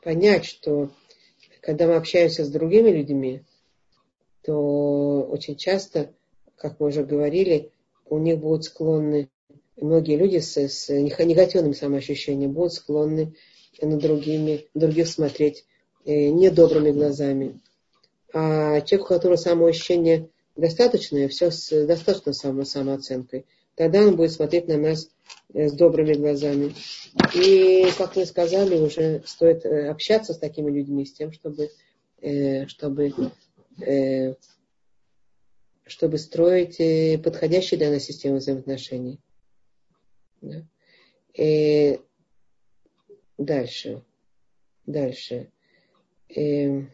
понять, 0.01 0.45
что 0.45 0.91
когда 1.61 1.87
мы 1.87 1.95
общаемся 1.95 2.45
с 2.45 2.49
другими 2.49 2.89
людьми, 2.89 3.43
то 4.45 5.27
очень 5.31 5.55
часто, 5.55 6.11
как 6.55 6.79
мы 6.79 6.87
уже 6.87 7.03
говорили, 7.03 7.71
у 8.07 8.17
них 8.17 8.37
будут 8.39 8.65
склонны, 8.65 9.29
многие 9.75 10.17
люди 10.17 10.37
с, 10.37 10.57
с 10.57 10.89
негативным 10.89 11.73
самоощущением 11.73 12.51
будут 12.51 12.73
склонны 12.73 13.33
на 13.81 13.97
другими, 13.97 14.67
других 14.73 15.07
смотреть 15.07 15.65
э, 16.05 16.29
недобрыми 16.29 16.91
глазами. 16.91 17.59
А 18.33 18.81
человек, 18.81 19.05
у 19.05 19.13
которого 19.13 19.37
самоощущение 19.37 20.29
достаточное, 20.55 21.27
все 21.27 21.51
с 21.51 21.85
достаточно 21.85 22.33
само, 22.33 22.63
самооценкой, 22.63 23.45
тогда 23.75 23.99
он 23.99 24.15
будет 24.15 24.31
смотреть 24.31 24.67
на 24.67 24.77
нас 24.77 25.09
э, 25.53 25.69
с 25.69 25.73
добрыми 25.73 26.13
глазами. 26.13 26.73
И, 27.33 27.87
как 27.97 28.15
мы 28.15 28.25
сказали, 28.25 28.77
уже 28.77 29.23
стоит 29.25 29.65
э, 29.65 29.89
общаться 29.89 30.33
с 30.33 30.37
такими 30.37 30.71
людьми, 30.71 31.05
с 31.05 31.13
тем, 31.13 31.31
чтобы, 31.31 31.69
э, 32.21 32.67
чтобы, 32.67 33.13
чтобы 35.85 36.17
строить 36.17 36.77
подходящие 37.23 37.77
для 37.77 37.91
нас 37.91 38.03
системы 38.03 38.37
взаимоотношений. 38.37 39.19
Да. 40.41 40.65
И 41.33 41.99
дальше. 43.37 44.03
Дальше. 44.85 45.51
И, 46.29 46.87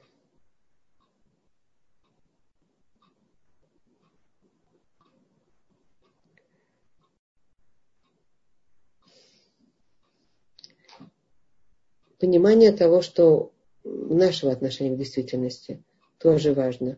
понимание 12.20 12.72
того, 12.72 13.02
что 13.02 13.52
нашего 13.84 14.52
отношения 14.52 14.96
к 14.96 14.98
действительности 14.98 15.84
тоже 16.22 16.54
важно. 16.54 16.98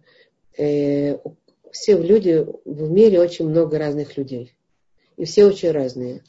Э, 0.57 1.17
все 1.71 1.97
люди 1.97 2.45
в 2.65 2.91
мире 2.91 3.19
очень 3.19 3.47
много 3.47 3.77
разных 3.77 4.17
людей. 4.17 4.53
И 5.17 5.25
все 5.25 5.45
очень 5.45 5.71
разные. 5.71 6.23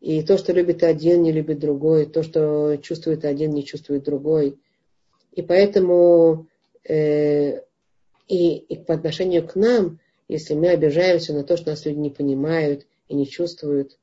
И 0.00 0.22
то, 0.22 0.36
что 0.38 0.52
любит 0.52 0.82
один, 0.82 1.22
не 1.22 1.32
любит 1.32 1.58
другой, 1.58 2.06
то, 2.06 2.22
что 2.22 2.76
чувствует 2.76 3.24
один, 3.24 3.52
не 3.52 3.64
чувствует 3.64 4.04
другой. 4.04 4.58
И 5.32 5.42
поэтому 5.42 6.46
э, 6.88 7.60
и, 8.28 8.56
и 8.56 8.76
по 8.76 8.94
отношению 8.94 9.46
к 9.46 9.54
нам, 9.54 10.00
если 10.28 10.54
мы 10.54 10.68
обижаемся 10.68 11.32
на 11.32 11.44
то, 11.44 11.56
что 11.56 11.70
нас 11.70 11.84
люди 11.84 11.98
не 11.98 12.10
понимают 12.10 12.86
и 13.08 13.14
не 13.14 13.28
чувствуют, 13.28 13.98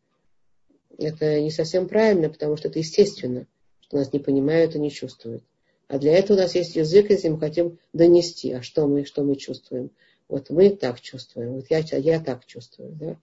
это 0.98 1.42
не 1.42 1.52
совсем 1.52 1.88
правильно, 1.88 2.30
потому 2.30 2.56
что 2.56 2.68
это 2.68 2.80
естественно 2.80 3.48
что 3.90 3.98
нас 3.98 4.14
не 4.14 4.20
понимают 4.20 4.76
и 4.76 4.80
не 4.80 4.92
чувствуют. 4.92 5.44
А 5.90 5.98
для 5.98 6.14
этого 6.14 6.38
у 6.38 6.40
нас 6.40 6.54
есть 6.54 6.76
язык, 6.76 7.10
если 7.10 7.30
мы 7.30 7.40
хотим 7.40 7.80
донести, 7.94 8.54
а 8.54 8.62
что 8.62 8.88
мы, 8.88 9.06
что 9.06 9.24
мы 9.24 9.36
чувствуем. 9.36 9.90
Вот 10.28 10.52
мы 10.52 10.70
так 10.70 11.02
чувствуем, 11.02 11.56
вот 11.56 11.66
я, 11.72 11.80
я 11.80 12.20
так 12.20 12.46
чувствую. 12.46 12.92
Да? 12.92 13.18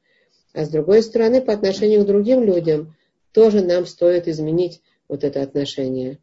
А 0.52 0.64
с 0.64 0.68
другой 0.68 1.04
стороны, 1.04 1.40
по 1.40 1.52
отношению 1.52 2.02
к 2.02 2.06
другим 2.06 2.42
людям, 2.42 2.96
тоже 3.30 3.64
нам 3.64 3.86
стоит 3.86 4.26
изменить 4.26 4.82
вот 5.06 5.22
это 5.22 5.42
отношение. 5.42 6.18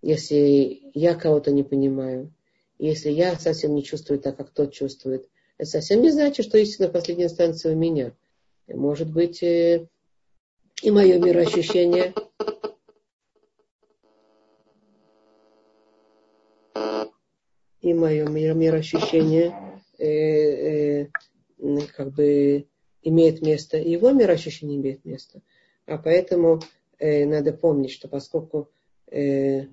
Если 0.00 0.80
я 0.94 1.14
кого-то 1.14 1.50
не 1.50 1.62
понимаю, 1.62 2.32
если 2.78 3.10
я 3.10 3.38
совсем 3.38 3.74
не 3.74 3.84
чувствую 3.84 4.18
так, 4.18 4.38
как 4.38 4.48
тот 4.48 4.72
чувствует, 4.72 5.28
это 5.58 5.68
совсем 5.68 6.00
не 6.00 6.10
значит, 6.10 6.46
что 6.46 6.56
истина 6.56 6.88
в 6.88 6.92
последней 6.92 7.24
инстанции 7.24 7.70
у 7.70 7.76
меня. 7.76 8.12
Может 8.66 9.10
быть, 9.12 9.42
э, 9.42 9.86
и 10.82 10.90
мое 10.90 11.18
мироощущение 11.18 12.14
и 17.82 17.92
мое 17.94 18.24
мироощущение 18.26 19.54
э, 19.98 20.06
э, 20.06 21.06
как 21.94 22.12
бы 22.14 22.66
имеет 23.02 23.42
место, 23.42 23.76
и 23.76 23.90
его 23.90 24.12
мироощущение 24.12 24.78
имеет 24.78 25.04
место. 25.04 25.42
А 25.86 25.98
поэтому 25.98 26.60
э, 26.98 27.26
надо 27.26 27.52
помнить, 27.52 27.90
что 27.90 28.08
поскольку 28.08 28.70
э, 29.10 29.66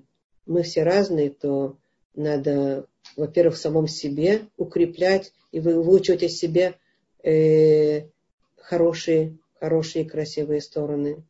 мы 0.46 0.62
все 0.64 0.82
разные, 0.82 1.30
то 1.30 1.78
надо, 2.14 2.86
во-первых, 3.16 3.54
в 3.54 3.60
самом 3.60 3.86
себе 3.86 4.42
укреплять 4.56 5.32
и 5.52 5.60
выучивать 5.60 6.24
о 6.24 6.28
себе 6.28 6.74
э, 7.22 8.08
хорошие, 8.56 9.38
хорошие 9.60 10.04
красивые 10.04 10.60
стороны, 10.60 11.22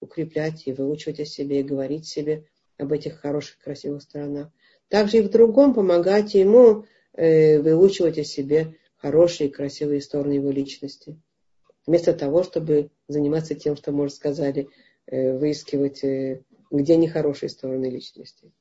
укреплять 0.00 0.66
и 0.66 0.72
выучивать 0.72 1.20
о 1.20 1.26
себе, 1.26 1.60
и 1.60 1.64
говорить 1.64 2.06
себе 2.06 2.46
об 2.78 2.92
этих 2.92 3.20
хороших 3.20 3.58
красивых 3.58 4.02
сторонах. 4.02 4.50
Также 4.88 5.18
и 5.18 5.22
в 5.22 5.30
другом 5.30 5.74
помогать 5.74 6.34
ему 6.34 6.84
э, 7.14 7.58
выучивать 7.60 8.18
о 8.18 8.24
себе 8.24 8.74
хорошие 8.96 9.48
и 9.48 9.52
красивые 9.52 10.00
стороны 10.00 10.34
его 10.34 10.50
личности. 10.50 11.18
Вместо 11.86 12.12
того, 12.12 12.44
чтобы 12.44 12.90
заниматься 13.08 13.54
тем, 13.54 13.76
что 13.76 13.92
мы 13.92 14.04
уже 14.04 14.14
сказали, 14.14 14.68
э, 15.06 15.36
выискивать, 15.36 16.04
э, 16.04 16.42
где 16.70 16.96
нехорошие 16.96 17.48
стороны 17.48 17.86
личности. 17.86 18.52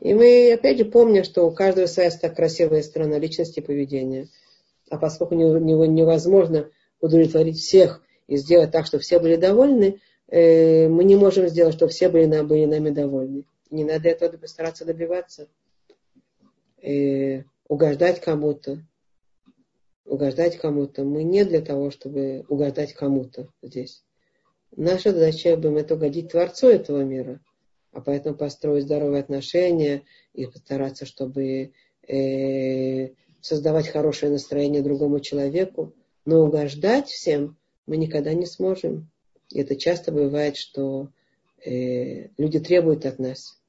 И 0.00 0.14
мы, 0.14 0.52
опять 0.52 0.78
же, 0.78 0.86
помним, 0.86 1.24
что 1.24 1.46
у 1.46 1.52
каждого 1.52 1.86
своя 1.86 2.10
красивая 2.10 2.82
сторона 2.82 3.18
личности 3.18 3.58
и 3.58 3.62
поведения. 3.62 4.28
А 4.90 4.96
поскольку 4.96 5.34
невозможно 5.34 6.70
удовлетворить 7.00 7.58
всех 7.58 8.02
и 8.26 8.36
сделать 8.36 8.70
так, 8.70 8.86
чтобы 8.86 9.02
все 9.02 9.18
были 9.18 9.36
довольны, 9.36 10.00
э, 10.28 10.88
мы 10.88 11.04
не 11.04 11.16
можем 11.16 11.48
сделать, 11.48 11.74
чтобы 11.74 11.92
все 11.92 12.08
были, 12.08 12.40
были 12.42 12.64
нами 12.64 12.90
довольны. 12.90 13.44
Не 13.70 13.84
надо 13.84 14.08
этого 14.08 14.46
стараться 14.46 14.84
добиваться 14.84 15.48
э, 16.84 17.44
угождать 17.68 18.20
кому-то. 18.20 18.84
Угождать 20.04 20.58
кому-то. 20.58 21.04
Мы 21.04 21.24
не 21.24 21.44
для 21.44 21.60
того, 21.60 21.90
чтобы 21.90 22.44
угождать 22.48 22.92
кому-то 22.92 23.48
здесь. 23.62 24.04
Наша 24.76 25.12
задача 25.12 25.50
это 25.50 25.94
угодить 25.94 26.30
Творцу 26.30 26.68
этого 26.68 27.02
мира. 27.02 27.40
А 27.92 28.00
поэтому 28.00 28.36
построить 28.36 28.84
здоровые 28.84 29.20
отношения 29.20 30.02
и 30.32 30.46
постараться, 30.46 31.06
чтобы 31.06 31.72
э, 32.06 33.08
создавать 33.40 33.88
хорошее 33.88 34.32
настроение 34.32 34.82
другому 34.82 35.20
человеку. 35.20 35.94
Но 36.24 36.40
угождать 36.40 37.08
всем 37.08 37.56
мы 37.86 37.96
никогда 37.96 38.34
не 38.34 38.46
сможем. 38.46 39.10
И 39.50 39.60
это 39.60 39.76
часто 39.76 40.10
бывает, 40.10 40.56
что 40.56 41.08
э, 41.64 42.28
люди 42.38 42.60
требуют 42.60 43.06
от 43.06 43.18
нас 43.18 43.60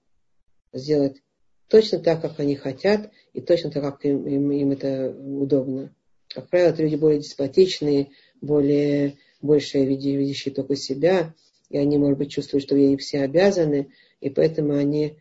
сделать 0.73 1.21
точно 1.67 1.99
так, 1.99 2.21
как 2.21 2.39
они 2.39 2.55
хотят, 2.55 3.09
и 3.33 3.41
точно 3.41 3.71
так, 3.71 3.83
как 3.83 4.05
им, 4.05 4.27
им, 4.27 4.51
им 4.51 4.71
это 4.71 5.09
удобно. 5.11 5.93
Как 6.29 6.49
правило, 6.49 6.69
это 6.69 6.83
люди 6.83 6.95
более 6.95 7.19
деспотичные, 7.19 8.09
более, 8.41 9.17
больше 9.41 9.83
видящие 9.83 10.53
только 10.53 10.75
себя, 10.75 11.33
и 11.69 11.77
они, 11.77 11.97
может 11.97 12.17
быть, 12.17 12.31
чувствуют, 12.31 12.63
что 12.63 12.75
ей 12.75 12.97
все 12.97 13.21
обязаны, 13.21 13.91
и 14.21 14.29
поэтому 14.29 14.73
они 14.73 15.17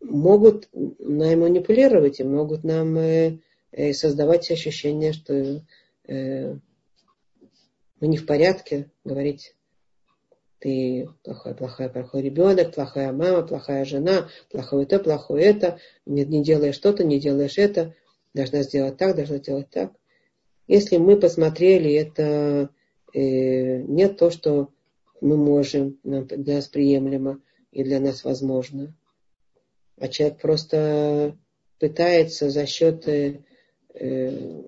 могут 0.00 0.68
нам 0.72 1.40
манипулировать 1.40 2.20
и 2.20 2.24
могут 2.24 2.64
нам 2.64 2.96
э, 2.98 3.38
э, 3.72 3.92
создавать 3.92 4.50
ощущение, 4.50 5.12
что 5.12 5.64
э, 6.06 6.56
мы 8.00 8.08
не 8.08 8.18
в 8.18 8.26
порядке, 8.26 8.90
говорить 9.04 9.55
ты 10.58 11.08
плохой, 11.22 11.54
плохой, 11.54 11.88
плохой 11.88 12.22
ребенок, 12.22 12.74
плохая 12.74 13.12
мама, 13.12 13.46
плохая 13.46 13.84
жена, 13.84 14.28
плохое 14.50 14.84
это, 14.84 14.98
плохое 14.98 15.44
это, 15.44 15.78
не, 16.06 16.24
не 16.24 16.42
делаешь 16.42 16.76
что-то, 16.76 17.04
не 17.04 17.20
делаешь 17.20 17.58
это, 17.58 17.94
должна 18.34 18.62
сделать 18.62 18.96
так, 18.96 19.16
должна 19.16 19.36
сделать 19.38 19.70
так. 19.70 19.92
Если 20.66 20.96
мы 20.96 21.18
посмотрели, 21.18 21.92
это 21.92 22.70
э, 23.12 23.82
не 23.82 24.08
то, 24.08 24.30
что 24.30 24.70
мы 25.20 25.36
можем, 25.36 25.98
для 26.02 26.56
нас 26.56 26.68
приемлемо 26.68 27.40
и 27.70 27.84
для 27.84 28.00
нас 28.00 28.24
возможно. 28.24 28.94
А 29.98 30.08
человек 30.08 30.40
просто 30.40 31.36
пытается 31.78 32.50
за 32.50 32.66
счет 32.66 33.06
э, 33.08 33.40
э 33.94 34.62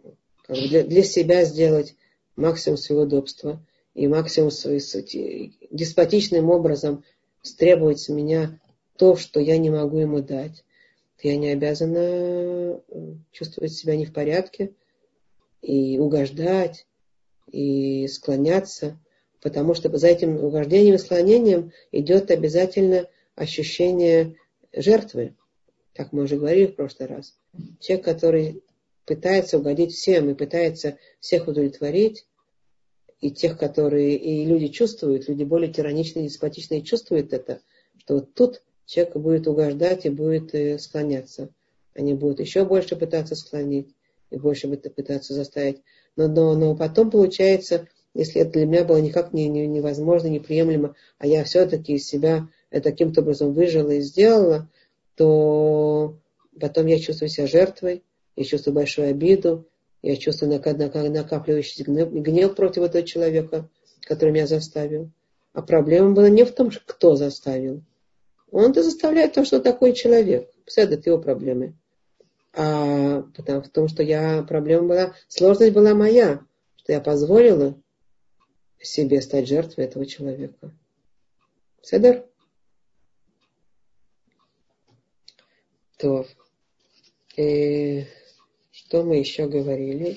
для, 0.48 0.82
для 0.82 1.02
себя 1.02 1.44
сделать 1.44 1.94
максимум 2.36 2.78
своего 2.78 3.02
удобства 3.02 3.62
и 3.98 4.06
максимум 4.06 4.50
деспотичным 5.72 6.50
образом 6.50 7.02
стребовать 7.42 7.98
с 7.98 8.08
меня 8.08 8.60
то, 8.96 9.16
что 9.16 9.40
я 9.40 9.58
не 9.58 9.70
могу 9.70 9.98
ему 9.98 10.20
дать, 10.20 10.64
то 11.20 11.26
я 11.26 11.36
не 11.36 11.50
обязана 11.50 11.98
э, 11.98 12.78
чувствовать 13.32 13.72
себя 13.72 13.96
не 13.96 14.06
в 14.06 14.12
порядке 14.12 14.72
и 15.62 15.98
угождать, 15.98 16.86
и 17.50 18.06
склоняться, 18.06 19.00
потому 19.40 19.74
что 19.74 19.94
за 19.96 20.06
этим 20.06 20.44
угождением 20.44 20.94
и 20.94 20.98
склонением 20.98 21.72
идет 21.90 22.30
обязательно 22.30 23.08
ощущение 23.34 24.36
жертвы, 24.72 25.34
как 25.92 26.12
мы 26.12 26.22
уже 26.22 26.36
говорили 26.36 26.66
в 26.66 26.76
прошлый 26.76 27.08
раз. 27.08 27.36
Человек, 27.80 28.04
который 28.04 28.62
пытается 29.06 29.58
угодить 29.58 29.92
всем 29.92 30.30
и 30.30 30.34
пытается 30.34 30.98
всех 31.18 31.48
удовлетворить, 31.48 32.27
и 33.20 33.30
тех, 33.30 33.58
которые, 33.58 34.16
и 34.16 34.44
люди 34.44 34.68
чувствуют, 34.68 35.28
люди 35.28 35.44
более 35.44 35.72
тираничные, 35.72 36.28
деспотичные 36.28 36.82
чувствуют 36.82 37.32
это, 37.32 37.60
что 37.98 38.14
вот 38.14 38.34
тут 38.34 38.62
человек 38.86 39.16
будет 39.16 39.46
угождать 39.46 40.06
и 40.06 40.10
будет 40.10 40.54
э, 40.54 40.78
склоняться. 40.78 41.50
Они 41.94 42.14
будут 42.14 42.40
еще 42.40 42.64
больше 42.64 42.96
пытаться 42.96 43.34
склонить 43.34 43.94
и 44.30 44.36
больше 44.36 44.68
пытаться 44.68 45.34
заставить. 45.34 45.82
Но, 46.16 46.28
но, 46.28 46.54
но 46.54 46.76
потом 46.76 47.10
получается, 47.10 47.88
если 48.14 48.42
это 48.42 48.52
для 48.52 48.66
меня 48.66 48.84
было 48.84 48.98
никак 48.98 49.32
не, 49.32 49.48
не, 49.48 49.66
невозможно, 49.66 50.28
неприемлемо, 50.28 50.94
а 51.18 51.26
я 51.26 51.44
все-таки 51.44 51.94
из 51.94 52.06
себя 52.06 52.48
это 52.70 52.90
каким-то 52.90 53.20
образом 53.20 53.52
выжила 53.52 53.90
и 53.90 54.00
сделала, 54.00 54.68
то 55.16 56.16
потом 56.60 56.86
я 56.86 56.98
чувствую 56.98 57.28
себя 57.28 57.46
жертвой, 57.46 58.04
я 58.36 58.44
чувствую 58.44 58.74
большую 58.74 59.10
обиду, 59.10 59.66
я 60.02 60.16
чувствую 60.16 60.52
накапливающийся 60.52 61.84
гнев, 61.84 62.12
гнев 62.12 62.54
против 62.54 62.82
этого 62.82 63.02
человека, 63.02 63.68
который 64.02 64.30
меня 64.30 64.46
заставил. 64.46 65.10
А 65.52 65.62
проблема 65.62 66.12
была 66.12 66.28
не 66.28 66.44
в 66.44 66.52
том, 66.52 66.70
кто 66.70 67.16
заставил. 67.16 67.82
Он-то 68.50 68.82
заставляет 68.82 69.34
то, 69.34 69.44
что 69.44 69.60
такой 69.60 69.92
человек. 69.92 70.50
Это 70.76 70.94
его 71.04 71.18
проблемы. 71.18 71.74
А 72.54 73.22
потому, 73.36 73.62
в 73.62 73.68
том, 73.68 73.88
что 73.88 74.02
я, 74.02 74.42
проблема 74.42 74.88
была, 74.88 75.14
сложность 75.28 75.72
была 75.72 75.94
моя, 75.94 76.40
что 76.76 76.92
я 76.92 77.00
позволила 77.00 77.74
себе 78.80 79.20
стать 79.20 79.48
жертвой 79.48 79.84
этого 79.84 80.06
человека. 80.06 80.72
Седер? 81.82 82.24
То. 85.98 86.26
И 87.36 88.06
что 88.88 89.02
мы 89.04 89.16
еще 89.16 89.46
говорили? 89.46 90.16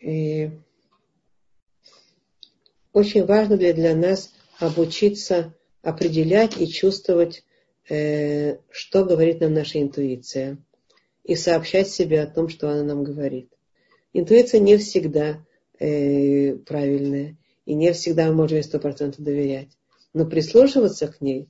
И 0.00 0.50
очень 2.94 3.26
важно 3.26 3.58
для, 3.58 3.74
для 3.74 3.94
нас 3.94 4.32
обучиться 4.58 5.54
определять 5.82 6.58
и 6.58 6.66
чувствовать, 6.66 7.44
э, 7.90 8.56
что 8.70 9.04
говорит 9.04 9.40
нам 9.40 9.52
наша 9.52 9.82
интуиция 9.82 10.56
и 11.24 11.36
сообщать 11.36 11.88
себе 11.88 12.22
о 12.22 12.26
том, 12.26 12.48
что 12.48 12.70
она 12.70 12.82
нам 12.82 13.04
говорит. 13.04 13.50
Интуиция 14.12 14.60
не 14.60 14.76
всегда 14.76 15.44
э, 15.78 16.54
правильная, 16.56 17.36
и 17.66 17.74
не 17.74 17.92
всегда 17.92 18.32
можем 18.32 18.58
ей 18.58 18.62
сто 18.64 18.78
процентов 18.78 19.24
доверять. 19.24 19.70
Но 20.12 20.26
прислушиваться 20.26 21.06
к 21.06 21.20
ней 21.20 21.48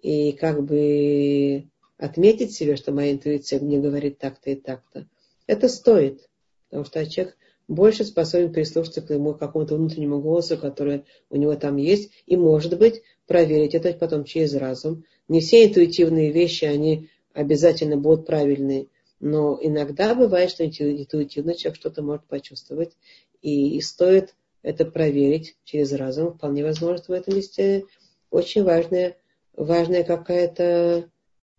и 0.00 0.32
как 0.32 0.64
бы 0.64 1.68
отметить 1.98 2.52
себе, 2.52 2.74
что 2.76 2.92
моя 2.92 3.12
интуиция 3.12 3.60
мне 3.60 3.78
говорит 3.78 4.18
так-то 4.18 4.50
и 4.50 4.56
так-то, 4.56 5.06
это 5.46 5.68
стоит. 5.68 6.28
Потому 6.68 6.84
что 6.84 7.06
человек 7.06 7.36
больше 7.68 8.04
способен 8.04 8.52
прислушаться 8.52 9.02
к 9.02 9.10
ему 9.10 9.34
какому-то 9.34 9.76
внутреннему 9.76 10.20
голосу, 10.20 10.58
который 10.58 11.04
у 11.30 11.36
него 11.36 11.54
там 11.54 11.76
есть, 11.76 12.10
и, 12.26 12.36
может 12.36 12.76
быть, 12.78 13.02
проверить 13.26 13.74
это 13.74 13.92
потом 13.92 14.24
через 14.24 14.54
разум. 14.54 15.04
Не 15.28 15.40
все 15.40 15.64
интуитивные 15.64 16.32
вещи, 16.32 16.64
они 16.64 17.08
обязательно 17.32 17.96
будут 17.96 18.26
правильные, 18.26 18.88
но 19.22 19.56
иногда 19.62 20.16
бывает, 20.16 20.50
что 20.50 20.66
интуитивно 20.66 21.54
человек 21.54 21.78
что-то 21.78 22.02
может 22.02 22.26
почувствовать, 22.26 22.96
и, 23.40 23.76
и 23.76 23.80
стоит 23.80 24.34
это 24.62 24.84
проверить 24.84 25.56
через 25.62 25.92
разум. 25.92 26.34
Вполне 26.34 26.64
возможно, 26.64 27.04
в 27.06 27.10
этом 27.12 27.36
месте 27.36 27.84
очень 28.30 28.64
важная, 28.64 29.16
важная 29.52 30.02
какая-то 30.02 31.08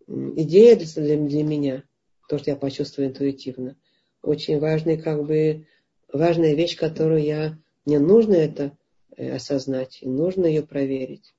идея 0.07 0.75
для, 0.75 1.17
для 1.17 1.43
меня, 1.43 1.83
то, 2.27 2.37
что 2.37 2.51
я 2.51 2.57
почувствую 2.57 3.07
интуитивно. 3.07 3.77
Очень 4.21 4.59
важная, 4.59 4.97
как 4.97 5.25
бы, 5.25 5.65
важная 6.11 6.55
вещь, 6.55 6.75
которую 6.75 7.23
я, 7.23 7.57
мне 7.85 7.99
нужно 7.99 8.33
это 8.33 8.77
э, 9.15 9.33
осознать, 9.33 9.99
и 10.01 10.09
нужно 10.09 10.47
ее 10.47 10.63
проверить. 10.63 11.33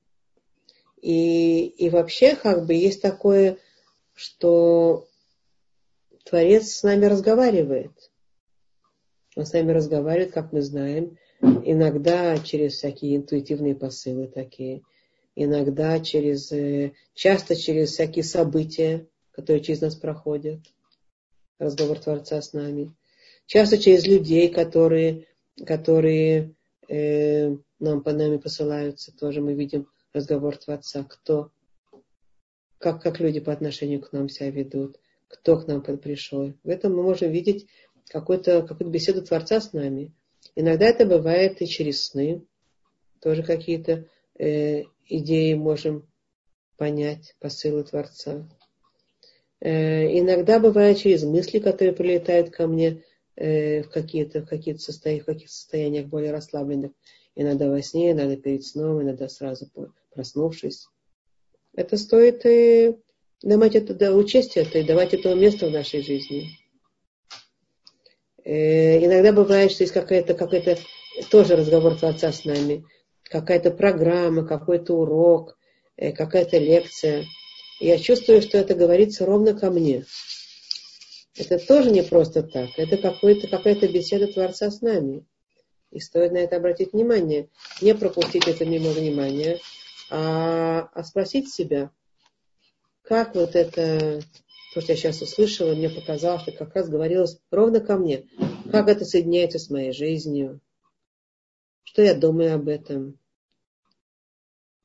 И, 1.03 1.67
и 1.67 1.91
вообще, 1.91 2.35
как 2.35 2.67
бы, 2.67 2.73
есть 2.73 3.03
такое, 3.03 3.59
что 4.15 5.07
Творец 6.25 6.73
с 6.73 6.83
нами 6.83 7.05
разговаривает. 7.05 8.11
Он 9.37 9.45
с 9.45 9.53
нами 9.53 9.73
разговаривает, 9.73 10.33
как 10.33 10.53
мы 10.53 10.63
знаем, 10.63 11.19
иногда 11.41 12.39
через 12.39 12.75
всякие 12.75 13.17
интуитивные 13.17 13.75
посылы 13.75 14.29
такие, 14.29 14.83
иногда 15.35 16.01
через, 16.01 16.51
э, 16.53 16.93
часто 17.15 17.57
через 17.57 17.91
всякие 17.91 18.25
события, 18.25 19.07
которые 19.33 19.63
через 19.63 19.81
нас 19.83 19.97
проходят, 19.97 20.61
разговор 21.59 21.99
Творца 21.99 22.41
с 22.41 22.53
нами, 22.53 22.95
часто 23.47 23.77
через 23.77 24.07
людей, 24.07 24.49
которые, 24.49 25.27
которые 25.67 26.55
э, 26.89 27.55
нам 27.81 28.03
по 28.03 28.13
нами 28.13 28.39
посылаются, 28.39 29.15
тоже 29.15 29.41
мы 29.41 29.55
видим 29.55 29.89
разговор 30.13 30.57
Творца, 30.57 31.05
кто, 31.05 31.51
как, 32.79 33.03
как 33.03 33.21
люди 33.21 33.41
по 33.41 33.53
отношению 33.53 34.01
к 34.01 34.13
нам 34.13 34.29
себя 34.29 34.51
ведут, 34.51 34.99
кто 35.29 35.59
к 35.59 35.67
нам 35.67 35.83
пришел. 35.83 36.53
В 36.63 36.69
этом 36.69 36.95
мы 36.95 37.03
можем 37.03 37.31
видеть 37.31 37.67
какую-то 38.09 38.63
какую 38.63 38.91
беседу 38.91 39.23
Творца 39.23 39.61
с 39.61 39.73
нами. 39.73 40.13
Иногда 40.55 40.87
это 40.87 41.07
бывает 41.07 41.61
и 41.63 41.67
через 41.67 42.07
сны. 42.07 42.43
Тоже 43.21 43.43
какие-то 43.43 44.09
э, 44.39 44.85
идеи 45.07 45.55
можем 45.55 46.07
понять, 46.77 47.35
посылы 47.41 47.85
Творца. 47.85 48.49
Э, 49.61 50.19
иногда 50.19 50.61
бывает 50.61 50.99
через 50.99 51.25
мысли, 51.25 51.59
которые 51.59 51.95
прилетают 51.95 52.51
ко 52.51 52.67
мне 52.67 53.03
э, 53.37 53.83
в 53.83 53.91
какие-то 53.91 54.43
какие 54.43 54.75
состояния, 54.77 55.23
в 55.23 55.27
каких 55.27 55.51
состояниях 55.51 56.07
более 56.07 56.33
расслабленных. 56.33 56.93
Иногда 57.35 57.69
во 57.69 57.83
сне, 57.83 58.13
иногда 58.13 58.37
перед 58.37 58.65
сном, 58.65 59.03
иногда 59.03 59.29
сразу 59.29 59.69
проснувшись. 60.13 60.87
Это 61.75 61.97
стоит 61.97 62.47
и 62.47 62.97
давать 63.43 63.75
это, 63.75 64.15
учесть 64.15 64.57
это 64.57 64.79
и 64.79 64.85
давать 64.85 65.15
этому 65.15 65.35
место 65.35 65.67
в 65.67 65.71
нашей 65.71 66.03
жизни. 66.03 66.59
Э, 68.45 69.05
иногда 69.05 69.33
бывает, 69.33 69.71
что 69.73 69.85
есть 69.85 69.93
какая-то, 69.93 70.35
какой-то 70.35 70.79
тоже 71.31 71.57
разговор 71.57 71.97
Творца 71.97 72.33
с 72.33 72.45
нами, 72.45 72.85
какая-то 73.25 73.71
программа, 73.71 74.47
какой-то 74.47 74.95
урок, 74.95 75.57
э, 75.97 76.13
какая-то 76.13 76.59
лекция. 76.59 77.27
Я 77.81 77.99
чувствую, 77.99 78.43
что 78.43 78.59
это 78.59 78.75
говорится 78.75 79.27
ровно 79.27 79.55
ко 79.55 79.71
мне. 79.71 80.05
Это 81.37 81.59
тоже 81.59 81.91
не 81.91 82.03
просто 82.03 82.43
так. 82.43 82.71
Это 82.77 82.97
какой-то, 82.97 83.49
какая-то 83.49 83.89
беседа 83.89 84.29
Творца 84.29 84.71
с 84.71 84.81
нами. 84.81 85.25
И 85.91 86.01
стоит 86.01 86.33
на 86.33 86.39
это 86.39 86.57
обратить 86.57 86.93
внимание. 86.93 87.49
Не 87.81 87.95
пропустить 87.95 88.47
это 88.47 88.65
мимо 88.65 88.91
внимания, 88.91 89.59
а, 90.11 90.89
а 90.93 91.05
спросить 91.05 91.53
себя– 91.53 91.91
как 93.05 93.35
вот 93.35 93.55
это, 93.55 94.23
то, 94.73 94.81
что 94.81 94.93
я 94.93 94.97
сейчас 94.97 95.21
услышала, 95.23 95.75
мне 95.75 95.91
показалось, 95.91 96.43
что 96.43 96.53
как 96.53 96.75
раз 96.75 96.89
говорилось 96.89 97.39
ровно 97.51 97.81
ко 97.81 97.97
мне. 97.97 98.29
Как 98.71 98.89
это 98.89 99.05
соединяется 99.05 99.59
с 99.59 99.71
моей 99.71 99.93
жизнью? 99.93 100.61
Что 101.85 102.03
я 102.03 102.15
думаю 102.15 102.55
об 102.55 102.69
этом? 102.69 103.19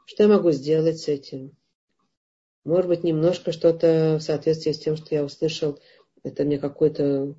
Что 0.06 0.24
я 0.24 0.30
могу 0.30 0.52
сделать 0.52 1.00
с 1.00 1.08
этим? 1.08 1.56
Может 2.66 2.88
быть, 2.88 3.04
немножко 3.04 3.52
что-то 3.52 4.18
в 4.20 4.24
соответствии 4.24 4.74
с 4.74 4.80
тем, 4.80 4.98
что 4.98 5.16
я 5.16 5.24
услышал, 5.24 5.80
это 6.24 6.44
мне 6.44 6.60
какой-то 6.60 7.36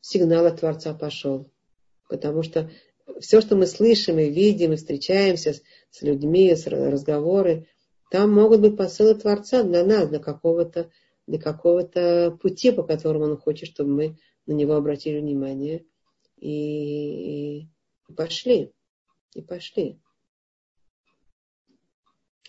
сигнал 0.00 0.46
от 0.46 0.60
Творца 0.60 0.92
пошел. 0.92 1.50
Потому 2.08 2.42
что 2.42 2.70
все, 3.20 3.40
что 3.40 3.54
мы 3.54 3.66
слышим 3.66 4.18
и 4.18 4.28
видим, 4.28 4.72
и 4.72 4.76
встречаемся 4.76 5.54
с, 5.90 6.02
людьми, 6.02 6.54
с 6.54 6.66
разговоры, 6.66 7.68
там 8.16 8.32
могут 8.32 8.62
быть 8.62 8.78
посылы 8.78 9.14
Творца 9.14 9.62
для 9.62 9.84
нас, 9.84 10.08
для 10.08 10.18
какого-то 10.18 10.90
для 11.26 11.38
какого-то 11.38 12.38
пути, 12.40 12.72
по 12.72 12.82
которому 12.82 13.24
он 13.24 13.36
хочет, 13.36 13.68
чтобы 13.68 13.90
мы 13.90 14.18
на 14.46 14.52
него 14.52 14.72
обратили 14.72 15.20
внимание. 15.20 15.84
И, 16.38 17.58
и 17.58 18.12
пошли. 18.16 18.72
И 19.34 19.42
пошли. 19.42 20.00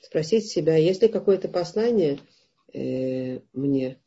спросить 0.02 0.48
себя, 0.48 0.77
есть 0.77 1.02
ли 1.02 1.10
какое-то 1.10 1.49
послание 1.49 2.19
э, 2.73 3.41
мне 3.52 3.99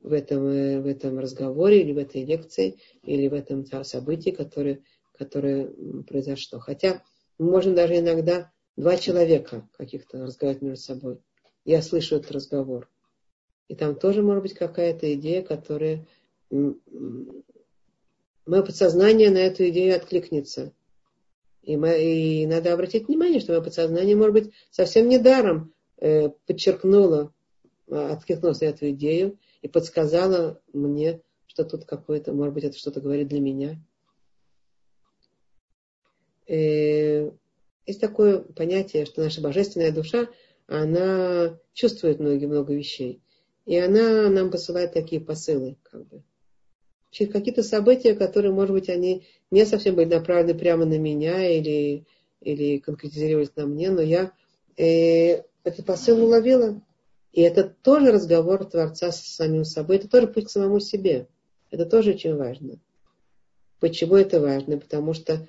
в 0.00 0.12
этом, 0.12 0.48
э, 0.48 0.80
в 0.80 0.86
этом 0.86 1.20
разговоре, 1.20 1.82
или 1.82 1.92
в 1.92 1.98
этой 1.98 2.24
лекции, 2.24 2.80
или 3.04 3.28
в 3.28 3.34
этом 3.34 3.64
событии, 3.84 4.30
которое, 4.30 4.82
которое 5.12 5.70
произошло. 6.08 6.58
Хотя 6.58 7.04
можем 7.38 7.76
даже 7.76 8.00
иногда 8.00 8.50
два 8.76 8.96
человека 8.96 9.68
каких-то 9.76 10.22
разговаривать 10.22 10.62
между 10.62 10.84
собой. 10.84 11.18
Я 11.64 11.82
слышу 11.82 12.16
этот 12.16 12.32
разговор. 12.32 12.88
И 13.68 13.74
там 13.74 13.96
тоже 13.96 14.22
может 14.22 14.42
быть 14.42 14.54
какая-то 14.54 15.12
идея, 15.14 15.42
которая 15.42 16.06
мое 16.50 16.74
подсознание 18.62 19.30
на 19.30 19.38
эту 19.38 19.68
идею 19.68 19.96
откликнется. 19.96 20.72
И, 21.62 21.76
мы, 21.76 21.98
и 21.98 22.46
надо 22.46 22.74
обратить 22.74 23.08
внимание, 23.08 23.40
что 23.40 23.52
мое 23.52 23.62
подсознание, 23.62 24.14
может 24.14 24.34
быть, 24.34 24.52
совсем 24.70 25.08
недаром 25.08 25.72
э, 25.96 26.28
подчеркнуло, 26.46 27.32
а, 27.90 28.12
откликнулось 28.12 28.60
на 28.60 28.66
эту 28.66 28.90
идею 28.90 29.38
и 29.62 29.68
подсказало 29.68 30.60
мне, 30.74 31.22
что 31.46 31.64
тут 31.64 31.86
какое-то, 31.86 32.34
может 32.34 32.52
быть, 32.52 32.64
это 32.64 32.76
что-то 32.76 33.00
говорит 33.00 33.28
для 33.28 33.40
меня. 33.40 33.82
Э, 36.46 37.30
есть 37.86 38.00
такое 38.00 38.38
понятие, 38.40 39.06
что 39.06 39.22
наша 39.22 39.40
божественная 39.40 39.92
душа, 39.92 40.28
она 40.66 41.58
чувствует 41.72 42.20
много-много 42.20 42.74
вещей. 42.74 43.20
И 43.66 43.76
она 43.76 44.28
нам 44.28 44.50
посылает 44.50 44.92
такие 44.92 45.20
посылы, 45.20 45.76
как 45.82 46.06
бы 46.06 46.22
через 47.14 47.32
какие-то 47.32 47.62
события, 47.62 48.14
которые, 48.14 48.52
может 48.52 48.74
быть, 48.74 48.88
они 48.88 49.24
не 49.52 49.64
совсем 49.64 49.94
были 49.94 50.12
направлены 50.12 50.58
прямо 50.58 50.84
на 50.84 50.98
меня 50.98 51.48
или, 51.48 52.06
или 52.40 52.78
конкретизировались 52.78 53.54
на 53.54 53.66
мне, 53.66 53.90
но 53.90 54.02
я 54.02 54.32
э, 54.76 55.42
этот 55.62 55.86
посыл 55.86 56.24
уловила. 56.24 56.82
И 57.32 57.40
это 57.40 57.72
тоже 57.82 58.10
разговор 58.10 58.64
Творца 58.64 59.12
с 59.12 59.20
самим 59.20 59.64
собой, 59.64 59.96
это 59.96 60.08
тоже 60.08 60.26
путь 60.26 60.46
к 60.46 60.50
самому 60.50 60.80
себе. 60.80 61.28
Это 61.70 61.86
тоже 61.86 62.10
очень 62.10 62.34
важно. 62.34 62.80
Почему 63.78 64.16
это 64.16 64.40
важно? 64.40 64.78
Потому 64.78 65.14
что 65.14 65.46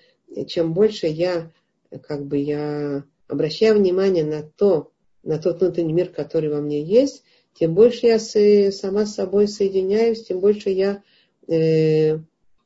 чем 0.48 0.74
больше 0.74 1.08
я, 1.08 1.52
как 2.00 2.26
бы 2.26 2.38
я 2.38 3.04
обращаю 3.28 3.78
внимание 3.78 4.24
на 4.24 4.44
то, 4.44 4.92
на 5.24 5.40
тот 5.40 5.62
внутренний 5.62 5.94
мир, 5.94 6.10
который 6.10 6.50
во 6.50 6.62
мне 6.62 6.82
есть, 6.84 7.24
тем 7.54 7.74
больше 7.74 8.08
я 8.08 8.20
сама 8.20 9.06
с 9.06 9.16
собой 9.16 9.48
соединяюсь, 9.48 10.26
тем 10.26 10.40
больше 10.40 10.70
я 10.70 11.02
э, 11.48 12.20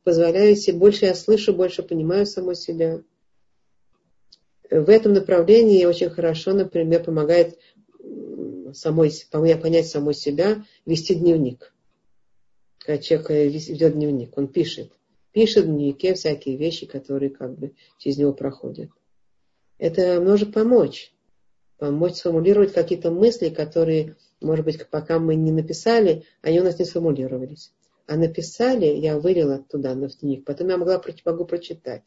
позволяю 0.04 0.56
себе, 0.56 0.78
больше 0.78 1.06
я 1.06 1.16
слышу, 1.16 1.54
больше 1.54 1.84
понимаю 1.84 2.26
саму 2.26 2.56
себя. 2.56 3.02
В 4.70 4.90
этом 4.90 5.14
направлении 5.14 5.86
очень 5.86 6.10
хорошо, 6.10 6.54
например, 6.54 7.04
помогает 7.04 7.58
самой, 8.74 9.12
понять 9.32 9.88
самой 9.88 10.14
себя, 10.14 10.66
вести 10.86 11.16
дневник. 11.16 11.74
Когда 12.80 13.02
человек 13.02 13.32
э, 13.32 13.48
ведет 13.48 13.94
дневник, 13.94 14.38
он 14.38 14.48
пишет. 14.48 14.92
Пишет 15.32 15.66
в 15.66 15.68
дневнике 15.68 16.16
всякие 16.16 16.58
вещи, 16.58 16.88
которые 16.88 17.30
как 17.30 17.58
бы 17.58 17.74
через 18.00 18.18
него 18.18 18.34
проходят. 18.34 18.90
Это 19.80 20.22
может 20.22 20.54
помочь. 20.54 21.14
Помочь 21.78 22.16
сформулировать 22.16 22.74
какие-то 22.74 23.10
мысли, 23.10 23.50
которые, 23.50 24.18
может 24.42 24.66
быть, 24.66 24.86
пока 24.90 25.18
мы 25.18 25.36
не 25.36 25.52
написали, 25.52 26.26
они 26.42 26.60
у 26.60 26.64
нас 26.64 26.78
не 26.78 26.86
сформулировались. 26.86 27.72
А 28.06 28.18
написали, 28.18 28.86
я 28.86 29.18
вылила 29.18 29.64
туда 29.70 29.96
на 29.96 30.10
книг, 30.10 30.44
потом 30.44 30.68
я 30.68 30.78
могла, 30.78 31.02
могу 31.26 31.46
прочитать. 31.46 32.04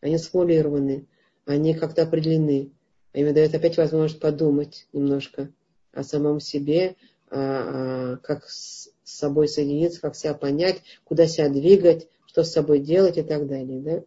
Они 0.00 0.16
сформулированы, 0.16 1.06
они 1.44 1.74
как-то 1.74 2.02
определены. 2.02 2.70
Они 3.12 3.24
мне 3.24 3.32
дают 3.32 3.54
опять 3.54 3.76
возможность 3.76 4.20
подумать 4.20 4.86
немножко 4.92 5.50
о 5.92 6.04
самом 6.04 6.38
себе, 6.38 6.94
о, 7.28 8.12
о, 8.12 8.16
как 8.18 8.48
с 8.48 8.90
собой 9.02 9.48
соединиться, 9.48 10.00
как 10.00 10.14
себя 10.14 10.34
понять, 10.34 10.82
куда 11.04 11.26
себя 11.26 11.48
двигать, 11.48 12.06
что 12.26 12.44
с 12.44 12.52
собой 12.52 12.78
делать 12.78 13.18
и 13.18 13.22
так 13.22 13.48
далее. 13.48 13.80
Да? 13.80 14.02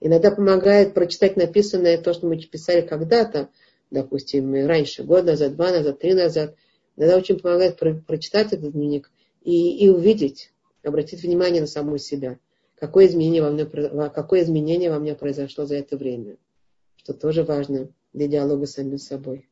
Иногда 0.00 0.30
помогает 0.30 0.94
прочитать 0.94 1.36
написанное 1.36 1.98
то, 1.98 2.12
что 2.12 2.26
мы 2.26 2.36
писали 2.38 2.80
когда-то, 2.80 3.50
допустим, 3.90 4.54
раньше, 4.66 5.04
год 5.04 5.24
назад, 5.24 5.54
два 5.54 5.70
назад, 5.70 6.00
три 6.00 6.14
назад. 6.14 6.56
Иногда 6.96 7.16
очень 7.16 7.38
помогает 7.38 7.78
про 7.78 7.94
прочитать 7.94 8.52
этот 8.52 8.72
дневник 8.72 9.10
и, 9.42 9.84
и 9.84 9.88
увидеть, 9.88 10.52
обратить 10.82 11.22
внимание 11.22 11.60
на 11.60 11.66
саму 11.66 11.98
себя. 11.98 12.38
Какое 12.76 13.06
изменение, 13.06 13.42
во 13.42 13.50
мне, 13.50 13.64
какое 13.64 14.42
изменение 14.42 14.90
во 14.90 14.98
мне 14.98 15.14
произошло 15.14 15.66
за 15.66 15.76
это 15.76 15.96
время. 15.96 16.36
Что 16.96 17.14
тоже 17.14 17.44
важно 17.44 17.88
для 18.12 18.26
диалога 18.26 18.66
с 18.66 18.72
самим 18.72 18.98
собой. 18.98 19.48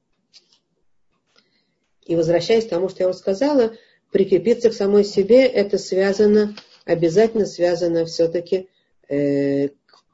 И 2.05 2.17
возвращаясь 2.17 2.67
к 2.67 2.71
тому, 2.71 2.89
что 2.89 3.05
я 3.05 3.09
уже 3.09 3.19
сказала, 3.19 3.73
прикрепиться 4.11 4.71
к 4.71 4.75
самой 4.75 5.05
себе, 5.05 5.47
это 5.47 5.79
связано, 5.79 6.57
обязательно 6.85 7.47
связано 7.47 8.05
все-таки 8.05 8.69
э, 9.09 9.69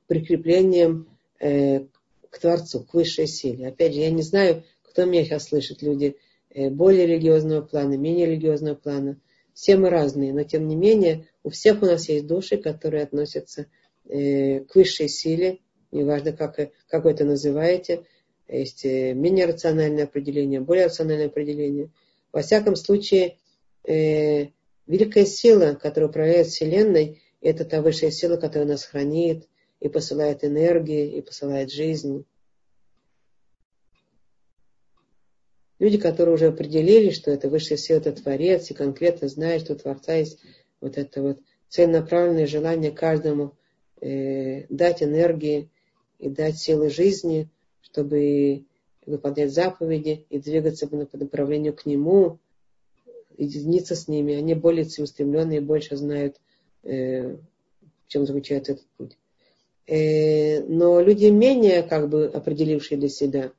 прикреплением 0.07 1.09
э, 1.41 1.81
к 2.31 2.39
Творцу, 2.39 2.85
к 2.85 2.95
высшей 2.95 3.27
силе. 3.27 3.69
Опять 3.69 3.95
же, 3.95 4.01
я 4.01 4.11
не 4.11 4.23
знаю, 4.23 4.65
кто 4.83 5.05
меня 5.05 5.25
сейчас 5.25 5.49
слышит, 5.49 5.83
люди 5.83 6.17
э, 6.51 6.71
более 6.71 7.07
религиозного 7.07 7.63
плана, 7.63 7.97
менее 7.97 8.27
религиозного 8.27 8.75
плана. 8.75 9.21
Все 9.53 9.77
мы 9.77 9.91
разные, 9.91 10.33
но 10.33 10.43
тем 10.43 10.69
не 10.69 10.77
менее 10.77 11.29
у 11.43 11.51
всех 11.51 11.83
у 11.83 11.87
нас 11.87 12.09
есть 12.09 12.27
души, 12.27 12.57
которые 12.59 13.03
относятся 13.03 13.67
э, 14.09 14.61
к 14.61 14.75
высшей 14.75 15.09
силе, 15.09 15.61
неважно, 15.93 16.33
как, 16.33 16.71
как 16.89 17.05
вы 17.05 17.11
это 17.11 17.25
называете, 17.25 18.05
есть 18.49 18.85
э, 18.85 19.15
менее 19.15 19.47
рациональное 19.47 20.05
определение, 20.05 20.61
более 20.61 20.87
рациональное 20.87 21.27
определение. 21.27 21.91
Во 22.33 22.43
всяком 22.43 22.77
случае, 22.77 23.39
э, 23.85 24.49
великая 24.87 25.27
сила, 25.27 25.79
которая 25.81 26.11
управляет 26.11 26.49
Вселенной, 26.49 27.23
это 27.41 27.65
та 27.65 27.83
высшая 27.83 28.11
сила, 28.11 28.37
которая 28.37 28.69
нас 28.69 28.85
хранит 28.85 29.49
и 29.81 29.89
посылает 29.89 30.45
энергии, 30.45 31.17
и 31.17 31.21
посылает 31.21 31.71
жизнь. 31.71 32.25
Люди, 35.79 35.99
которые 35.99 36.35
уже 36.35 36.47
определили, 36.47 37.11
что 37.11 37.31
это 37.31 37.51
высшая 37.51 37.77
сила, 37.77 37.99
это 37.99 38.13
Творец, 38.13 38.71
и 38.71 38.75
конкретно 38.75 39.29
знают, 39.29 39.63
что 39.63 39.75
у 39.75 39.77
Творца 39.77 40.15
есть 40.15 40.41
вот 40.81 40.97
это 40.97 41.23
вот 41.23 41.41
целенаправленное 41.69 42.47
желание 42.47 42.91
каждому 42.91 43.55
э, 44.01 44.67
дать 44.69 45.03
энергии 45.03 45.71
и 46.19 46.31
дать 46.31 46.59
силы 46.59 46.89
жизни, 46.89 47.51
чтобы 47.83 48.65
выполнять 49.05 49.53
заповеди 49.53 50.27
и 50.31 50.39
двигаться 50.39 50.89
по 50.89 50.97
направлению 50.97 51.75
к 51.75 51.85
Нему, 51.85 52.39
единиться 53.37 53.95
с 53.95 54.09
ними. 54.09 54.35
Они 54.35 54.55
более 54.55 54.85
целеустремленные, 54.85 55.61
больше 55.61 55.97
знают, 55.97 56.41
э, 56.83 57.35
в 57.35 58.09
чем 58.09 58.27
заключается 58.27 58.73
этот 58.73 58.87
путь. 58.97 59.19
Э, 59.87 60.63
но 60.63 61.01
люди 61.01 61.27
менее 61.27 61.83
как 61.83 62.09
бы 62.09 62.27
определившие 62.27 62.99
для 62.99 63.09
себя, 63.09 63.53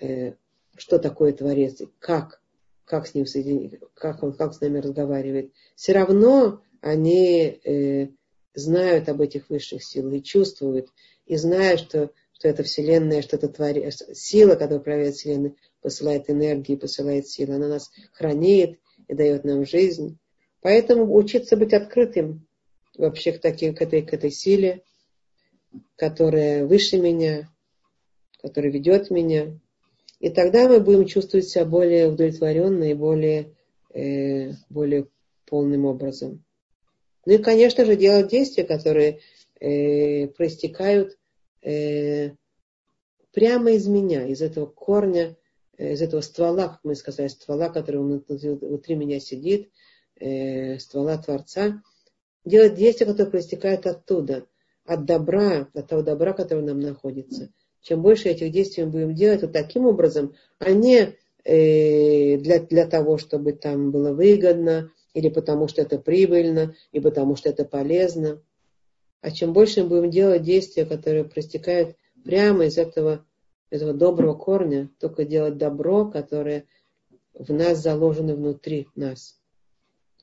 э, 0.00 0.34
что 0.76 0.98
такое 0.98 1.32
Творец, 1.32 1.82
как, 1.98 2.40
как 2.84 3.06
с 3.06 3.14
ним 3.14 3.26
соединить, 3.26 3.80
как 3.94 4.22
он, 4.22 4.32
как 4.32 4.54
с 4.54 4.60
нами 4.60 4.78
разговаривает, 4.78 5.52
все 5.74 5.92
равно 5.92 6.60
они 6.80 7.60
э, 7.64 8.08
знают 8.54 9.08
об 9.08 9.20
этих 9.20 9.50
высших 9.50 9.82
силах 9.82 10.14
и 10.14 10.22
чувствуют, 10.22 10.88
и 11.26 11.36
знают, 11.36 11.80
что, 11.80 12.10
что 12.32 12.48
это 12.48 12.62
Вселенная, 12.62 13.22
что 13.22 13.36
это 13.36 13.48
творец, 13.48 14.02
сила, 14.12 14.54
которая 14.54 14.78
управляет 14.78 15.16
Вселенной, 15.16 15.56
посылает 15.80 16.30
энергии, 16.30 16.76
посылает 16.76 17.26
силы. 17.26 17.54
Она 17.54 17.68
нас 17.68 17.90
хранит 18.12 18.78
и 19.08 19.14
дает 19.14 19.44
нам 19.44 19.66
жизнь. 19.66 20.18
Поэтому 20.60 21.12
учиться 21.14 21.56
быть 21.56 21.72
открытым 21.72 22.46
вообще 22.96 23.32
к, 23.32 23.40
таким, 23.40 23.74
к, 23.74 23.82
этой, 23.82 24.02
к 24.02 24.12
этой 24.12 24.30
силе, 24.30 24.82
которая 25.96 26.66
выше 26.66 26.98
меня, 26.98 27.48
которая 28.40 28.72
ведет 28.72 29.10
меня, 29.10 29.58
и 30.20 30.30
тогда 30.30 30.68
мы 30.68 30.80
будем 30.80 31.06
чувствовать 31.06 31.48
себя 31.48 31.64
более 31.64 32.08
удовлетворенно 32.08 32.84
и 32.84 32.94
более, 32.94 33.54
э, 33.92 34.52
более 34.70 35.08
полным 35.46 35.84
образом. 35.84 36.44
Ну 37.26 37.34
и, 37.34 37.38
конечно 37.38 37.84
же, 37.84 37.96
делать 37.96 38.28
действия, 38.28 38.64
которые 38.64 39.20
э, 39.60 40.28
проистекают 40.28 41.18
э, 41.62 42.30
прямо 43.32 43.72
из 43.72 43.86
меня, 43.86 44.26
из 44.26 44.42
этого 44.42 44.66
корня, 44.66 45.36
э, 45.76 45.92
из 45.92 46.02
этого 46.02 46.20
ствола, 46.20 46.68
как 46.68 46.80
мы 46.84 46.94
сказали, 46.94 47.28
ствола, 47.28 47.68
который 47.68 48.00
внутри 48.00 48.94
меня 48.94 49.20
сидит, 49.20 49.70
э, 50.20 50.78
ствола 50.78 51.18
Творца. 51.18 51.82
Делать 52.44 52.74
действия, 52.74 53.06
которые 53.06 53.30
проистекают 53.30 53.86
оттуда, 53.86 54.46
от 54.84 55.04
добра, 55.04 55.68
от 55.74 55.88
того 55.88 56.02
добра, 56.02 56.32
который 56.32 56.62
нам 56.62 56.80
находится– 56.80 57.50
чем 57.84 58.00
больше 58.00 58.30
этих 58.30 58.50
действий 58.50 58.84
мы 58.84 58.90
будем 58.90 59.14
делать 59.14 59.42
вот 59.42 59.52
таким 59.52 59.84
образом, 59.84 60.34
а 60.58 60.70
не 60.72 61.16
э, 61.44 62.38
для, 62.38 62.60
для 62.60 62.86
того, 62.86 63.18
чтобы 63.18 63.52
там 63.52 63.90
было 63.90 64.12
выгодно, 64.12 64.90
или 65.12 65.28
потому 65.28 65.68
что 65.68 65.82
это 65.82 65.98
прибыльно, 65.98 66.74
и 66.92 67.00
потому 67.00 67.36
что 67.36 67.50
это 67.50 67.66
полезно. 67.66 68.40
А 69.20 69.30
чем 69.30 69.52
больше 69.52 69.82
мы 69.82 69.90
будем 69.90 70.10
делать 70.10 70.42
действия, 70.42 70.86
которые 70.86 71.24
проистекают 71.24 71.94
прямо 72.24 72.64
из 72.64 72.78
этого 72.78 73.24
этого 73.68 73.92
доброго 73.92 74.34
корня, 74.34 74.88
только 74.98 75.24
делать 75.24 75.58
добро, 75.58 76.06
которое 76.06 76.64
в 77.34 77.52
нас 77.52 77.82
заложено 77.82 78.34
внутри 78.34 78.88
нас. 78.94 79.38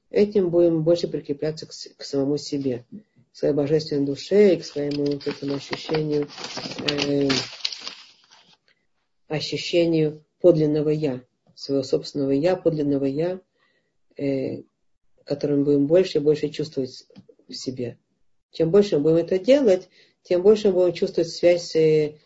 Этим 0.09 0.49
будем 0.49 0.83
больше 0.83 1.07
прикрепляться 1.07 1.67
к, 1.67 1.69
к 1.69 2.03
самому 2.03 2.37
себе, 2.37 2.85
своей 3.31 3.53
божественной 3.53 4.05
душе 4.05 4.55
и 4.55 4.57
к 4.59 4.65
своему 4.65 5.05
вот 5.05 5.27
этому 5.27 5.55
ощущению, 5.55 6.27
э, 6.89 7.29
ощущению 9.27 10.23
подлинного 10.39 10.89
я, 10.89 11.23
своего 11.55 11.83
собственного 11.83 12.31
я, 12.31 12.55
подлинного 12.55 13.05
я, 13.05 13.39
э, 14.17 14.63
которым 15.23 15.59
мы 15.59 15.65
будем 15.65 15.87
больше 15.87 16.17
и 16.17 16.21
больше 16.21 16.49
чувствовать 16.49 17.07
в 17.47 17.53
себе. 17.53 17.97
Чем 18.51 18.69
больше 18.69 18.97
мы 18.97 19.03
будем 19.03 19.17
это 19.17 19.39
делать, 19.39 19.87
тем 20.23 20.41
больше 20.41 20.67
мы 20.67 20.73
будем 20.73 20.93
чувствовать 20.93 21.29
связь 21.29 21.75
э, 21.75 22.17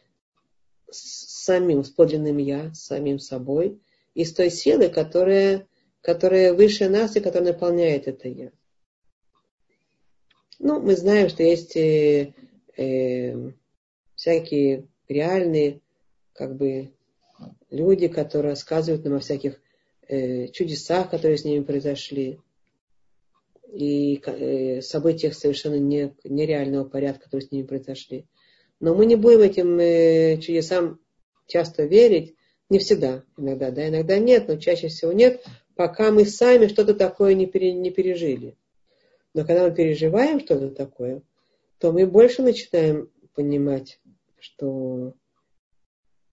с 0.89 1.43
самим, 1.45 1.83
с 1.83 1.89
подлинным 1.89 2.37
я, 2.37 2.73
с 2.73 2.85
самим 2.85 3.19
собой 3.19 3.79
и 4.15 4.25
с 4.25 4.33
той 4.33 4.49
силой, 4.49 4.89
которая, 4.89 5.67
которая 6.01 6.53
выше 6.53 6.89
нас 6.89 7.15
и 7.15 7.19
которая 7.19 7.53
наполняет 7.53 8.07
это 8.07 8.27
я. 8.27 8.51
Ну, 10.67 10.79
мы 10.79 10.95
знаем, 10.95 11.29
что 11.29 11.43
есть 11.43 11.77
э, 11.77 12.33
э, 12.75 13.51
всякие 14.15 14.87
реальные 15.07 15.81
как 16.33 16.55
бы 16.55 16.89
люди, 17.69 18.07
которые 18.07 18.53
рассказывают 18.53 19.05
нам 19.05 19.13
о 19.13 19.19
всяких 19.19 19.61
э, 20.07 20.47
чудесах, 20.47 21.11
которые 21.11 21.37
с 21.37 21.45
ними 21.45 21.63
произошли 21.63 22.39
и 23.71 24.19
э, 24.25 24.81
событиях 24.81 25.35
совершенно 25.35 25.77
не, 25.77 26.15
нереального 26.23 26.85
порядка, 26.85 27.25
которые 27.25 27.45
с 27.47 27.51
ними 27.51 27.67
произошли. 27.67 28.25
Но 28.79 28.95
мы 28.95 29.05
не 29.05 29.17
будем 29.17 29.41
этим 29.41 29.77
э, 29.77 30.39
чудесам 30.41 30.99
часто 31.45 31.83
верить, 31.83 32.33
не 32.71 32.79
всегда, 32.79 33.23
иногда, 33.37 33.69
да, 33.69 33.87
иногда 33.87 34.17
нет, 34.17 34.47
но 34.47 34.57
чаще 34.57 34.87
всего 34.87 35.11
нет, 35.11 35.45
пока 35.75 36.11
мы 36.11 36.25
сами 36.25 36.65
что-то 36.65 36.95
такое 36.95 37.35
не, 37.35 37.45
пере, 37.45 37.71
не 37.71 37.91
пережили. 37.91 38.57
Но 39.35 39.43
когда 39.45 39.67
мы 39.67 39.75
переживаем 39.75 40.39
что-то 40.39 40.69
такое, 40.69 41.21
то 41.77 41.91
мы 41.91 42.07
больше 42.07 42.41
начинаем 42.41 43.11
понимать, 43.33 43.99
что 44.39 45.13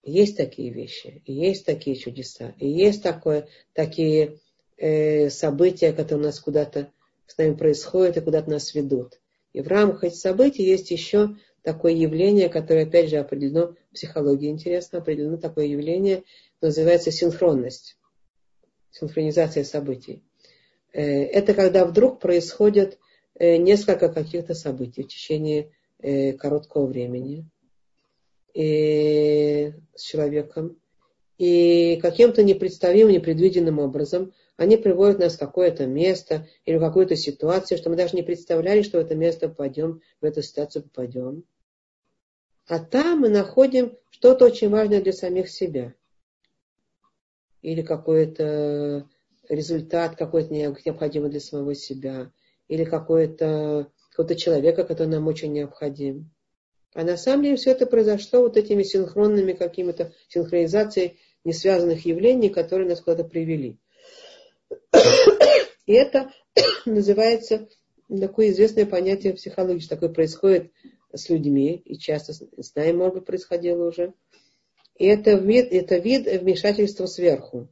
есть 0.05 0.37
такие 0.37 0.70
вещи, 0.70 1.20
и 1.24 1.33
есть 1.33 1.66
такие 1.66 1.97
чудеса, 1.97 2.55
и 2.59 2.69
есть 2.69 3.03
такое, 3.03 3.49
такие 3.73 4.39
э, 4.77 5.31
события, 5.31 5.93
которые 5.93 6.23
у 6.23 6.27
нас 6.29 6.39
куда-то 6.39 6.93
с 7.27 7.37
нами 7.37 7.55
происходят 7.55 8.16
и 8.16 8.20
куда-то 8.20 8.49
нас 8.49 8.73
ведут. 8.73 9.20
И 9.53 9.62
в 9.62 9.66
рамках 9.66 10.05
этих 10.05 10.19
событий 10.19 10.62
есть 10.62 10.93
еще 10.93 11.37
такое 11.62 11.95
явление, 11.95 12.49
которое, 12.49 12.85
опять 12.85 13.11
же, 13.11 13.16
определено 13.16 13.74
в 13.91 13.95
психологии, 13.95 14.49
интересно, 14.49 15.01
определено 15.01 15.39
такое 15.39 15.66
явление, 15.66 16.23
называется 16.61 17.11
синхронность, 17.11 17.99
синхронизация 18.93 19.65
событий. 19.65 20.23
Э, 20.93 21.24
это 21.24 21.55
когда 21.55 21.85
вдруг 21.85 22.20
происходит 22.20 22.98
э, 23.35 23.56
несколько 23.56 24.09
каких-то 24.09 24.55
событий 24.55 25.02
в 25.02 25.09
течение 25.09 25.73
э, 25.98 26.32
короткого 26.32 26.86
времени 26.86 27.48
и 28.55 29.73
с 29.94 30.02
человеком, 30.02 30.78
и 31.39 31.98
каким-то 32.02 32.43
непредставимым, 32.43 33.12
непредвиденным 33.12 33.78
образом 33.78 34.32
они 34.56 34.77
приводят 34.77 35.19
нас 35.19 35.35
в 35.36 35.39
какое-то 35.39 35.86
место 35.86 36.47
или 36.66 36.77
в 36.77 36.81
какую-то 36.81 37.16
ситуацию, 37.16 37.78
что 37.78 37.89
мы 37.89 37.97
даже 37.97 38.14
не 38.14 38.23
представляли, 38.23 38.82
что 38.82 38.98
в 38.98 39.01
это 39.01 39.14
место 39.14 39.48
попадем, 39.48 40.02
в 40.20 40.24
эту 40.24 40.43
ситуацию 40.43 40.85
попадем. 40.85 41.44
А 42.66 42.78
там 42.78 43.20
мы 43.20 43.28
находим 43.28 43.97
что-то 44.10 44.44
очень 44.44 44.69
важное 44.69 45.02
для 45.02 45.12
самих 45.12 45.48
себя. 45.48 45.94
Или 47.62 47.82
какой-то 47.82 49.09
результат 49.48 50.16
какой-то 50.16 50.52
необходимый 50.52 51.31
для 51.31 51.40
самого 51.40 51.74
себя. 51.74 52.31
Или 52.69 52.85
какой-то 52.85 53.90
какого-то 54.10 54.36
человека, 54.36 54.85
который 54.85 55.09
нам 55.09 55.27
очень 55.27 55.52
необходим. 55.52 56.31
А 56.94 57.02
на 57.02 57.16
самом 57.16 57.44
деле 57.44 57.56
все 57.56 57.70
это 57.70 57.86
произошло 57.86 58.40
вот 58.40 58.56
этими 58.56 58.82
синхронными 58.82 59.52
какими-то 59.52 60.12
синхронизацией 60.28 61.19
несвязанных 61.44 62.05
явлений, 62.05 62.51
которые 62.51 62.89
нас 62.89 63.01
куда-то 63.01 63.24
привели. 63.24 63.78
И 65.86 65.93
это 65.93 66.31
называется 66.86 67.69
такое 68.09 68.51
известное 68.51 68.86
понятие 68.86 69.32
в 69.32 69.36
психологии, 69.36 69.81
что 69.81 69.97
такое 69.97 70.10
происходит 70.10 70.70
с 71.14 71.28
людьми, 71.31 71.77
и 71.77 71.98
часто 71.98 72.32
с 72.35 72.74
нами, 72.74 72.93
может 72.93 73.14
быть, 73.14 73.24
происходило 73.24 73.89
уже. 73.89 74.12
И 74.98 75.06
это 75.06 75.32
вид, 75.32 75.73
это 75.73 75.97
вид 75.97 76.27
вмешательства 76.27 77.06
сверху 77.06 77.69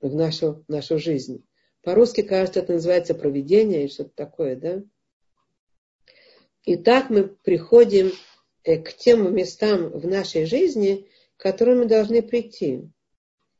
в 0.00 0.14
нашу, 0.14 0.64
нашу 0.68 0.98
жизнь. 0.98 1.44
По-русски, 1.82 2.22
кажется, 2.22 2.60
это 2.60 2.74
называется 2.74 3.14
проведение 3.14 3.84
и 3.84 3.88
что-то 3.88 4.10
такое, 4.14 4.56
да? 4.56 4.82
И 6.64 6.76
так 6.76 7.08
мы 7.08 7.28
приходим 7.28 8.12
э, 8.64 8.76
к 8.76 8.92
тем 8.94 9.34
местам 9.34 9.90
в 9.90 10.06
нашей 10.06 10.44
жизни, 10.44 11.08
к 11.36 11.42
которым 11.42 11.78
мы 11.78 11.86
должны 11.86 12.20
прийти. 12.20 12.90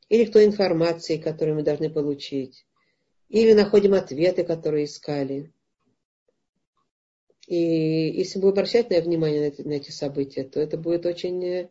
Или 0.09 0.25
к 0.25 0.33
той 0.33 0.45
информации, 0.45 1.17
которую 1.17 1.57
мы 1.57 1.63
должны 1.63 1.91
получить. 1.91 2.67
Или 3.29 3.53
находим 3.53 3.95
ответы, 3.95 4.45
которые 4.45 4.85
искали. 4.85 5.53
И 7.47 7.57
если 7.57 8.39
мы 8.41 8.51
обращать 8.51 8.91
на 8.91 9.01
внимание 9.01 9.41
на 9.41 9.47
эти, 9.47 9.63
на 9.63 9.73
эти 9.73 9.91
события, 9.91 10.45
то 10.45 10.61
это 10.61 10.77
будет 10.77 11.07
очень 11.07 11.43
э, 11.43 11.71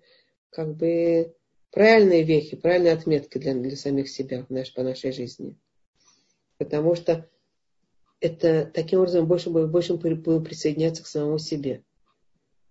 как 0.49 0.75
бы 0.75 1.35
правильные 1.77 2.23
вехи, 2.23 2.57
правильные 2.57 2.93
отметки 2.93 3.37
для, 3.37 3.53
для 3.53 3.77
самих 3.77 4.09
себя 4.09 4.43
в 4.43 4.49
наш, 4.49 4.73
по 4.73 4.81
нашей 4.81 5.11
жизни. 5.11 5.55
Потому 6.57 6.95
что 6.95 7.29
это 8.19 8.65
таким 8.73 9.01
образом 9.01 9.27
больше, 9.27 9.51
больше 9.51 9.93
будем 9.93 10.43
присоединяться 10.43 11.03
к 11.03 11.07
самому 11.07 11.37
себе. 11.37 11.83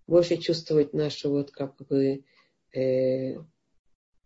Больше 0.07 0.35
чувствовать 0.35 0.91
наше 0.91 1.29
вот 1.29 1.51
как 1.51 1.77
бы 1.87 2.25
э, 2.73 3.37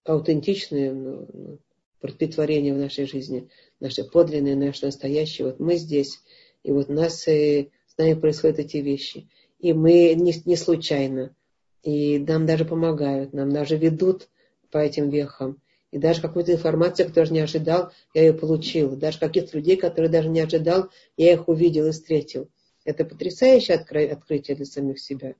аутентичное 0.03 0.91
ну, 0.91 1.27
ну, 1.31 1.59
притворение 1.99 2.73
в 2.73 2.79
нашей 2.79 3.05
жизни, 3.05 3.49
наше 3.79 4.03
подлинное, 4.03 4.55
наше 4.55 4.87
настоящее. 4.87 5.45
Вот 5.45 5.59
мы 5.59 5.75
здесь, 5.75 6.21
и 6.63 6.71
вот 6.71 6.89
нас, 6.89 7.27
э, 7.27 7.69
с 7.85 7.97
нами 7.99 8.15
происходят 8.15 8.57
эти 8.57 8.77
вещи. 8.77 9.29
И 9.59 9.73
мы 9.73 10.15
не, 10.15 10.33
не 10.43 10.55
случайно. 10.55 11.35
И 11.83 12.17
нам 12.17 12.47
даже 12.47 12.65
помогают, 12.65 13.31
нам 13.31 13.51
даже 13.51 13.77
ведут 13.77 14.27
по 14.72 14.77
этим 14.77 15.10
вехам. 15.10 15.61
И 15.91 15.98
даже 15.98 16.22
какую-то 16.22 16.53
информацию, 16.53 17.07
которую 17.07 17.34
не 17.34 17.41
ожидал, 17.41 17.91
я 18.14 18.22
ее 18.22 18.34
получил. 18.34 18.95
Даже 18.95 19.19
каких-то 19.19 19.57
людей, 19.57 19.76
которые 19.76 20.10
даже 20.10 20.30
не 20.30 20.39
ожидал, 20.39 20.89
я 21.18 21.34
их 21.34 21.49
увидел 21.49 21.88
и 21.88 21.91
встретил. 21.91 22.49
Это 22.85 23.06
потрясающее 23.06 23.77
открытие 23.77 24.56
для 24.56 24.65
самих 24.65 24.99
себя. 24.99 25.35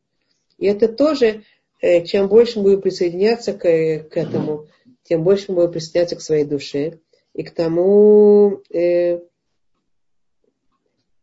И 0.58 0.68
это 0.68 0.90
тоже, 0.90 1.44
э, 1.82 2.04
чем 2.06 2.28
больше 2.28 2.60
мы 2.60 2.64
будем 2.64 2.82
присоединяться 2.82 3.54
к, 3.54 3.60
к 3.62 4.18
этому, 4.18 4.68
тем 5.04 5.24
больше 5.24 5.46
мы 5.50 5.56
будем 5.56 5.72
присоединяться 5.72 6.18
к 6.18 6.22
своей 6.22 6.46
душе 6.46 7.00
и 7.34 7.44
к 7.44 7.52
тому 7.52 8.62
э, 8.70 9.22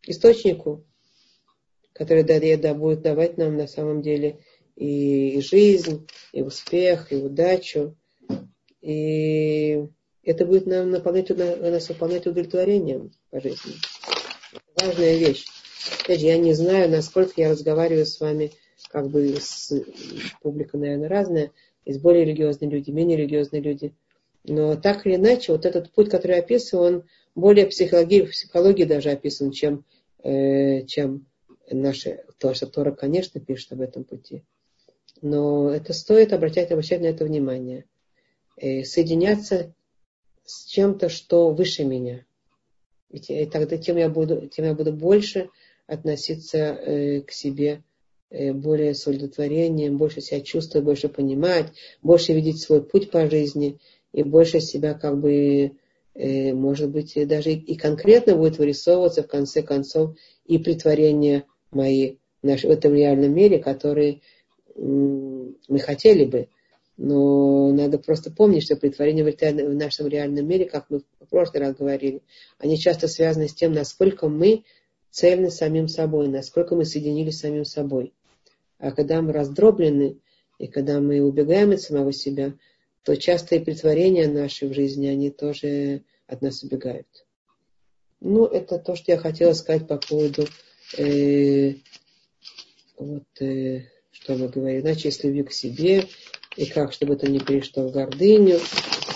источнику, 0.05 0.85
который 1.93 2.23
да, 2.25 2.41
да, 2.57 2.75
будет 2.75 3.03
давать 3.03 3.37
нам 3.37 3.57
на 3.57 3.67
самом 3.67 4.03
деле 4.03 4.41
и 4.79 5.41
жизнь, 5.41 6.07
и 6.33 6.43
успех, 6.43 7.13
и 7.13 7.17
удачу, 7.17 7.97
и 8.81 9.85
это 10.23 10.47
будет 10.47 10.67
нам 10.67 10.91
наполнять, 10.91 11.31
нас 11.31 11.89
наполнять 11.89 12.27
удовлетворением 12.27 13.11
по 13.31 13.41
жизни. 13.41 13.73
Важная 14.81 15.17
вещь. 15.17 15.47
Опять 16.05 16.21
же, 16.21 16.27
я 16.27 16.39
не 16.39 16.55
знаю, 16.55 16.89
насколько 16.91 17.33
я 17.37 17.51
разговариваю 17.51 18.07
с 18.07 18.21
вами, 18.21 18.53
как 18.91 19.09
бы 19.09 19.35
с 19.41 19.73
публикой, 20.43 20.79
наверное, 20.81 21.09
разная. 21.09 21.51
Есть 21.85 22.01
более 22.01 22.25
религиозные 22.25 22.71
люди, 22.71 22.91
менее 22.91 23.17
религиозные 23.17 23.63
люди. 23.63 23.95
Но 24.45 24.77
так 24.77 25.07
или 25.07 25.17
иначе, 25.17 25.53
вот 25.53 25.67
этот 25.67 25.91
путь, 25.91 26.09
который 26.09 26.37
я 26.37 26.43
описываю, 26.43 26.87
он 26.87 27.05
более 27.35 27.67
психологии, 27.67 28.23
в 28.23 28.31
психологии 28.31 28.85
даже 28.85 29.11
описан, 29.11 29.51
чем, 29.51 29.85
э, 30.23 30.85
чем 30.87 31.27
наши, 31.69 32.25
то, 32.39 32.55
что 32.55 32.67
Тора, 32.67 32.93
конечно, 32.93 33.41
пишет 33.41 33.73
об 33.73 33.81
этом 33.81 34.05
пути. 34.05 34.45
Но 35.21 35.71
это 35.71 35.93
стоит 35.93 36.33
обращать, 36.33 36.71
обращать 36.71 37.01
на 37.01 37.07
это 37.07 37.25
внимание. 37.25 37.85
Э, 38.57 38.85
соединяться 38.85 39.75
с 40.45 40.65
чем-то, 40.67 41.09
что 41.09 41.51
выше 41.51 41.85
меня. 41.85 42.25
И 43.11 43.47
тогда 43.47 43.79
тем 43.79 43.97
я 43.97 44.09
буду, 44.09 44.49
тем 44.49 44.67
я 44.67 44.75
буду 44.75 44.93
больше 44.93 45.49
относиться 45.87 46.59
э, 46.59 47.21
к 47.23 47.31
себе 47.31 47.83
э, 48.31 48.53
более 48.53 48.95
с 48.95 49.07
удовлетворением, 49.07 49.97
больше 49.97 50.21
себя 50.21 50.41
чувствовать, 50.41 50.85
больше 50.85 51.09
понимать, 51.09 51.73
больше 52.03 52.33
видеть 52.33 52.61
свой 52.61 52.83
путь 52.83 53.11
по 53.11 53.29
жизни 53.31 53.79
и 54.13 54.23
больше 54.23 54.61
себя 54.61 54.95
как 54.95 55.19
бы, 55.19 55.73
может 56.15 56.91
быть, 56.91 57.15
даже 57.29 57.53
и 57.53 57.77
конкретно 57.77 58.35
будет 58.35 58.59
вырисовываться 58.59 59.23
в 59.23 59.29
конце 59.29 59.63
концов 59.63 60.17
и 60.47 60.59
притворение 60.59 61.45
мои 61.71 62.17
в 62.43 62.47
этом 62.47 62.95
реальном 62.95 63.35
мире, 63.35 63.59
который 63.59 64.23
мы 64.79 65.79
хотели 65.81 66.25
бы 66.25 66.49
Но 66.97 67.73
надо 67.73 67.99
просто 67.99 68.31
помнить, 68.31 68.65
что 68.65 68.77
притворение 68.77 69.25
в 69.25 69.75
нашем 69.75 70.09
реальном 70.09 70.47
мире, 70.47 70.67
как 70.67 70.87
мы 70.89 71.01
в 71.21 71.29
прошлый 71.29 71.61
раз 71.61 71.77
говорили, 71.77 72.23
они 72.59 72.79
часто 72.79 73.09
связаны 73.09 73.49
с 73.49 73.55
тем, 73.55 73.73
насколько 73.73 74.29
мы 74.29 74.65
цельны 75.11 75.51
самим 75.51 75.89
собой, 75.89 76.29
насколько 76.29 76.75
мы 76.75 76.85
соединились 76.85 77.39
с 77.39 77.41
самим 77.41 77.65
собой. 77.65 78.15
А 78.79 78.93
когда 78.93 79.21
мы 79.21 79.33
раздроблены, 79.33 80.19
и 80.59 80.67
когда 80.67 81.01
мы 81.01 81.21
убегаем 81.21 81.71
от 81.71 81.81
самого 81.81 82.13
себя, 82.13 82.55
то 83.03 83.17
часто 83.17 83.57
и 83.57 83.65
притворения 83.65 84.29
наши 84.29 84.67
в 84.67 84.75
жизни, 84.75 85.07
они 85.07 85.31
тоже 85.31 86.03
от 86.27 86.43
нас 86.43 86.63
убегают. 86.63 87.07
Ну, 88.21 88.45
это 88.45 88.79
то, 88.79 88.97
что 88.97 89.13
я 89.13 89.19
хотела 89.19 89.53
сказать 89.53 89.87
по 89.87 89.97
поводу, 89.97 90.47
э, 90.97 91.75
вот, 92.97 93.25
э, 93.41 93.85
что 94.29 94.37
мы 94.37 94.49
говорили, 94.49 94.83
начать 94.83 95.15
с 95.15 95.25
любви 95.25 95.43
к 95.43 95.53
себе, 95.53 96.07
и 96.55 96.67
как, 96.67 96.93
чтобы 96.93 97.15
это 97.15 97.31
не 97.31 97.41
перешло 97.41 97.89
в 97.89 97.93
гордыню. 97.93 98.61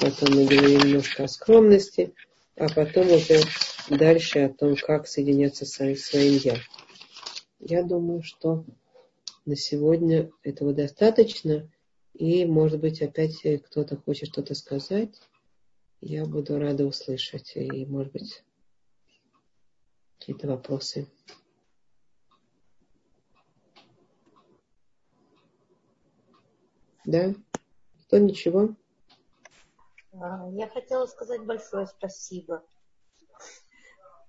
Потом 0.00 0.34
мы 0.34 0.46
говорим 0.46 0.80
немножко 0.80 1.24
о 1.24 1.28
скромности, 1.28 2.14
а 2.56 2.66
потом 2.70 3.12
уже 3.12 3.42
дальше 3.90 4.38
о 4.38 4.48
том, 4.48 4.74
как 4.74 5.06
соединяться 5.06 5.66
с 5.66 5.72
своим 5.72 6.38
«я». 6.38 6.56
Я 7.60 7.82
думаю, 7.82 8.22
что 8.22 8.64
на 9.44 9.54
сегодня 9.54 10.30
этого 10.42 10.72
достаточно. 10.72 11.70
И, 12.14 12.46
может 12.46 12.80
быть, 12.80 13.02
опять 13.02 13.36
кто-то 13.64 13.98
хочет 13.98 14.30
что-то 14.30 14.54
сказать. 14.54 15.20
Я 16.00 16.24
буду 16.24 16.58
рада 16.58 16.86
услышать. 16.86 17.52
И, 17.54 17.84
может 17.84 18.12
быть, 18.12 18.42
какие-то 20.18 20.48
вопросы. 20.48 21.06
Да? 27.04 27.34
Кто 28.06 28.18
ничего? 28.18 28.74
А, 30.12 30.48
я 30.52 30.68
хотела 30.68 31.06
сказать 31.06 31.44
большое 31.44 31.86
спасибо 31.86 32.62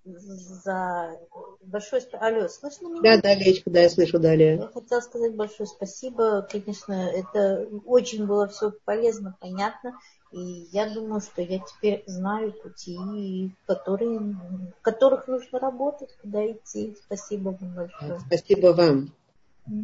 за 0.06 1.18
большое 1.62 2.02
спасибо. 2.02 2.26
Алло, 2.26 2.48
слышно 2.50 2.88
меня? 2.88 3.02
Да, 3.02 3.22
да, 3.22 3.36
Лечка, 3.36 3.70
да, 3.70 3.82
я 3.82 3.90
слышу 3.90 4.20
далее. 4.20 4.58
Я 4.58 4.68
хотела 4.68 5.00
сказать 5.00 5.36
большое 5.36 5.68
спасибо. 5.68 6.48
Конечно, 6.52 6.94
это 6.94 7.68
очень 7.86 8.26
было 8.26 8.48
все 8.48 8.74
полезно, 8.86 9.38
понятно. 9.40 9.98
И 10.32 10.68
я 10.72 10.90
думаю, 10.90 11.22
что 11.22 11.42
я 11.42 11.60
теперь 11.60 12.04
знаю 12.08 12.54
пути, 12.54 13.52
которые, 13.66 14.20
в 14.20 14.82
которых 14.82 15.28
нужно 15.28 15.60
работать, 15.60 16.10
куда 16.22 16.52
идти. 16.52 16.98
Спасибо 17.06 17.58
вам 17.60 17.76
большое. 17.76 18.20
Спасибо 18.28 18.68
вам. 18.74 19.12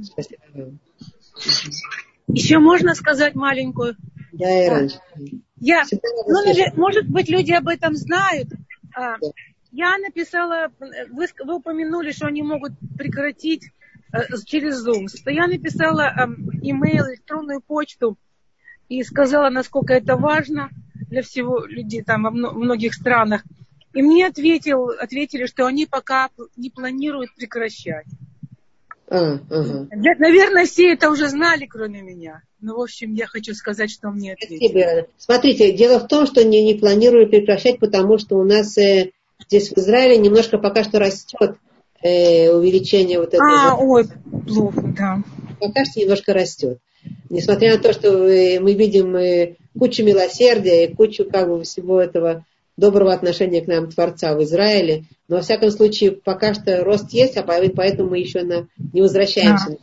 Спасибо 0.03 0.41
вам. 0.53 0.79
Еще 2.29 2.59
можно 2.59 2.95
сказать 2.95 3.35
маленькую? 3.35 3.95
Да, 4.33 4.65
и 4.65 4.69
раньше. 4.69 4.99
Я, 5.59 5.83
ну, 5.91 6.43
может 6.75 7.07
быть, 7.07 7.29
люди 7.29 7.51
об 7.51 7.67
этом 7.67 7.95
знают. 7.95 8.49
А, 8.95 9.17
да. 9.17 9.27
Я 9.71 9.97
написала, 9.97 10.71
вы, 10.79 11.27
вы 11.43 11.55
упомянули, 11.55 12.11
что 12.11 12.27
они 12.27 12.41
могут 12.41 12.73
прекратить 12.97 13.69
э, 14.11 14.19
через 14.45 14.85
Zoom. 14.85 15.07
Я 15.25 15.47
написала 15.47 16.01
э, 16.01 16.25
имейл, 16.61 17.05
электронную 17.07 17.61
почту 17.61 18.17
и 18.87 19.03
сказала, 19.03 19.49
насколько 19.49 19.93
это 19.93 20.15
важно 20.15 20.69
для 21.09 21.21
всего 21.21 21.65
людей 21.65 22.03
там 22.03 22.23
во 22.23 22.31
многих 22.31 22.93
странах. 22.93 23.43
И 23.93 24.01
мне 24.01 24.27
ответил, 24.27 24.89
ответили, 24.89 25.45
что 25.45 25.65
они 25.65 25.85
пока 25.85 26.29
не 26.55 26.69
планируют 26.69 27.33
прекращать. 27.35 28.05
Ага. 29.09 29.41
Наверное, 29.91 30.65
все 30.65 30.93
это 30.93 31.09
уже 31.09 31.27
знали, 31.29 31.65
кроме 31.65 32.01
меня. 32.01 32.41
Ну, 32.61 32.77
в 32.77 32.81
общем, 32.81 33.13
я 33.13 33.25
хочу 33.25 33.53
сказать, 33.53 33.89
что 33.89 34.09
мне 34.09 34.33
ответили. 34.33 34.67
Спасибо. 34.67 35.07
Смотрите, 35.17 35.71
дело 35.71 35.99
в 35.99 36.07
том, 36.07 36.25
что 36.27 36.43
не, 36.43 36.63
не 36.63 36.75
планирую 36.75 37.27
прекращать, 37.29 37.79
потому 37.79 38.17
что 38.17 38.37
у 38.37 38.43
нас 38.43 38.77
э, 38.77 39.11
здесь 39.47 39.71
в 39.71 39.77
Израиле 39.77 40.17
немножко 40.17 40.57
пока 40.57 40.83
что 40.83 40.99
растет 40.99 41.55
э, 42.03 42.51
увеличение 42.51 43.19
вот 43.19 43.33
этого. 43.33 43.49
А, 43.49 43.75
ой, 43.77 44.05
плохо, 44.47 44.81
да. 44.97 45.23
Пока 45.59 45.85
что 45.85 45.99
немножко 45.99 46.33
растет. 46.33 46.79
Несмотря 47.29 47.75
на 47.75 47.81
то, 47.81 47.93
что 47.93 48.27
э, 48.27 48.59
мы 48.59 48.73
видим 48.73 49.15
э, 49.15 49.55
кучу 49.77 50.03
милосердия 50.03 50.85
и 50.85 50.93
кучу 50.93 51.25
как 51.25 51.47
бы 51.47 51.63
всего 51.63 52.01
этого 52.01 52.45
доброго 52.79 53.13
отношения 53.13 53.61
к 53.61 53.67
нам 53.67 53.89
Творца 53.89 54.35
в 54.35 54.43
Израиле, 54.43 55.05
но 55.27 55.37
во 55.37 55.41
всяком 55.41 55.69
случае 55.71 56.11
пока 56.11 56.53
что 56.53 56.83
рост 56.83 57.11
есть, 57.11 57.37
а 57.37 57.43
поэтому 57.43 58.09
мы 58.09 58.19
еще 58.19 58.43
на, 58.43 58.67
не 58.93 59.01
возвращаемся. 59.01 59.77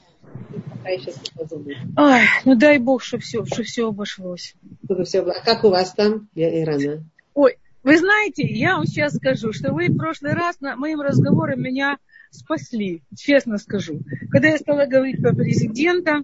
Ой, 1.96 2.20
ну 2.44 2.56
дай 2.56 2.78
Бог, 2.78 3.02
чтобы 3.02 3.22
все, 3.22 3.44
чтобы 3.44 3.64
все 3.64 3.88
обошлось. 3.88 4.54
Чтобы 4.84 5.04
все, 5.04 5.20
а 5.20 5.44
как 5.44 5.64
у 5.64 5.70
вас 5.70 5.92
там, 5.92 6.28
Ирана? 6.34 7.04
Ой, 7.34 7.56
вы 7.82 7.98
знаете, 7.98 8.42
я 8.42 8.76
вам 8.76 8.86
сейчас 8.86 9.14
скажу, 9.14 9.52
что 9.52 9.72
вы 9.72 9.88
в 9.88 9.96
прошлый 9.96 10.32
раз 10.32 10.60
на 10.60 10.76
моим 10.76 11.00
разговором 11.00 11.62
меня 11.62 11.98
спасли, 12.30 13.02
честно 13.16 13.58
скажу. 13.58 14.00
Когда 14.30 14.48
я 14.48 14.58
стала 14.58 14.86
говорить 14.86 15.20
про 15.20 15.34
президента, 15.34 16.22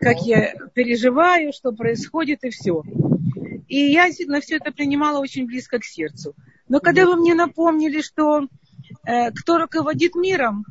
как 0.00 0.22
я 0.22 0.54
переживаю, 0.74 1.52
что 1.52 1.72
происходит 1.72 2.44
и 2.44 2.50
все. 2.50 2.82
И 3.68 3.78
я 3.92 4.08
на 4.26 4.40
все 4.40 4.56
это 4.56 4.72
принимала 4.72 5.20
очень 5.20 5.46
близко 5.46 5.78
к 5.78 5.84
сердцу. 5.84 6.34
Но 6.68 6.80
когда 6.80 7.06
вы 7.06 7.16
мне 7.16 7.34
напомнили, 7.34 8.00
что 8.00 8.48
э, 9.06 9.30
кто 9.32 9.58
руководит 9.58 10.14
миром, 10.14 10.64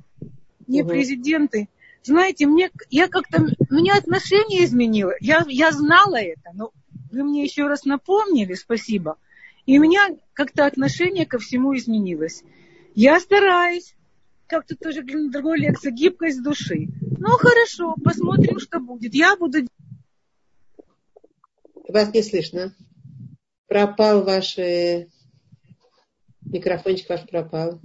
не 0.68 0.84
президенты, 0.84 1.70
знаете, 2.04 2.48
мне, 2.48 2.70
я 2.90 3.08
как-то, 3.08 3.42
у 3.42 3.74
меня 3.74 3.96
отношение 3.98 4.66
изменило. 4.66 5.14
Я, 5.20 5.46
я 5.48 5.72
знала 5.72 6.18
это, 6.18 6.52
но 6.54 6.72
вы 7.12 7.24
мне 7.24 7.44
еще 7.44 7.68
раз 7.68 7.86
напомнили, 7.86 8.54
спасибо. 8.56 9.18
И 9.66 9.80
у 9.80 9.82
меня 9.82 10.10
как-то 10.34 10.66
отношение 10.66 11.26
ко 11.26 11.40
всему 11.40 11.76
изменилось. 11.76 12.44
Я 12.96 13.20
стараюсь, 13.20 13.96
как-то 14.48 14.76
тоже 14.76 15.02
на 15.04 15.32
другой 15.32 15.60
лекции, 15.60 15.92
гибкость 15.92 16.44
души. 16.44 16.88
Ну, 17.02 17.30
хорошо, 17.38 17.96
посмотрим, 18.04 18.60
что 18.60 18.80
будет. 18.80 19.14
Я 19.14 19.38
буду... 19.38 19.60
Вас 21.88 22.14
не 22.14 22.22
слышно. 22.22 22.76
Пропал 23.74 24.24
ваш... 24.24 24.60
Э, 24.60 25.08
микрофончик 26.42 27.10
ваш 27.10 27.26
пропал. 27.28 27.82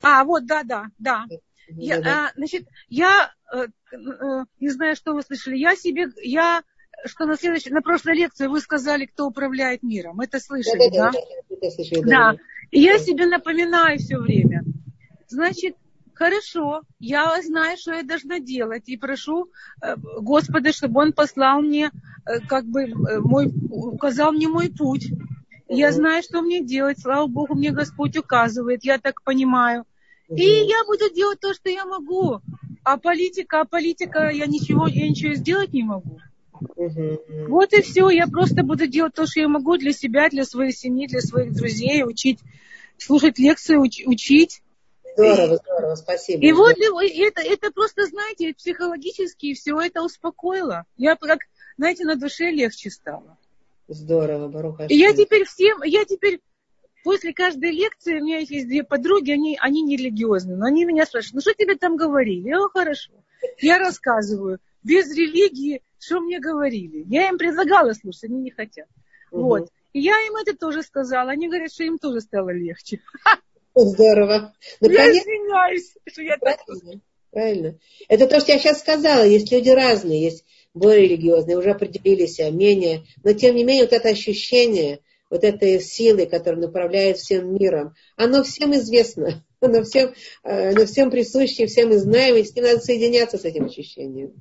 А, 0.00 0.24
вот, 0.24 0.46
да, 0.46 0.62
да, 0.62 0.86
да. 0.98 1.26
Я, 1.68 1.98
а, 1.98 2.32
значит, 2.34 2.66
я 2.88 3.30
э, 3.52 3.66
э, 3.92 4.44
не 4.60 4.70
знаю, 4.70 4.96
что 4.96 5.12
вы 5.12 5.20
слышали. 5.20 5.58
Я 5.58 5.76
себе, 5.76 6.06
я 6.22 6.62
что 7.04 7.26
на 7.26 7.36
следующей, 7.36 7.68
на 7.68 7.82
прошлой 7.82 8.14
лекции 8.14 8.46
вы 8.46 8.60
сказали, 8.60 9.04
кто 9.04 9.26
управляет 9.26 9.82
миром. 9.82 10.20
Это 10.20 10.40
слышали, 10.40 10.88
да? 10.90 11.10
Да, 11.10 11.20
да, 11.50 11.56
да, 11.60 11.70
слышали, 11.70 12.00
да. 12.00 12.32
да. 12.32 12.36
И 12.70 12.80
я 12.80 12.96
себе 12.96 13.26
напоминаю 13.26 13.98
все 13.98 14.16
время. 14.16 14.64
Значит, 15.26 15.76
хорошо, 16.18 16.82
я 16.98 17.40
знаю, 17.42 17.76
что 17.78 17.94
я 17.94 18.02
должна 18.02 18.40
делать. 18.40 18.88
И 18.88 18.96
прошу 18.96 19.50
э, 19.80 19.96
Господа, 20.20 20.72
чтобы 20.72 21.00
Он 21.00 21.12
послал 21.12 21.62
мне, 21.62 21.90
э, 22.26 22.40
как 22.40 22.64
бы, 22.66 22.82
э, 22.82 23.20
мой, 23.20 23.52
указал 23.70 24.32
мне 24.32 24.48
мой 24.48 24.68
путь. 24.70 25.06
Я 25.68 25.92
знаю, 25.92 26.22
что 26.22 26.42
мне 26.42 26.64
делать. 26.64 27.00
Слава 27.00 27.26
Богу, 27.26 27.54
мне 27.54 27.70
Господь 27.70 28.16
указывает, 28.16 28.84
я 28.84 28.98
так 28.98 29.22
понимаю. 29.22 29.84
И 30.28 30.42
я 30.44 30.84
буду 30.86 31.14
делать 31.14 31.40
то, 31.40 31.54
что 31.54 31.70
я 31.70 31.86
могу. 31.86 32.40
А 32.82 32.96
политика, 32.96 33.60
а 33.60 33.64
политика, 33.64 34.28
я 34.30 34.46
ничего, 34.46 34.86
я 34.86 35.08
ничего 35.08 35.34
сделать 35.34 35.72
не 35.72 35.84
могу. 35.84 36.18
Вот 37.48 37.72
и 37.72 37.82
все. 37.82 38.10
Я 38.10 38.26
просто 38.26 38.62
буду 38.62 38.86
делать 38.86 39.14
то, 39.14 39.26
что 39.26 39.40
я 39.40 39.48
могу 39.48 39.76
для 39.76 39.92
себя, 39.92 40.28
для 40.28 40.44
своей 40.44 40.72
семьи, 40.72 41.06
для 41.06 41.20
своих 41.20 41.54
друзей, 41.54 42.02
учить, 42.02 42.40
слушать 42.98 43.38
лекции, 43.38 43.76
уч, 43.76 44.02
учить. 44.04 44.62
Здорово, 45.18 45.56
здорово, 45.56 45.94
спасибо. 45.96 46.44
И 46.44 46.52
вот 46.52 46.76
это, 46.76 47.42
это 47.42 47.70
просто, 47.72 48.06
знаете, 48.06 48.54
психологически 48.54 49.54
все 49.54 49.80
это 49.80 50.02
успокоило. 50.02 50.84
Я 50.96 51.16
как, 51.16 51.40
знаете, 51.76 52.04
на 52.04 52.16
душе 52.16 52.50
легче 52.50 52.90
стало. 52.90 53.36
Здорово, 53.88 54.48
Баруха. 54.48 54.84
И 54.84 54.96
я 54.96 55.14
теперь 55.14 55.44
всем, 55.44 55.82
я 55.82 56.04
теперь 56.04 56.40
после 57.04 57.32
каждой 57.32 57.72
лекции, 57.72 58.20
у 58.20 58.24
меня 58.24 58.38
есть 58.38 58.66
две 58.66 58.84
подруги, 58.84 59.32
они, 59.32 59.58
они 59.60 59.82
не 59.82 59.96
религиозные, 59.96 60.56
но 60.56 60.66
они 60.66 60.84
меня 60.84 61.06
спрашивают, 61.06 61.34
ну 61.34 61.40
что 61.40 61.54
тебе 61.54 61.74
там 61.76 61.96
говорили? 61.96 62.48
Я, 62.48 62.58
хорошо. 62.72 63.12
Я 63.60 63.78
рассказываю. 63.78 64.58
Без 64.82 65.10
религии 65.14 65.82
что 65.98 66.20
мне 66.20 66.38
говорили. 66.38 67.04
Я 67.08 67.28
им 67.28 67.38
предлагала 67.38 67.92
слушать, 67.92 68.24
они 68.24 68.40
не 68.40 68.50
хотят. 68.50 68.88
Угу. 69.30 69.42
Вот. 69.42 69.68
И 69.92 70.00
я 70.00 70.14
им 70.26 70.36
это 70.36 70.56
тоже 70.56 70.82
сказала. 70.82 71.30
Они 71.30 71.48
говорят, 71.48 71.72
что 71.72 71.84
им 71.84 71.98
тоже 71.98 72.20
стало 72.20 72.50
легче. 72.50 73.00
Здорово. 73.84 74.52
Ну, 74.80 74.90
я 74.90 75.10
извиняюсь, 75.10 75.94
что 76.06 76.22
я 76.22 76.36
так 76.38 76.58
Правильно. 77.30 77.78
Это 78.08 78.26
то, 78.26 78.40
что 78.40 78.52
я 78.52 78.58
сейчас 78.58 78.80
сказала. 78.80 79.22
Есть 79.22 79.52
люди 79.52 79.68
разные, 79.68 80.22
есть 80.22 80.44
более 80.74 81.08
религиозные, 81.08 81.58
уже 81.58 81.70
определились, 81.70 82.40
а 82.40 82.50
менее. 82.50 83.04
Но 83.22 83.32
тем 83.32 83.54
не 83.54 83.64
менее, 83.64 83.84
вот 83.84 83.92
это 83.92 84.08
ощущение, 84.08 85.00
вот 85.30 85.44
этой 85.44 85.80
силы, 85.80 86.26
которая 86.26 86.60
направляет 86.60 87.18
всем 87.18 87.54
миром, 87.54 87.94
оно 88.16 88.42
всем 88.42 88.74
известно. 88.74 89.44
Оно 89.60 89.82
всем, 89.82 90.14
э, 90.44 90.70
оно 90.70 90.86
всем 90.86 91.10
присуще, 91.10 91.66
всем 91.66 91.88
мы 91.88 91.98
знаем, 91.98 92.36
и 92.36 92.44
с 92.44 92.54
ним 92.54 92.64
надо 92.64 92.78
соединяться 92.78 93.38
с 93.38 93.44
этим 93.44 93.64
ощущением. 93.64 94.32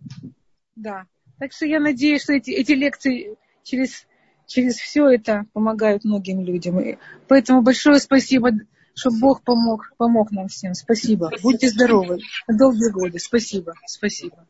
Да. 0.75 1.07
Так 1.39 1.53
что 1.53 1.65
я 1.65 1.79
надеюсь, 1.79 2.21
что 2.21 2.33
эти, 2.33 2.51
эти 2.51 2.73
лекции 2.73 3.35
через, 3.63 4.05
через 4.45 4.75
все 4.75 5.09
это 5.09 5.47
помогают 5.53 6.03
многим 6.03 6.41
людям. 6.41 6.79
И 6.79 6.97
поэтому 7.27 7.63
большое 7.63 7.97
спасибо, 7.97 8.51
чтобы 8.97 9.19
Бог 9.19 9.43
помог, 9.43 9.91
помог 9.97 10.31
нам 10.31 10.47
всем. 10.47 10.73
Спасибо. 10.73 11.31
Будьте 11.43 11.69
здоровы. 11.69 12.17
Долгие 12.47 12.91
годы. 12.91 13.19
Спасибо. 13.19 13.73
Спасибо. 13.85 14.45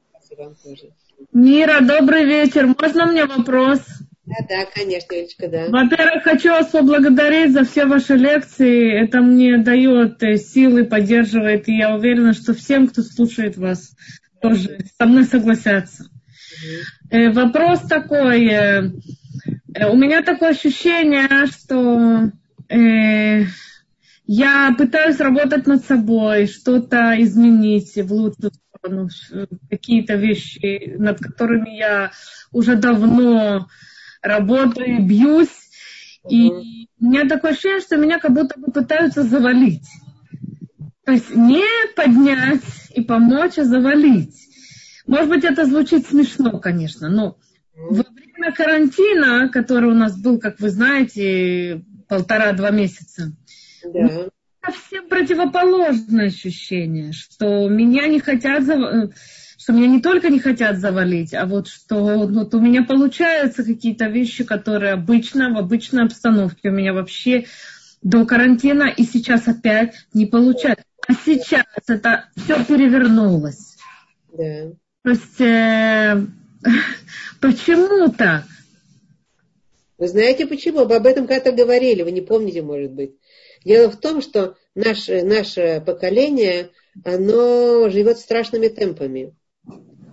Мира, 1.34 1.82
добрый 1.82 2.26
вечер. 2.26 2.68
Можно 2.80 3.07
мне 3.07 3.26
вопрос? 3.26 3.80
Да, 4.26 4.36
да, 4.48 4.65
конечно, 4.74 5.14
Элечка, 5.15 5.48
да. 5.48 5.68
Во-первых, 5.69 6.24
хочу 6.24 6.49
вас 6.49 6.68
поблагодарить 6.68 7.53
за 7.53 7.64
все 7.64 7.86
ваши 7.86 8.15
лекции. 8.15 9.03
Это 9.03 9.22
мне 9.22 9.57
дает 9.57 10.22
э, 10.22 10.36
силы, 10.36 10.84
поддерживает. 10.84 11.68
И 11.69 11.78
я 11.78 11.95
уверена, 11.95 12.34
что 12.34 12.53
всем, 12.53 12.88
кто 12.88 13.03
слушает 13.03 13.56
вас, 13.57 13.95
тоже 14.41 14.80
со 14.98 15.06
мной 15.06 15.24
согласятся. 15.24 16.03
Угу. 17.10 17.34
Вопрос 17.34 17.82
такой. 17.84 18.48
Э, 18.48 18.91
у 19.90 19.95
меня 19.95 20.22
такое 20.24 20.49
ощущение, 20.49 21.48
что 21.48 22.32
э, 22.69 23.45
я 24.28 24.76
пытаюсь 24.78 25.20
работать 25.20 25.68
над 25.68 25.86
собой, 25.86 26.48
что-то 26.48 27.16
изменить 27.22 27.95
в 27.95 28.12
лучшую 28.12 28.52
сторону, 28.52 29.10
какие-то 29.70 30.16
вещи, 30.16 30.95
над 30.98 31.20
которыми 31.20 31.70
я 31.78 32.12
уже 32.52 32.76
давно 32.76 33.68
работаю, 34.22 35.02
бьюсь. 35.02 35.48
И 36.30 36.52
у 36.52 37.06
меня 37.06 37.28
такое 37.28 37.52
ощущение, 37.52 37.80
что 37.80 37.95
меня 37.95 38.20
как 38.20 38.34
будто 38.34 38.60
бы 38.60 38.70
пытаются 38.70 39.24
завалить. 39.24 39.88
То 41.06 41.14
есть 41.14 41.34
не 41.34 41.64
поднять 41.95 42.64
и 42.94 43.02
помочь, 43.02 43.58
а 43.58 43.64
завалить. 43.64 44.36
Может 45.06 45.30
быть, 45.30 45.45
это 45.45 45.66
звучит 45.66 46.06
смешно, 46.06 46.60
конечно, 46.60 47.08
но 47.08 47.38
во 47.74 48.04
время 48.04 48.52
карантина, 48.54 49.48
который 49.48 49.90
у 49.90 49.95
нас 49.95 50.20
был, 50.20 50.38
как 50.38 50.60
вы 50.60 50.70
знаете, 50.70 51.86
полтора-два 52.10 52.72
месяца, 52.72 53.32
да. 53.94 54.30
совсем 54.66 55.08
противоположное 55.08 56.28
ощущение, 56.28 57.12
что 57.14 57.68
меня 57.70 58.08
не 58.08 58.20
хотят 58.20 58.64
завалить 58.64 59.14
что 59.68 59.74
меня 59.74 59.88
не 59.88 60.02
только 60.02 60.30
не 60.30 60.40
хотят 60.40 60.78
завалить, 60.78 61.34
а 61.34 61.46
вот 61.46 61.68
что 61.68 62.26
вот 62.26 62.54
у 62.54 62.60
меня 62.62 62.84
получаются 62.84 63.66
какие-то 63.66 64.06
вещи, 64.06 64.46
которые 64.46 64.94
обычно, 64.94 65.52
в 65.52 65.58
обычной 65.58 66.06
обстановке 66.06 66.70
у 66.70 66.72
меня 66.72 66.94
вообще 66.94 67.48
до 68.02 68.26
карантина 68.26 68.84
и 68.84 69.04
сейчас 69.04 69.46
опять 69.48 69.96
не 70.14 70.26
получается. 70.26 70.86
А 71.06 71.14
сейчас 71.14 71.66
это 71.88 72.30
все 72.38 72.64
перевернулось. 72.64 73.76
Да. 74.32 74.72
То 75.04 75.10
есть 75.10 75.42
э, 75.42 76.26
почему 77.42 78.10
так? 78.10 78.44
Вы 79.98 80.08
знаете 80.08 80.46
почему? 80.46 80.82
Об 80.82 81.06
этом 81.06 81.28
когда-то 81.28 81.52
говорили, 81.52 82.04
вы 82.04 82.12
не 82.12 82.22
помните, 82.22 82.62
может 82.62 82.92
быть. 82.92 83.16
Дело 83.64 83.90
в 83.92 84.00
том, 84.00 84.22
что 84.22 84.56
наше, 84.76 85.24
наше 85.24 85.84
поколение, 85.86 86.70
оно 87.04 87.90
живет 87.90 88.20
страшными 88.20 88.68
темпами. 88.68 89.36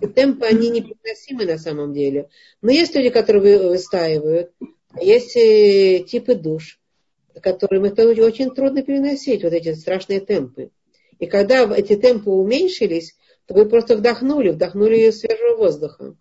И 0.01 0.07
темпы, 0.07 0.45
они 0.45 0.69
непереносимы 0.69 1.45
на 1.45 1.57
самом 1.57 1.93
деле. 1.93 2.29
Но 2.61 2.71
есть 2.71 2.95
люди, 2.95 3.09
которые 3.09 3.69
выстаивают, 3.69 4.51
а 4.91 5.03
есть 5.03 5.35
э, 5.35 6.03
типы 6.07 6.35
душ, 6.35 6.79
которым 7.41 7.85
это 7.85 8.07
очень 8.07 8.53
трудно 8.53 8.81
переносить, 8.81 9.43
вот 9.43 9.53
эти 9.53 9.73
страшные 9.73 10.19
темпы. 10.19 10.71
И 11.19 11.25
когда 11.27 11.65
эти 11.75 11.95
темпы 11.95 12.29
уменьшились, 12.29 13.15
то 13.45 13.53
вы 13.53 13.69
просто 13.69 13.95
вдохнули, 13.95 14.49
вдохнули 14.49 15.11
свежего 15.11 15.55
воздуха. 15.55 16.15